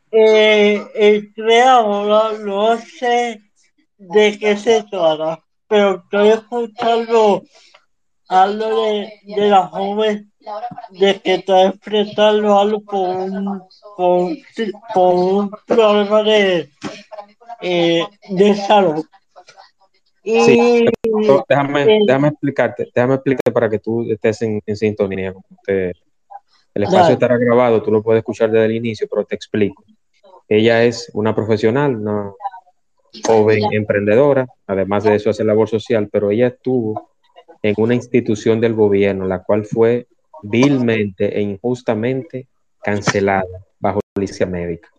Eh, 0.10 0.82
el 0.96 1.34
creador 1.34 2.40
no 2.40 2.78
sé 2.78 3.42
de 3.98 4.40
qué 4.40 4.56
se 4.56 4.84
trata, 4.84 5.44
pero 5.68 6.02
estoy 6.02 6.30
escuchando 6.30 7.44
algo 8.30 8.86
de, 8.86 9.14
de 9.24 9.50
la 9.50 9.68
joven 9.68 10.32
de 10.92 11.20
que 11.22 11.36
está 11.36 11.64
enfrentando 11.64 12.58
algo 12.60 12.84
con 12.84 13.02
un, 13.38 13.62
con, 13.96 14.38
con 14.94 15.20
un 15.20 15.52
problema 15.66 16.24
de, 16.24 16.70
eh, 17.62 18.04
de 18.30 18.56
salud. 18.56 19.06
Y 20.24 20.42
Sí, 20.42 20.86
déjame, 21.48 22.00
déjame 22.06 22.28
explicarte, 22.30 22.90
déjame 22.94 23.16
explicarte 23.16 23.52
para 23.52 23.70
que 23.70 23.80
tú 23.80 24.10
estés 24.12 24.42
en, 24.42 24.62
en 24.66 24.76
sintonía. 24.76 25.34
Te- 25.66 25.94
el 26.74 26.84
espacio 26.84 27.02
Dale. 27.02 27.14
estará 27.14 27.38
grabado, 27.38 27.82
tú 27.82 27.92
lo 27.92 28.04
puedes 28.04 28.20
escuchar 28.20 28.52
desde 28.52 28.66
el 28.66 28.76
inicio, 28.76 29.08
pero 29.10 29.26
te 29.26 29.36
explico. 29.36 29.84
Ella 30.48 30.84
es 30.84 31.10
una 31.14 31.34
profesional, 31.34 31.96
una 31.96 32.34
joven 33.26 33.74
emprendedora, 33.74 34.46
además 34.68 35.04
de 35.04 35.16
eso 35.16 35.30
hace 35.32 35.44
labor 35.44 35.68
social, 35.68 36.08
pero 36.12 36.30
ella 36.30 36.48
estuvo 36.48 37.10
en 37.62 37.76
una 37.78 37.96
institución 37.96 38.60
del 38.60 38.74
gobierno, 38.74 39.26
la 39.26 39.44
cual 39.44 39.66
fue 39.66 40.08
vilmente 40.44 41.38
e 41.38 41.42
injustamente 41.42 42.48
cancelada 42.82 43.66
bajo 43.80 44.00
licencia 44.16 44.46
médica. 44.46 44.90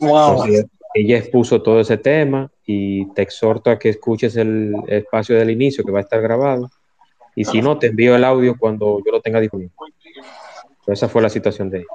wow. 0.00 0.30
Entonces, 0.30 0.66
ella 0.94 1.18
expuso 1.18 1.60
todo 1.60 1.80
ese 1.80 1.98
tema 1.98 2.50
y 2.64 3.06
te 3.14 3.22
exhorto 3.22 3.70
a 3.70 3.78
que 3.78 3.88
escuches 3.88 4.36
el 4.36 4.74
espacio 4.86 5.36
del 5.36 5.50
inicio 5.50 5.84
que 5.84 5.90
va 5.90 5.98
a 5.98 6.02
estar 6.02 6.20
grabado. 6.22 6.70
Y 7.34 7.44
si 7.44 7.60
no, 7.60 7.76
te 7.78 7.88
envío 7.88 8.14
el 8.14 8.22
audio 8.22 8.56
cuando 8.56 9.02
yo 9.04 9.10
lo 9.10 9.20
tenga 9.20 9.40
disponible. 9.40 9.72
Pero 10.84 10.94
esa 10.94 11.08
fue 11.08 11.20
la 11.20 11.28
situación 11.28 11.68
de 11.68 11.78
ella. 11.78 11.86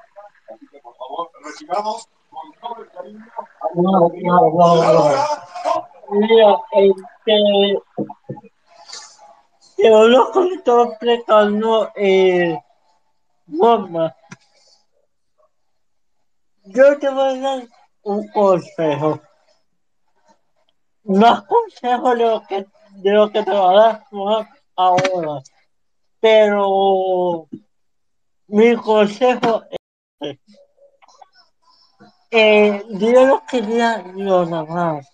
Wow, 3.73 4.11
wow, 4.11 4.51
wow. 4.51 5.13
Mira, 6.11 6.57
este, 6.73 7.77
yo 9.83 10.07
lo 10.07 10.31
que 10.31 10.55
estoy 10.55 10.87
explicando, 10.87 11.91
eh, 11.95 12.57
mamá, 13.47 14.15
yo 16.65 16.97
te 16.99 17.09
voy 17.09 17.37
a 17.37 17.41
dar 17.41 17.67
un 18.03 18.27
consejo. 18.29 19.21
Más 21.03 21.43
consejo 21.43 22.09
de 22.15 22.23
lo 22.23 22.43
que, 22.47 22.65
de 22.91 23.11
lo 23.11 23.31
que 23.31 23.43
te 23.43 23.51
va 23.51 23.71
a 23.71 23.73
dar 23.73 24.05
ahora. 24.75 25.41
Pero 26.19 27.47
mi 28.47 28.75
consejo 28.75 29.63
es, 30.19 30.37
eh, 32.31 32.83
yo 32.89 33.25
no 33.25 33.43
quería 33.49 34.03
lo 34.15 34.45
nada 34.45 34.65
más 34.65 35.07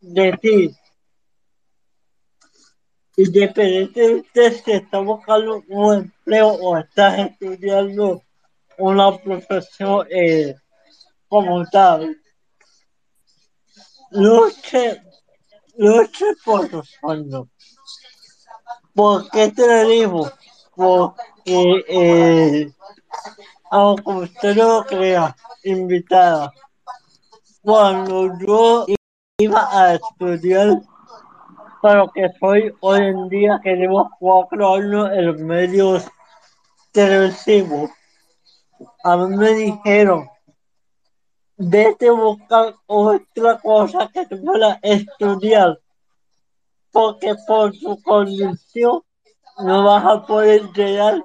de 0.00 0.32
ti. 0.38 0.76
Independientemente 3.18 4.52
si 4.52 4.70
estás 4.70 5.04
buscando 5.04 5.64
un 5.70 5.94
empleo 5.94 6.50
o 6.50 6.78
estás 6.78 7.18
estudiando 7.18 8.22
una 8.78 9.18
profesión 9.18 10.06
eh, 10.08 10.54
como 11.26 11.64
tal, 11.66 12.16
luche, 14.12 15.02
luche 15.76 16.26
por 16.44 16.68
tus 16.68 16.90
sueños. 17.00 17.48
¿Por 18.94 19.28
qué 19.30 19.50
te 19.50 19.66
lo 19.66 19.88
digo? 19.88 20.32
Porque, 20.76 21.84
eh, 21.88 22.72
aunque 23.72 24.10
usted 24.12 24.54
no 24.54 24.78
lo 24.78 24.86
crea, 24.86 25.34
invitada, 25.64 26.52
cuando 27.62 28.38
yo 28.38 28.86
iba 29.38 29.68
a 29.72 29.94
estudiar 29.94 30.80
para 31.80 32.00
lo 32.00 32.10
que 32.10 32.28
soy 32.40 32.74
hoy 32.80 33.00
en 33.00 33.28
día, 33.28 33.60
que 33.62 33.76
llevo 33.76 34.10
cuatro 34.18 34.74
años 34.74 35.10
en 35.12 35.26
los 35.26 35.38
medios 35.38 36.04
televisivos, 36.92 37.90
a 39.04 39.16
mí 39.16 39.36
me 39.36 39.52
dijeron, 39.54 40.28
vete 41.56 42.08
a 42.08 42.12
buscar 42.12 42.74
otra 42.86 43.58
cosa 43.58 44.08
que 44.12 44.26
tú 44.26 44.42
puedas 44.44 44.78
estudiar, 44.82 45.78
porque 46.92 47.34
por 47.46 47.72
tu 47.72 48.00
condición 48.02 49.02
no 49.58 49.84
vas 49.84 50.04
a 50.04 50.26
poder 50.26 50.62
llegar 50.72 51.22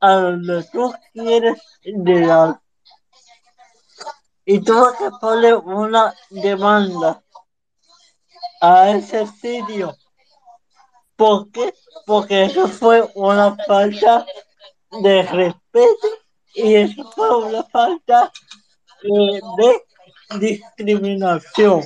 a 0.00 0.12
donde 0.12 0.64
tú 0.72 0.92
quieres 1.12 1.60
llegar. 1.84 2.60
Y 4.44 4.60
tuve 4.60 4.96
que 4.98 5.10
poner 5.20 5.56
una 5.56 6.14
demanda 6.30 7.22
a 8.60 8.90
ese 8.90 9.26
sitio. 9.26 9.94
¿Por 11.16 11.50
qué? 11.50 11.72
Porque 12.06 12.44
eso 12.44 12.68
fue 12.68 13.08
una 13.14 13.56
falta 13.66 14.26
de 15.02 15.22
respeto 15.22 16.08
y 16.54 16.74
eso 16.74 17.10
fue 17.14 17.36
una 17.46 17.62
falta 17.64 18.32
eh, 19.02 19.40
de 19.58 19.82
discriminación 20.38 21.82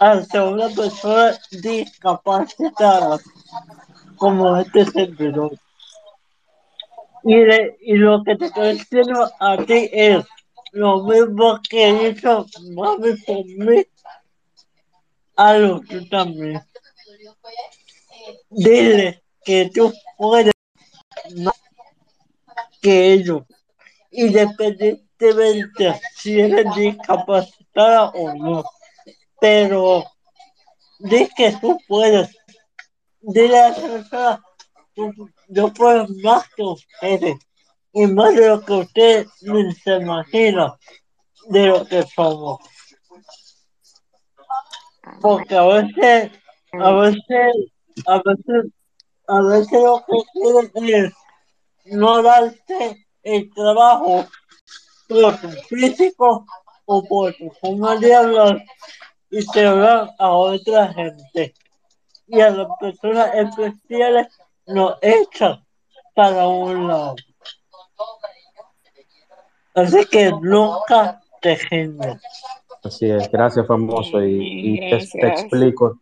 hacia 0.00 0.44
una 0.44 0.68
persona 0.68 1.38
discapacitada 1.50 3.18
como 4.16 4.56
este 4.56 4.84
servidor. 4.86 5.52
Y, 7.24 7.36
de- 7.36 7.76
y 7.82 7.94
lo 7.96 8.22
que 8.24 8.36
te 8.36 8.46
estoy 8.46 8.72
diciendo 8.74 9.30
a 9.40 9.56
ti 9.58 9.88
es 9.92 10.24
lo 10.72 11.02
mismo 11.04 11.58
que 11.68 12.08
hizo 12.08 12.46
mami 12.74 13.12
por 13.26 13.44
mí, 13.44 13.84
hazlo 15.40 15.80
tú 15.88 16.08
también. 16.08 16.60
Dile 18.50 19.22
que 19.44 19.70
tú 19.74 19.92
puedes 20.18 20.52
más 21.36 21.54
que 22.82 23.12
ellos, 23.14 23.42
independientemente 24.10 26.00
si 26.16 26.40
eres 26.40 26.66
discapacitada 26.74 28.10
o 28.10 28.34
no. 28.34 28.64
Pero 29.40 30.04
di 30.98 31.28
que 31.36 31.52
tú 31.60 31.78
puedes. 31.88 32.28
Dile 33.20 33.58
a 33.58 33.68
esa 33.68 33.88
persona, 33.88 34.42
"Tú- 34.94 35.30
yo 35.48 35.72
puedo 35.72 36.06
más 36.22 36.44
que 36.54 36.62
ustedes. 36.62 37.36
Y 37.92 38.06
más 38.06 38.34
de 38.34 38.48
lo 38.48 38.64
que 38.64 38.72
ustedes 38.72 39.26
se 39.82 39.96
imaginan 39.96 40.72
de 41.48 41.66
lo 41.66 41.84
que 41.86 42.02
somos. 42.02 42.58
Porque 45.20 45.56
a 45.56 45.64
veces, 45.64 46.32
a 46.72 46.92
veces, 46.92 47.54
a 48.06 48.22
veces, 48.24 48.72
a 49.28 49.42
veces 49.42 49.72
lo 49.72 50.04
que 50.06 50.22
quieren 50.32 51.04
es 51.04 51.14
no 51.86 52.22
darte 52.22 53.06
el 53.22 53.52
trabajo 53.52 54.26
por 55.08 55.40
tu 55.40 55.50
físico 55.68 56.46
o 56.86 57.04
por 57.04 57.34
tu 57.34 57.50
forma 57.60 57.96
de 57.96 58.14
hablar 58.14 58.62
y 59.30 59.46
te 59.46 59.62
dan 59.62 60.10
a 60.18 60.30
otra 60.30 60.92
gente. 60.92 61.54
Y 62.26 62.40
a 62.40 62.50
las 62.50 62.68
personas 62.78 63.30
especiales 63.34 64.28
nos 64.66 64.96
echan 65.02 65.64
para 66.14 66.46
un 66.46 66.88
lado. 66.88 67.16
Así 69.74 70.04
que 70.06 70.30
nunca 70.40 71.20
te 71.40 71.56
rindas. 71.56 72.20
Así 72.82 73.10
es, 73.10 73.30
gracias 73.30 73.66
famoso. 73.66 74.22
Y, 74.24 74.76
y 74.76 74.80
te, 74.80 74.96
explico, 74.96 75.98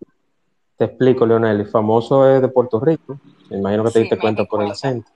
te 0.76 0.84
explico, 0.84 1.26
Leonel. 1.26 1.60
El 1.60 1.66
famoso 1.66 2.28
es 2.28 2.40
de 2.40 2.48
Puerto 2.48 2.78
Rico. 2.80 3.18
Me 3.50 3.58
imagino 3.58 3.84
que 3.84 3.90
te 3.90 3.94
Sí, 3.94 4.00
diste 4.00 4.18
cuenta 4.18 4.44
por 4.44 4.62
el 4.62 4.70
acento. 4.70 5.10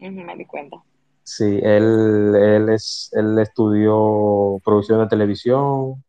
Ujú, 0.00 0.10
me 0.10 0.36
di 0.36 0.44
cuenta. 0.44 0.76
Sí, 1.24 1.58
él, 1.62 2.34
él, 2.34 2.68
es, 2.70 3.10
él 3.12 3.38
estudió 3.38 4.58
producción 4.64 5.00
de 5.00 5.08
televisión 5.08 6.02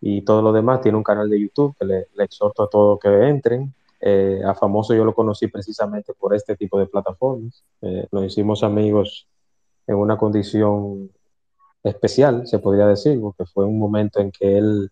y 0.00 0.22
todo 0.22 0.42
lo 0.42 0.52
demás. 0.52 0.80
Tiene 0.80 0.98
un 0.98 1.04
canal 1.04 1.28
de 1.28 1.40
YouTube 1.40 1.74
que 1.78 1.86
le, 1.86 2.06
le 2.14 2.24
exhorto 2.24 2.62
a 2.64 2.68
todos 2.68 3.00
que 3.00 3.08
entren. 3.08 3.74
Eh, 4.00 4.40
a 4.44 4.54
Famoso 4.54 4.94
yo 4.94 5.04
lo 5.04 5.14
conocí 5.14 5.48
precisamente 5.48 6.12
por 6.14 6.34
este 6.34 6.54
tipo 6.54 6.78
de 6.78 6.86
plataformas. 6.86 7.64
Eh, 7.82 8.06
nos 8.12 8.24
hicimos 8.24 8.62
amigos 8.62 9.26
en 9.86 9.96
una 9.96 10.16
condición 10.16 11.10
especial, 11.82 12.46
se 12.46 12.58
podría 12.58 12.86
decir, 12.86 13.20
porque 13.20 13.44
fue 13.46 13.64
un 13.64 13.78
momento 13.78 14.20
en 14.20 14.30
que 14.30 14.58
él 14.58 14.90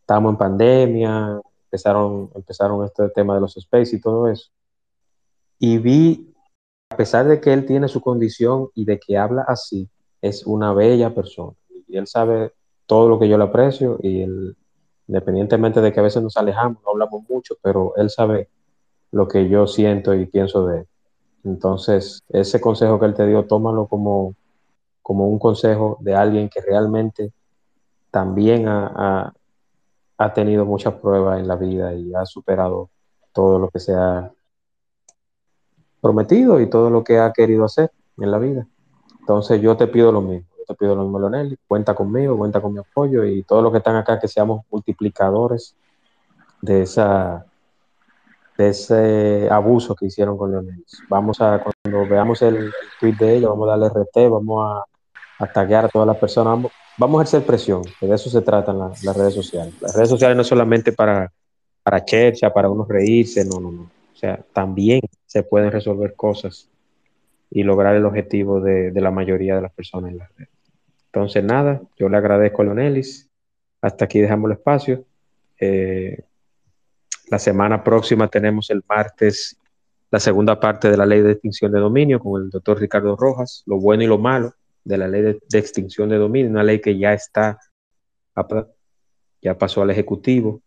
estábamos 0.00 0.32
en 0.32 0.38
pandemia, 0.38 1.40
empezaron, 1.64 2.30
empezaron 2.34 2.84
este 2.84 3.08
tema 3.10 3.34
de 3.34 3.40
los 3.40 3.56
space 3.56 3.96
y 3.96 4.00
todo 4.00 4.28
eso. 4.28 4.50
Y 5.58 5.78
vi 5.78 6.34
a 6.90 6.96
pesar 6.96 7.26
de 7.26 7.40
que 7.40 7.52
él 7.52 7.66
tiene 7.66 7.88
su 7.88 8.00
condición 8.00 8.68
y 8.74 8.84
de 8.84 9.00
que 9.00 9.18
habla 9.18 9.44
así, 9.48 9.88
es 10.22 10.46
una 10.46 10.72
bella 10.72 11.14
persona. 11.14 11.52
Y 11.88 11.96
él 11.96 12.06
sabe 12.06 12.52
todo 12.86 13.08
lo 13.08 13.18
que 13.18 13.28
yo 13.28 13.36
le 13.36 13.44
aprecio 13.44 13.98
y 14.02 14.24
independientemente 15.08 15.80
de 15.80 15.92
que 15.92 16.00
a 16.00 16.04
veces 16.04 16.22
nos 16.22 16.36
alejamos, 16.36 16.82
no 16.84 16.92
hablamos 16.92 17.24
mucho, 17.28 17.56
pero 17.62 17.94
él 17.96 18.10
sabe 18.10 18.48
lo 19.10 19.26
que 19.26 19.48
yo 19.48 19.66
siento 19.66 20.14
y 20.14 20.26
pienso 20.26 20.66
de 20.66 20.80
él. 20.80 20.86
Entonces, 21.44 22.22
ese 22.28 22.60
consejo 22.60 22.98
que 22.98 23.06
él 23.06 23.14
te 23.14 23.26
dio, 23.26 23.44
tómalo 23.44 23.86
como, 23.86 24.34
como 25.04 25.28
un 25.28 25.38
consejo 25.38 25.98
de 26.00 26.14
alguien 26.14 26.48
que 26.48 26.62
realmente 26.62 27.30
también 28.10 28.64
ha, 28.66 29.34
tenido 30.34 30.64
muchas 30.64 30.94
pruebas 30.94 31.38
en 31.38 31.46
la 31.46 31.56
vida 31.56 31.92
y 31.92 32.14
ha 32.14 32.24
superado 32.24 32.88
todo 33.34 33.58
lo 33.58 33.68
que 33.68 33.78
se 33.80 33.92
ha 33.94 34.32
prometido 36.00 36.58
y 36.58 36.70
todo 36.70 36.88
lo 36.88 37.04
que 37.04 37.18
ha 37.18 37.34
querido 37.34 37.66
hacer 37.66 37.92
en 38.16 38.30
la 38.30 38.38
vida. 38.38 38.66
Entonces 39.20 39.60
yo 39.60 39.76
te 39.76 39.86
pido 39.88 40.10
lo 40.10 40.22
mismo, 40.22 40.48
yo 40.58 40.64
te 40.64 40.74
pido 40.74 40.96
lo 40.96 41.02
mismo, 41.02 41.18
Leonel, 41.18 41.58
cuenta 41.68 41.94
conmigo, 41.94 42.38
cuenta 42.38 42.62
con 42.62 42.72
mi 42.72 42.78
apoyo 42.78 43.26
y 43.26 43.42
todos 43.42 43.62
los 43.62 43.72
que 43.72 43.78
están 43.78 43.96
acá 43.96 44.18
que 44.18 44.26
seamos 44.26 44.64
multiplicadores 44.70 45.76
de 46.62 46.80
esa 46.80 47.44
de 48.56 48.68
ese 48.68 49.50
abuso 49.50 49.94
que 49.94 50.06
hicieron 50.06 50.38
con 50.38 50.50
Leonel. 50.50 50.82
Vamos 51.10 51.42
a, 51.42 51.62
cuando 51.62 52.08
veamos 52.08 52.40
el, 52.40 52.72
tweet 53.00 53.16
de 53.16 53.36
ella, 53.36 53.48
vamos 53.48 53.68
a 53.68 53.76
darle 53.76 53.86
RT, 53.88 54.30
vamos 54.30 54.64
a, 54.64 54.84
a 55.38 55.46
taguear 55.46 55.86
a 55.86 55.88
todas 55.88 56.06
las 56.06 56.16
personas, 56.16 56.70
vamos, 56.96 57.18
a 57.18 57.22
ejercer 57.22 57.46
presión, 57.46 57.82
de 58.00 58.14
eso 58.14 58.30
se 58.30 58.40
tratan 58.42 58.78
las 58.78 59.16
redes 59.16 59.34
sociales. 59.34 59.74
Las 59.80 59.94
redes 59.94 60.08
sociales 60.08 60.36
no 60.36 60.42
es 60.42 60.48
solamente 60.48 60.92
para, 60.92 61.32
para 61.82 62.04
chercha, 62.04 62.52
para 62.52 62.68
uno 62.68 62.86
reírse, 62.88 63.44
no, 63.44 63.60
no, 63.60 63.70
no. 63.72 63.82
O 63.82 64.16
sea, 64.16 64.38
también 64.52 65.00
se 65.26 65.42
pueden 65.42 65.70
resolver 65.70 66.14
cosas 66.14 66.68
y 67.50 67.62
lograr 67.62 67.94
el 67.94 68.04
objetivo 68.04 68.60
de, 68.60 68.90
de 68.90 69.00
la 69.00 69.10
mayoría 69.10 69.56
de 69.56 69.62
las 69.62 69.72
personas 69.72 70.12
en 70.12 70.18
las 70.18 70.34
redes. 70.36 70.50
Entonces, 71.06 71.44
nada, 71.44 71.80
yo 71.96 72.08
le 72.08 72.16
agradezco 72.16 72.62
a 72.62 72.64
Leonelis. 72.64 73.28
Hasta 73.80 74.06
aquí 74.06 74.20
dejamos 74.20 74.50
el 74.50 74.56
espacio. 74.56 75.04
Eh, 75.60 76.22
la 77.28 77.38
semana 77.38 77.84
próxima 77.84 78.28
tenemos 78.28 78.70
el 78.70 78.82
martes 78.88 79.58
la 80.10 80.20
segunda 80.20 80.60
parte 80.60 80.90
de 80.90 80.96
la 80.96 81.06
ley 81.06 81.22
de 81.22 81.32
extinción 81.32 81.72
de 81.72 81.80
dominio 81.80 82.20
con 82.20 82.40
el 82.40 82.48
doctor 82.48 82.78
Ricardo 82.78 83.16
Rojas, 83.16 83.64
lo 83.66 83.80
bueno 83.80 84.04
y 84.04 84.06
lo 84.06 84.16
malo 84.16 84.54
de 84.84 84.98
la 84.98 85.08
ley 85.08 85.22
de, 85.22 85.58
extinción 85.58 86.08
de 86.08 86.16
dominio, 86.16 86.50
una 86.50 86.62
ley 86.62 86.80
que 86.80 86.96
ya 86.98 87.12
está, 87.12 87.58
ya 89.40 89.58
pasó 89.58 89.82
al 89.82 89.90
Ejecutivo, 89.90 90.62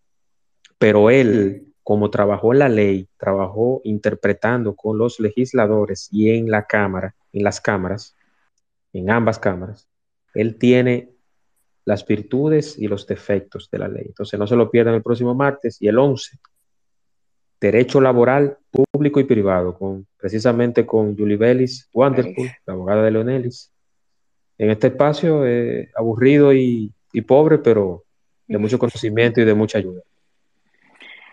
pero 0.77 1.10
él, 1.10 1.73
como 1.84 2.10
trabajó 2.10 2.53
en 2.53 2.60
la 2.60 2.69
ley, 2.69 3.07
trabajó 3.18 3.81
interpretando 3.84 4.76
con 4.76 4.98
los 4.98 5.19
legisladores 5.19 6.10
y 6.11 6.31
en 6.31 6.49
la 6.49 6.65
Cámara, 6.65 7.15
en 7.34 7.44
las 7.44 7.61
cámaras, 7.61 8.15
en 8.94 9.10
ambas 9.10 9.39
cámaras, 9.39 9.88
él 10.34 10.57
tiene 10.57 11.11
las 11.85 12.06
virtudes 12.06 12.77
y 12.77 12.88
los 12.88 13.07
defectos 13.07 13.69
de 13.72 13.80
la 13.80 13.88
ley. 13.88 14.03
Entonces 14.07 14.38
no 14.38 14.45
se 14.45 14.56
lo 14.56 14.69
pierdan 14.69 14.95
el 14.95 15.02
próximo 15.02 15.34
martes 15.34 15.81
y 15.81 15.88
el 15.88 15.98
11, 15.98 16.38
derecho 17.61 18.02
laboral 18.02 18.57
público 18.69 19.19
y 19.19 19.23
privado, 19.23 19.77
con, 19.77 20.06
precisamente 20.18 20.85
con 20.85 21.18
Julie 21.18 21.38
Bellis 21.38 21.89
Wonderful, 21.94 22.49
la 22.65 22.73
abogada 22.73 23.03
de 23.03 23.11
Leonelis. 23.11 23.72
En 24.58 24.72
este 24.72 24.88
espacio 24.88 25.46
eh, 25.46 25.92
aburrido 25.96 26.54
y, 26.54 26.94
pobre, 27.26 27.58
pero 27.58 28.04
de 28.48 28.58
mucho 28.58 28.78
conocimiento 28.78 29.42
y 29.42 29.46
de 29.46 29.54
mucha 29.54 29.80
ayuda. 29.80 30.02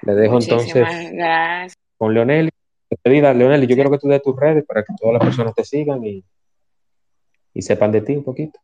Le 0.03 0.15
dejo 0.15 0.41
entonces 0.41 0.87
con 1.99 2.15
Leonelis. 2.15 2.53
Leonelis, 3.05 3.69
yo 3.69 3.75
quiero 3.75 3.91
que 3.91 3.99
tú 3.99 4.09
des 4.09 4.23
tus 4.23 4.37
redes 4.37 4.65
para 4.65 4.83
que 4.83 4.95
todas 4.99 5.15
las 5.15 5.25
personas 5.25 5.55
te 5.55 5.65
sigan 5.65 6.05
y, 6.05 6.25
y 7.55 7.63
sepan 7.63 7.93
de 7.93 8.01
ti 8.01 8.17
un 8.17 8.25
poquito. 8.25 8.59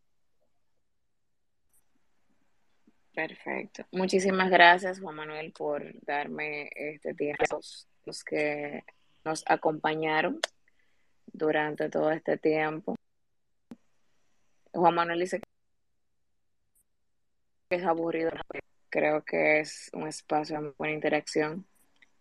Perfecto. 3.15 3.85
Muchísimas 3.93 4.51
gracias, 4.51 5.01
Juan 5.01 5.17
Manuel, 5.17 5.53
por 5.53 5.85
darme 6.07 6.71
este 6.75 7.13
tiempo, 7.13 7.61
los 8.07 8.25
que 8.25 8.83
nos 9.25 9.45
acompañaron 9.47 10.41
durante 11.33 11.91
todo 11.91 12.11
este 12.13 12.39
tiempo. 12.39 12.95
Juan 14.73 14.95
Manuel 14.95 15.21
dice 15.21 15.41
que 17.69 17.77
es 17.77 17.85
aburrido, 17.85 18.31
creo 18.89 19.25
que 19.25 19.61
es 19.61 19.91
un 19.93 20.09
espacio 20.09 20.61
de 20.61 20.73
buena 20.79 20.95
interacción. 20.95 21.67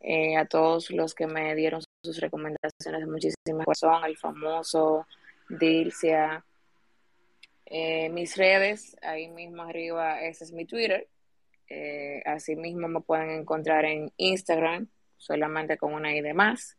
Eh, 0.01 0.37
a 0.37 0.45
todos 0.45 0.91
los 0.91 1.13
que 1.13 1.27
me 1.27 1.53
dieron 1.55 1.81
sus 2.03 2.19
recomendaciones, 2.21 3.07
muchísimas 3.07 3.65
gracias. 3.65 4.03
el 4.05 4.17
famoso 4.17 5.05
Dilcia, 5.49 6.45
eh, 7.65 8.09
mis 8.09 8.37
redes, 8.37 8.95
ahí 9.01 9.27
mismo 9.27 9.63
arriba, 9.63 10.21
ese 10.21 10.45
es 10.45 10.51
mi 10.51 10.65
Twitter. 10.65 11.07
Eh, 11.69 12.21
así 12.25 12.55
mismo 12.55 12.87
me 12.87 13.01
pueden 13.01 13.29
encontrar 13.29 13.85
en 13.85 14.11
Instagram, 14.17 14.87
solamente 15.17 15.77
con 15.77 15.93
una 15.93 16.15
I 16.15 16.21
de 16.21 16.33
más. 16.33 16.77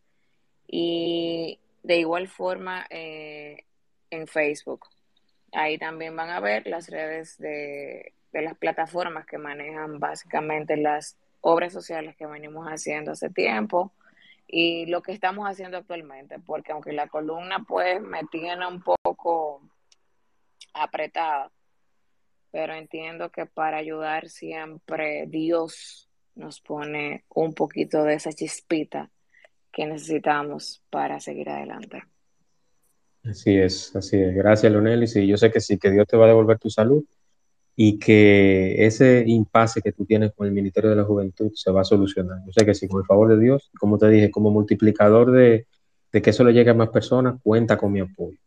Y 0.66 1.60
de 1.82 1.96
igual 1.98 2.28
forma 2.28 2.86
eh, 2.90 3.64
en 4.10 4.26
Facebook. 4.26 4.86
Ahí 5.52 5.78
también 5.78 6.14
van 6.16 6.30
a 6.30 6.40
ver 6.40 6.66
las 6.66 6.88
redes 6.88 7.38
de, 7.38 8.14
de 8.32 8.42
las 8.42 8.56
plataformas 8.56 9.26
que 9.26 9.38
manejan 9.38 9.98
básicamente 9.98 10.76
las 10.76 11.16
obras 11.40 11.72
sociales 11.72 12.16
que 12.16 12.26
venimos 12.26 12.66
haciendo 12.66 13.12
hace 13.12 13.30
tiempo 13.30 13.92
y 14.46 14.86
lo 14.86 15.02
que 15.02 15.12
estamos 15.12 15.46
haciendo 15.46 15.78
actualmente, 15.78 16.38
porque 16.40 16.72
aunque 16.72 16.92
la 16.92 17.08
columna 17.08 17.64
pues 17.66 18.00
me 18.00 18.24
tiene 18.30 18.66
un 18.66 18.82
poco 18.82 19.62
apretada, 20.74 21.50
pero 22.50 22.74
entiendo 22.74 23.30
que 23.30 23.46
para 23.46 23.78
ayudar 23.78 24.28
siempre 24.28 25.26
Dios 25.28 26.08
nos 26.34 26.60
pone 26.60 27.24
un 27.28 27.54
poquito 27.54 28.02
de 28.02 28.14
esa 28.14 28.32
chispita 28.32 29.10
que 29.72 29.86
necesitamos 29.86 30.82
para 30.90 31.20
seguir 31.20 31.48
adelante. 31.48 32.02
Así 33.24 33.56
es, 33.56 33.94
así 33.94 34.16
es. 34.16 34.34
Gracias, 34.34 34.72
Leonel. 34.72 35.04
Y 35.04 35.26
yo 35.26 35.36
sé 35.36 35.50
que 35.50 35.60
sí, 35.60 35.78
que 35.78 35.90
Dios 35.90 36.06
te 36.06 36.16
va 36.16 36.24
a 36.24 36.28
devolver 36.28 36.58
tu 36.58 36.70
salud 36.70 37.04
y 37.76 37.98
que 37.98 38.84
ese 38.84 39.24
impasse 39.26 39.80
que 39.80 39.92
tú 39.92 40.04
tienes 40.04 40.32
con 40.34 40.46
el 40.46 40.52
Ministerio 40.52 40.90
de 40.90 40.96
la 40.96 41.04
Juventud 41.04 41.50
se 41.54 41.70
va 41.70 41.82
a 41.82 41.84
solucionar. 41.84 42.38
Yo 42.46 42.52
sé 42.52 42.64
que 42.64 42.74
sí, 42.74 42.88
con 42.88 43.00
el 43.00 43.06
favor 43.06 43.28
de 43.28 43.38
Dios, 43.38 43.70
como 43.78 43.98
te 43.98 44.08
dije, 44.08 44.30
como 44.30 44.50
multiplicador 44.50 45.30
de, 45.32 45.66
de 46.12 46.22
que 46.22 46.30
eso 46.30 46.44
le 46.44 46.52
llegue 46.52 46.70
a 46.70 46.74
más 46.74 46.90
personas, 46.90 47.40
cuenta 47.42 47.76
con 47.76 47.92
mi 47.92 48.00
apoyo. 48.00 48.38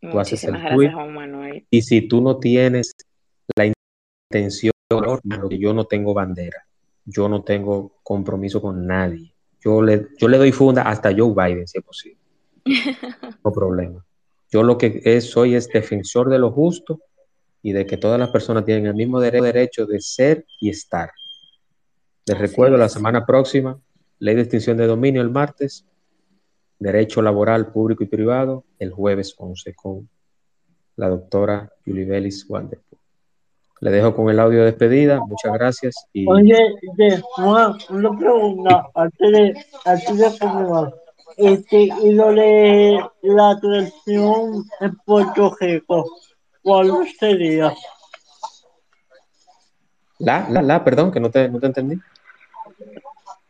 Tú 0.00 0.18
haces 0.18 0.42
el 0.44 0.52
gracias, 0.52 0.94
Juan 0.94 1.14
Manuel. 1.14 1.66
Y 1.70 1.82
si 1.82 2.08
tú 2.08 2.20
no 2.20 2.38
tienes 2.38 2.94
la 3.56 3.72
intención, 4.32 4.72
yo 5.50 5.74
no 5.74 5.84
tengo 5.84 6.12
bandera, 6.12 6.66
yo 7.04 7.28
no 7.28 7.42
tengo 7.42 7.98
compromiso 8.02 8.60
con 8.60 8.86
nadie. 8.86 9.32
Yo 9.60 9.80
le, 9.80 10.08
yo 10.18 10.28
le 10.28 10.38
doy 10.38 10.50
funda 10.50 10.82
hasta 10.82 11.14
Joe 11.16 11.32
Biden, 11.34 11.68
si 11.68 11.78
es 11.78 11.84
posible. 11.84 12.21
No 13.44 13.52
problema. 13.52 14.04
Yo 14.50 14.62
lo 14.62 14.78
que 14.78 15.00
es, 15.04 15.30
soy 15.30 15.54
es 15.54 15.68
defensor 15.68 16.28
de 16.28 16.38
lo 16.38 16.50
justo 16.50 17.00
y 17.62 17.72
de 17.72 17.86
que 17.86 17.96
todas 17.96 18.18
las 18.18 18.30
personas 18.30 18.64
tienen 18.64 18.86
el 18.86 18.94
mismo 18.94 19.20
derecho 19.20 19.86
de 19.86 20.00
ser 20.00 20.44
y 20.60 20.70
estar. 20.70 21.10
Les 22.26 22.38
recuerdo 22.38 22.76
la 22.76 22.88
semana 22.88 23.24
próxima, 23.24 23.80
ley 24.18 24.34
de 24.34 24.42
extinción 24.42 24.76
de 24.76 24.86
dominio 24.86 25.22
el 25.22 25.30
martes, 25.30 25.86
Derecho 26.78 27.22
Laboral 27.22 27.70
Público 27.70 28.02
y 28.02 28.08
Privado 28.08 28.64
el 28.78 28.90
jueves 28.90 29.34
11 29.38 29.74
con 29.74 30.08
la 30.96 31.08
doctora 31.08 31.72
Julie 31.84 32.04
Bellis 32.04 32.44
Wanderpool. 32.48 32.98
Le 33.80 33.90
dejo 33.90 34.14
con 34.14 34.30
el 34.30 34.38
audio 34.38 34.60
de 34.60 34.66
despedida. 34.66 35.20
Muchas 35.20 35.52
gracias. 35.52 35.94
Y... 36.12 36.28
Oye, 36.28 36.56
Juan, 37.34 37.74
una 37.90 38.18
pregunta 38.18 38.88
antes 38.94 39.32
de, 39.32 39.54
antes 39.84 40.18
de 40.18 40.26
Este, 41.36 41.88
y 42.02 42.12
lo 42.12 42.32
de 42.32 43.00
la 43.22 43.50
atracción 43.50 44.64
en 44.80 44.96
Puerto 45.04 45.56
Rico, 45.60 46.04
¿cuál 46.62 47.06
sería? 47.18 47.72
La, 50.18 50.46
la, 50.48 50.62
la, 50.62 50.84
perdón, 50.84 51.10
que 51.10 51.20
no 51.20 51.30
te, 51.30 51.48
no 51.48 51.58
te 51.58 51.66
entendí 51.66 51.96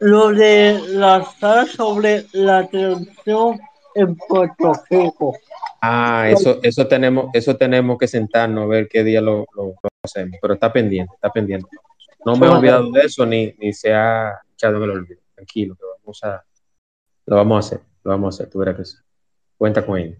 lo 0.02 0.32
de 0.32 0.80
la 0.88 1.24
sala 1.38 1.64
sobre 1.64 2.26
la 2.32 2.66
traducción 2.66 3.60
en 3.94 4.16
Puerto 4.16 4.72
Rico. 4.90 5.38
Ah, 5.80 6.28
eso, 6.28 6.58
eso 6.60 6.88
tenemos, 6.88 7.30
eso 7.32 7.56
tenemos 7.56 7.98
que 7.98 8.08
sentarnos 8.08 8.64
a 8.64 8.66
ver 8.66 8.88
qué 8.88 9.04
día 9.04 9.20
lo, 9.20 9.46
hacemos, 10.02 10.38
pero 10.42 10.54
está 10.54 10.72
pendiente, 10.72 11.14
está 11.14 11.30
pendiente. 11.30 11.68
No 12.24 12.34
me 12.34 12.46
he 12.46 12.50
olvidado 12.50 12.90
de 12.90 13.02
eso 13.02 13.24
ni, 13.24 13.54
ni 13.58 13.72
se 13.72 13.94
ha 13.94 14.40
echado 14.52 14.78
en 14.78 14.82
el 14.82 14.90
olvido. 14.90 15.20
Tranquilo, 15.36 15.76
que 15.76 15.84
vamos 16.00 16.24
a, 16.24 16.42
lo 17.26 17.36
vamos 17.36 17.56
a 17.56 17.66
hacer, 17.66 17.86
lo 18.04 18.10
vamos 18.10 18.34
a 18.34 18.36
hacer, 18.36 18.50
tú 18.50 18.58
verás 18.58 18.76
que 18.76 18.84
sí. 18.84 18.96
Cuenta 19.56 19.84
con 19.86 19.98
ello. 19.98 20.16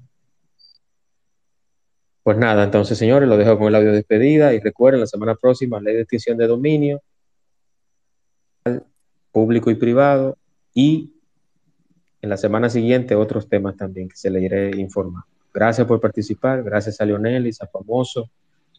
Pues 2.22 2.38
nada, 2.38 2.62
entonces 2.64 2.96
señores, 2.96 3.28
lo 3.28 3.36
dejo 3.36 3.58
con 3.58 3.68
el 3.68 3.74
audio 3.74 3.90
de 3.90 3.96
despedida 3.96 4.54
y 4.54 4.60
recuerden 4.60 5.00
la 5.00 5.06
semana 5.06 5.34
próxima, 5.34 5.80
ley 5.80 5.94
de 5.94 6.02
extinción 6.02 6.38
de 6.38 6.46
dominio 6.46 7.02
público 9.32 9.70
y 9.70 9.74
privado, 9.74 10.36
y 10.74 11.14
en 12.20 12.30
la 12.30 12.36
semana 12.36 12.68
siguiente 12.70 13.14
otros 13.16 13.48
temas 13.48 13.76
también 13.76 14.08
que 14.08 14.16
se 14.16 14.30
le 14.30 14.40
iré 14.42 14.70
informar. 14.76 15.24
Gracias 15.52 15.86
por 15.86 16.00
participar, 16.00 16.62
gracias 16.62 17.00
a 17.00 17.04
Leonel, 17.04 17.50
a 17.60 17.66
Famoso, 17.66 18.30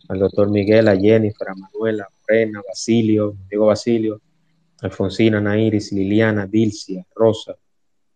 al 0.08 0.20
doctor 0.20 0.50
Miguel, 0.50 0.88
a 0.88 0.96
Jennifer, 0.96 1.50
a 1.50 1.56
Manuela, 1.56 2.06
a 2.06 2.14
Rena, 2.28 2.62
Basilio, 2.66 3.36
Diego 3.50 3.68
Basilio, 3.68 4.22
Alfonsina, 4.82 5.42
Nairis, 5.42 5.92
Liliana, 5.92 6.48
Dilcia, 6.48 7.06
Rosa, 7.16 7.56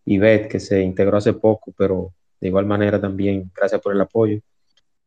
Ivette, 0.08 0.48
que 0.48 0.60
se 0.60 0.82
integró 0.82 1.18
hace 1.18 1.34
poco, 1.34 1.74
pero 1.78 2.14
de 2.40 2.48
igual 2.48 2.66
manera 2.66 3.00
también 3.00 3.52
gracias 3.56 3.82
por 3.82 3.94
el 3.94 4.02
apoyo. 4.02 4.40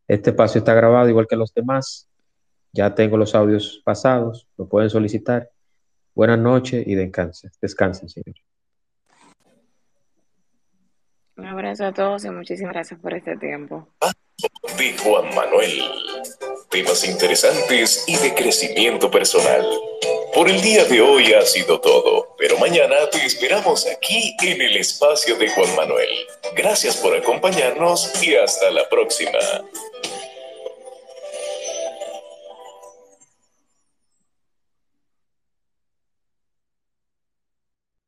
Este 0.07 0.31
espacio 0.31 0.59
está 0.61 0.75
grabado 0.75 1.09
igual 1.09 1.27
que 1.29 1.37
los 1.37 1.53
demás 1.55 2.09
Ya 2.73 2.95
tengo 2.95 3.17
los 3.17 3.35
audios 3.35 3.83
pasados, 3.85 4.47
lo 4.57 4.69
pueden 4.69 4.91
solicitar. 4.91 5.51
Buenas 6.15 6.39
noches 6.39 6.87
y 6.87 6.95
descansen, 6.95 7.51
descansen, 7.61 8.09
señor. 8.09 8.37
Un 11.41 11.47
abrazo 11.47 11.87
a 11.87 11.93
todos 11.95 12.23
y 12.27 12.29
muchísimas 12.29 12.75
gracias 12.75 13.01
por 13.01 13.15
este 13.15 13.35
tiempo. 13.39 13.89
De 14.77 14.95
Juan 14.99 15.35
Manuel. 15.35 15.83
Temas 16.69 17.03
interesantes 17.09 18.05
y 18.07 18.15
de 18.17 18.35
crecimiento 18.35 19.11
personal. 19.11 19.65
Por 20.35 20.51
el 20.51 20.61
día 20.61 20.85
de 20.85 21.01
hoy 21.01 21.33
ha 21.33 21.41
sido 21.41 21.81
todo, 21.81 22.37
pero 22.37 22.59
mañana 22.59 22.95
te 23.11 23.25
esperamos 23.25 23.87
aquí 23.87 24.37
en 24.43 24.61
el 24.61 24.77
espacio 24.77 25.35
de 25.37 25.49
Juan 25.49 25.75
Manuel. 25.77 26.11
Gracias 26.55 26.99
por 26.99 27.17
acompañarnos 27.17 28.23
y 28.23 28.35
hasta 28.35 28.71
la 28.71 28.87
próxima. 28.91 29.39